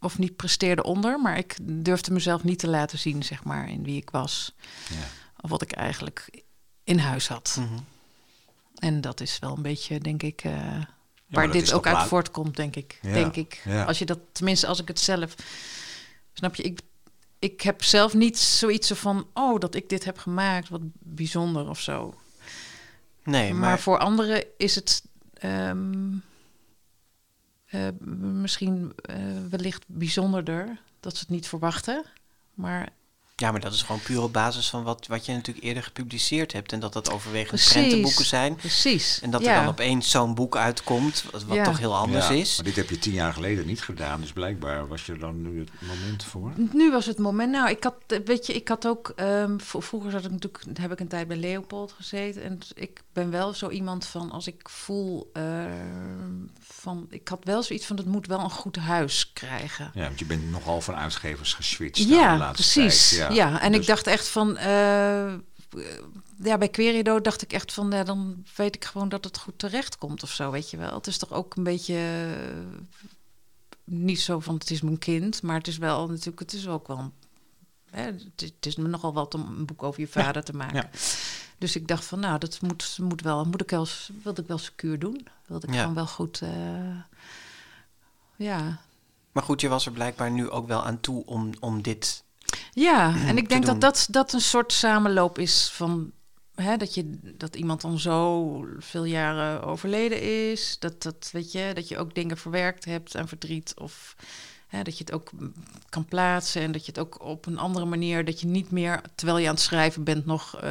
of 0.00 0.18
niet 0.18 0.36
presteerde 0.36 0.82
onder, 0.82 1.20
maar 1.20 1.38
ik 1.38 1.56
durfde 1.62 2.12
mezelf 2.12 2.44
niet 2.44 2.58
te 2.58 2.68
laten 2.68 2.98
zien, 2.98 3.22
zeg 3.22 3.44
maar, 3.44 3.68
in 3.68 3.82
wie 3.82 3.96
ik 3.96 4.10
was. 4.10 4.54
ja. 4.90 4.96
Of 5.40 5.50
wat 5.50 5.62
ik 5.62 5.72
eigenlijk 5.72 6.42
in 6.84 6.98
huis 6.98 7.28
had. 7.28 7.56
Mhm. 7.60 7.78
En 8.78 9.00
dat 9.00 9.20
is 9.20 9.38
wel 9.38 9.56
een 9.56 9.62
beetje, 9.62 9.98
denk 9.98 10.22
ik, 10.22 10.44
eh, 10.44 10.82
waar 11.26 11.50
dit 11.50 11.72
ook 11.72 11.86
uit 11.86 12.08
voortkomt, 12.08 12.56
denk 12.56 12.76
ik. 12.76 12.98
Ja, 13.02 13.12
Denk 13.12 13.36
ik. 13.36 13.62
ja. 13.64 13.84
Als 13.84 13.98
je 13.98 14.04
dat, 14.04 14.18
tenminste, 14.32 14.66
als 14.66 14.80
ik 14.80 14.88
het 14.88 15.00
zelf. 15.00 15.34
Snap 16.32 16.54
je, 16.54 16.62
ik, 16.62 16.80
ik 17.38 17.60
heb 17.60 17.84
zelf 17.84 18.14
niet 18.14 18.38
zoiets 18.38 18.90
van, 18.90 19.26
oh, 19.34 19.60
dat 19.60 19.74
ik 19.74 19.88
dit 19.88 20.04
heb 20.04 20.18
gemaakt, 20.18 20.68
wat 20.68 20.80
bijzonder 20.98 21.68
of 21.68 21.80
zo. 21.80 22.14
Nee, 23.24 23.52
maar, 23.52 23.60
maar, 23.60 23.78
voor 23.78 23.98
anderen 23.98 24.44
is 24.56 24.74
het 24.74 25.02
ehm, 25.32 26.16
eh, 27.66 27.88
misschien 28.16 28.92
eh, 29.02 29.16
wellicht 29.50 29.84
bijzonderder 29.86 30.80
dat 31.00 31.14
ze 31.16 31.20
het 31.20 31.28
niet 31.28 31.48
verwachten. 31.48 32.04
Maar 32.54 32.88
Ja, 33.40 33.50
maar 33.50 33.60
dat 33.60 33.72
is 33.72 33.82
gewoon 33.82 34.00
puur 34.02 34.22
op 34.22 34.32
basis 34.32 34.68
van 34.68 34.82
wat, 34.82 35.06
wat 35.06 35.26
je 35.26 35.32
natuurlijk 35.32 35.66
eerder 35.66 35.82
gepubliceerd 35.82 36.52
hebt. 36.52 36.72
En 36.72 36.80
dat 36.80 36.92
dat 36.92 37.10
overwegend 37.12 37.48
Precies. 37.50 37.72
prentenboeken 37.72 38.24
zijn. 38.24 38.54
Precies. 38.56 39.20
En 39.22 39.30
dat 39.30 39.42
ja. 39.42 39.54
er 39.54 39.60
dan 39.60 39.68
opeens 39.68 40.10
zo'n 40.10 40.34
boek 40.34 40.56
uitkomt, 40.56 41.24
wat, 41.30 41.44
wat 41.44 41.56
Ja. 41.56 41.64
toch 41.64 41.78
heel 41.78 41.96
anders 41.96 42.28
Ja, 42.28 42.34
is. 42.34 42.56
Maar 42.56 42.64
dit 42.64 42.76
heb 42.76 42.90
je 42.90 42.98
tien 42.98 43.12
jaar 43.12 43.32
geleden 43.32 43.66
niet 43.66 43.82
gedaan, 43.82 44.20
dus 44.20 44.32
blijkbaar 44.32 44.88
was 44.88 45.06
je 45.06 45.12
er 45.12 45.18
dan 45.18 45.42
nu 45.42 45.58
het 45.58 45.70
moment 45.80 46.24
voor. 46.24 46.52
Nu 46.72 46.90
was 46.90 47.06
het 47.06 47.18
moment. 47.18 47.50
Nou, 47.52 47.70
ik 47.70 47.84
had, 47.84 47.94
weet 48.24 48.46
je, 48.46 48.52
ik 48.52 48.68
had 48.68 48.86
ook. 48.86 49.12
ehm, 49.16 49.58
vroeger 49.58 50.10
zat 50.10 50.24
ik 50.24 50.30
natuurlijk, 50.30 50.64
heb 50.80 50.92
ik 50.92 51.00
een 51.00 51.08
tijd 51.08 51.28
bij 51.28 51.36
Leopold 51.36 51.92
gezeten. 51.92 52.42
En 52.42 52.58
ik 52.74 53.00
ben 53.12 53.30
wel 53.30 53.54
zo 53.54 53.68
iemand 53.68 54.06
van 54.06 54.30
als 54.30 54.46
ik 54.46 54.68
voel. 54.68 55.30
ehm, 55.32 56.32
van, 56.60 57.06
ik 57.10 57.28
had 57.28 57.40
wel 57.44 57.62
zoiets 57.62 57.86
van: 57.86 57.96
het 57.96 58.06
moet 58.06 58.26
wel 58.26 58.40
een 58.40 58.50
goed 58.50 58.76
huis 58.76 59.30
krijgen. 59.32 59.90
Ja, 59.94 60.02
want 60.02 60.18
je 60.18 60.24
bent 60.24 60.50
nogal 60.50 60.80
van 60.80 60.94
uitgevers 60.94 61.54
geswitcht 61.54 62.08
de 62.08 62.14
Ja, 62.14 62.36
laatste 62.38 62.80
precies. 62.80 63.08
tijd. 63.08 63.20
Ja, 63.20 63.27
en 63.36 63.72
Dus- 63.72 63.80
ik 63.80 63.86
dacht 63.86 64.06
echt 64.06 64.28
van. 64.28 64.56
eh, 64.56 65.34
ja, 66.42 66.58
bij 66.58 66.68
Querido 66.68 67.20
dacht 67.20 67.42
ik 67.42 67.52
echt 67.52 67.72
van, 67.72 67.90
ja, 67.90 68.04
dan 68.04 68.44
weet 68.56 68.74
ik 68.74 68.84
gewoon 68.84 69.08
dat 69.08 69.24
het 69.24 69.38
goed 69.38 69.58
terecht 69.58 69.98
komt 69.98 70.22
of 70.22 70.30
zo, 70.30 70.50
weet 70.50 70.70
je 70.70 70.76
wel. 70.76 70.94
Het 70.94 71.06
is 71.06 71.18
toch 71.18 71.32
ook 71.32 71.56
een 71.56 71.62
beetje 71.62 71.94
eh, 71.94 72.88
niet 73.84 74.20
zo 74.20 74.40
van 74.40 74.54
het 74.54 74.70
is 74.70 74.80
mijn 74.82 74.98
kind, 74.98 75.42
maar 75.42 75.56
het 75.56 75.66
is 75.66 75.78
wel 75.78 76.08
natuurlijk, 76.08 76.38
het 76.38 76.52
is 76.52 76.68
ook 76.68 76.86
wel, 76.86 77.12
hè, 77.90 78.02
het, 78.02 78.42
is, 78.42 78.48
het 78.56 78.66
is 78.66 78.76
me 78.76 78.88
nogal 78.88 79.12
wat 79.12 79.34
om 79.34 79.46
een 79.58 79.66
boek 79.66 79.82
over 79.82 80.00
je 80.00 80.08
vader 80.08 80.44
te 80.44 80.52
maken. 80.52 80.76
Ja. 80.76 80.90
Dus 81.58 81.76
ik 81.76 81.88
dacht 81.88 82.04
van, 82.04 82.20
nou, 82.20 82.38
dat 82.38 82.60
moet, 82.60 82.98
moet 83.00 83.20
wel, 83.22 83.44
moet 83.44 83.60
ik 83.62 83.70
wel, 83.70 83.86
wilde 84.22 84.42
ik 84.42 84.48
wel 84.48 84.58
secuur 84.58 84.98
doen. 84.98 85.26
Wilde 85.46 85.66
ik 85.66 85.72
Ja. 85.74 85.80
gewoon 85.80 85.94
wel 85.94 86.06
goed, 86.06 86.40
eh, 86.42 86.96
ja, 88.36 88.78
Maar 89.32 89.42
goed, 89.42 89.60
je 89.60 89.68
was 89.68 89.86
er 89.86 89.92
blijkbaar 89.92 90.30
nu 90.30 90.50
ook 90.50 90.66
wel 90.66 90.84
aan 90.84 91.00
toe 91.00 91.26
om, 91.26 91.50
om 91.60 91.82
dit... 91.82 92.24
Ja, 92.80 93.14
en 93.28 93.36
ik 93.36 93.48
denk 93.48 93.64
doen. 93.66 93.78
dat, 93.78 93.80
dat 93.94 94.06
dat 94.10 94.32
een 94.32 94.40
soort 94.40 94.72
samenloop 94.72 95.38
is 95.38 95.70
van 95.72 96.10
hè, 96.54 96.76
dat, 96.76 96.94
je, 96.94 97.18
dat 97.36 97.56
iemand 97.56 97.80
dan 97.80 97.98
zo 97.98 98.64
veel 98.78 99.04
jaren 99.04 99.62
overleden 99.62 100.50
is. 100.50 100.76
Dat, 100.78 101.02
dat, 101.02 101.28
weet 101.32 101.52
je, 101.52 101.70
dat 101.74 101.88
je 101.88 101.98
ook 101.98 102.14
dingen 102.14 102.36
verwerkt 102.36 102.84
hebt 102.84 103.16
aan 103.16 103.28
verdriet. 103.28 103.74
Of 103.76 104.16
hè, 104.68 104.82
dat 104.82 104.98
je 104.98 105.04
het 105.04 105.12
ook 105.14 105.30
kan 105.88 106.04
plaatsen. 106.04 106.62
En 106.62 106.72
dat 106.72 106.80
je 106.86 106.92
het 106.92 107.00
ook 107.00 107.24
op 107.24 107.46
een 107.46 107.58
andere 107.58 107.84
manier, 107.86 108.24
dat 108.24 108.40
je 108.40 108.46
niet 108.46 108.70
meer 108.70 109.00
terwijl 109.14 109.38
je 109.38 109.46
aan 109.48 109.54
het 109.54 109.62
schrijven 109.62 110.04
bent 110.04 110.26
nog. 110.26 110.56
eh, 110.60 110.70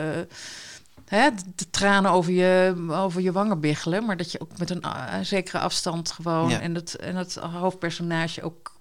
Hè, 1.06 1.30
de, 1.56 1.70
tranen 1.70 2.12
over 2.12 2.32
je, 2.34 2.76
over 2.90 3.22
je 3.22 3.32
wangen 3.32 3.60
biggelen, 3.60 4.06
maar 4.06 4.18
dat 4.18 4.32
je 4.32 4.42
ook 4.42 4.58
met 4.58 4.70
een, 4.70 4.82
eh, 4.82 5.14
een 5.18 5.26
zekere 5.26 5.60
afstand 5.60 6.12
gewoon 6.12 6.50
Ja. 6.50 6.60
en, 6.62 6.76
het, 6.76 6.96
en 6.96 7.16
het 7.16 7.36
hoofdpersonage 7.36 8.42
ook 8.44 8.76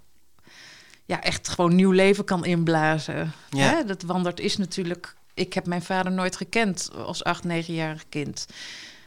ja, 1.06 1.22
echt 1.22 1.48
gewoon 1.48 1.74
nieuw 1.74 1.90
leven 1.90 2.24
kan 2.24 2.44
inblazen. 2.44 3.32
Ja. 3.50 3.68
Hè? 3.68 3.84
Dat 3.84 4.02
Wandert 4.02 4.40
is 4.40 4.56
natuurlijk... 4.56 5.14
Ik 5.34 5.52
heb 5.52 5.66
mijn 5.66 5.82
vader 5.82 6.12
nooit 6.12 6.36
gekend 6.36 6.90
als 6.96 7.24
acht, 7.24 7.44
negenjarig 7.44 8.04
kind. 8.08 8.46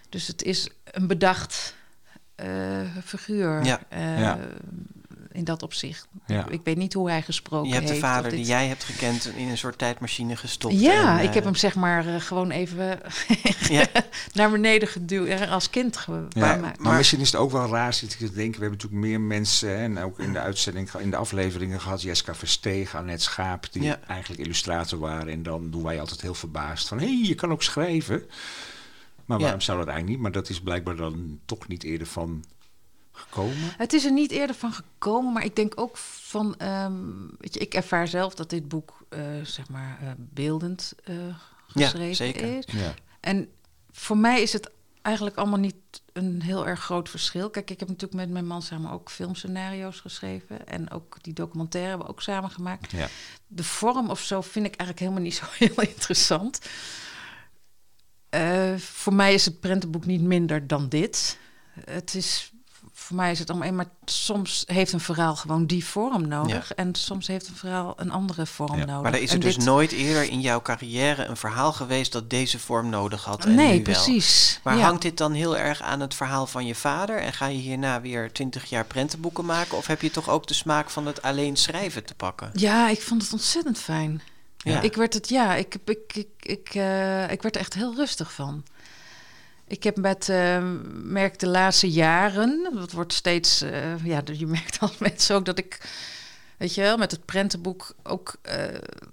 Dus 0.09 0.27
het 0.27 0.43
is 0.43 0.69
een 0.83 1.07
bedacht 1.07 1.75
eh, 2.35 2.47
figuur 3.05 3.63
Ja. 3.63 3.79
eh, 3.89 4.19
Ja. 4.19 4.39
In 5.31 5.43
dat 5.43 5.63
opzicht. 5.63 6.07
Ja. 6.25 6.45
Ik, 6.45 6.51
ik 6.51 6.61
weet 6.63 6.77
niet 6.77 6.93
hoe 6.93 7.09
hij 7.09 7.21
gesproken 7.21 7.67
Je 7.67 7.73
hebt 7.73 7.87
de 7.87 7.93
heeft. 7.93 8.05
vader 8.05 8.29
dit- 8.29 8.39
die 8.39 8.47
jij 8.49 8.67
hebt 8.67 8.83
gekend 8.83 9.25
in 9.35 9.47
een 9.49 9.57
soort 9.57 9.77
tijdmachine 9.77 10.35
gestopt. 10.35 10.79
Ja, 10.79 11.17
en, 11.19 11.23
ik 11.25 11.33
heb 11.33 11.37
eh, 11.37 11.43
hem 11.43 11.55
zeg 11.55 11.75
maar 11.75 12.07
eh, 12.07 12.21
gewoon 12.21 12.51
even 12.51 12.99
Ja. 13.69 13.85
naar 14.33 14.51
beneden 14.51 14.87
geduwd. 14.87 15.27
eh, 15.27 15.51
Als 15.51 15.69
kind. 15.69 15.97
ge- 15.97 16.25
Ja, 16.29 16.59
bij 16.59 16.71
maar, 16.79 16.95
misschien 16.97 17.19
is 17.19 17.31
het 17.31 17.41
ook 17.41 17.51
wel 17.51 17.67
raar 17.67 17.93
zit 17.93 18.11
ik 18.13 18.17
te 18.17 18.23
denken. 18.33 18.59
We 18.59 18.65
hebben 18.67 18.71
natuurlijk 18.71 19.01
meer 19.01 19.21
mensen 19.21 19.69
hè, 19.69 19.75
en 19.83 19.97
ook 19.99 20.19
in 20.19 20.33
de 20.33 20.39
uitzending, 20.39 20.91
in 20.93 21.09
de 21.09 21.17
afleveringen 21.17 21.81
gehad. 21.81 22.01
Jessica 22.01 22.35
Versteeg, 22.35 22.95
Annette 22.95 23.23
Schaap, 23.23 23.67
die 23.71 23.83
Ja. 23.83 23.99
eigenlijk 24.07 24.41
illustrator 24.41 24.99
waren. 24.99 25.27
En 25.33 25.43
dan 25.43 25.69
doen 25.71 25.83
wij 25.83 25.99
altijd 25.99 26.21
heel 26.21 26.33
verbaasd 26.33 26.87
van, 26.87 26.99
hé, 26.99 27.05
hey, 27.05 27.21
je 27.27 27.35
kan 27.35 27.51
ook 27.51 27.63
schrijven. 27.63 28.23
Maar 29.25 29.37
Ja. 29.37 29.43
waarom 29.43 29.61
zou 29.61 29.77
dat 29.77 29.87
eigenlijk 29.87 30.15
niet? 30.17 30.23
Maar 30.23 30.41
dat 30.41 30.49
is 30.49 30.61
blijkbaar 30.61 30.95
dan 30.95 31.39
toch 31.45 31.67
niet 31.67 31.83
eerder 31.83 32.07
van 32.07 32.43
gekomen. 33.19 33.73
Het 33.77 33.93
is 33.93 34.05
er 34.05 34.11
niet 34.11 34.31
eerder 34.31 34.55
van 34.55 34.73
gekomen, 34.73 35.33
maar 35.33 35.43
ik 35.45 35.55
denk 35.55 35.73
ook 35.75 35.97
van... 35.97 36.55
ehm, 36.57 36.93
weet 37.37 37.53
je, 37.53 37.59
ik 37.59 37.73
ervaar 37.73 38.07
zelf 38.07 38.35
dat 38.35 38.49
dit 38.49 38.67
boek, 38.67 39.05
eh, 39.09 39.19
zeg 39.43 39.69
maar, 39.69 39.97
eh, 40.01 40.07
beeldend 40.17 40.93
eh, 41.03 41.15
Ja, 41.73 41.87
geschreven 41.87 42.15
zeker. 42.15 42.57
is. 42.57 42.65
Ja. 42.67 42.93
En 43.19 43.49
voor 43.91 44.17
mij 44.17 44.41
is 44.41 44.53
het 44.53 44.69
eigenlijk 45.01 45.37
allemaal 45.37 45.59
niet 45.59 45.75
een 46.13 46.41
heel 46.41 46.67
erg 46.67 46.79
groot 46.79 47.09
verschil. 47.09 47.49
Kijk, 47.49 47.69
ik 47.69 47.79
heb 47.79 47.87
natuurlijk 47.89 48.19
met 48.19 48.29
mijn 48.29 48.47
man 48.47 48.61
samen 48.61 48.91
ook 48.91 49.09
filmscenario's 49.11 49.99
geschreven. 49.99 50.67
En 50.67 50.91
ook 50.91 51.17
die 51.21 51.33
documentaire 51.33 51.89
hebben 51.89 52.07
we 52.07 52.13
ook 52.13 52.21
samen 52.21 52.49
gemaakt. 52.49 52.91
Ja. 52.91 53.07
De 53.47 53.63
vorm 53.63 54.09
of 54.09 54.19
zo 54.21 54.41
vind 54.41 54.65
ik 54.65 54.75
eigenlijk 54.75 54.99
helemaal 54.99 55.21
niet 55.21 55.35
zo 55.43 55.45
heel 55.65 55.81
interessant. 55.89 56.59
Eh, 58.29 58.75
voor 58.77 59.13
mij 59.13 59.33
is 59.33 59.45
het 59.45 59.59
prentenboek 59.59 60.05
niet 60.05 60.21
minder 60.21 60.67
dan 60.67 60.89
dit. 60.89 61.37
Het 61.85 62.15
is, 62.15 62.51
voor 62.99 63.15
mij 63.15 63.31
is 63.31 63.39
het 63.39 63.49
allemaal, 63.49 63.71
maar 63.71 63.85
soms 64.05 64.63
heeft 64.67 64.93
een 64.93 64.99
verhaal 64.99 65.35
gewoon 65.35 65.65
die 65.65 65.85
vorm 65.85 66.27
nodig. 66.27 66.73
En 66.73 66.95
soms 66.95 67.27
heeft 67.27 67.47
een 67.47 67.55
verhaal 67.55 67.93
een 67.97 68.11
andere 68.11 68.45
vorm 68.45 68.77
Ja, 68.77 68.85
nodig. 68.85 69.01
Maar 69.01 69.13
er 69.13 69.21
is 69.21 69.29
er 69.29 69.35
En 69.35 69.41
dus 69.41 69.55
dit- 69.55 69.65
nooit 69.65 69.91
eerder 69.91 70.23
in 70.29 70.41
jouw 70.41 70.61
carrière 70.61 71.25
een 71.25 71.37
verhaal 71.37 71.73
geweest 71.73 72.11
dat 72.11 72.29
deze 72.29 72.59
vorm 72.59 72.89
nodig 72.89 73.23
had. 73.23 73.43
En 73.43 73.49
nu 73.49 73.55
Nee, 73.55 73.73
wel. 73.73 73.81
precies. 73.81 74.59
Maar 74.63 74.77
Ja. 74.77 74.83
hangt 74.83 75.01
dit 75.01 75.17
dan 75.17 75.33
heel 75.33 75.57
erg 75.57 75.81
aan 75.81 75.99
het 75.99 76.15
verhaal 76.15 76.47
van 76.47 76.65
je 76.65 76.75
vader? 76.75 77.19
En 77.21 77.33
ga 77.33 77.45
je 77.47 77.57
hierna 77.57 78.01
weer 78.01 78.31
twintig 78.31 78.65
jaar 78.69 78.85
prentenboeken 78.85 79.45
maken? 79.45 79.77
Of 79.77 79.87
heb 79.87 80.01
je 80.01 80.11
toch 80.11 80.29
ook 80.29 80.47
de 80.47 80.53
smaak 80.53 80.89
van 80.89 81.05
het 81.05 81.21
alleen 81.21 81.55
schrijven 81.57 82.03
te 82.05 82.15
pakken? 82.15 82.49
Ja, 82.53 82.89
ik 82.89 83.01
vond 83.01 83.21
het 83.21 83.33
ontzettend 83.33 83.77
fijn. 83.77 84.21
Ja. 84.57 84.81
Ik 84.81 84.95
werd 84.95 85.13
het, 85.13 85.29
ja, 85.29 85.55
ik, 85.55 85.75
ik, 85.85 85.99
ik, 86.13 86.27
ik, 86.39 86.69
eh, 86.75 87.31
ik 87.31 87.41
werd 87.41 87.55
er 87.55 87.61
echt 87.61 87.73
heel 87.73 87.95
rustig 87.95 88.33
van. 88.33 88.63
Ik 89.69 89.83
heb 89.83 89.97
met, 89.97 90.29
eh, 90.29 90.63
merk 91.03 91.39
de 91.39 91.47
laatste 91.47 91.89
jaren, 91.89 92.69
dat 92.73 92.91
wordt 92.91 93.13
steeds, 93.13 93.61
eh, 93.61 94.05
ja, 94.05 94.21
je 94.33 94.47
merkt 94.47 94.79
als 94.79 94.97
mensen 95.07 95.35
ook 95.35 95.45
dat 95.45 95.57
ik, 95.57 95.81
weet 96.57 96.75
je 96.75 96.81
wel, 96.81 96.97
met 96.97 97.11
het 97.11 97.25
prentenboek 97.25 97.93
ook, 98.03 98.35
eh, 98.41 98.55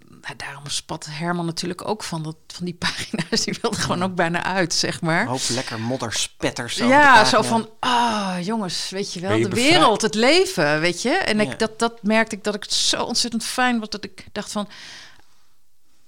nou, 0.09 0.37
daarom 0.37 0.69
spat 0.69 1.07
Herman 1.11 1.47
natuurlijk 1.47 1.89
ook 1.89 2.03
van, 2.03 2.23
dat, 2.23 2.37
van 2.47 2.65
die 2.65 2.75
pagina's, 2.87 3.45
die 3.45 3.59
wilde 3.63 3.77
gewoon 3.77 4.03
ook 4.03 4.15
bijna 4.15 4.43
uit, 4.43 4.75
zeg 4.75 5.01
maar. 5.01 5.21
Een 5.21 5.27
hoop 5.27 5.49
lekker 5.49 5.81
modderspetters. 5.81 6.77
zo 6.77 6.87
Ja, 6.87 7.25
zo 7.25 7.43
van, 7.43 7.69
ah, 7.79 8.37
jongens, 8.41 8.91
weet 8.91 9.13
je 9.13 9.21
wel, 9.21 9.35
je 9.35 9.43
de 9.43 9.49
bevrijd? 9.49 9.71
wereld, 9.71 10.03
het 10.03 10.15
leven, 10.15 10.81
weet 10.81 11.03
je. 11.03 11.11
En 11.11 11.37
Ja. 11.37 11.51
ik, 11.53 11.59
dat, 11.59 11.79
dat 11.79 12.03
merkte 12.03 12.37
ik 12.37 12.45
dat 12.45 12.55
ik 12.55 12.63
het 12.63 12.73
zo 12.73 13.03
ontzettend 13.03 13.45
fijn 13.45 13.79
was, 13.79 13.89
dat 13.89 14.05
ik 14.05 14.25
dacht 14.33 14.53
van, 14.53 14.69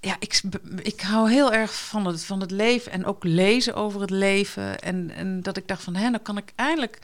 ja, 0.00 0.16
ik, 0.18 0.42
ik 0.82 1.00
hou 1.00 1.30
heel 1.30 1.52
erg 1.52 1.74
van 1.74 2.04
het, 2.06 2.24
van 2.24 2.40
het 2.40 2.50
leven 2.50 2.92
en 2.92 3.04
ook 3.04 3.24
lezen 3.24 3.74
over 3.74 4.00
het 4.00 4.10
leven. 4.10 4.78
En, 4.78 5.10
en 5.10 5.42
dat 5.42 5.56
ik 5.56 5.68
dacht 5.68 5.82
van, 5.82 5.94
hè, 5.96 6.10
dan 6.10 6.22
kan 6.22 6.36
ik 6.36 6.52
eindelijk, 6.54 6.98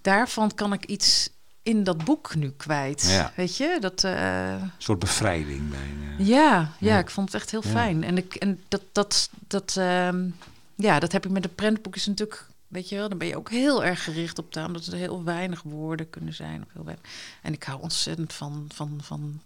daarvan 0.00 0.54
kan 0.54 0.72
ik 0.72 0.84
iets 0.86 1.28
in 1.62 1.84
dat 1.84 2.04
boek 2.04 2.34
nu 2.34 2.50
kwijt. 2.50 3.06
Ja. 3.10 3.32
Weet 3.36 3.56
je, 3.56 3.76
dat... 3.80 4.04
eh, 4.04 4.50
Een 4.52 4.70
soort 4.78 4.98
bevrijding 4.98 5.70
bijna. 5.70 6.14
ja, 6.18 6.24
ja, 6.58 6.70
Ja. 6.78 6.98
ik 6.98 7.10
vond 7.10 7.32
het 7.32 7.40
echt 7.42 7.50
heel 7.50 7.62
Ja. 7.64 7.70
fijn. 7.70 8.04
En, 8.04 8.16
ik, 8.16 8.34
en 8.34 8.60
dat, 8.68 8.82
dat, 8.92 9.30
dat, 9.46 9.74
ehm, 9.78 10.28
ja, 10.74 10.98
dat 10.98 11.12
heb 11.12 11.24
ik 11.24 11.30
met 11.30 11.44
een 11.44 11.54
prentboek 11.54 11.96
is 11.96 12.06
natuurlijk, 12.06 12.46
weet 12.68 12.88
je 12.88 12.96
wel, 12.96 13.08
dan 13.08 13.18
ben 13.18 13.28
je 13.28 13.36
ook 13.36 13.50
heel 13.50 13.84
erg 13.84 14.04
gericht 14.04 14.38
op 14.38 14.52
taal, 14.52 14.66
omdat 14.66 14.86
er 14.86 14.94
heel 14.94 15.24
weinig 15.24 15.62
woorden 15.62 16.10
kunnen 16.10 16.34
zijn. 16.34 16.62
Of 16.62 16.72
heel 16.72 16.84
weinig. 16.84 17.06
En 17.42 17.52
ik 17.52 17.62
hou 17.62 17.80
ontzettend 17.80 18.32
van, 18.32 18.68
van, 18.74 18.98
van 19.02 19.40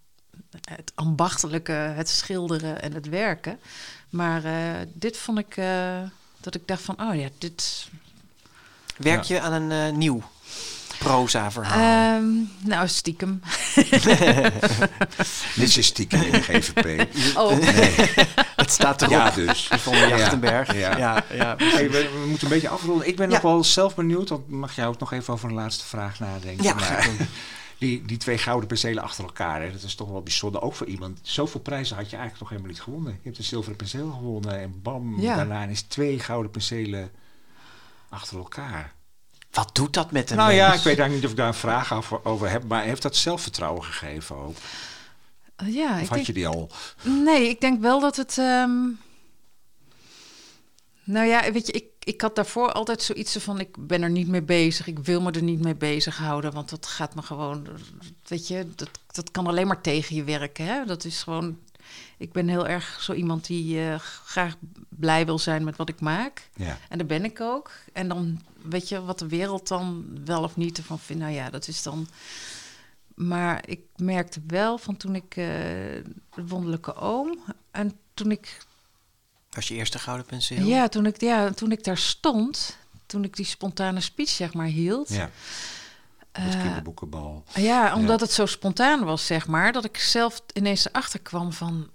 het 0.68 0.92
ambachtelijke, 0.94 1.72
het 1.72 2.09
schilderen 2.09 2.82
en 2.82 2.92
het 2.92 3.09
werken. 3.09 3.59
Maar 4.11 4.44
eh, 4.44 4.53
dit 4.92 5.16
vond 5.16 5.38
ik, 5.38 5.57
eh, 5.57 5.98
dat 6.40 6.55
ik 6.55 6.62
dacht 6.66 6.82
van, 6.82 7.01
oh 7.01 7.14
ja, 7.14 7.28
dit... 7.38 7.88
Werk 8.96 9.22
je 9.22 9.40
aan 9.40 9.53
een 9.53 9.70
eh, 9.92 9.96
nieuw 9.96 10.22
proza-verhaal? 10.98 12.16
ehm, 12.16 12.28
nou, 12.59 12.88
stiekem. 12.88 13.40
Dit 15.55 15.76
is 15.76 15.86
stiekem 15.86 16.22
in 16.22 16.32
de 16.32 16.40
GVP. 16.42 17.09
Oh, 17.36 17.51
het 18.62 18.70
staat 18.72 19.03
erop. 19.03 19.12
Ja, 19.14 19.30
dus. 19.30 19.68
Van 19.72 19.92
de 19.92 19.98
Jachtenberg. 20.09 20.74
Ja. 20.74 20.96
Ja, 20.96 21.24
ja. 21.32 21.55
Hey, 21.59 21.90
we, 21.90 22.11
we 22.22 22.26
moeten 22.28 22.46
een 22.46 22.53
beetje 22.53 22.68
afronden. 22.68 23.07
Ik 23.09 23.16
ben 23.16 23.26
Ja. 23.28 23.32
nog 23.32 23.42
wel 23.42 23.64
zelf 23.64 23.94
benieuwd, 23.94 24.28
want 24.28 24.48
mag 24.48 24.74
jij 24.74 24.86
ook 24.86 24.98
nog 24.98 25.12
even 25.12 25.32
over 25.32 25.48
een 25.48 25.55
laatste 25.55 25.84
vraag 25.84 26.18
nadenken? 26.18 26.64
Ja, 26.64 26.74
Maar. 26.74 27.09
Die, 27.80 28.02
die 28.04 28.16
twee 28.16 28.38
gouden 28.38 28.68
penselen 28.68 29.02
achter 29.02 29.24
elkaar, 29.24 29.62
hè, 29.62 29.72
dat 29.72 29.82
is 29.82 29.94
toch 29.94 30.08
wel 30.10 30.22
bijzonder. 30.22 30.62
Ook 30.62 30.74
voor 30.74 30.86
iemand. 30.86 31.18
Zoveel 31.22 31.60
prijzen 31.60 31.96
had 31.96 32.04
je 32.10 32.16
eigenlijk 32.16 32.40
nog 32.40 32.48
helemaal 32.48 32.70
niet 32.72 32.80
gewonnen. 32.82 33.12
Je 33.12 33.18
hebt 33.22 33.38
een 33.38 33.44
zilveren 33.44 33.76
penseel 33.76 34.10
gewonnen 34.10 34.60
en 34.60 34.82
bam, 34.82 35.20
Ja. 35.20 35.36
daarna 35.36 35.64
is 35.64 35.82
twee 35.82 36.18
gouden 36.18 36.50
penselen 36.50 37.10
achter 38.08 38.36
elkaar. 38.38 38.92
Wat 39.50 39.74
doet 39.74 39.94
dat 39.94 40.10
met 40.10 40.30
een 40.30 40.36
nou 40.36 40.52
ja, 40.52 40.66
ik 40.66 40.72
weet 40.74 40.84
eigenlijk 40.84 41.14
niet 41.14 41.24
of 41.24 41.30
ik 41.30 41.36
daar 41.36 41.46
een 41.46 41.54
vraag 41.54 41.92
over, 41.94 42.24
over 42.24 42.50
heb, 42.50 42.64
maar 42.64 42.82
heeft 42.82 43.02
dat 43.02 43.16
zelfvertrouwen 43.16 43.84
gegeven 43.84 44.36
ook? 44.36 44.56
ja, 45.66 45.92
Of 45.94 46.00
ik 46.00 46.06
had 46.06 46.14
denk, 46.14 46.26
je 46.26 46.32
die 46.32 46.46
al? 46.48 46.70
Nee, 47.02 47.48
ik 47.48 47.60
denk 47.60 47.80
wel 47.80 48.00
dat 48.00 48.16
het. 48.16 48.38
ehm, 48.38 48.70
Nou 51.11 51.26
ja, 51.26 51.52
weet 51.52 51.66
je, 51.66 51.72
ik, 51.72 51.84
ik 51.98 52.20
had 52.20 52.34
daarvoor 52.34 52.72
altijd 52.72 53.02
zoiets 53.02 53.36
van: 53.36 53.61
ik 53.61 53.86
ben 53.86 54.02
er 54.02 54.11
niet 54.11 54.28
mee 54.28 54.42
bezig, 54.42 54.86
ik 54.86 54.98
wil 54.98 55.20
me 55.20 55.30
er 55.30 55.42
niet 55.42 55.62
mee 55.62 55.74
bezighouden, 55.74 56.52
want 56.52 56.70
dat 56.70 56.86
gaat 56.86 57.14
me 57.14 57.22
gewoon. 57.22 57.66
Weet 58.26 58.48
je, 58.48 58.66
dat, 58.74 58.90
dat 59.12 59.30
kan 59.30 59.46
alleen 59.46 59.66
maar 59.66 59.80
tegen 59.80 60.16
je 60.16 60.24
werken. 60.24 60.64
Hè? 60.64 60.84
Dat 60.84 61.04
is 61.04 61.22
gewoon. 61.22 61.58
ik 62.18 62.32
ben 62.32 62.48
heel 62.48 62.66
erg 62.68 63.00
zo 63.00 63.12
iemand 63.12 63.46
die 63.46 63.80
eh, 63.80 63.98
graag 64.24 64.56
blij 64.88 65.26
wil 65.26 65.38
zijn 65.38 65.64
met 65.64 65.76
wat 65.76 65.88
ik 65.88 66.00
maak. 66.00 66.50
Ja. 66.56 66.78
En 66.88 66.98
daar 66.98 67.06
ben 67.06 67.24
ik 67.24 67.40
ook. 67.40 67.70
En 67.92 68.08
dan 68.08 68.40
weet 68.62 68.88
je 68.88 69.04
wat 69.04 69.18
de 69.18 69.28
wereld 69.28 69.68
dan 69.68 70.06
wel 70.24 70.42
of 70.42 70.56
niet 70.56 70.78
ervan 70.78 70.98
vindt. 70.98 71.22
Nou 71.22 71.34
ja, 71.34 71.50
dat 71.50 71.68
is 71.68 71.82
dan. 71.82 72.08
Maar 73.14 73.62
ik 73.68 73.80
merkte 73.96 74.40
wel 74.46 74.78
van 74.78 74.96
toen 74.96 75.14
ik 75.14 75.36
eh, 75.36 75.46
de 76.34 76.46
wonderlijke 76.46 76.94
oom 76.94 77.38
en 77.70 77.98
toen 78.14 78.30
ik 78.30 78.68
Was 79.51 79.68
je 79.68 79.74
eerste 79.74 79.98
gouden 79.98 80.26
penseel? 80.26 80.66
ja, 80.66 80.88
toen 80.88 81.07
ik 81.07 81.20
ja, 81.20 81.51
toen 81.51 81.72
ik 81.72 81.84
daar 81.84 81.98
stond, 81.98 82.76
toen 83.07 83.24
ik 83.24 83.36
die 83.36 83.44
spontane 83.44 84.01
speech 84.01 84.28
zeg 84.28 84.55
maar 84.55 84.66
hield. 84.66 85.09
Ja. 85.09 85.30
Het 86.32 86.55
eh, 86.55 86.62
kinderboekenbal. 86.62 87.44
ja, 87.55 87.94
omdat 87.94 88.20
het 88.20 88.32
zo 88.32 88.46
spontaan 88.46 89.05
was, 89.05 89.26
zeg 89.26 89.46
maar, 89.46 89.72
dat 89.72 89.84
ik 89.84 89.96
zelf 89.98 90.42
ineens 90.53 90.86
erachter 90.88 91.20
kwam 91.20 91.53
van 91.53 91.88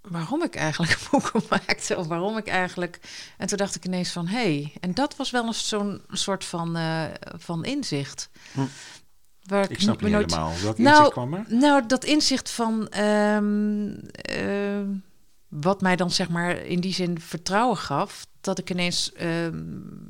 waarom 0.00 0.42
ik 0.42 0.54
eigenlijk 0.56 0.98
boeken 1.10 1.42
maakte 1.50 1.96
of 1.96 2.06
waarom 2.06 2.36
ik 2.36 2.46
eigenlijk. 2.48 3.00
En 3.38 3.46
toen 3.46 3.58
dacht 3.58 3.74
ik 3.74 3.84
ineens 3.84 4.10
van 4.10 4.26
hé, 4.26 4.36
hey, 4.60 4.72
en 4.80 4.94
dat 4.94 5.16
was 5.16 5.30
wel 5.30 5.46
een 5.46 5.54
zo'n 5.54 6.02
soort 6.08 6.44
van, 6.44 6.76
eh, 6.76 7.04
van 7.22 7.64
inzicht. 7.64 8.28
Hm. 8.52 8.60
Waar 9.42 9.70
Ik 9.70 9.80
snap 9.80 9.96
me 10.00 10.04
niet 10.08 10.12
nooit- 10.16 10.30
helemaal. 10.30 10.52
Welk 10.62 10.78
Nou, 10.78 10.88
inzicht 10.96 11.10
kwam 11.12 11.34
er? 11.34 11.44
Nou, 11.48 11.86
dat 11.86 12.04
inzicht 12.04 12.50
van 12.50 12.88
ehm, 12.88 13.90
ehm, 14.12 14.86
wat 15.60 15.80
mij 15.80 15.96
dan 15.96 16.10
zeg 16.10 16.28
maar 16.28 16.56
in 16.56 16.80
die 16.80 16.94
zin 16.94 17.20
vertrouwen 17.20 17.76
gaf, 17.76 18.26
dat 18.40 18.58
ik 18.58 18.70
ineens 18.70 19.12
ehm, 19.12 19.54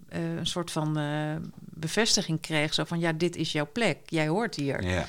eh, 0.09 0.37
een 0.37 0.47
soort 0.47 0.71
van 0.71 0.99
eh, 0.99 1.37
bevestiging 1.59 2.41
kreeg, 2.41 2.75
zo 2.75 2.85
van 2.85 3.01
ja, 3.01 3.13
dit 3.13 3.37
is 3.37 3.53
jouw 3.53 3.69
plek, 3.73 3.97
jij 4.07 4.29
hoort 4.29 4.55
hier. 4.55 4.85
Ja. 4.85 5.07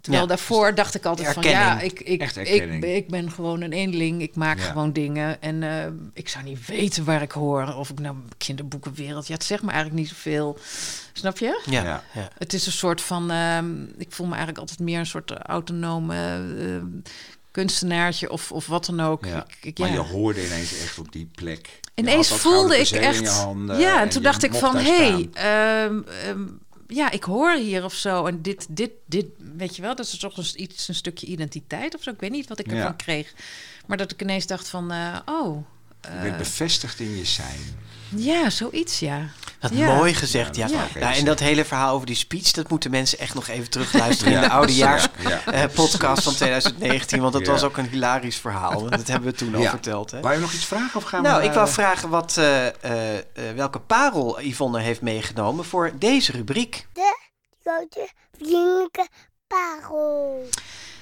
Terwijl 0.00 0.22
Ja, 0.24 0.28
daarvoor 0.28 0.74
dacht 0.74 0.94
ik 0.94 1.04
altijd 1.04 1.32
van 1.32 1.42
ja, 1.42 1.80
ik, 1.80 2.00
ik, 2.00 2.22
ik, 2.36 2.82
ik 2.84 3.08
ben 3.08 3.30
gewoon 3.30 3.60
een 3.60 3.72
eenling, 3.72 4.22
ik 4.22 4.34
maak 4.36 4.58
Ja. 4.58 4.64
gewoon 4.64 4.92
dingen 4.92 5.42
en 5.42 5.62
eh, 5.62 5.86
ik 6.12 6.28
zou 6.28 6.44
niet 6.44 6.66
weten 6.66 7.04
waar 7.04 7.22
ik 7.22 7.32
hoor 7.32 7.74
of 7.74 7.90
ik 7.90 7.98
nou 8.00 8.16
kinderboekenwereld, 8.38 9.26
ja, 9.26 9.34
het 9.34 9.44
zegt 9.44 9.62
me 9.62 9.70
eigenlijk 9.70 10.00
niet 10.00 10.08
zoveel, 10.08 10.58
snap 11.12 11.38
je? 11.38 11.62
Ja. 11.64 11.82
Ja. 11.82 12.02
ja. 12.14 12.28
Het 12.38 12.52
is 12.52 12.66
een 12.66 12.72
soort 12.72 13.00
van. 13.00 13.30
ehm, 13.30 13.82
ik 13.96 14.12
voel 14.12 14.26
me 14.26 14.30
eigenlijk 14.34 14.60
altijd 14.60 14.78
meer 14.80 14.98
een 14.98 15.06
soort 15.06 15.30
autonome 15.30 16.14
ehm, 16.58 16.86
kunstenaartje 17.50 18.30
of, 18.30 18.52
of 18.52 18.66
wat 18.66 18.86
dan 18.86 19.00
ook. 19.00 19.24
Ja. 19.24 19.46
Ik, 19.48 19.64
ik, 19.64 19.78
Maar 19.78 19.92
je 19.92 19.98
hoorde 19.98 20.46
ineens 20.46 20.82
echt 20.82 20.98
op 20.98 21.12
die 21.12 21.28
plek. 21.34 21.80
Ineens 21.94 22.28
voelde 22.28 22.78
ik 22.78 22.90
echt. 22.90 23.44
ja, 23.78 23.94
en 23.96 24.00
en 24.00 24.08
toen 24.08 24.22
dacht 24.22 24.42
ik 24.42 24.54
van 24.54 24.76
hé, 24.76 25.10
hey, 25.10 25.28
ehm, 25.32 26.00
ehm, 26.02 26.46
ja, 26.86 27.10
ik 27.10 27.24
hoor 27.24 27.52
hier 27.54 27.84
of 27.84 27.94
zo. 27.94 28.26
En 28.26 28.42
dit, 28.42 28.66
dit, 28.70 28.90
dit, 29.06 29.26
weet 29.56 29.76
je 29.76 29.82
wel, 29.82 29.94
dat 29.94 30.06
is 30.06 30.18
toch 30.18 30.36
eens 30.36 30.54
iets, 30.54 30.88
een 30.88 30.94
stukje 30.94 31.26
identiteit 31.26 31.94
of 31.94 32.02
zo. 32.02 32.10
Ik 32.10 32.20
weet 32.20 32.30
niet 32.30 32.48
wat 32.48 32.58
ik 32.58 32.66
Ja. 32.70 32.76
ervan 32.76 32.96
kreeg. 32.96 33.32
Maar 33.86 33.96
dat 33.96 34.12
ik 34.12 34.22
ineens 34.22 34.46
dacht 34.46 34.68
van, 34.68 34.90
eh, 34.92 35.16
oh. 35.26 35.64
Je 36.02 36.22
werd 36.22 36.36
bevestigd 36.38 37.00
in 37.00 37.16
je 37.16 37.24
zijn. 37.24 37.78
Ja, 38.16 38.50
zoiets, 38.50 38.98
ja. 38.98 39.28
Wat 39.60 39.70
Ja. 39.74 39.94
mooi 39.94 40.14
gezegd, 40.14 40.56
ja. 40.56 40.66
Ja, 40.66 40.86
even 40.86 41.00
en 41.02 41.24
dat 41.24 41.38
hele 41.40 41.64
verhaal 41.64 41.94
over 41.94 42.06
die 42.06 42.16
speech, 42.16 42.50
dat 42.50 42.68
moeten 42.70 42.90
mensen 42.90 43.18
echt 43.18 43.34
nog 43.34 43.48
even 43.48 43.70
terugluisteren 43.70 44.32
in 44.32 44.40
Ja. 44.40 44.44
de 44.46 44.52
oudejaars 44.52 45.06
Ja. 45.28 45.44
eh, 45.44 45.64
podcast 45.74 46.22
van 46.22 46.34
2019. 46.34 47.20
Want 47.20 47.32
dat 47.32 47.46
Ja. 47.46 47.52
was 47.52 47.62
ook 47.62 47.76
een 47.76 47.88
hilarisch 47.88 48.36
verhaal. 48.36 48.74
want 48.80 48.90
Dat 48.90 49.06
hebben 49.06 49.30
we 49.30 49.36
toen 49.36 49.54
al 49.54 49.62
verteld. 49.62 50.10
Hè? 50.10 50.20
Wou 50.20 50.34
je 50.34 50.40
nog 50.40 50.52
iets 50.52 50.64
vragen 50.64 50.96
of 50.96 51.04
gaan 51.04 51.22
Nou, 51.22 51.40
we... 51.40 51.46
ik 51.46 51.52
wou 51.52 51.66
eh, 51.66 51.72
vragen 51.72 52.08
wat, 52.08 52.36
eh, 52.36 52.66
eh, 52.66 53.16
eh, 53.18 53.24
welke 53.54 53.78
parel 53.78 54.40
Yvonne 54.40 54.80
heeft 54.80 55.00
meegenomen 55.00 55.64
voor 55.64 55.92
deze 55.98 56.32
rubriek. 56.32 56.86
grote 57.62 58.08
vriendelijke 58.36 59.08
parel. 59.46 60.48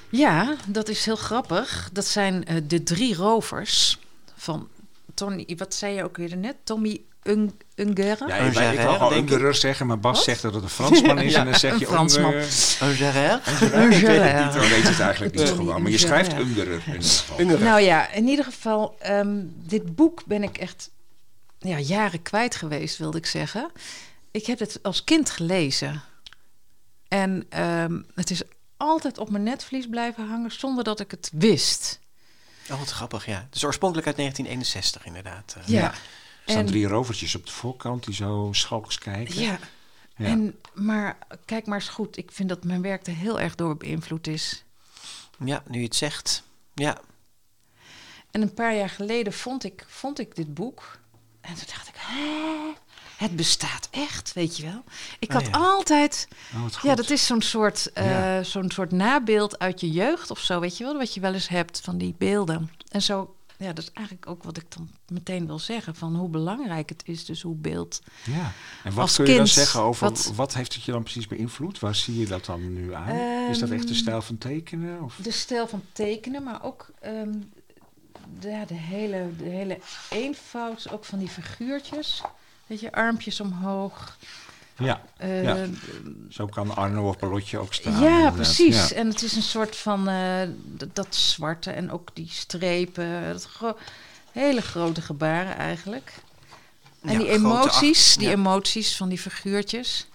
Ja, 0.09 0.55
dat 0.67 0.89
is 0.89 1.05
heel 1.05 1.17
grappig. 1.17 1.89
Dat 1.93 2.07
zijn 2.07 2.45
eh, 2.45 2.57
de 2.65 2.83
drie 2.83 3.15
rovers 3.15 3.99
van 4.37 4.69
Tony. 5.19 5.55
Wat 5.57 5.75
zei 5.75 5.95
je 5.95 6.05
ook 6.05 6.17
weer 6.17 6.37
net? 6.37 6.57
Tommy 6.65 7.01
Ung 7.23 7.53
Ungere? 7.75 8.27
Ja, 8.27 8.39
Een 8.41 9.13
ik. 9.13 9.31
Ungerer 9.31 9.55
zeggen, 9.55 9.87
maar 9.87 9.99
Bas 9.99 10.25
zegt 10.25 10.43
dat 10.43 10.55
het 10.55 10.63
een 10.63 10.69
Fransman 10.69 11.19
is. 11.19 11.33
Ja, 11.33 11.39
en 11.39 11.45
dan 11.45 11.55
zeg 11.55 11.73
een 11.73 11.79
je 11.79 11.87
Fransman. 11.87 12.33
Ungerer. 12.35 12.83
Een 12.89 12.95
Gerard? 12.95 13.47
Ik 13.47 13.71
weet 13.73 13.91
het 13.91 13.95
Gerard. 13.95 14.45
niet, 14.45 14.55
dan 14.55 14.71
weet 14.71 14.83
je 14.83 14.89
het 14.89 15.01
eigenlijk 15.01 15.35
niet 15.35 15.49
gewoon. 15.49 15.83
Maar 15.83 15.91
je 15.91 15.99
Ungerer. 15.99 15.99
schrijft 15.99 16.33
Ungerer 16.33 16.83
in 16.87 16.93
ieder 16.93 17.09
geval. 17.09 17.59
Nou 17.59 17.81
ja, 17.81 18.11
in 18.13 18.29
ieder 18.29 18.45
geval, 18.45 18.97
ehm, 18.99 19.37
dit 19.55 19.95
boek 19.95 20.25
ben 20.25 20.43
ik 20.43 20.59
echt 20.59 20.91
ja, 21.59 21.79
jaren 21.79 22.23
kwijt 22.23 22.55
geweest, 22.55 22.99
wilde 22.99 23.19
ik 23.19 23.27
zeggen. 23.27 23.71
Ik 24.31 24.47
heb 24.47 24.59
het 24.59 24.79
als 24.83 25.05
kind 25.05 25.31
gelezen. 25.31 26.03
En 27.09 27.47
ehm, 27.49 28.01
het 28.15 28.31
is 28.31 28.43
altijd 28.77 29.19
op 29.19 29.31
mijn 29.31 29.43
netvlies 29.43 29.89
blijven 29.89 30.29
hangen 30.29 30.53
zonder 30.53 30.85
dat 30.85 31.01
ik 31.01 31.11
het 31.11 31.31
wist. 31.35 32.01
Oh, 32.71 32.79
wat 32.79 32.91
grappig, 32.91 33.27
ja. 33.27 33.47
Dus 33.51 33.65
oorspronkelijk 33.65 34.07
uit 34.07 34.17
1961 34.17 35.07
inderdaad. 35.07 35.57
eh. 35.59 35.69
Ja. 35.69 35.91
Er 35.91 35.95
staan 36.45 36.57
En- 36.57 36.67
drie 36.67 36.87
rovertjes 36.87 37.35
op 37.35 37.47
de 37.47 37.53
voorkant 37.53 38.05
die 38.05 38.15
zo 38.15 38.49
schalks 38.53 38.99
kijken. 38.99 39.41
Ja. 39.41 39.59
Ja. 40.17 40.25
En, 40.27 40.59
maar 40.75 41.19
kijk 41.45 41.67
maar 41.67 41.79
eens 41.79 41.89
goed, 41.89 42.17
ik 42.17 42.33
vind 42.33 42.49
dat 42.49 42.65
mijn 42.65 42.83
werk 42.83 43.07
er 43.07 43.15
heel 43.15 43.41
erg 43.41 43.55
door 43.55 43.77
beïnvloed 43.77 44.27
is. 44.27 44.65
Ja, 45.45 45.63
nu 45.67 45.79
je 45.79 45.85
het 45.85 45.95
zegt. 45.97 46.43
Ja. 46.75 46.99
En 48.31 48.43
een 48.43 48.55
paar 48.55 48.75
jaar 48.75 48.89
geleden 48.91 49.33
vond 49.33 49.65
ik, 49.65 49.85
vond 49.89 50.19
ik 50.19 50.37
dit 50.37 50.55
boek. 50.55 50.99
En 51.41 51.55
toen 51.55 51.65
dacht 51.67 51.89
ik, 51.89 51.95
hè? 51.97 52.73
Het 53.19 53.37
bestaat 53.37 53.89
echt, 53.91 54.33
weet 54.33 54.57
je 54.57 54.63
wel. 54.63 54.83
Ik 55.19 55.29
Oh 55.29 55.35
had 55.37 55.47
ja. 55.47 55.53
altijd... 55.53 56.29
Oh, 56.55 56.83
Ja, 56.83 56.95
dat 56.95 57.11
is 57.11 57.27
zo'n 57.27 57.43
soort, 57.43 57.93
eh, 57.93 58.11
Ja. 58.11 58.43
zo'n 58.43 58.71
soort 58.71 58.91
nabeeld 58.93 59.59
uit 59.59 59.81
je 59.81 59.91
jeugd 59.91 60.31
of 60.31 60.39
zo, 60.39 60.61
weet 60.61 60.77
je 60.77 60.85
wel? 60.85 60.97
Wat 60.97 61.15
je 61.15 61.21
wel 61.21 61.35
eens 61.35 61.49
hebt 61.49 61.81
van 61.81 61.99
die 61.99 62.15
beelden. 62.19 62.71
En 62.91 63.03
zo, 63.03 63.35
ja, 63.57 63.73
dat 63.73 63.85
is 63.85 63.91
eigenlijk 63.93 64.27
ook 64.29 64.43
wat 64.43 64.57
ik 64.57 64.65
dan 64.69 64.91
meteen 65.09 65.47
wil 65.47 65.59
zeggen. 65.59 65.95
Van 65.95 66.17
hoe 66.17 66.29
belangrijk 66.29 66.89
het 66.89 67.03
is, 67.07 67.25
dus 67.25 67.43
hoe 67.43 67.55
beeld... 67.55 68.01
Ja. 68.25 68.53
En 68.85 68.93
wat 68.93 69.15
kun 69.15 69.27
je 69.27 69.37
dan 69.37 69.47
zeggen 69.47 69.81
over 69.81 70.09
wat- 70.09 70.33
wat, 70.35 70.55
heeft 70.55 70.75
het 70.75 70.83
je 70.83 70.93
dan 70.93 71.03
precies 71.03 71.27
beïnvloed? 71.27 71.79
Waar 71.79 71.95
zie 71.95 72.19
je 72.19 72.27
dat 72.27 72.45
dan 72.45 72.73
nu 72.73 72.95
aan? 72.95 73.17
is 73.51 73.59
dat 73.59 73.71
echt 73.71 73.83
de 73.83 73.89
Ehm, 73.89 73.97
stijl 73.97 74.23
van 74.23 74.39
tekenen? 74.39 75.03
Of? 75.03 75.17
De 75.23 75.31
stijl 75.31 75.69
van 75.69 75.83
tekenen, 75.93 76.43
maar 76.43 76.63
ook 76.65 76.91
ehm, 77.01 77.33
de, 78.41 78.49
ja, 78.49 78.65
de, 78.65 78.75
hele, 78.75 79.31
de 79.39 79.45
hele 79.49 79.79
eenvoud, 80.11 80.91
ook 80.93 81.05
van 81.05 81.19
die 81.19 81.29
figuurtjes. 81.29 82.23
Weet 82.69 82.81
je, 82.81 82.93
armpjes 82.93 83.41
omhoog. 83.41 84.17
Ja, 84.79 85.01
eh, 85.17 85.43
Ja. 85.45 85.67
zo 86.31 86.47
kan 86.47 86.77
Arno 86.77 87.09
of 87.09 87.17
Palotje 87.19 87.59
ook 87.59 87.75
staan. 87.75 87.93
Ja, 88.01 88.09
inderdaad. 88.09 88.35
precies. 88.35 88.89
Ja. 88.89 88.95
En 88.97 89.09
het 89.09 89.23
is 89.23 89.37
een 89.37 89.43
soort 89.43 89.77
van 89.77 90.09
eh, 90.09 90.49
dat 90.93 91.15
zwarte 91.15 91.71
en 91.71 91.91
ook 91.91 92.09
die 92.15 92.29
strepen. 92.31 93.29
Dat 93.33 93.45
gro- 93.45 93.77
hele 94.33 94.61
grote 94.61 95.01
gebaren 95.01 95.57
eigenlijk. 95.57 96.13
En 97.03 97.13
Ja, 97.13 97.19
die 97.19 97.29
emoties, 97.29 98.17
die 98.17 98.31
emoties 98.31 98.97
van 98.97 99.09
die 99.09 99.19
figuurtjes. 99.19 100.07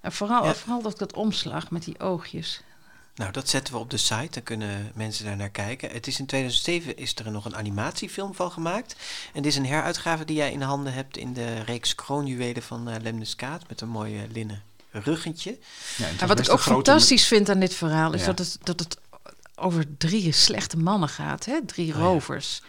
En 0.00 0.12
vooral, 0.12 0.54
vooral 0.54 0.82
dat, 0.82 0.98
dat 0.98 1.12
omslag 1.12 1.70
met 1.70 1.84
die 1.84 2.00
oogjes. 2.00 2.60
Nou, 3.14 3.32
dat 3.32 3.48
zetten 3.48 3.74
we 3.74 3.80
op 3.80 3.90
de 3.90 3.96
site. 3.96 4.28
Dan 4.30 4.42
kunnen 4.42 4.90
mensen 4.94 5.24
daar 5.24 5.36
naar 5.36 5.50
kijken. 5.50 5.90
Het 5.90 6.06
is 6.06 6.18
in 6.18 6.26
2007 6.26 6.96
is 6.96 7.14
er 7.14 7.30
nog 7.30 7.44
een 7.44 7.56
animatiefilm 7.56 8.34
van 8.34 8.50
gemaakt. 8.50 8.96
En 9.32 9.42
dit 9.42 9.52
is 9.52 9.58
een 9.58 9.66
heruitgave 9.66 10.24
die 10.24 10.36
jij 10.36 10.52
in 10.52 10.62
handen 10.62 10.92
hebt 10.92 11.16
in 11.16 11.32
de 11.32 11.60
reeks 11.60 11.94
kroonjuwelen 11.94 12.62
van 12.62 12.88
uh, 12.88 12.94
Lemneskaat. 13.02 13.68
Met 13.68 13.80
een 13.80 13.88
mooi 13.88 14.18
eh, 14.18 14.22
linnen 14.32 14.62
ruggetje. 14.90 15.58
Ja, 15.96 16.06
en 16.18 16.28
wat 16.28 16.38
ik 16.38 16.50
ook 16.50 16.60
fantastisch 16.60 17.26
vind 17.26 17.48
aan 17.48 17.60
dit 17.60 17.74
verhaal 17.74 18.12
is 18.12 18.20
Ja. 18.20 18.26
dat, 18.26 18.38
het, 18.38 18.58
dat 18.62 18.78
het 18.80 18.96
over 19.54 19.96
drie 19.98 20.32
slechte 20.32 20.76
mannen 20.76 21.08
gaat, 21.08 21.44
hè? 21.44 21.64
drie 21.66 21.94
Oh 21.94 22.22
ja. 22.28 22.60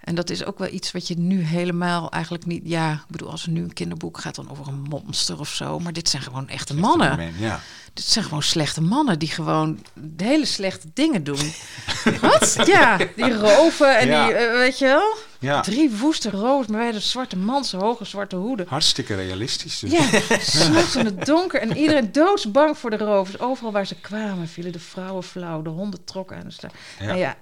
En 0.00 0.14
dat 0.14 0.30
is 0.30 0.44
ook 0.44 0.58
wel 0.58 0.68
iets 0.72 0.92
wat 0.92 1.08
je 1.08 1.18
nu 1.18 1.40
helemaal 1.42 2.10
eigenlijk 2.10 2.46
niet. 2.46 2.62
Ja, 2.64 2.92
ik 2.92 3.04
bedoel, 3.08 3.30
als 3.30 3.42
er 3.44 3.50
nu 3.50 3.62
een 3.62 3.72
kinderboek 3.72 4.18
gaat 4.20 4.34
dan 4.34 4.50
over 4.50 4.68
een 4.68 4.80
monster 4.82 5.38
of 5.40 5.48
zo. 5.48 5.78
Maar 5.78 5.92
dit 5.92 6.08
zijn 6.08 6.22
gewoon 6.22 6.48
echte 6.48 6.74
mannen. 6.74 7.16
Man, 7.16 7.32
Ja. 7.38 7.60
Dit 7.94 8.04
zijn 8.04 8.24
gewoon 8.24 8.42
slechte 8.42 8.80
mannen 8.80 9.18
die 9.18 9.28
gewoon 9.28 9.84
de 9.94 10.24
hele 10.24 10.44
slechte 10.44 10.86
dingen 10.94 11.24
doen. 11.24 11.52
Wat? 12.20 12.56
Ja, 12.66 12.96
die 13.16 13.34
roven 13.38 13.98
en 13.98 14.06
Ja. 14.08 14.26
die, 14.26 14.34
eh, 14.34 14.52
weet 14.52 14.78
je 14.78 14.84
wel? 14.84 15.16
ja, 15.38 15.60
Drie 15.60 15.90
woeste 15.90 16.30
maar 16.70 16.80
wij 16.80 16.92
de 16.92 17.00
zwarte 17.00 17.36
man, 17.36 17.64
zijn 17.64 17.82
hoge 17.82 18.04
zwarte 18.04 18.36
hoeden. 18.36 18.66
hartstikke 18.68 19.14
realistisch. 19.14 19.78
Dus. 19.78 19.90
Ja, 19.90 20.20
s'nachts 20.40 20.96
in 20.96 21.04
het 21.04 21.26
donker 21.26 21.60
en 21.60 21.76
iedereen 21.76 22.12
doodsbang 22.12 22.78
voor 22.78 22.90
de 22.90 22.96
rovers. 22.96 23.38
Overal 23.40 23.72
waar 23.72 23.86
ze 23.86 23.94
kwamen 23.94 24.48
vielen 24.48 24.72
de 24.72 24.78
vrouwen 24.80 25.22
flauw, 25.22 25.62
de 25.62 25.70
honden 25.70 26.04
trokken 26.04 26.36
aan 26.36 26.44
de. 26.46 26.70
Ja. 26.98 27.06
Nou 27.06 27.18
ja, 27.18 27.36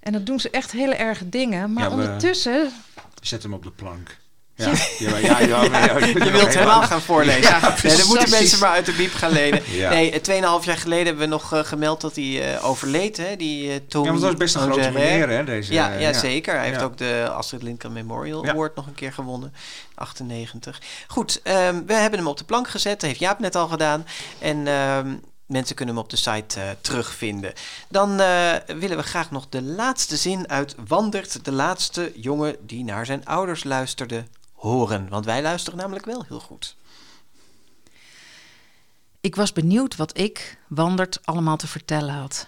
en 0.00 0.12
dan 0.12 0.24
doen 0.24 0.40
ze 0.40 0.50
echt 0.50 0.72
hele 0.72 0.94
erge 0.94 1.28
dingen. 1.28 1.72
Maar 1.72 1.84
Ja, 1.84 1.90
ondertussen... 1.90 2.72
Zet 3.20 3.42
hem 3.42 3.54
op 3.54 3.62
de 3.62 3.70
plank. 3.70 4.18
Ja, 4.54 4.72
ja, 4.98 5.16
ja, 5.16 5.40
ja, 5.40 5.62
ja, 5.62 5.84
ja, 5.84 6.06
Je 6.24 6.30
wilt 6.30 6.54
helemaal 6.54 6.82
gaan 6.82 7.00
voorlezen. 7.00 7.42
Ja, 7.42 7.74
nee, 7.82 7.96
dan 7.96 8.06
moeten 8.06 8.30
mensen 8.30 8.58
maar 8.58 8.70
uit 8.70 8.86
de 8.86 8.92
biep 8.92 9.14
gaan 9.14 9.32
lenen. 9.32 9.62
Ja. 9.66 9.90
Nee, 9.90 10.20
eh, 10.20 10.58
2,5 10.60 10.64
jaar 10.64 10.76
geleden 10.76 11.06
hebben 11.06 11.24
we 11.24 11.30
nog 11.30 11.52
eh, 11.52 11.64
gemeld 11.64 12.00
dat 12.00 12.16
hij 12.16 12.54
eh, 12.54 12.64
overleed. 12.68 13.16
Hè? 13.16 13.36
Die 13.36 13.68
uh, 13.68 13.74
Tony 13.88 14.04
Ja, 14.04 14.10
want 14.10 14.22
dat 14.22 14.32
is 14.32 14.38
best 14.38 14.54
een 14.54 14.60
grote 14.60 14.90
meneer, 14.90 15.28
hè, 15.28 15.44
deze. 15.44 15.72
Ja, 15.72 15.92
eh, 15.92 16.00
ja, 16.00 16.12
zeker. 16.12 16.54
Hij 16.54 16.66
heeft 16.66 16.82
ook 16.82 16.98
de 16.98 17.28
Astrid 17.30 17.62
Lindgren 17.62 17.92
Memorial 17.92 18.44
Ja. 18.44 18.52
Award 18.52 18.76
nog 18.76 18.86
een 18.86 18.94
keer 18.94 19.12
gewonnen. 19.12 19.54
98. 19.94 20.80
Goed, 21.06 21.40
ehm, 21.42 21.82
we 21.86 21.94
hebben 21.94 22.18
hem 22.18 22.28
op 22.28 22.38
de 22.38 22.44
plank 22.44 22.68
gezet. 22.68 23.00
Dat 23.00 23.08
heeft 23.08 23.20
Jaap 23.20 23.38
net 23.38 23.54
al 23.56 23.68
gedaan. 23.68 24.06
En 24.38 24.66
ehm, 24.66 25.08
mensen 25.50 25.76
kunnen 25.76 25.94
hem 25.94 26.04
op 26.04 26.10
de 26.10 26.16
site 26.16 26.60
eh, 26.60 26.70
terugvinden. 26.80 27.52
Dan 27.88 28.20
eh, 28.20 28.54
willen 28.66 28.96
we 28.96 29.02
graag 29.02 29.30
nog 29.30 29.48
de 29.48 29.62
laatste 29.62 30.16
zin 30.16 30.48
uit 30.48 30.74
Wandert, 30.86 31.44
de 31.44 31.52
laatste 31.52 32.12
jongen 32.14 32.56
die 32.66 32.84
naar 32.84 33.06
zijn 33.06 33.24
ouders 33.26 33.64
luisterde, 33.64 34.24
horen. 34.54 35.08
Want 35.08 35.24
wij 35.24 35.42
luisteren 35.42 35.78
namelijk 35.78 36.04
wel 36.04 36.24
heel 36.28 36.40
goed. 36.40 36.76
Ik 39.20 39.36
was 39.36 39.52
benieuwd 39.52 39.96
wat 39.96 40.18
ik, 40.18 40.58
Wandert, 40.68 41.18
allemaal 41.24 41.56
te 41.56 41.66
vertellen 41.66 42.14
had. 42.14 42.44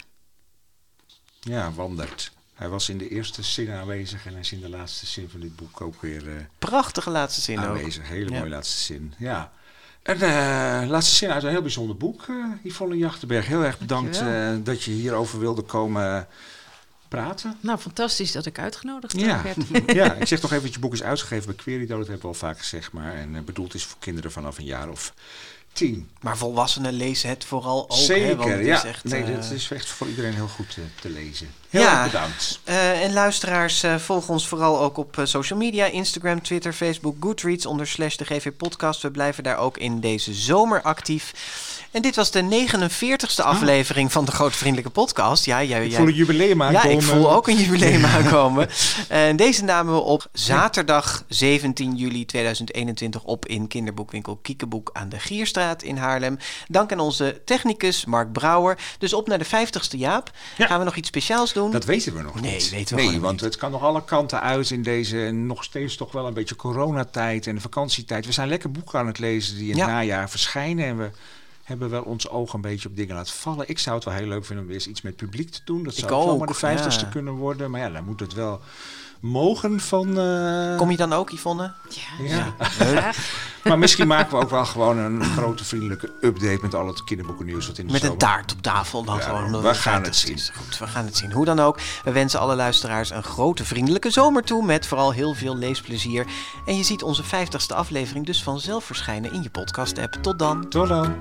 Ja, 1.41 1.73
Wandert. 1.73 2.33
Hij 2.55 2.69
was 2.69 2.89
in 2.89 2.99
de 2.99 3.09
eerste 3.09 3.43
zin 3.43 3.71
aanwezig 3.71 4.27
en 4.27 4.31
hij 4.33 4.41
is 4.41 4.53
in 4.53 4.61
de 4.61 4.69
laatste 4.69 5.07
zin 5.07 5.29
van 5.31 5.41
dit 5.41 5.57
boek 5.57 5.81
ook 5.81 6.01
weer 6.01 6.29
eh, 6.37 6.45
Prachtige 6.59 7.11
laatste 7.11 7.41
zin 7.41 7.59
ook. 7.59 7.65
aanwezig. 7.65 8.09
Hele 8.09 8.31
Ja. 8.31 8.39
mooie 8.39 8.51
laatste 8.51 8.79
zin. 8.79 9.15
Ja. 9.19 9.53
En 10.03 10.21
eh 10.21 10.89
laatste 10.89 11.15
zin 11.15 11.31
uit 11.31 11.43
een 11.43 11.51
heel 11.51 11.63
bijzonder 11.63 11.97
boek, 11.97 12.25
eh 12.29 12.35
Yvonne 12.63 12.97
Jachtenberg. 12.97 13.47
Heel 13.47 13.65
erg 13.65 13.79
bedankt 13.79 14.21
eh, 14.21 14.51
dat 14.63 14.83
je 14.83 14.91
hierover 14.91 15.39
wilde 15.39 15.63
komen 15.63 16.27
praten. 17.09 17.57
Nou, 17.61 17.79
fantastisch 17.79 18.33
dat 18.33 18.47
ik 18.47 18.59
uitgenodigd 18.59 19.21
Ja. 19.21 19.43
werd. 19.43 19.59
ja, 20.01 20.13
ik 20.15 20.27
zeg 20.27 20.43
nog 20.43 20.51
even 20.51 20.65
dat 20.65 20.75
je 20.75 20.81
boek 20.81 20.93
is 20.93 21.03
uitgegeven 21.03 21.47
bij 21.47 21.55
Querido. 21.55 21.99
Dat 21.99 22.07
hebben 22.07 22.21
we 22.23 22.29
al 22.29 22.35
vaak 22.35 22.59
gezegd. 22.59 22.93
Maar 22.93 23.15
en, 23.15 23.45
bedoeld 23.45 23.75
is 23.75 23.85
voor 23.85 23.99
kinderen 24.01 24.33
vanaf 24.33 24.59
een 24.59 24.65
jaar 24.65 24.89
of 24.89 25.15
tien. 25.73 26.09
Maar 26.21 26.37
volwassenen 26.37 26.93
lezen 26.93 27.29
het 27.29 27.45
vooral 27.45 27.83
ook. 27.91 27.97
Zeker, 27.97 28.27
hè, 28.29 28.37
want 28.37 28.51
het 28.51 28.65
ja. 28.67 28.85
echt, 28.85 29.05
nee, 29.05 29.23
eh, 29.23 29.35
het 29.35 29.51
is 29.51 29.71
echt 29.71 29.89
voor 29.89 30.09
iedereen 30.09 30.35
heel 30.35 30.49
goed 30.49 30.77
eh, 30.79 30.85
te 31.01 31.09
lezen. 31.09 31.51
Heel 31.69 31.81
Ja. 31.83 32.05
bedankt. 32.05 32.61
Eh, 32.65 33.03
en 33.03 33.13
luisteraars, 33.13 33.85
volg 33.97 34.29
ons 34.29 34.49
vooral 34.49 34.81
ook 34.81 34.97
op 34.97 35.21
social 35.23 35.59
media. 35.59 35.85
Instagram, 35.85 36.43
Twitter, 36.43 36.73
Facebook, 36.73 37.17
Goodreads 37.21 37.67
onder 37.67 37.87
slash 37.87 38.17
de 38.17 38.25
GV 38.25 38.51
Podcast. 38.57 39.03
We 39.03 39.11
blijven 39.11 39.43
daar 39.43 39.59
ook 39.59 39.79
in 39.79 40.01
deze 40.01 40.35
zomer 40.35 40.83
actief. 40.83 41.33
En 41.93 42.03
dit 42.03 42.17
was 42.17 42.31
de 42.31 42.67
49ste 42.69 43.43
aflevering 43.45 44.13
van 44.13 44.25
de 44.25 44.31
Grote 44.33 44.57
Vriendelijke 44.57 44.91
Podcast. 44.91 45.45
Ja, 45.45 45.63
jij, 45.63 45.85
Ik 45.85 45.91
jij- 45.91 45.99
voel 45.99 46.09
een 46.09 46.15
jubileum 46.15 46.59
ja, 46.63 46.67
aankomen. 46.67 46.91
ik 46.91 47.03
voel 47.03 47.33
ook 47.33 47.49
een 47.49 47.57
jubileum 47.57 48.05
aankomen. 48.17 48.69
En 49.09 49.37
deze 49.37 49.65
namen 49.65 49.95
we 49.95 50.01
op 50.01 50.27
zaterdag 50.33 51.25
17 51.29 51.97
juli 51.97 52.25
2021 52.27 53.23
op 53.25 53.47
in 53.47 53.69
kinderboekwinkel 53.69 54.37
Kiekeboek 54.43 54.91
aan 54.93 55.09
de 55.09 55.19
Gierstraat 55.21 55.83
in 55.83 55.97
Haarlem. 55.97 56.39
Dank 56.69 56.93
aan 56.93 57.01
onze 57.01 57.41
technicus 57.45 58.05
Mark 58.05 58.33
Brouwer. 58.33 58.79
Dus 58.99 59.13
op 59.13 59.29
naar 59.29 59.39
de 59.39 59.47
50ste 59.47 59.99
Jaap. 59.99 60.31
Ja. 60.57 60.67
Gaan 60.67 60.79
we 60.79 60.85
nog 60.85 60.97
iets 60.97 61.09
speciaals 61.09 61.53
doen? 61.53 61.71
Dat 61.71 61.85
weten 61.85 62.15
we 62.15 62.23
nog 62.23 62.41
Nee, 62.41 62.53
niet. 62.55 62.71
weten 62.71 62.97
we 62.97 63.03
nee, 63.03 63.21
want 63.21 63.33
niet. 63.33 63.41
het 63.41 63.57
kan 63.57 63.71
nog 63.71 63.83
alle 63.83 64.05
kanten 64.05 64.41
uit 64.41 64.71
in 64.71 64.83
deze 64.83 65.17
nog 65.17 65.65
steeds 65.65 65.97
toch 65.97 66.13
wel 66.13 66.27
een 66.27 66.35
beetje 66.35 66.57
coronatijd 66.57 67.47
en 67.47 67.55
de 67.55 67.61
vakantietijd. 67.61 68.27
We 68.27 68.33
zijn 68.33 68.49
lekker 68.49 68.71
boeken 68.71 68.99
aan 68.99 69.07
het 69.07 69.19
lezen 69.19 69.55
die 69.55 69.65
in 69.65 69.71
het 69.71 69.79
Ja. 69.79 69.87
najaar 69.87 70.31
verschijnen 70.31 70.85
en 70.87 70.99
we 70.99 71.11
hebben 71.73 71.91
wel 71.91 72.03
ons 72.03 72.29
oog 72.29 72.53
een 72.53 72.61
beetje 72.61 72.89
op 72.89 72.97
dingen 72.97 73.15
laten 73.15 73.35
vallen. 73.35 73.69
Ik 73.69 73.79
zou 73.79 73.97
het 73.97 74.05
wel 74.05 74.15
heel 74.15 74.27
leuk 74.27 74.45
vinden 74.45 74.65
om 74.65 74.71
weer 74.71 74.81
eens 74.81 74.89
iets 74.89 75.03
met 75.03 75.17
publiek 75.17 75.51
te 75.51 75.61
doen. 75.65 75.83
Dat 75.83 75.95
zou 75.95 76.13
ook 76.13 76.39
maar 76.39 76.47
de 76.47 76.55
vijftigste 76.55 77.05
ja. 77.05 77.11
kunnen 77.11 77.33
worden. 77.33 77.71
Maar 77.71 77.81
ja, 77.81 77.91
dan 77.91 78.05
moet 78.05 78.21
het 78.21 78.35
wel 78.35 78.61
mogen 79.23 79.81
van... 79.81 80.19
eh, 80.19 80.77
Kom 80.77 80.91
je 80.91 80.97
dan 80.97 81.13
ook, 81.13 81.31
Yvonne? 81.31 81.73
Ja. 82.19 82.55
Graag. 82.59 83.17
Maar 83.63 83.79
misschien 83.79 84.07
maken 84.07 84.37
we 84.39 84.45
ook 84.45 84.51
wel 84.51 84.65
gewoon 84.65 84.99
een 84.99 85.25
grote 85.25 85.65
vriendelijke 85.65 86.13
update 86.21 86.59
met 86.63 86.75
al 86.75 86.87
het 86.87 87.05
kinderboekennieuws 87.05 87.67
wat 87.67 87.79
in 87.79 87.87
de 87.87 87.93
Met 87.93 88.03
een 88.03 88.17
taart 88.17 88.53
op 88.53 88.63
tafel 88.63 89.05
dan 89.05 89.17
Ja, 89.17 89.23
gewoon. 89.23 89.63
we 89.63 89.75
gaan 89.75 90.03
het 90.03 90.09
50ste 90.17 90.27
zien. 90.27 90.41
Goed, 90.55 90.79
we 90.79 90.87
gaan 90.87 91.05
het 91.05 91.17
zien. 91.17 91.33
Hoe 91.33 91.45
dan 91.45 91.61
ook. 91.61 91.79
We 92.05 92.13
wensen 92.13 92.41
alle 92.41 92.55
luisteraars 92.57 93.11
een 93.11 93.23
grote 93.23 93.65
vriendelijke 93.65 94.11
zomer 94.11 94.43
toe. 94.43 94.65
Met 94.65 94.87
vooral 94.87 95.11
heel 95.13 95.35
veel 95.35 95.57
leesplezier. 95.57 96.27
En 96.67 96.77
je 96.77 96.83
ziet 96.83 97.03
onze 97.03 97.23
50ste 97.25 97.75
aflevering 97.77 98.27
dus 98.27 98.43
vanzelf 98.43 98.85
verschijnen 98.85 99.33
in 99.33 99.43
je 99.43 99.51
podcast 99.51 99.99
app. 99.99 100.13
Tot 100.23 100.39
dan. 100.39 100.69
Tot 100.69 100.89
dan. 100.89 101.15